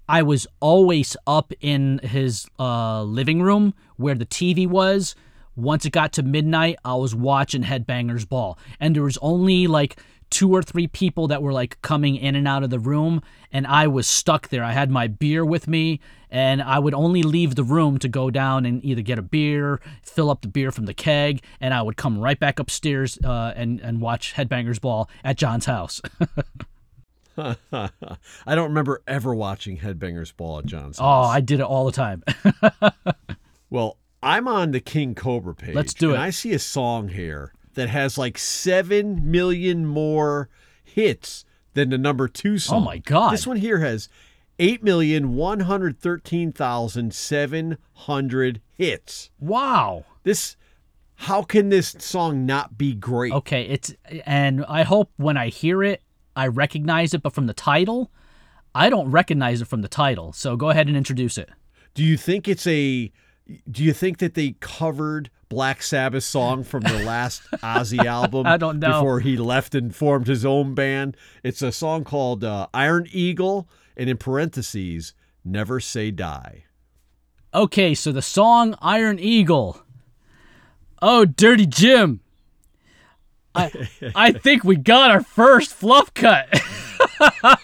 I 0.08 0.22
was 0.22 0.46
always 0.60 1.16
up 1.26 1.52
in 1.60 1.98
his 1.98 2.46
uh, 2.58 3.02
living 3.02 3.42
room 3.42 3.74
where 3.96 4.14
the 4.14 4.24
TV 4.24 4.66
was. 4.66 5.16
Once 5.58 5.84
it 5.84 5.90
got 5.90 6.12
to 6.12 6.22
midnight, 6.22 6.76
I 6.84 6.94
was 6.94 7.14
watching 7.14 7.64
Headbangers 7.64 8.28
Ball, 8.28 8.56
and 8.78 8.94
there 8.94 9.02
was 9.02 9.18
only 9.20 9.66
like 9.66 10.00
two 10.30 10.54
or 10.54 10.62
three 10.62 10.86
people 10.86 11.26
that 11.28 11.42
were 11.42 11.52
like 11.52 11.80
coming 11.82 12.14
in 12.14 12.36
and 12.36 12.46
out 12.46 12.62
of 12.62 12.70
the 12.70 12.78
room, 12.78 13.20
and 13.50 13.66
I 13.66 13.88
was 13.88 14.06
stuck 14.06 14.48
there. 14.48 14.62
I 14.62 14.72
had 14.72 14.88
my 14.88 15.08
beer 15.08 15.44
with 15.44 15.66
me, 15.66 15.98
and 16.30 16.62
I 16.62 16.78
would 16.78 16.94
only 16.94 17.24
leave 17.24 17.56
the 17.56 17.64
room 17.64 17.98
to 17.98 18.08
go 18.08 18.30
down 18.30 18.66
and 18.66 18.84
either 18.84 19.02
get 19.02 19.18
a 19.18 19.22
beer, 19.22 19.80
fill 20.02 20.30
up 20.30 20.42
the 20.42 20.48
beer 20.48 20.70
from 20.70 20.86
the 20.86 20.94
keg, 20.94 21.42
and 21.60 21.74
I 21.74 21.82
would 21.82 21.96
come 21.96 22.20
right 22.20 22.38
back 22.38 22.60
upstairs 22.60 23.18
uh, 23.24 23.52
and 23.56 23.80
and 23.80 24.00
watch 24.00 24.34
Headbangers 24.34 24.80
Ball 24.80 25.10
at 25.24 25.36
John's 25.36 25.66
house. 25.66 26.00
I 27.38 27.90
don't 28.46 28.68
remember 28.68 29.02
ever 29.06 29.34
watching 29.34 29.78
Headbangers 29.78 30.34
Ball 30.36 30.60
at 30.60 30.66
John's. 30.66 30.98
oh. 31.00 31.04
I 31.04 31.40
did 31.40 31.60
it 31.60 31.66
all 31.66 31.84
the 31.84 31.92
time. 31.92 32.22
Well, 33.70 33.98
I'm 34.28 34.46
on 34.46 34.72
the 34.72 34.80
King 34.80 35.14
Cobra 35.14 35.54
page. 35.54 35.74
Let's 35.74 35.94
do 35.94 36.10
and 36.10 36.18
it. 36.18 36.20
I 36.20 36.28
see 36.28 36.52
a 36.52 36.58
song 36.58 37.08
here 37.08 37.54
that 37.72 37.88
has 37.88 38.18
like 38.18 38.36
seven 38.36 39.30
million 39.30 39.86
more 39.86 40.50
hits 40.84 41.46
than 41.72 41.88
the 41.88 41.96
number 41.96 42.28
two 42.28 42.54
oh 42.54 42.58
song. 42.58 42.82
Oh 42.82 42.84
my 42.84 42.98
God. 42.98 43.32
This 43.32 43.46
one 43.46 43.56
here 43.56 43.78
has 43.78 44.10
eight 44.58 44.82
million 44.82 45.34
one 45.34 45.60
hundred 45.60 45.98
thirteen 45.98 46.52
thousand 46.52 47.14
seven 47.14 47.78
hundred 47.94 48.60
hits. 48.70 49.30
wow. 49.40 50.04
This 50.24 50.56
how 51.14 51.42
can 51.42 51.70
this 51.70 51.96
song 51.98 52.44
not 52.44 52.76
be 52.76 52.94
great? 52.94 53.32
Okay, 53.32 53.62
it's 53.62 53.94
and 54.26 54.62
I 54.68 54.82
hope 54.82 55.10
when 55.16 55.38
I 55.38 55.48
hear 55.48 55.82
it, 55.82 56.02
I 56.36 56.48
recognize 56.48 57.14
it, 57.14 57.22
but 57.22 57.32
from 57.32 57.46
the 57.46 57.54
title, 57.54 58.12
I 58.74 58.90
don't 58.90 59.10
recognize 59.10 59.62
it 59.62 59.68
from 59.68 59.80
the 59.80 59.88
title. 59.88 60.34
So 60.34 60.54
go 60.54 60.68
ahead 60.68 60.86
and 60.86 60.98
introduce 60.98 61.38
it. 61.38 61.48
Do 61.94 62.04
you 62.04 62.18
think 62.18 62.46
it's 62.46 62.66
a 62.66 63.10
do 63.70 63.82
you 63.82 63.92
think 63.92 64.18
that 64.18 64.34
they 64.34 64.56
covered 64.60 65.30
Black 65.48 65.82
Sabbath 65.82 66.24
song 66.24 66.64
from 66.64 66.82
the 66.82 66.98
last 67.04 67.42
Ozzy 67.62 68.04
album 68.04 68.46
I 68.46 68.56
don't 68.56 68.78
know. 68.78 69.00
before 69.00 69.20
he 69.20 69.36
left 69.36 69.74
and 69.74 69.94
formed 69.94 70.26
his 70.26 70.44
own 70.44 70.74
band? 70.74 71.16
It's 71.42 71.62
a 71.62 71.72
song 71.72 72.04
called 72.04 72.44
uh, 72.44 72.66
Iron 72.74 73.06
Eagle 73.10 73.68
and 73.96 74.10
in 74.10 74.16
parentheses 74.18 75.14
Never 75.44 75.80
Say 75.80 76.10
Die. 76.10 76.64
Okay, 77.54 77.94
so 77.94 78.12
the 78.12 78.22
song 78.22 78.74
Iron 78.82 79.18
Eagle. 79.18 79.82
Oh, 81.00 81.24
Dirty 81.24 81.66
Jim. 81.66 82.20
I 83.54 83.70
I 84.14 84.32
think 84.32 84.64
we 84.64 84.76
got 84.76 85.10
our 85.10 85.22
first 85.22 85.72
fluff 85.72 86.12
cut. 86.12 86.48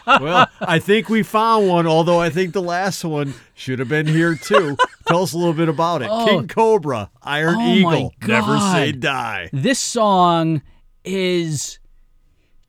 Well, 0.06 0.48
I 0.60 0.78
think 0.78 1.08
we 1.08 1.22
found 1.22 1.68
one, 1.68 1.86
although 1.86 2.18
I 2.18 2.30
think 2.30 2.54
the 2.54 2.62
last 2.62 3.04
one 3.04 3.34
should 3.54 3.78
have 3.78 3.88
been 3.88 4.06
here 4.06 4.34
too. 4.34 4.76
Tell 5.06 5.22
us 5.22 5.32
a 5.32 5.38
little 5.38 5.52
bit 5.54 5.68
about 5.68 6.02
it. 6.02 6.08
Oh. 6.10 6.26
King 6.26 6.48
Cobra, 6.48 7.10
Iron 7.22 7.56
Oh 7.58 7.74
Eagle, 7.74 8.14
Never 8.26 8.58
Say 8.58 8.92
Die. 8.92 9.50
this 9.52 9.78
song 9.78 10.62
is 11.04 11.78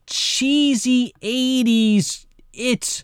cheesy 0.08 1.14
80s. 1.22 2.26
It's 2.54 3.04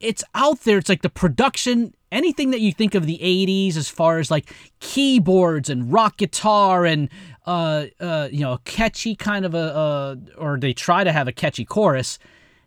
it's 0.00 0.22
out 0.34 0.60
there. 0.60 0.78
It's 0.78 0.88
like 0.88 1.02
the 1.02 1.08
production, 1.08 1.94
anything 2.12 2.50
that 2.50 2.60
you 2.60 2.72
think 2.72 2.94
of 2.94 3.06
the 3.06 3.18
80s 3.22 3.76
as 3.76 3.88
far 3.88 4.18
as 4.18 4.30
like 4.30 4.52
keyboards 4.80 5.70
and 5.70 5.90
rock 5.92 6.18
guitar 6.18 6.84
and 6.84 7.08
uh 7.46 7.86
uh 8.00 8.28
you 8.30 8.40
know, 8.40 8.58
catchy 8.64 9.14
kind 9.14 9.44
of 9.44 9.54
a 9.54 9.58
uh 9.76 10.16
or 10.36 10.58
they 10.58 10.72
try 10.72 11.04
to 11.04 11.12
have 11.12 11.28
a 11.28 11.32
catchy 11.32 11.64
chorus. 11.64 12.18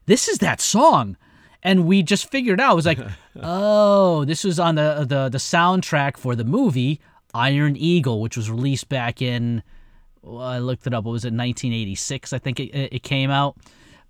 This 0.05 0.27
is 0.27 0.37
that 0.39 0.61
song. 0.61 1.17
And 1.63 1.85
we 1.85 2.03
just 2.03 2.29
figured 2.29 2.61
out 2.61 2.73
it 2.73 2.75
was 2.75 2.85
like, 2.85 2.99
oh, 3.41 4.25
this 4.25 4.43
was 4.43 4.59
on 4.59 4.75
the 4.75 5.05
the 5.07 5.29
the 5.29 5.37
soundtrack 5.37 6.17
for 6.17 6.35
the 6.35 6.45
movie 6.45 6.99
Iron 7.33 7.75
Eagle, 7.75 8.21
which 8.21 8.37
was 8.37 8.49
released 8.49 8.89
back 8.89 9.21
in 9.21 9.63
well, 10.21 10.41
I 10.41 10.59
looked 10.59 10.85
it 10.87 10.93
up. 10.93 11.05
What 11.05 11.11
was 11.11 11.23
it? 11.23 11.33
1986, 11.33 12.33
I 12.33 12.39
think 12.39 12.59
it, 12.59 12.71
it 12.73 13.03
came 13.03 13.29
out. 13.29 13.57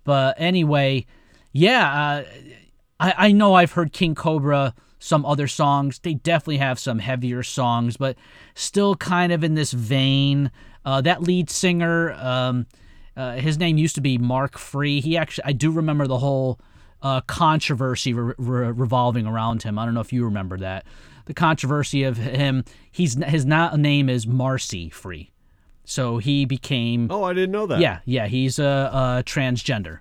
But 0.04 0.34
anyway, 0.38 1.06
yeah, 1.52 1.92
uh, 1.92 2.24
I 3.00 3.14
I 3.28 3.32
know 3.32 3.54
I've 3.54 3.72
heard 3.72 3.92
King 3.92 4.14
Cobra 4.14 4.74
some 4.98 5.24
other 5.24 5.46
songs. 5.46 5.98
They 6.00 6.14
definitely 6.14 6.58
have 6.58 6.78
some 6.78 6.98
heavier 6.98 7.42
songs, 7.42 7.96
but 7.96 8.16
still 8.54 8.96
kind 8.96 9.32
of 9.32 9.44
in 9.44 9.54
this 9.54 9.72
vein. 9.72 10.50
Uh, 10.84 11.00
that 11.02 11.22
lead 11.22 11.50
singer, 11.50 12.12
um, 12.14 12.66
uh, 13.16 13.34
his 13.34 13.58
name 13.58 13.78
used 13.78 13.94
to 13.94 14.00
be 14.00 14.18
Mark 14.18 14.58
Free. 14.58 15.00
He 15.00 15.16
actually, 15.16 15.44
I 15.44 15.52
do 15.52 15.70
remember 15.70 16.06
the 16.06 16.18
whole 16.18 16.58
uh, 17.02 17.20
controversy 17.22 18.12
re- 18.12 18.34
re- 18.38 18.70
revolving 18.70 19.26
around 19.26 19.62
him. 19.62 19.78
I 19.78 19.84
don't 19.84 19.94
know 19.94 20.00
if 20.00 20.12
you 20.12 20.24
remember 20.24 20.58
that. 20.58 20.84
The 21.26 21.34
controversy 21.34 22.02
of 22.04 22.16
him. 22.16 22.64
He's 22.90 23.22
his 23.24 23.44
na- 23.44 23.76
name 23.76 24.08
is 24.08 24.26
Marcy 24.26 24.88
Free. 24.90 25.30
So 25.84 26.18
he 26.18 26.44
became 26.44 27.08
Oh, 27.10 27.22
I 27.24 27.32
didn't 27.32 27.52
know 27.52 27.66
that. 27.66 27.80
yeah, 27.80 28.00
yeah, 28.04 28.26
he's 28.26 28.58
a, 28.58 28.90
a 29.20 29.22
transgender, 29.24 30.00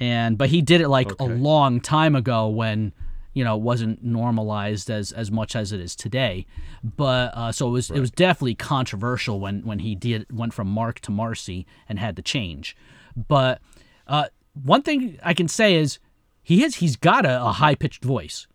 and 0.00 0.36
but 0.36 0.48
he 0.48 0.62
did 0.62 0.80
it 0.80 0.88
like 0.88 1.12
a 1.20 1.24
long 1.24 1.80
time 1.80 2.16
ago 2.16 2.48
when 2.48 2.92
you 3.34 3.44
know 3.44 3.54
it 3.56 3.62
wasn't 3.62 4.02
normalized 4.02 4.90
as 4.90 5.12
as 5.12 5.30
much 5.30 5.54
as 5.54 5.70
it 5.70 5.78
is 5.80 5.94
today. 5.94 6.44
But 6.82 7.32
uh, 7.36 7.52
so 7.52 7.68
it 7.68 7.70
was 7.70 7.90
it 7.90 8.00
was 8.00 8.10
definitely 8.10 8.56
controversial 8.56 9.38
when 9.38 9.62
when 9.64 9.78
he 9.80 9.94
did 9.94 10.26
went 10.36 10.54
from 10.54 10.66
Mark 10.68 10.98
to 11.00 11.12
Marcy 11.12 11.66
and 11.88 11.98
had 12.00 12.16
to 12.16 12.22
change. 12.22 12.76
But 13.16 13.60
uh, 14.08 14.26
one 14.54 14.82
thing 14.82 15.18
I 15.22 15.34
can 15.34 15.46
say 15.46 15.76
is 15.76 15.98
he 16.48 16.62
has 16.62 16.76
he's 16.76 16.96
got 16.96 17.26
a, 17.26 17.44
a 17.44 17.52
high 17.52 17.74
pitched 17.74 18.02
voice. 18.02 18.46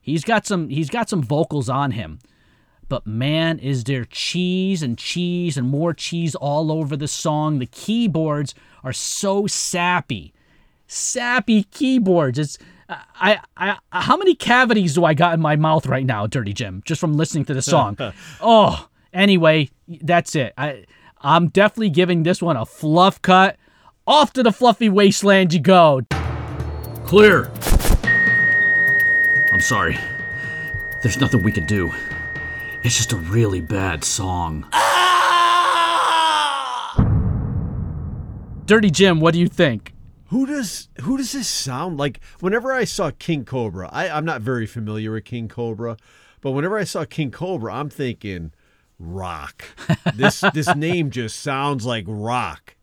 He's 0.00 0.22
got 0.22 0.46
some 0.46 0.68
he's 0.68 0.88
got 0.88 1.08
some 1.08 1.20
vocals 1.20 1.68
on 1.68 1.90
him. 1.90 2.20
But 2.88 3.08
man, 3.08 3.58
is 3.58 3.82
there 3.82 4.04
cheese 4.04 4.84
and 4.84 4.96
cheese 4.96 5.56
and 5.56 5.68
more 5.68 5.92
cheese 5.92 6.36
all 6.36 6.70
over 6.70 6.96
the 6.96 7.08
song. 7.08 7.58
The 7.58 7.66
keyboards 7.66 8.54
are 8.84 8.92
so 8.92 9.48
sappy. 9.48 10.32
Sappy 10.86 11.64
keyboards. 11.64 12.38
It's 12.38 12.56
I, 12.88 13.40
I 13.56 13.78
how 13.90 14.16
many 14.16 14.36
cavities 14.36 14.94
do 14.94 15.04
I 15.04 15.14
got 15.14 15.34
in 15.34 15.40
my 15.40 15.56
mouth 15.56 15.86
right 15.86 16.06
now, 16.06 16.28
Dirty 16.28 16.52
Jim, 16.52 16.84
just 16.84 17.00
from 17.00 17.14
listening 17.14 17.46
to 17.46 17.54
the 17.54 17.62
song? 17.62 17.98
oh, 18.40 18.88
anyway, 19.12 19.70
that's 19.88 20.36
it. 20.36 20.54
I 20.56 20.84
I'm 21.20 21.48
definitely 21.48 21.90
giving 21.90 22.22
this 22.22 22.40
one 22.40 22.56
a 22.56 22.64
fluff 22.64 23.20
cut. 23.22 23.56
Off 24.06 24.32
to 24.34 24.44
the 24.44 24.52
fluffy 24.52 24.88
wasteland 24.88 25.52
you 25.52 25.58
go. 25.58 26.02
Clear. 27.06 27.50
I'm 29.52 29.60
sorry. 29.60 29.98
There's 31.02 31.20
nothing 31.20 31.42
we 31.42 31.52
can 31.52 31.66
do. 31.66 31.92
It's 32.82 32.96
just 32.96 33.12
a 33.12 33.16
really 33.16 33.60
bad 33.60 34.02
song. 34.04 34.66
Ah! 34.72 34.94
Dirty 38.66 38.90
Jim, 38.90 39.20
what 39.20 39.34
do 39.34 39.40
you 39.40 39.48
think? 39.48 39.94
Who 40.28 40.46
does 40.46 40.88
who 41.02 41.18
does 41.18 41.32
this 41.32 41.46
sound 41.46 41.98
like? 41.98 42.20
Whenever 42.40 42.72
I 42.72 42.84
saw 42.84 43.10
King 43.10 43.44
Cobra, 43.44 43.90
I, 43.92 44.08
I'm 44.08 44.24
not 44.24 44.40
very 44.40 44.66
familiar 44.66 45.12
with 45.12 45.26
King 45.26 45.48
Cobra, 45.48 45.98
but 46.40 46.52
whenever 46.52 46.78
I 46.78 46.84
saw 46.84 47.04
King 47.04 47.30
Cobra, 47.30 47.74
I'm 47.74 47.90
thinking 47.90 48.52
rock. 48.98 49.64
This 50.14 50.42
this 50.54 50.74
name 50.74 51.10
just 51.10 51.40
sounds 51.40 51.84
like 51.84 52.06
rock. 52.08 52.76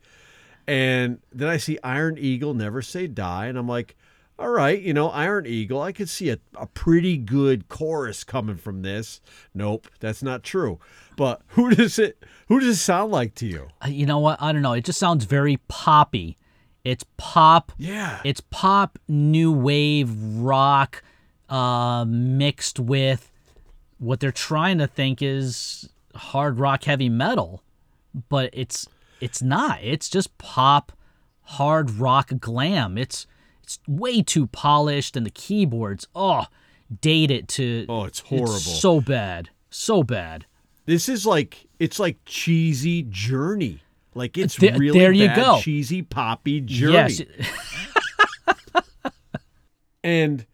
And 0.67 1.19
then 1.33 1.49
I 1.49 1.57
see 1.57 1.79
Iron 1.83 2.17
Eagle, 2.19 2.53
Never 2.53 2.81
Say 2.81 3.07
Die, 3.07 3.47
and 3.47 3.57
I'm 3.57 3.67
like, 3.67 3.95
all 4.41 4.49
right, 4.49 4.81
you 4.81 4.93
know, 4.93 5.09
Iron 5.09 5.45
Eagle, 5.45 5.81
I 5.81 5.91
could 5.91 6.09
see 6.09 6.29
a, 6.29 6.39
a 6.55 6.65
pretty 6.65 7.15
good 7.17 7.69
chorus 7.69 8.23
coming 8.23 8.57
from 8.57 8.81
this. 8.81 9.21
Nope, 9.53 9.87
that's 9.99 10.23
not 10.23 10.43
true. 10.43 10.79
But 11.15 11.41
who 11.49 11.69
does 11.75 11.99
it 11.99 12.17
who 12.47 12.59
does 12.59 12.69
it 12.69 12.75
sound 12.81 13.11
like 13.11 13.35
to 13.35 13.45
you? 13.45 13.67
Uh, 13.85 13.89
You 13.89 14.05
know 14.05 14.19
what? 14.19 14.41
I 14.41 14.51
don't 14.51 14.61
know. 14.61 14.73
It 14.73 14.83
just 14.85 14.99
sounds 14.99 15.25
very 15.25 15.57
poppy. 15.67 16.37
It's 16.83 17.05
pop. 17.17 17.71
Yeah. 17.77 18.19
It's 18.23 18.41
pop, 18.49 18.97
new 19.07 19.51
wave, 19.51 20.09
rock, 20.37 21.03
uh, 21.49 22.05
mixed 22.07 22.79
with 22.79 23.31
what 23.99 24.19
they're 24.19 24.31
trying 24.31 24.79
to 24.79 24.87
think 24.87 25.21
is 25.21 25.87
hard 26.15 26.57
rock, 26.59 26.85
heavy 26.85 27.09
metal, 27.09 27.61
but 28.29 28.49
it's 28.53 28.87
it's 29.19 29.41
not. 29.43 29.79
It's 29.83 30.09
just 30.09 30.35
pop, 30.39 30.91
hard 31.43 31.91
rock, 31.91 32.31
glam. 32.39 32.97
It's 32.97 33.27
it's 33.63 33.79
way 33.87 34.21
too 34.21 34.47
polished, 34.47 35.15
and 35.15 35.25
the 35.25 35.29
keyboards, 35.31 36.07
oh, 36.15 36.45
date 37.01 37.31
it 37.31 37.47
to. 37.49 37.85
Oh, 37.89 38.05
it's 38.05 38.19
horrible. 38.19 38.47
so 38.57 39.01
bad, 39.01 39.49
so 39.69 40.03
bad. 40.03 40.45
This 40.85 41.07
is 41.07 41.25
like 41.25 41.67
it's 41.79 41.99
like 41.99 42.17
cheesy 42.25 43.03
journey. 43.03 43.81
Like 44.13 44.37
it's 44.37 44.57
There- 44.57 44.77
really 44.77 44.99
there 44.99 45.11
you 45.13 45.27
bad, 45.27 45.35
go. 45.37 45.59
cheesy 45.61 46.01
poppy 46.01 46.59
journey. 46.61 46.93
Yes, 46.93 47.21
And 50.03 50.45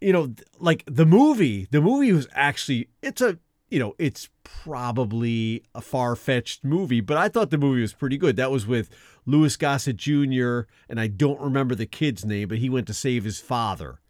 you 0.00 0.12
know, 0.12 0.34
like 0.58 0.84
the 0.86 1.06
movie, 1.06 1.66
the 1.70 1.80
movie 1.80 2.12
was 2.12 2.26
actually 2.32 2.88
it's 3.02 3.20
a 3.20 3.38
you 3.70 3.78
know, 3.78 3.94
it's 3.98 4.28
probably 4.42 5.62
a 5.74 5.80
far-fetched 5.80 6.64
movie, 6.64 7.00
but 7.00 7.16
I 7.16 7.28
thought 7.28 7.50
the 7.50 7.58
movie 7.58 7.80
was 7.80 7.92
pretty 7.92 8.18
good. 8.18 8.36
That 8.36 8.50
was 8.50 8.66
with 8.66 8.90
Louis 9.26 9.56
Gossett 9.56 9.96
Jr. 9.96 10.62
and 10.88 10.98
I 11.00 11.06
don't 11.06 11.40
remember 11.40 11.74
the 11.74 11.86
kid's 11.86 12.24
name, 12.24 12.48
but 12.48 12.58
he 12.58 12.68
went 12.68 12.86
to 12.88 12.94
save 12.94 13.24
his 13.24 13.40
father. 13.40 14.00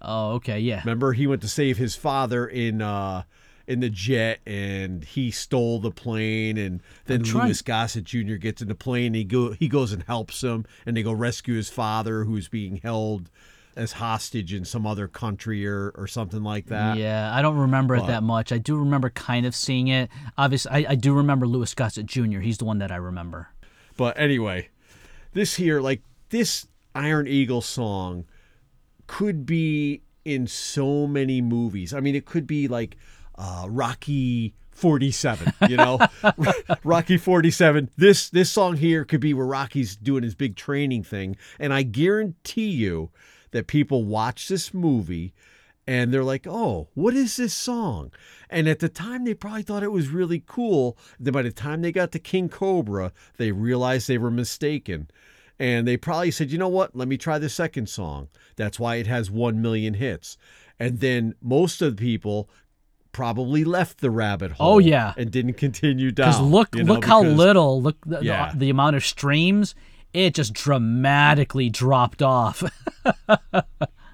Oh, 0.00 0.32
okay, 0.34 0.60
yeah. 0.60 0.80
Remember, 0.80 1.12
he 1.12 1.26
went 1.26 1.42
to 1.42 1.48
save 1.48 1.76
his 1.76 1.96
father 1.96 2.46
in 2.46 2.80
uh 2.80 3.24
in 3.66 3.80
the 3.80 3.90
jet, 3.90 4.40
and 4.46 5.04
he 5.04 5.30
stole 5.30 5.78
the 5.78 5.90
plane, 5.90 6.56
and 6.56 6.80
then 7.04 7.22
Louis 7.22 7.60
Gossett 7.60 8.04
Jr. 8.04 8.36
gets 8.36 8.62
in 8.62 8.68
the 8.68 8.74
plane. 8.74 9.08
And 9.08 9.16
he 9.16 9.24
go 9.24 9.52
he 9.52 9.68
goes 9.68 9.92
and 9.92 10.02
helps 10.04 10.42
him, 10.42 10.64
and 10.86 10.96
they 10.96 11.02
go 11.02 11.12
rescue 11.12 11.54
his 11.54 11.68
father, 11.68 12.24
who's 12.24 12.48
being 12.48 12.76
held 12.76 13.30
as 13.76 13.92
hostage 13.92 14.52
in 14.52 14.64
some 14.64 14.86
other 14.86 15.08
country 15.08 15.66
or 15.66 15.92
or 15.94 16.06
something 16.06 16.42
like 16.42 16.66
that. 16.66 16.96
Yeah, 16.98 17.34
I 17.34 17.42
don't 17.42 17.56
remember 17.56 17.96
it 17.96 18.06
that 18.06 18.22
much. 18.22 18.52
I 18.52 18.58
do 18.58 18.76
remember 18.76 19.10
kind 19.10 19.46
of 19.46 19.54
seeing 19.54 19.88
it. 19.88 20.10
Obviously, 20.36 20.86
I, 20.86 20.92
I 20.92 20.94
do 20.94 21.14
remember 21.14 21.46
Louis 21.46 21.72
Gossett 21.74 22.06
Jr. 22.06 22.40
He's 22.40 22.58
the 22.58 22.64
one 22.64 22.78
that 22.78 22.90
I 22.90 22.96
remember. 22.96 23.48
But 23.96 24.18
anyway, 24.18 24.68
this 25.32 25.54
here, 25.54 25.80
like 25.80 26.02
this 26.30 26.66
Iron 26.94 27.26
Eagle 27.26 27.60
song, 27.60 28.26
could 29.06 29.46
be 29.46 30.02
in 30.24 30.46
so 30.46 31.06
many 31.06 31.40
movies. 31.40 31.94
I 31.94 32.00
mean, 32.00 32.14
it 32.14 32.26
could 32.26 32.46
be 32.46 32.68
like 32.68 32.96
uh, 33.36 33.66
Rocky 33.68 34.54
47, 34.70 35.52
you 35.68 35.76
know, 35.76 35.98
Rocky 36.84 37.16
47. 37.16 37.90
This 37.96 38.30
this 38.30 38.50
song 38.50 38.76
here 38.76 39.04
could 39.04 39.20
be 39.20 39.34
where 39.34 39.46
Rocky's 39.46 39.96
doing 39.96 40.22
his 40.22 40.34
big 40.34 40.54
training 40.56 41.02
thing, 41.02 41.36
and 41.58 41.72
I 41.72 41.82
guarantee 41.82 42.70
you 42.70 43.10
that 43.50 43.66
people 43.66 44.04
watch 44.04 44.48
this 44.48 44.72
movie 44.74 45.32
and 45.86 46.12
they're 46.12 46.24
like, 46.24 46.46
"Oh, 46.46 46.88
what 46.94 47.14
is 47.14 47.36
this 47.36 47.54
song?" 47.54 48.12
And 48.50 48.68
at 48.68 48.78
the 48.78 48.88
time, 48.88 49.24
they 49.24 49.34
probably 49.34 49.62
thought 49.62 49.82
it 49.82 49.92
was 49.92 50.08
really 50.08 50.42
cool. 50.46 50.98
Then 51.18 51.32
by 51.32 51.42
the 51.42 51.52
time 51.52 51.82
they 51.82 51.92
got 51.92 52.12
to 52.12 52.18
King 52.18 52.48
Cobra, 52.48 53.12
they 53.36 53.52
realized 53.52 54.08
they 54.08 54.18
were 54.18 54.30
mistaken. 54.30 55.10
And 55.58 55.88
they 55.88 55.96
probably 55.96 56.30
said, 56.30 56.50
you 56.50 56.58
know 56.58 56.68
what? 56.68 56.94
Let 56.94 57.08
me 57.08 57.16
try 57.16 57.38
the 57.38 57.48
second 57.48 57.88
song. 57.88 58.28
That's 58.56 58.78
why 58.78 58.96
it 58.96 59.06
has 59.06 59.30
1 59.30 59.60
million 59.60 59.94
hits. 59.94 60.38
And 60.78 61.00
then 61.00 61.34
most 61.42 61.82
of 61.82 61.96
the 61.96 62.00
people 62.00 62.48
probably 63.10 63.64
left 63.64 64.00
the 64.00 64.10
rabbit 64.10 64.52
oh, 64.52 64.54
hole. 64.54 64.74
Oh, 64.74 64.78
yeah. 64.78 65.14
And 65.16 65.30
didn't 65.30 65.54
continue 65.54 66.12
down. 66.12 66.30
Because 66.30 66.40
look, 66.40 66.74
you 66.76 66.84
know, 66.84 66.94
look 66.94 67.04
how 67.04 67.22
little, 67.24 67.82
look 67.82 67.96
the, 68.06 68.18
the- 68.18 68.52
the 68.54 68.70
amount 68.70 68.96
of 68.96 69.04
streams. 69.04 69.74
It 70.12 70.34
just 70.34 70.54
dramatically 70.54 71.68
dropped 71.70 72.22
off. 72.22 72.62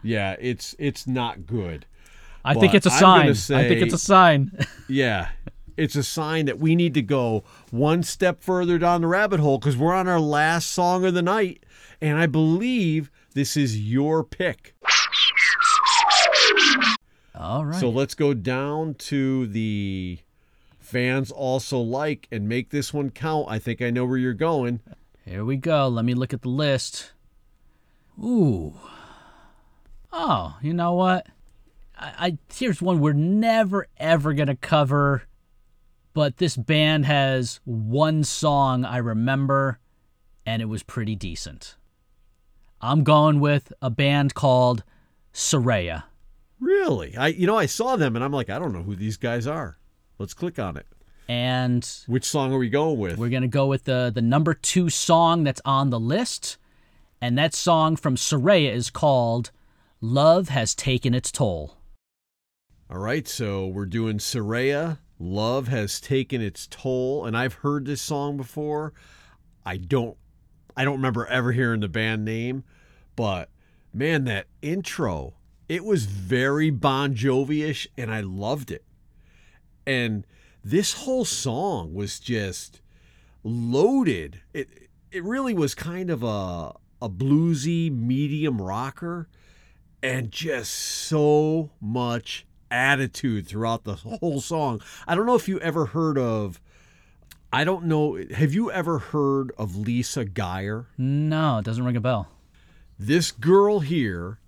Yeah, 0.04 0.36
it's 0.38 0.76
it's 0.78 1.06
not 1.06 1.46
good. 1.46 1.86
I 2.44 2.52
think 2.54 2.74
it's 2.74 2.84
a 2.84 2.90
sign. 2.90 3.22
gonna 3.22 3.60
I 3.60 3.68
think 3.68 3.80
it's 3.80 3.94
a 3.94 3.98
sign. 3.98 4.52
Yeah. 4.88 5.30
It's 5.76 5.96
a 5.96 6.04
sign 6.04 6.44
that 6.46 6.60
we 6.60 6.76
need 6.76 6.94
to 6.94 7.02
go 7.02 7.42
one 7.72 8.04
step 8.04 8.44
further 8.44 8.78
down 8.78 9.00
the 9.00 9.08
rabbit 9.08 9.40
hole 9.40 9.58
because 9.58 9.76
we're 9.76 9.94
on 9.94 10.06
our 10.06 10.20
last 10.20 10.70
song 10.70 11.04
of 11.04 11.14
the 11.14 11.22
night. 11.22 11.64
And 12.00 12.16
I 12.16 12.26
believe 12.26 13.10
this 13.32 13.56
is 13.56 13.80
your 13.80 14.22
pick. 14.22 14.76
All 17.34 17.64
right. 17.64 17.80
So 17.80 17.88
let's 17.88 18.14
go 18.14 18.34
down 18.34 18.94
to 18.94 19.48
the 19.48 20.18
fans 20.78 21.32
also 21.32 21.80
like 21.80 22.28
and 22.30 22.48
make 22.48 22.70
this 22.70 22.94
one 22.94 23.10
count. 23.10 23.46
I 23.48 23.58
think 23.58 23.82
I 23.82 23.90
know 23.90 24.04
where 24.04 24.18
you're 24.18 24.32
going. 24.32 24.78
Here 25.24 25.44
we 25.44 25.56
go. 25.56 25.88
Let 25.88 26.04
me 26.04 26.12
look 26.12 26.34
at 26.34 26.42
the 26.42 26.50
list. 26.50 27.12
Ooh. 28.22 28.74
Oh, 30.12 30.56
you 30.60 30.74
know 30.74 30.92
what? 30.92 31.26
I, 31.98 32.12
I 32.18 32.38
here's 32.54 32.82
one 32.82 33.00
we're 33.00 33.14
never 33.14 33.86
ever 33.96 34.34
gonna 34.34 34.56
cover, 34.56 35.22
but 36.12 36.36
this 36.36 36.56
band 36.56 37.06
has 37.06 37.60
one 37.64 38.22
song 38.22 38.84
I 38.84 38.98
remember, 38.98 39.78
and 40.44 40.60
it 40.60 40.66
was 40.66 40.82
pretty 40.82 41.16
decent. 41.16 41.76
I'm 42.80 43.02
going 43.02 43.40
with 43.40 43.72
a 43.80 43.90
band 43.90 44.34
called 44.34 44.84
Saraya. 45.32 46.04
Really? 46.60 47.16
I 47.16 47.28
you 47.28 47.46
know 47.46 47.56
I 47.56 47.66
saw 47.66 47.96
them 47.96 48.14
and 48.14 48.24
I'm 48.24 48.32
like 48.32 48.50
I 48.50 48.58
don't 48.58 48.72
know 48.72 48.82
who 48.82 48.94
these 48.94 49.16
guys 49.16 49.46
are. 49.46 49.78
Let's 50.18 50.34
click 50.34 50.58
on 50.58 50.76
it. 50.76 50.86
And 51.28 51.88
Which 52.06 52.24
song 52.24 52.52
are 52.52 52.58
we 52.58 52.68
going 52.68 52.98
with? 52.98 53.18
We're 53.18 53.30
gonna 53.30 53.48
go 53.48 53.66
with 53.66 53.84
the 53.84 54.12
the 54.14 54.22
number 54.22 54.54
two 54.54 54.90
song 54.90 55.44
that's 55.44 55.62
on 55.64 55.90
the 55.90 56.00
list, 56.00 56.58
and 57.20 57.38
that 57.38 57.54
song 57.54 57.96
from 57.96 58.16
Saraya 58.16 58.72
is 58.72 58.90
called 58.90 59.50
"Love 60.00 60.50
Has 60.50 60.74
Taken 60.74 61.14
Its 61.14 61.32
Toll." 61.32 61.76
All 62.90 62.98
right, 62.98 63.26
so 63.26 63.66
we're 63.66 63.86
doing 63.86 64.18
Saraya. 64.18 64.98
Love 65.18 65.68
has 65.68 66.00
taken 66.00 66.42
its 66.42 66.66
toll, 66.66 67.24
and 67.24 67.36
I've 67.36 67.54
heard 67.54 67.86
this 67.86 68.02
song 68.02 68.36
before. 68.36 68.92
I 69.64 69.78
don't, 69.78 70.16
I 70.76 70.84
don't 70.84 70.96
remember 70.96 71.26
ever 71.26 71.52
hearing 71.52 71.80
the 71.80 71.88
band 71.88 72.24
name, 72.24 72.64
but 73.16 73.48
man, 73.92 74.24
that 74.24 74.46
intro, 74.60 75.34
it 75.68 75.84
was 75.84 76.04
very 76.04 76.68
Bon 76.70 77.14
Jovi-ish, 77.14 77.88
and 77.96 78.12
I 78.12 78.20
loved 78.20 78.70
it. 78.70 78.84
And 79.86 80.26
this 80.64 80.94
whole 80.94 81.26
song 81.26 81.92
was 81.92 82.18
just 82.18 82.80
loaded. 83.44 84.40
It, 84.54 84.88
it 85.12 85.22
really 85.22 85.54
was 85.54 85.74
kind 85.74 86.10
of 86.10 86.22
a 86.22 86.72
a 87.02 87.08
bluesy 87.08 87.94
medium 87.94 88.62
rocker 88.62 89.28
and 90.02 90.30
just 90.30 90.72
so 90.72 91.70
much 91.78 92.46
attitude 92.70 93.46
throughout 93.46 93.84
the 93.84 93.94
whole 93.96 94.40
song. 94.40 94.80
I 95.06 95.14
don't 95.14 95.26
know 95.26 95.34
if 95.34 95.46
you 95.46 95.60
ever 95.60 95.86
heard 95.86 96.16
of 96.16 96.60
I 97.52 97.64
don't 97.64 97.84
know 97.84 98.18
have 98.32 98.54
you 98.54 98.72
ever 98.72 98.98
heard 98.98 99.52
of 99.58 99.76
Lisa 99.76 100.24
Guyer? 100.24 100.86
No, 100.96 101.58
it 101.58 101.64
doesn't 101.64 101.84
ring 101.84 101.96
a 101.96 102.00
bell. 102.00 102.28
This 102.98 103.32
girl 103.32 103.80
here 103.80 104.38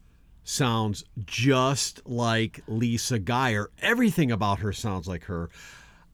sounds 0.45 1.05
just 1.25 2.07
like 2.07 2.61
Lisa 2.67 3.19
Guyer. 3.19 3.67
Everything 3.81 4.33
about 4.33 4.61
her 4.61 4.73
sounds 4.73 5.07
like 5.07 5.25
her. 5.25 5.51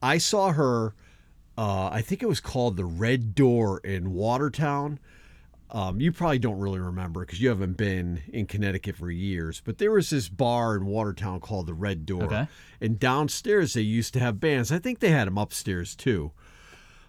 I 0.03 0.19
saw 0.19 0.51
her 0.51 0.93
uh, 1.57 1.89
I 1.91 2.01
think 2.01 2.23
it 2.23 2.27
was 2.27 2.39
called 2.39 2.77
the 2.77 2.85
Red 2.85 3.35
Door 3.35 3.79
in 3.79 4.13
Watertown. 4.13 4.99
Um, 5.69 5.99
you 5.99 6.11
probably 6.11 6.39
don't 6.39 6.59
really 6.59 6.79
remember 6.79 7.21
because 7.21 7.41
you 7.41 7.49
haven't 7.49 7.77
been 7.77 8.21
in 8.31 8.45
Connecticut 8.45 8.95
for 8.95 9.09
years, 9.09 9.61
but 9.63 9.77
there 9.77 9.91
was 9.91 10.09
this 10.09 10.29
bar 10.29 10.75
in 10.75 10.85
Watertown 10.85 11.39
called 11.39 11.67
the 11.67 11.73
Red 11.73 12.05
Door. 12.05 12.25
Okay. 12.25 12.47
And 12.79 12.99
downstairs 12.99 13.73
they 13.73 13.81
used 13.81 14.13
to 14.13 14.19
have 14.19 14.39
bands. 14.39 14.71
I 14.71 14.79
think 14.79 14.99
they 14.99 15.09
had 15.09 15.27
them 15.27 15.37
upstairs 15.37 15.95
too. 15.95 16.31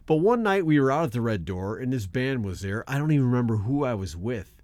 But 0.07 0.17
one 0.17 0.43
night 0.43 0.67
we 0.67 0.79
were 0.79 0.93
out 0.93 1.05
at 1.05 1.13
the 1.13 1.21
Red 1.21 1.45
Door 1.45 1.79
and 1.79 1.93
this 1.93 2.07
band 2.07 2.45
was 2.45 2.61
there. 2.61 2.85
I 2.89 2.99
don't 2.99 3.13
even 3.13 3.27
remember 3.27 3.57
who 3.57 3.85
I 3.85 3.95
was 3.95 4.17
with. 4.17 4.63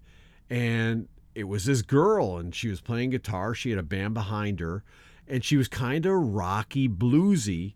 And 0.48 1.08
it 1.34 1.44
was 1.44 1.64
this 1.64 1.82
girl 1.82 2.36
and 2.38 2.54
she 2.54 2.68
was 2.68 2.80
playing 2.80 3.10
guitar. 3.10 3.54
She 3.54 3.70
had 3.70 3.78
a 3.78 3.82
band 3.82 4.14
behind 4.14 4.60
her 4.60 4.82
and 5.26 5.44
she 5.44 5.56
was 5.56 5.68
kind 5.68 6.04
of 6.04 6.12
rocky, 6.12 6.88
bluesy. 6.88 7.74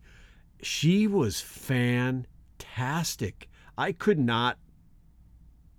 She 0.64 1.06
was 1.06 1.40
fantastic. 1.40 2.28
I 3.76 3.92
could 3.92 4.18
not 4.18 4.58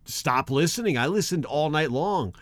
stop 0.06 0.52
listening. 0.52 0.98
I 0.98 1.07
listened 1.07 1.45
all 1.45 1.70
night 1.70 1.91
long. 1.91 2.36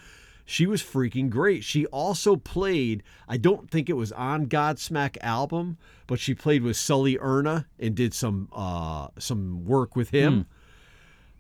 She 0.46 0.66
was 0.66 0.84
freaking 0.84 1.30
great. 1.30 1.64
She 1.64 1.86
also 1.86 2.36
played, 2.36 3.02
I 3.30 3.38
don't 3.38 3.72
think 3.72 3.90
it 3.90 3.94
was 3.94 4.12
on 4.12 4.48
Godsmack 4.48 5.18
album, 5.22 5.78
but 6.06 6.20
she 6.20 6.36
played 6.36 6.64
with 6.64 6.76
Sully 6.76 7.18
Erna 7.18 7.66
and 7.80 7.96
did 7.96 8.14
some 8.14 8.50
uh 8.52 9.08
some 9.18 9.64
work 9.64 9.96
with 9.96 10.10
him. 10.10 10.48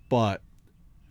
But 0.07 0.41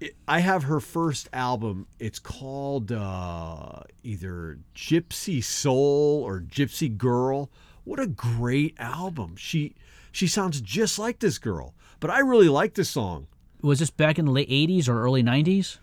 it, 0.00 0.16
I 0.26 0.38
have 0.38 0.64
her 0.64 0.80
first 0.80 1.28
album. 1.34 1.86
It's 1.98 2.18
called 2.18 2.92
uh 2.92 3.80
either 4.02 4.58
Gypsy 4.74 5.44
Soul 5.44 6.22
or 6.24 6.40
Gypsy 6.40 6.96
Girl. 6.96 7.50
What 7.84 8.00
a 8.00 8.06
great 8.06 8.74
album. 8.78 9.36
She 9.36 9.74
she 10.12 10.26
sounds 10.28 10.60
just 10.60 10.98
like 10.98 11.18
this 11.18 11.38
girl. 11.38 11.74
But 12.00 12.10
I 12.10 12.20
really 12.20 12.48
like 12.48 12.74
this 12.74 12.90
song. 12.90 13.26
Was 13.62 13.78
this 13.80 13.90
back 13.90 14.18
in 14.18 14.26
the 14.26 14.32
late 14.32 14.48
'80s 14.50 14.88
or 14.88 15.02
early 15.02 15.22
'90s? 15.22 15.78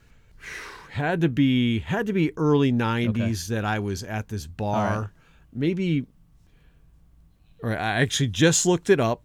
had 0.92 1.22
to 1.22 1.30
be 1.30 1.80
had 1.80 2.08
to 2.08 2.14
be 2.14 2.32
early 2.36 2.72
90s 2.72 3.48
that 3.50 3.64
I 3.64 3.78
was 3.80 4.04
at 4.04 4.28
this 4.30 4.48
bar. 4.48 5.00
right. 5.02 5.10
Maybe 5.54 6.06
or 7.62 7.72
I 7.72 8.02
actually 8.02 8.28
just 8.30 8.66
looked 8.66 8.90
it 8.90 9.00
up. 9.00 9.24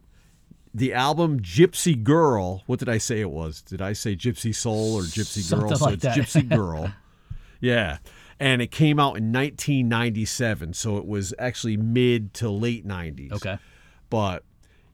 The 0.75 0.93
album 0.93 1.41
Gypsy 1.41 2.01
Girl, 2.03 2.65
what 2.67 2.81
did 2.81 2.89
I 2.89 2.99
say 2.99 3.21
it 3.21 3.31
was? 3.31 3.63
Did 3.63 3.81
I 3.81 3.93
say 3.93 4.15
Gypsy 4.17 4.55
Soul 4.55 4.97
or 4.97 5.03
Gypsy 5.03 5.49
Girl? 5.49 5.61
Something 5.61 5.77
so 5.77 5.85
like 5.87 5.95
it's 5.95 6.03
that. 6.03 6.17
Gypsy 6.17 6.49
Girl. 6.55 6.93
yeah. 7.61 7.99
And 8.41 8.61
it 8.61 8.73
came 8.73 8.99
out 8.99 9.17
in 9.17 9.33
1997, 9.33 10.75
so 10.75 10.99
it 10.99 11.07
was 11.07 11.33
actually 11.39 11.77
mid 11.77 12.35
to 12.35 12.51
late 12.51 12.87
90s 12.87 13.33
Okay. 13.33 13.59
but 14.11 14.43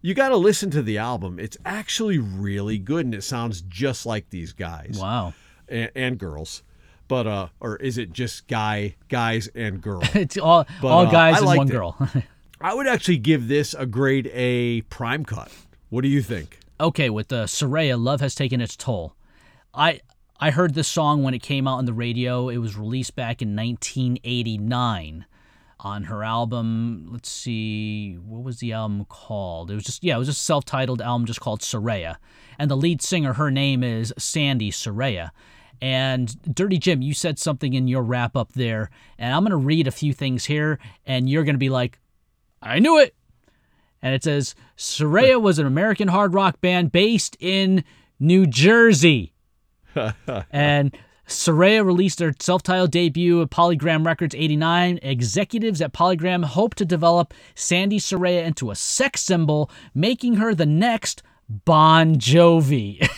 you 0.02 0.14
got 0.14 0.30
to 0.30 0.36
listen 0.36 0.70
to 0.70 0.82
the 0.82 0.98
album. 0.98 1.38
It's 1.38 1.56
actually 1.64 2.18
really 2.18 2.78
good, 2.78 3.04
and 3.04 3.14
it 3.14 3.22
sounds 3.22 3.60
just 3.62 4.06
like 4.06 4.30
these 4.30 4.52
guys 4.52 4.98
Wow. 5.00 5.34
and, 5.68 5.90
and 5.94 6.18
girls. 6.18 6.62
But 7.08 7.26
uh, 7.26 7.48
or 7.58 7.76
is 7.76 7.98
it 7.98 8.12
just 8.12 8.46
guy 8.46 8.94
guys 9.08 9.48
and 9.54 9.80
girl? 9.82 10.02
It's 10.14 10.38
all 10.38 10.64
But, 10.80 10.88
all 10.88 11.06
uh, 11.06 11.10
guys 11.10 11.36
I 11.36 11.38
and 11.38 11.46
one 11.46 11.68
it. 11.68 11.72
girl. 11.72 11.96
I 12.60 12.74
would 12.74 12.86
actually 12.86 13.18
give 13.18 13.48
this 13.48 13.74
a 13.74 13.84
grade 13.86 14.30
A 14.32 14.82
prime 14.82 15.24
cut. 15.24 15.50
What 15.88 16.02
do 16.02 16.08
you 16.08 16.22
think? 16.22 16.58
okay, 16.78 17.10
with 17.10 17.28
the 17.28 17.44
Saraya, 17.44 18.02
love 18.02 18.20
has 18.20 18.34
taken 18.34 18.60
its 18.60 18.76
toll. 18.76 19.14
I 19.74 20.00
I 20.38 20.50
heard 20.50 20.74
this 20.74 20.88
song 20.88 21.22
when 21.22 21.34
it 21.34 21.42
came 21.42 21.66
out 21.68 21.76
on 21.78 21.84
the 21.84 21.92
radio. 21.92 22.48
It 22.48 22.58
was 22.58 22.76
released 22.76 23.14
back 23.16 23.42
in 23.42 23.54
1989 23.56 25.26
on 25.84 26.04
her 26.04 26.22
album. 26.22 27.08
Let's 27.10 27.30
see, 27.30 28.14
what 28.14 28.42
was 28.42 28.58
the 28.58 28.72
album 28.72 29.04
called? 29.06 29.70
It 29.70 29.74
was 29.74 29.84
just 29.84 30.04
yeah, 30.04 30.16
it 30.16 30.18
was 30.18 30.28
a 30.28 30.34
self-titled 30.34 31.02
album 31.02 31.26
just 31.26 31.40
called 31.40 31.60
Saraya, 31.60 32.16
and 32.58 32.70
the 32.70 32.76
lead 32.76 33.02
singer, 33.02 33.34
her 33.34 33.50
name 33.50 33.82
is 33.82 34.12
Sandy 34.18 34.70
Saraya. 34.70 35.30
And 35.82 36.54
Dirty 36.54 36.78
Jim, 36.78 37.00
you 37.00 37.14
said 37.14 37.38
something 37.38 37.72
in 37.72 37.88
your 37.88 38.02
wrap 38.02 38.36
up 38.36 38.52
there, 38.52 38.90
and 39.18 39.34
I'm 39.34 39.42
gonna 39.42 39.56
read 39.56 39.86
a 39.86 39.92
few 39.92 40.12
things 40.12 40.44
here, 40.44 40.78
and 41.06 41.28
you're 41.28 41.44
gonna 41.44 41.58
be 41.58 41.70
like, 41.70 41.98
I 42.62 42.78
knew 42.78 42.98
it 42.98 43.14
and 44.02 44.14
it 44.14 44.24
says 44.24 44.54
Saraya 44.76 45.40
was 45.40 45.58
an 45.58 45.66
American 45.66 46.08
hard 46.08 46.34
rock 46.34 46.60
band 46.60 46.92
based 46.92 47.36
in 47.40 47.84
New 48.18 48.46
Jersey. 48.46 49.32
and 50.50 50.96
Saraya 51.30 51.84
released 51.84 52.18
their 52.18 52.34
self-titled 52.38 52.90
debut 52.90 53.40
at 53.42 53.50
Polygram 53.50 54.04
Records 54.04 54.34
89. 54.34 54.98
Executives 55.02 55.80
at 55.80 55.92
Polygram 55.92 56.44
hope 56.44 56.74
to 56.74 56.84
develop 56.84 57.32
Sandy 57.54 57.98
Saraya 57.98 58.44
into 58.44 58.70
a 58.70 58.74
sex 58.74 59.22
symbol, 59.22 59.70
making 59.94 60.34
her 60.34 60.54
the 60.54 60.66
next 60.66 61.22
Bon 61.48 62.16
Jovi. 62.16 63.08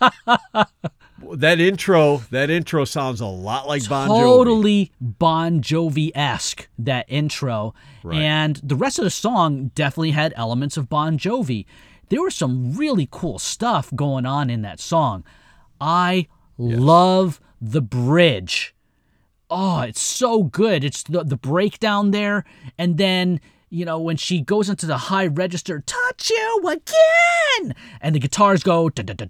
That 1.32 1.60
intro, 1.60 2.18
that 2.30 2.48
intro 2.48 2.84
sounds 2.86 3.20
a 3.20 3.26
lot 3.26 3.66
like 3.68 3.86
Bon 3.88 4.08
Jovi. 4.08 4.20
totally 4.22 4.92
Bon 5.00 5.60
Jovi 5.60 6.10
esque 6.14 6.68
that 6.78 7.04
intro, 7.08 7.74
Right. 8.02 8.18
and 8.20 8.56
the 8.62 8.76
rest 8.76 8.98
of 8.98 9.04
the 9.04 9.10
song 9.10 9.70
definitely 9.74 10.12
had 10.12 10.32
elements 10.36 10.76
of 10.78 10.88
Bon 10.88 11.18
Jovi. 11.18 11.66
There 12.08 12.22
was 12.22 12.34
some 12.34 12.72
really 12.72 13.08
cool 13.10 13.38
stuff 13.38 13.92
going 13.94 14.24
on 14.26 14.48
in 14.48 14.62
that 14.62 14.80
song. 14.80 15.22
I 15.80 16.28
love 16.56 17.40
the 17.60 17.82
Bridge. 17.82 18.74
Oh, 19.50 19.80
it's 19.80 20.00
so 20.00 20.44
good. 20.44 20.84
It's 20.84 21.02
the, 21.02 21.24
the 21.24 21.36
breakdown 21.36 22.10
there. 22.10 22.44
And 22.76 22.98
then, 22.98 23.40
you 23.70 23.84
know, 23.84 23.98
when 23.98 24.16
she 24.16 24.40
goes 24.40 24.68
into 24.68 24.86
the 24.86 24.98
high 24.98 25.26
register, 25.26 25.82
touch 25.86 26.30
you 26.30 26.62
again. 26.66 27.74
And 28.00 28.14
the 28.14 28.18
guitars 28.20 28.62
go. 28.62 28.90
And 28.96 29.24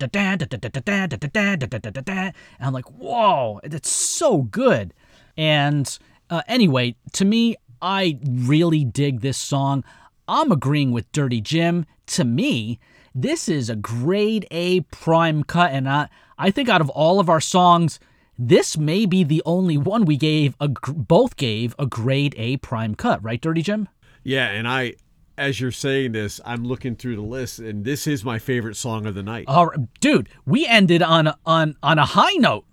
I'm 2.60 2.72
like, 2.72 2.90
whoa, 2.90 3.60
it's 3.62 3.90
so 3.90 4.42
good. 4.42 4.94
And 5.36 5.98
uh, 6.30 6.42
anyway, 6.48 6.96
to 7.12 7.24
me, 7.24 7.56
I 7.80 8.18
really 8.28 8.84
dig 8.84 9.20
this 9.20 9.38
song. 9.38 9.84
I'm 10.26 10.50
agreeing 10.50 10.90
with 10.90 11.10
Dirty 11.12 11.40
Jim. 11.40 11.86
To 12.08 12.24
me, 12.24 12.80
this 13.14 13.48
is 13.48 13.70
a 13.70 13.76
grade 13.76 14.46
A 14.50 14.80
prime 14.80 15.42
cut, 15.42 15.72
and 15.72 15.88
I, 15.88 16.08
I 16.36 16.50
think 16.50 16.68
out 16.68 16.80
of 16.80 16.90
all 16.90 17.20
of 17.20 17.28
our 17.28 17.40
songs, 17.40 17.98
this 18.38 18.78
may 18.78 19.04
be 19.04 19.24
the 19.24 19.42
only 19.44 19.76
one 19.76 20.04
we 20.04 20.16
gave 20.16 20.54
a 20.60 20.68
both 20.68 21.36
gave 21.36 21.74
a 21.78 21.86
grade 21.86 22.34
A 22.38 22.56
prime 22.58 22.94
cut, 22.94 23.22
right, 23.22 23.40
Dirty 23.40 23.62
Jim? 23.62 23.88
Yeah, 24.22 24.48
and 24.48 24.68
I, 24.68 24.94
as 25.36 25.60
you're 25.60 25.70
saying 25.72 26.12
this, 26.12 26.40
I'm 26.44 26.64
looking 26.64 26.94
through 26.96 27.16
the 27.16 27.22
list, 27.22 27.58
and 27.58 27.84
this 27.84 28.06
is 28.06 28.24
my 28.24 28.38
favorite 28.38 28.76
song 28.76 29.06
of 29.06 29.14
the 29.14 29.22
night. 29.22 29.46
All 29.48 29.66
right, 29.66 29.78
dude, 30.00 30.28
we 30.46 30.66
ended 30.66 31.02
on 31.02 31.26
a, 31.26 31.38
on 31.44 31.76
on 31.82 31.98
a 31.98 32.04
high 32.04 32.34
note. 32.34 32.64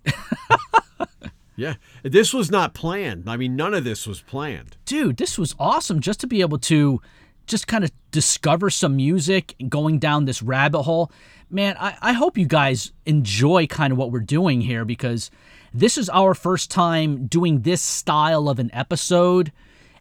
yeah, 1.56 1.74
this 2.02 2.32
was 2.32 2.50
not 2.50 2.74
planned. 2.74 3.28
I 3.28 3.36
mean, 3.36 3.56
none 3.56 3.74
of 3.74 3.84
this 3.84 4.06
was 4.06 4.20
planned. 4.22 4.76
dude, 4.84 5.16
this 5.16 5.38
was 5.38 5.54
awesome 5.58 6.00
just 6.00 6.20
to 6.20 6.26
be 6.26 6.40
able 6.42 6.58
to 6.58 7.00
just 7.46 7.66
kind 7.66 7.84
of 7.84 7.90
discover 8.10 8.70
some 8.70 8.96
music 8.96 9.54
going 9.68 9.98
down 9.98 10.24
this 10.24 10.42
rabbit 10.42 10.82
hole. 10.82 11.10
Man, 11.48 11.76
I, 11.78 11.96
I 12.02 12.12
hope 12.12 12.36
you 12.36 12.46
guys 12.46 12.92
enjoy 13.04 13.68
kind 13.68 13.92
of 13.92 13.98
what 13.98 14.10
we're 14.10 14.20
doing 14.20 14.60
here 14.60 14.84
because 14.84 15.30
this 15.72 15.96
is 15.96 16.08
our 16.08 16.34
first 16.34 16.70
time 16.70 17.26
doing 17.26 17.60
this 17.60 17.80
style 17.80 18.48
of 18.48 18.58
an 18.58 18.70
episode 18.72 19.52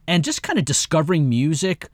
and 0.07 0.23
just 0.23 0.41
kind 0.41 0.57
of 0.57 0.65
discovering 0.65 1.29
music. 1.29 1.89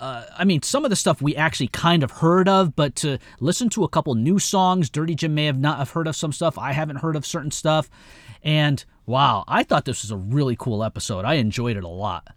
Uh, 0.00 0.24
I 0.36 0.44
mean, 0.44 0.62
some 0.62 0.84
of 0.84 0.90
the 0.90 0.96
stuff 0.96 1.22
we 1.22 1.36
actually 1.36 1.68
kind 1.68 2.02
of 2.02 2.10
heard 2.10 2.48
of, 2.48 2.74
but 2.74 2.96
to 2.96 3.18
listen 3.40 3.68
to 3.70 3.84
a 3.84 3.88
couple 3.88 4.14
new 4.16 4.38
songs, 4.38 4.90
Dirty 4.90 5.14
Jim 5.14 5.34
may 5.34 5.46
have 5.46 5.58
not 5.58 5.78
have 5.78 5.90
heard 5.90 6.08
of 6.08 6.16
some 6.16 6.32
stuff. 6.32 6.58
I 6.58 6.72
haven't 6.72 6.96
heard 6.96 7.16
of 7.16 7.26
certain 7.26 7.50
stuff, 7.50 7.90
and 8.42 8.84
wow, 9.06 9.44
I 9.48 9.64
thought 9.64 9.84
this 9.84 10.02
was 10.02 10.12
a 10.12 10.16
really 10.16 10.54
cool 10.56 10.84
episode. 10.84 11.24
I 11.24 11.34
enjoyed 11.34 11.76
it 11.76 11.82
a 11.82 11.88
lot. 11.88 12.28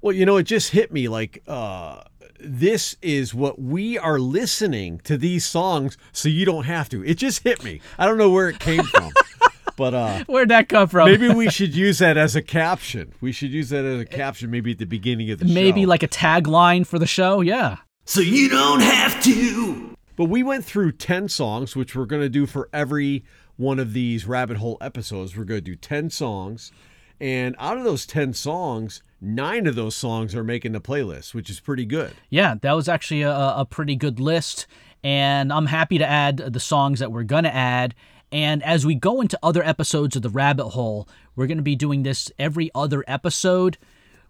Well, 0.00 0.14
you 0.14 0.24
know, 0.24 0.38
it 0.38 0.44
just 0.44 0.70
hit 0.70 0.92
me 0.92 1.08
like 1.08 1.42
uh, 1.46 2.04
this 2.42 2.96
is 3.02 3.34
what 3.34 3.60
we 3.60 3.98
are 3.98 4.18
listening 4.18 4.98
to 5.04 5.16
these 5.16 5.44
songs, 5.44 5.96
so 6.12 6.28
you 6.28 6.44
don't 6.44 6.64
have 6.64 6.88
to. 6.90 7.04
It 7.04 7.14
just 7.14 7.42
hit 7.42 7.62
me. 7.64 7.80
I 7.98 8.06
don't 8.06 8.18
know 8.18 8.30
where 8.30 8.48
it 8.48 8.58
came 8.58 8.82
from, 8.84 9.12
but 9.76 9.94
uh, 9.94 10.24
Where'd 10.26 10.48
that 10.50 10.68
come 10.68 10.88
from? 10.88 11.08
maybe 11.10 11.28
we 11.28 11.50
should 11.50 11.74
use 11.74 11.98
that 11.98 12.16
as 12.16 12.34
a 12.36 12.42
caption. 12.42 13.12
We 13.20 13.32
should 13.32 13.50
use 13.50 13.68
that 13.70 13.84
as 13.84 14.00
a 14.00 14.04
caption, 14.06 14.50
maybe 14.50 14.72
at 14.72 14.78
the 14.78 14.86
beginning 14.86 15.30
of 15.30 15.38
the 15.38 15.48
show. 15.48 15.54
maybe 15.54 15.86
like 15.86 16.02
a 16.02 16.08
tagline 16.08 16.86
for 16.86 16.98
the 16.98 17.06
show. 17.06 17.40
Yeah. 17.40 17.76
So 18.04 18.20
you 18.20 18.48
don't 18.48 18.80
have 18.80 19.22
to. 19.24 19.96
But 20.16 20.24
we 20.24 20.42
went 20.42 20.64
through 20.64 20.92
10 20.92 21.28
songs, 21.28 21.76
which 21.76 21.94
we're 21.94 22.04
going 22.06 22.22
to 22.22 22.28
do 22.28 22.46
for 22.46 22.68
every 22.72 23.24
one 23.56 23.78
of 23.78 23.92
these 23.92 24.26
rabbit 24.26 24.56
hole 24.58 24.76
episodes. 24.80 25.36
We're 25.36 25.44
going 25.44 25.58
to 25.60 25.70
do 25.70 25.76
10 25.76 26.10
songs. 26.10 26.72
And 27.20 27.54
out 27.58 27.78
of 27.78 27.84
those 27.84 28.06
10 28.06 28.32
songs, 28.34 29.02
nine 29.20 29.66
of 29.66 29.74
those 29.74 29.94
songs 29.94 30.34
are 30.34 30.44
making 30.44 30.72
the 30.72 30.80
playlist, 30.80 31.34
which 31.34 31.50
is 31.50 31.60
pretty 31.60 31.84
good. 31.84 32.12
Yeah, 32.28 32.54
that 32.62 32.72
was 32.72 32.88
actually 32.88 33.22
a, 33.22 33.30
a 33.30 33.66
pretty 33.68 33.96
good 33.96 34.20
list. 34.20 34.66
And 35.02 35.52
I'm 35.52 35.66
happy 35.66 35.98
to 35.98 36.06
add 36.06 36.36
the 36.38 36.60
songs 36.60 37.00
that 37.00 37.12
we're 37.12 37.22
going 37.22 37.44
to 37.44 37.54
add. 37.54 37.94
And 38.32 38.62
as 38.62 38.86
we 38.86 38.94
go 38.94 39.20
into 39.20 39.38
other 39.42 39.62
episodes 39.62 40.14
of 40.14 40.22
The 40.22 40.28
Rabbit 40.28 40.70
Hole, 40.70 41.08
we're 41.34 41.46
going 41.46 41.58
to 41.58 41.62
be 41.62 41.76
doing 41.76 42.02
this 42.02 42.30
every 42.38 42.70
other 42.74 43.04
episode. 43.08 43.78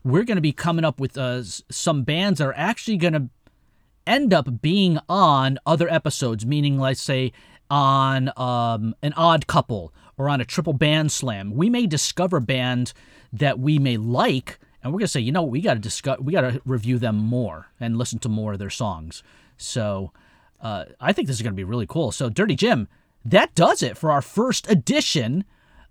We're 0.02 0.24
going 0.24 0.36
to 0.36 0.42
be 0.42 0.52
coming 0.52 0.84
up 0.84 1.00
with 1.00 1.18
uh, 1.18 1.42
some 1.42 2.04
bands 2.04 2.38
that 2.38 2.46
are 2.46 2.56
actually 2.56 2.96
going 2.96 3.12
to 3.12 3.28
end 4.06 4.32
up 4.32 4.62
being 4.62 4.98
on 5.08 5.58
other 5.66 5.88
episodes, 5.88 6.46
meaning, 6.46 6.78
let's 6.78 7.02
say, 7.02 7.32
on 7.68 8.30
um, 8.36 8.94
an 9.02 9.12
odd 9.16 9.46
couple 9.46 9.92
or 10.16 10.28
on 10.28 10.40
a 10.40 10.44
triple 10.44 10.72
band 10.72 11.12
slam. 11.12 11.54
We 11.54 11.68
may 11.68 11.86
discover 11.86 12.38
a 12.38 12.42
band 12.42 12.92
that 13.32 13.58
we 13.58 13.78
may 13.78 13.96
like, 13.96 14.58
and 14.82 14.92
we're 14.92 14.98
gonna 14.98 15.08
say, 15.08 15.20
you 15.20 15.32
know, 15.32 15.42
we 15.42 15.60
got 15.60 15.74
to 15.74 15.80
discuss, 15.80 16.18
we 16.20 16.32
got 16.32 16.42
to 16.42 16.60
review 16.64 16.98
them 16.98 17.16
more 17.16 17.68
and 17.78 17.96
listen 17.96 18.18
to 18.20 18.28
more 18.28 18.52
of 18.54 18.58
their 18.58 18.70
songs. 18.70 19.22
So, 19.56 20.12
uh, 20.60 20.86
I 21.00 21.12
think 21.12 21.28
this 21.28 21.36
is 21.36 21.42
gonna 21.42 21.54
be 21.54 21.64
really 21.64 21.86
cool. 21.86 22.12
So, 22.12 22.28
Dirty 22.28 22.56
Jim, 22.56 22.88
that 23.24 23.54
does 23.54 23.82
it 23.82 23.96
for 23.98 24.10
our 24.10 24.22
first 24.22 24.70
edition 24.70 25.44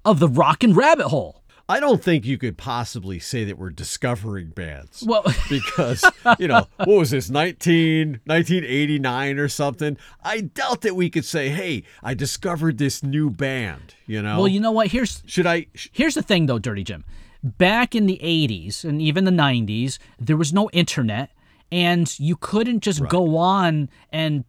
of 0.04 0.20
the 0.20 0.28
Rockin' 0.28 0.74
Rabbit 0.74 1.10
Hole. 1.10 1.44
I 1.68 1.80
don't 1.80 2.04
think 2.04 2.26
you 2.26 2.40
could 2.40 2.58
possibly 2.58 3.20
say 3.20 3.44
that 3.44 3.60
we're 3.60 3.70
discovering 3.70 4.48
bands. 4.48 5.04
Well, 5.06 5.24
because 5.50 6.04
you 6.40 6.48
know 6.48 6.68
what 6.78 6.88
was 6.88 7.12
this 7.12 7.30
19 7.30 8.22
1989 8.26 9.38
or 9.38 9.48
something 9.48 9.96
i 10.24 10.42
doubt 10.42 10.82
that 10.82 10.96
we 10.96 11.12
could 11.12 11.26
say 11.26 11.50
hey 11.50 11.84
i 12.02 12.16
discovered 12.16 12.80
this 12.80 13.04
new 13.04 13.30
band 13.30 13.94
you 14.08 14.22
know 14.22 14.38
well, 14.38 14.48
you 14.48 14.60
know 14.60 14.72
what? 14.72 14.88
Here's 14.88 15.22
should 15.28 15.46
i 15.46 15.68
sh- 15.76 15.90
Here's 15.92 16.16
the 16.16 16.24
thing, 16.24 16.48
though, 16.48 16.58
Dirty 16.58 16.84
Jim. 16.84 17.06
Back 17.42 17.96
in 17.96 18.06
the 18.06 18.20
80s 18.22 18.84
and 18.84 19.02
even 19.02 19.24
the 19.24 19.32
90s, 19.32 19.98
there 20.20 20.36
was 20.36 20.52
no 20.52 20.70
internet, 20.72 21.32
and 21.72 22.20
you 22.20 22.36
couldn't 22.36 22.82
just 22.82 23.08
go 23.08 23.38
on 23.38 23.90
and 24.12 24.44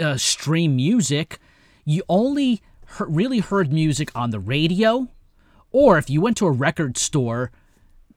uh, 0.00 0.16
stream 0.16 0.74
music. 0.76 1.38
You 1.84 2.02
only 2.08 2.54
he- 2.98 3.04
really 3.06 3.38
heard 3.38 3.72
music 3.72 4.10
on 4.16 4.30
the 4.30 4.40
radio, 4.40 5.08
or 5.70 5.96
if 5.96 6.10
you 6.10 6.20
went 6.20 6.36
to 6.38 6.46
a 6.46 6.50
record 6.50 6.96
store, 6.96 7.52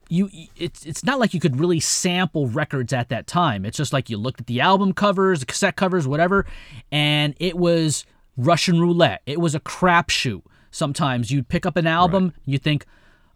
you 0.10 0.30
it's 0.56 0.86
it's 0.86 1.04
not 1.04 1.20
like 1.20 1.34
you 1.34 1.40
could 1.40 1.60
really 1.60 1.80
sample 1.80 2.48
records 2.48 2.94
at 2.94 3.10
that 3.10 3.28
time. 3.28 3.66
It's 3.66 3.78
just 3.78 3.94
like 3.94 4.10
you 4.10 4.18
looked 4.18 4.40
at 4.42 4.48
the 4.48 4.62
album 4.62 4.94
covers, 4.94 5.42
the 5.42 5.46
cassette 5.46 5.76
covers, 5.76 6.08
whatever, 6.08 6.46
and 6.92 7.36
it 7.40 7.58
was 7.58 8.06
Russian 8.38 8.80
roulette. 8.80 9.22
It 9.26 9.40
was 9.40 9.54
a 9.54 9.60
crapshoot. 9.60 10.42
Sometimes 10.72 11.30
you'd 11.32 11.50
pick 11.50 11.66
up 11.66 11.76
an 11.76 11.88
album, 11.88 12.34
you 12.46 12.58
think, 12.58 12.86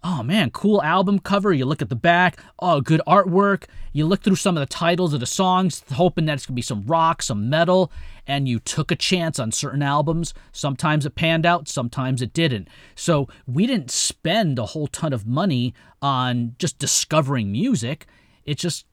"Oh 0.03 0.23
man, 0.23 0.51
cool 0.51 0.81
album 0.81 1.19
cover." 1.19 1.53
You 1.53 1.65
look 1.65 1.81
at 1.81 1.89
the 1.89 1.95
back, 1.95 2.39
"Oh, 2.59 2.81
good 2.81 3.01
artwork." 3.07 3.65
You 3.93 4.05
look 4.05 4.23
through 4.23 4.37
some 4.37 4.55
of 4.55 4.61
the 4.61 4.73
titles 4.73 5.13
of 5.13 5.19
the 5.19 5.25
songs, 5.25 5.83
hoping 5.93 6.25
that 6.25 6.33
it's 6.33 6.45
gonna 6.45 6.55
be 6.55 6.61
some 6.61 6.83
rock, 6.85 7.21
some 7.21 7.49
metal, 7.49 7.91
and 8.27 8.47
you 8.47 8.59
took 8.59 8.91
a 8.91 8.95
chance 8.95 9.39
on 9.39 9.51
certain 9.51 9.81
albums. 9.81 10.33
Sometimes 10.51 11.05
it 11.05 11.15
panned 11.15 11.45
out, 11.45 11.67
sometimes 11.67 12.21
it 12.21 12.33
didn't. 12.33 12.67
So 12.95 13.27
we 13.45 13.67
didn't 13.67 13.91
spend 13.91 14.57
a 14.59 14.67
whole 14.67 14.87
ton 14.87 15.13
of 15.13 15.27
money 15.27 15.73
on 16.01 16.55
just 16.57 16.79
discovering 16.79 17.51
music. 17.51 18.07
It's 18.45 18.61
just, 18.61 18.85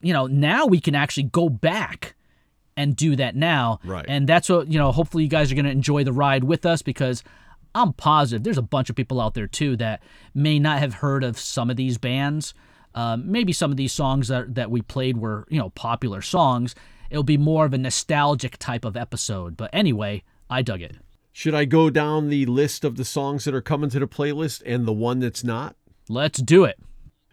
you 0.00 0.12
know, 0.12 0.26
now 0.26 0.66
we 0.66 0.80
can 0.80 0.94
actually 0.94 1.24
go 1.24 1.48
back 1.48 2.14
and 2.76 2.94
do 2.94 3.16
that 3.16 3.34
now. 3.34 3.80
Right. 3.84 4.04
And 4.08 4.28
that's 4.28 4.48
what, 4.48 4.68
you 4.68 4.78
know, 4.78 4.92
hopefully 4.92 5.24
you 5.24 5.30
guys 5.30 5.50
are 5.50 5.54
going 5.54 5.64
to 5.64 5.70
enjoy 5.70 6.04
the 6.04 6.12
ride 6.12 6.44
with 6.44 6.66
us 6.66 6.82
because 6.82 7.22
I'm 7.76 7.92
positive 7.92 8.42
there's 8.42 8.58
a 8.58 8.62
bunch 8.62 8.90
of 8.90 8.96
people 8.96 9.20
out 9.20 9.34
there 9.34 9.46
too 9.46 9.76
that 9.76 10.02
may 10.34 10.58
not 10.58 10.78
have 10.80 10.94
heard 10.94 11.22
of 11.24 11.38
some 11.38 11.70
of 11.70 11.76
these 11.76 11.98
bands. 11.98 12.54
Um, 12.94 13.30
maybe 13.30 13.52
some 13.52 13.70
of 13.70 13.76
these 13.76 13.92
songs 13.92 14.28
that, 14.28 14.54
that 14.54 14.70
we 14.70 14.80
played 14.80 15.18
were, 15.18 15.46
you 15.50 15.58
know, 15.58 15.68
popular 15.70 16.22
songs. 16.22 16.74
It'll 17.10 17.22
be 17.22 17.36
more 17.36 17.66
of 17.66 17.74
a 17.74 17.78
nostalgic 17.78 18.56
type 18.58 18.84
of 18.86 18.96
episode. 18.96 19.56
But 19.56 19.68
anyway, 19.72 20.22
I 20.48 20.62
dug 20.62 20.80
it. 20.80 20.96
should 21.32 21.54
i 21.54 21.64
go 21.66 21.90
down 21.90 22.30
the 22.30 22.46
list 22.46 22.84
of 22.84 22.96
the 22.96 23.04
songs 23.04 23.44
that 23.44 23.54
are 23.54 23.60
coming 23.60 23.90
to 23.90 23.98
the 23.98 24.08
playlist 24.08 24.62
and 24.64 24.86
the 24.86 24.92
one 24.92 25.18
that's 25.20 25.44
not 25.44 25.76
Let's 26.08 26.40
do 26.40 26.64
it. 26.64 26.78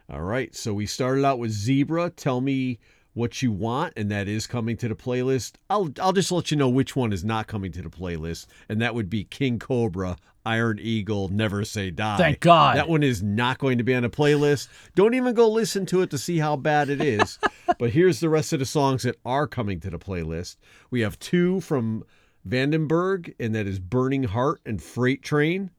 all 0.10 0.22
right 0.22 0.54
so 0.56 0.74
we 0.74 0.86
started 0.86 1.24
out 1.24 1.40
with 1.40 1.52
zebra 1.52 2.10
tell 2.10 2.42
me 2.42 2.80
what 3.14 3.42
you 3.44 3.52
want 3.52 3.94
and 3.96 4.10
that 4.12 4.28
is 4.28 4.48
coming 4.48 4.76
to 4.78 4.88
the 4.90 4.96
playlist 4.96 5.54
i'll 5.70 5.90
i'll 6.02 6.12
just 6.12 6.32
let 6.32 6.50
you 6.52 6.58
know 6.58 6.68
which 6.70 6.96
one 6.96 7.14
is 7.14 7.24
not 7.24 7.48
coming 7.48 7.72
to 7.72 7.82
the 7.84 7.90
playlist 7.90 8.48
and 8.68 8.82
that 8.82 8.96
would 8.96 9.10
be 9.10 9.24
king 9.24 9.60
cobra 9.60 10.18
iron 10.46 10.80
eagle 10.82 11.30
never 11.30 11.64
say 11.64 11.90
die 11.90 12.18
Thank 12.18 12.40
God. 12.42 12.78
that 12.78 12.90
one 12.90 13.04
is 13.04 13.24
not 13.24 13.58
going 13.60 13.78
to 13.78 13.84
be 13.84 13.94
on 13.94 14.04
a 14.04 14.10
playlist 14.10 14.68
don't 14.96 15.14
even 15.14 15.34
go 15.34 15.50
listen 15.50 15.86
to 15.88 16.02
it 16.02 16.10
to 16.12 16.18
see 16.18 16.40
how 16.40 16.56
bad 16.56 16.90
it 16.90 17.02
is 17.02 17.40
but 17.80 17.92
here's 17.92 18.20
the 18.20 18.30
rest 18.30 18.54
of 18.54 18.60
the 18.60 18.66
songs 18.66 19.04
that 19.04 19.18
are 19.26 19.48
coming 19.48 19.80
to 19.80 19.90
the 19.90 20.00
playlist 20.00 20.58
we 20.90 21.02
have 21.02 21.18
two 21.20 21.62
from 21.62 22.04
vandenberg 22.48 23.34
and 23.40 23.56
that 23.56 23.68
is 23.68 23.80
burning 23.80 24.24
heart 24.24 24.62
and 24.66 24.82
freight 24.82 25.22
train 25.24 25.72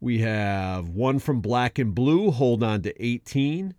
we 0.00 0.20
have 0.20 0.88
one 0.88 1.18
from 1.18 1.40
black 1.40 1.78
and 1.78 1.94
blue 1.94 2.30
hold 2.30 2.62
on 2.62 2.82
to 2.82 3.04
18 3.04 3.74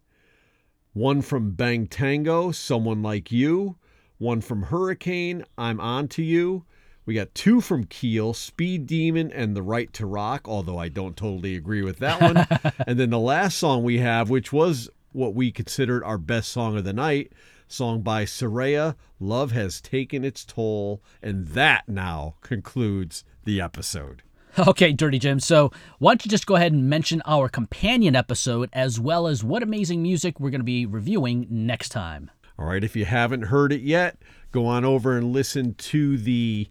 one 0.97 1.22
from 1.22 1.51
Bang 1.51 1.85
Tango, 1.85 2.51
Someone 2.51 3.03
Like 3.03 3.31
You. 3.31 3.76
One 4.18 4.41
from 4.41 4.64
Hurricane, 4.64 5.45
I'm 5.55 5.80
On 5.80 6.07
to 6.07 6.23
You. 6.23 6.65
We 7.07 7.13
got 7.13 7.34
two 7.34 7.61
from 7.61 7.85
Keel, 7.85 8.34
Speed 8.34 8.85
Demon 8.85 9.31
and 9.31 9.55
The 9.55 9.61
Right 9.61 9.93
to 9.93 10.05
Rock, 10.05 10.45
although 10.45 10.77
I 10.77 10.89
don't 10.89 11.15
totally 11.15 11.55
agree 11.55 11.81
with 11.81 11.99
that 11.99 12.19
one. 12.19 12.73
and 12.85 12.99
then 12.99 13.11
the 13.11 13.17
last 13.17 13.57
song 13.57 13.81
we 13.84 13.99
have, 13.99 14.29
which 14.29 14.51
was 14.51 14.89
what 15.13 15.34
we 15.34 15.49
considered 15.49 16.03
our 16.03 16.17
best 16.17 16.49
song 16.49 16.75
of 16.75 16.84
the 16.84 16.91
night, 16.91 17.31
song 17.69 18.01
by 18.01 18.25
Saraya, 18.25 18.97
Love 19.21 19.53
Has 19.53 19.79
Taken 19.79 20.25
Its 20.25 20.43
Toll. 20.43 21.01
And 21.23 21.47
that 21.47 21.88
now 21.88 22.35
concludes 22.41 23.23
the 23.45 23.61
episode. 23.61 24.21
Okay, 24.59 24.91
Dirty 24.91 25.17
Jim. 25.17 25.39
So, 25.39 25.71
why 25.99 26.11
don't 26.11 26.25
you 26.25 26.29
just 26.29 26.45
go 26.45 26.57
ahead 26.57 26.73
and 26.73 26.89
mention 26.89 27.21
our 27.25 27.47
companion 27.47 28.17
episode 28.17 28.69
as 28.73 28.99
well 28.99 29.27
as 29.27 29.45
what 29.45 29.63
amazing 29.63 30.03
music 30.03 30.41
we're 30.41 30.49
going 30.49 30.59
to 30.59 30.65
be 30.65 30.85
reviewing 30.85 31.47
next 31.49 31.88
time? 31.88 32.31
All 32.59 32.65
right, 32.65 32.84
if 32.84 32.97
you 32.97 33.05
haven't 33.05 33.43
heard 33.43 33.71
it 33.71 33.81
yet, 33.81 34.17
go 34.51 34.65
on 34.65 34.84
over 34.84 35.15
and 35.15 35.31
listen 35.31 35.73
to 35.75 36.17
the 36.17 36.67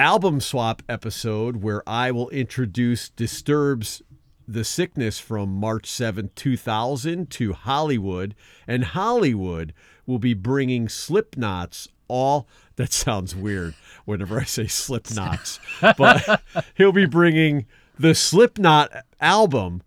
album 0.00 0.40
swap 0.40 0.82
episode 0.88 1.56
where 1.56 1.86
I 1.86 2.10
will 2.10 2.30
introduce 2.30 3.10
Disturbed's 3.10 4.00
The 4.48 4.64
Sickness 4.64 5.18
from 5.18 5.50
March 5.50 5.90
7, 5.90 6.30
2000 6.34 7.28
to 7.28 7.52
Hollywood. 7.52 8.34
And 8.66 8.82
Hollywood 8.84 9.74
will 10.06 10.18
be 10.18 10.32
bringing 10.32 10.88
Slipknot's 10.88 11.86
all. 12.08 12.48
That 12.76 12.94
sounds 12.94 13.36
weird 13.36 13.74
whenever 14.06 14.40
I 14.40 14.44
say 14.44 14.66
Slipknot's, 14.66 15.60
but 15.98 16.42
he'll 16.76 16.92
be 16.92 17.04
bringing 17.04 17.66
the 17.98 18.14
Slipknot 18.14 18.90
album. 19.20 19.82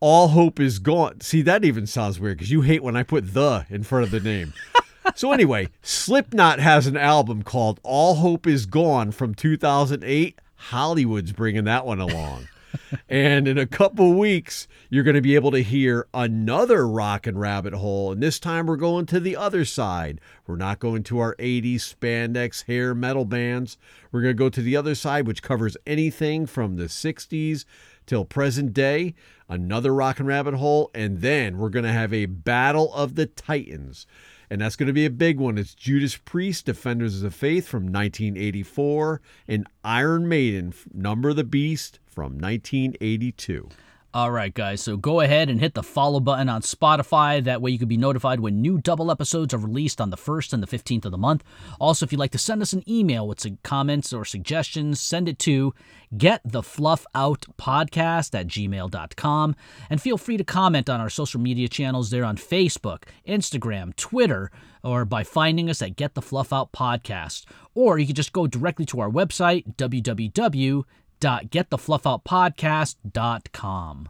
All 0.00 0.28
hope 0.28 0.60
is 0.60 0.78
gone. 0.78 1.22
See, 1.22 1.40
that 1.40 1.64
even 1.64 1.86
sounds 1.86 2.20
weird 2.20 2.36
because 2.36 2.50
you 2.50 2.60
hate 2.60 2.82
when 2.82 2.94
I 2.94 3.04
put 3.04 3.32
the 3.32 3.64
in 3.70 3.84
front 3.84 4.04
of 4.04 4.10
the 4.10 4.20
name. 4.20 4.52
so 5.14 5.32
anyway, 5.32 5.68
Slipknot 5.82 6.58
has 6.60 6.86
an 6.86 6.96
album 6.96 7.42
called 7.42 7.80
All 7.82 8.16
Hope 8.16 8.46
Is 8.46 8.66
Gone 8.66 9.12
from 9.12 9.34
2008. 9.34 10.38
Hollywood's 10.56 11.32
bringing 11.32 11.64
that 11.64 11.86
one 11.86 12.00
along. 12.00 12.48
and 13.08 13.46
in 13.46 13.58
a 13.58 13.66
couple 13.66 14.14
weeks, 14.14 14.66
you're 14.90 15.04
going 15.04 15.14
to 15.14 15.22
be 15.22 15.34
able 15.34 15.50
to 15.50 15.62
hear 15.62 16.06
another 16.12 16.86
rockin' 16.86 17.38
rabbit 17.38 17.74
hole. 17.74 18.12
And 18.12 18.22
this 18.22 18.38
time 18.38 18.66
we're 18.66 18.76
going 18.76 19.06
to 19.06 19.20
the 19.20 19.36
other 19.36 19.64
side. 19.64 20.20
We're 20.46 20.56
not 20.56 20.78
going 20.78 21.02
to 21.04 21.18
our 21.18 21.36
80s 21.36 21.94
spandex 21.94 22.64
hair 22.66 22.94
metal 22.94 23.24
bands. 23.24 23.78
We're 24.12 24.22
going 24.22 24.34
to 24.34 24.38
go 24.38 24.48
to 24.48 24.62
the 24.62 24.76
other 24.76 24.94
side, 24.94 25.26
which 25.26 25.42
covers 25.42 25.76
anything 25.86 26.46
from 26.46 26.76
the 26.76 26.84
60s 26.84 27.64
till 28.06 28.24
present 28.24 28.72
day. 28.72 29.14
Another 29.48 29.94
rockin' 29.94 30.26
rabbit 30.26 30.54
hole. 30.54 30.90
And 30.94 31.20
then 31.20 31.58
we're 31.58 31.70
going 31.70 31.84
to 31.84 31.92
have 31.92 32.12
a 32.12 32.26
Battle 32.26 32.92
of 32.94 33.14
the 33.14 33.26
Titans 33.26 34.06
and 34.50 34.60
that's 34.60 34.76
going 34.76 34.86
to 34.86 34.92
be 34.92 35.06
a 35.06 35.10
big 35.10 35.38
one. 35.38 35.58
It's 35.58 35.74
Judas 35.74 36.16
Priest, 36.16 36.66
Defenders 36.66 37.16
of 37.16 37.22
the 37.22 37.30
Faith 37.30 37.66
from 37.66 37.84
1984, 37.84 39.20
and 39.48 39.66
Iron 39.84 40.28
Maiden, 40.28 40.72
Number 40.92 41.30
of 41.30 41.36
the 41.36 41.44
Beast 41.44 41.98
from 42.06 42.38
1982. 42.38 43.68
All 44.16 44.30
right, 44.30 44.54
guys. 44.54 44.80
So 44.80 44.96
go 44.96 45.20
ahead 45.20 45.50
and 45.50 45.60
hit 45.60 45.74
the 45.74 45.82
follow 45.82 46.20
button 46.20 46.48
on 46.48 46.62
Spotify. 46.62 47.44
That 47.44 47.60
way 47.60 47.70
you 47.70 47.78
can 47.78 47.86
be 47.86 47.98
notified 47.98 48.40
when 48.40 48.62
new 48.62 48.78
double 48.78 49.10
episodes 49.10 49.52
are 49.52 49.58
released 49.58 50.00
on 50.00 50.08
the 50.08 50.16
1st 50.16 50.54
and 50.54 50.62
the 50.62 50.66
15th 50.66 51.04
of 51.04 51.12
the 51.12 51.18
month. 51.18 51.44
Also, 51.78 52.06
if 52.06 52.12
you'd 52.12 52.18
like 52.18 52.30
to 52.30 52.38
send 52.38 52.62
us 52.62 52.72
an 52.72 52.82
email 52.88 53.28
with 53.28 53.40
some 53.40 53.58
comments 53.62 54.14
or 54.14 54.24
suggestions, 54.24 55.00
send 55.00 55.28
it 55.28 55.38
to 55.40 55.74
getthefluffoutpodcast 56.14 58.34
at 58.34 58.46
gmail.com. 58.46 59.54
And 59.90 60.00
feel 60.00 60.16
free 60.16 60.38
to 60.38 60.44
comment 60.44 60.88
on 60.88 60.98
our 60.98 61.10
social 61.10 61.38
media 61.38 61.68
channels 61.68 62.08
there 62.08 62.24
on 62.24 62.38
Facebook, 62.38 63.02
Instagram, 63.28 63.94
Twitter, 63.96 64.50
or 64.82 65.04
by 65.04 65.24
finding 65.24 65.68
us 65.68 65.82
at 65.82 65.96
Get 65.96 66.14
the 66.14 66.22
Fluff 66.22 66.54
Out 66.54 66.72
Podcast. 66.72 67.44
Or 67.74 67.98
you 67.98 68.06
can 68.06 68.14
just 68.14 68.32
go 68.32 68.46
directly 68.46 68.86
to 68.86 69.00
our 69.00 69.10
website, 69.10 69.76
www 69.76 70.84
www.getthefluffoutpodcast.com. 71.20 74.08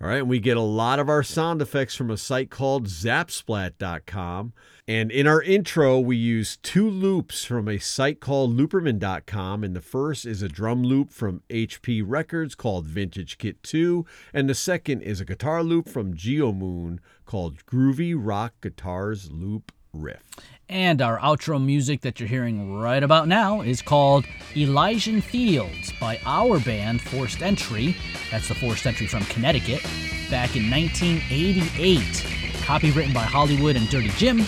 All 0.00 0.06
right, 0.06 0.18
and 0.18 0.28
we 0.28 0.38
get 0.38 0.56
a 0.56 0.60
lot 0.60 1.00
of 1.00 1.08
our 1.08 1.24
sound 1.24 1.60
effects 1.60 1.96
from 1.96 2.08
a 2.08 2.16
site 2.16 2.50
called 2.50 2.86
zapsplat.com. 2.86 4.52
And 4.86 5.10
in 5.10 5.26
our 5.26 5.42
intro, 5.42 5.98
we 5.98 6.16
use 6.16 6.56
two 6.56 6.88
loops 6.88 7.44
from 7.44 7.66
a 7.66 7.78
site 7.78 8.20
called 8.20 8.56
looperman.com. 8.56 9.64
And 9.64 9.74
the 9.74 9.80
first 9.80 10.24
is 10.24 10.40
a 10.40 10.48
drum 10.48 10.84
loop 10.84 11.10
from 11.10 11.42
HP 11.50 12.04
Records 12.06 12.54
called 12.54 12.86
Vintage 12.86 13.38
Kit 13.38 13.60
2. 13.64 14.06
And 14.32 14.48
the 14.48 14.54
second 14.54 15.02
is 15.02 15.20
a 15.20 15.24
guitar 15.24 15.64
loop 15.64 15.88
from 15.88 16.14
Geomoon 16.14 17.00
called 17.26 17.66
Groovy 17.66 18.14
Rock 18.16 18.54
Guitars 18.60 19.32
Loop 19.32 19.72
Riff. 19.92 20.22
And 20.70 21.00
our 21.00 21.18
outro 21.20 21.64
music 21.64 22.02
that 22.02 22.20
you're 22.20 22.28
hearing 22.28 22.78
right 22.78 23.02
about 23.02 23.26
now 23.26 23.62
is 23.62 23.80
called 23.80 24.26
Elysian 24.54 25.22
Fields 25.22 25.94
by 25.98 26.20
our 26.26 26.60
band 26.60 27.00
Forced 27.00 27.40
Entry. 27.40 27.96
That's 28.30 28.48
the 28.48 28.54
Forced 28.54 28.86
Entry 28.86 29.06
from 29.06 29.24
Connecticut 29.24 29.82
back 30.30 30.56
in 30.56 30.70
1988. 30.70 32.00
Copywritten 32.66 33.14
by 33.14 33.22
Hollywood 33.22 33.76
and 33.76 33.88
Dirty 33.88 34.10
Jim. 34.18 34.42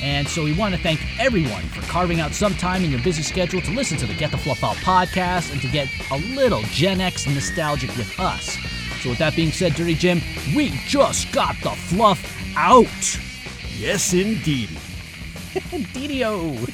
And 0.00 0.28
so 0.28 0.44
we 0.44 0.56
want 0.56 0.76
to 0.76 0.80
thank 0.80 1.00
everyone 1.18 1.62
for 1.70 1.82
carving 1.90 2.20
out 2.20 2.34
some 2.34 2.54
time 2.54 2.84
in 2.84 2.92
your 2.92 3.02
busy 3.02 3.24
schedule 3.24 3.60
to 3.62 3.72
listen 3.72 3.98
to 3.98 4.06
the 4.06 4.14
Get 4.14 4.30
the 4.30 4.38
Fluff 4.38 4.62
Out 4.62 4.76
podcast 4.76 5.50
and 5.50 5.60
to 5.60 5.66
get 5.66 5.88
a 6.12 6.18
little 6.36 6.62
Gen 6.70 7.00
X 7.00 7.26
nostalgic 7.26 7.90
with 7.96 8.20
us. 8.20 8.56
So 9.02 9.10
with 9.10 9.18
that 9.18 9.34
being 9.34 9.50
said, 9.50 9.74
Dirty 9.74 9.94
Jim, 9.94 10.20
we 10.54 10.70
just 10.86 11.32
got 11.32 11.56
the 11.64 11.70
fluff 11.70 12.22
out. 12.56 12.86
Yes, 13.76 14.12
indeed. 14.12 14.70
Didio. 15.94 16.54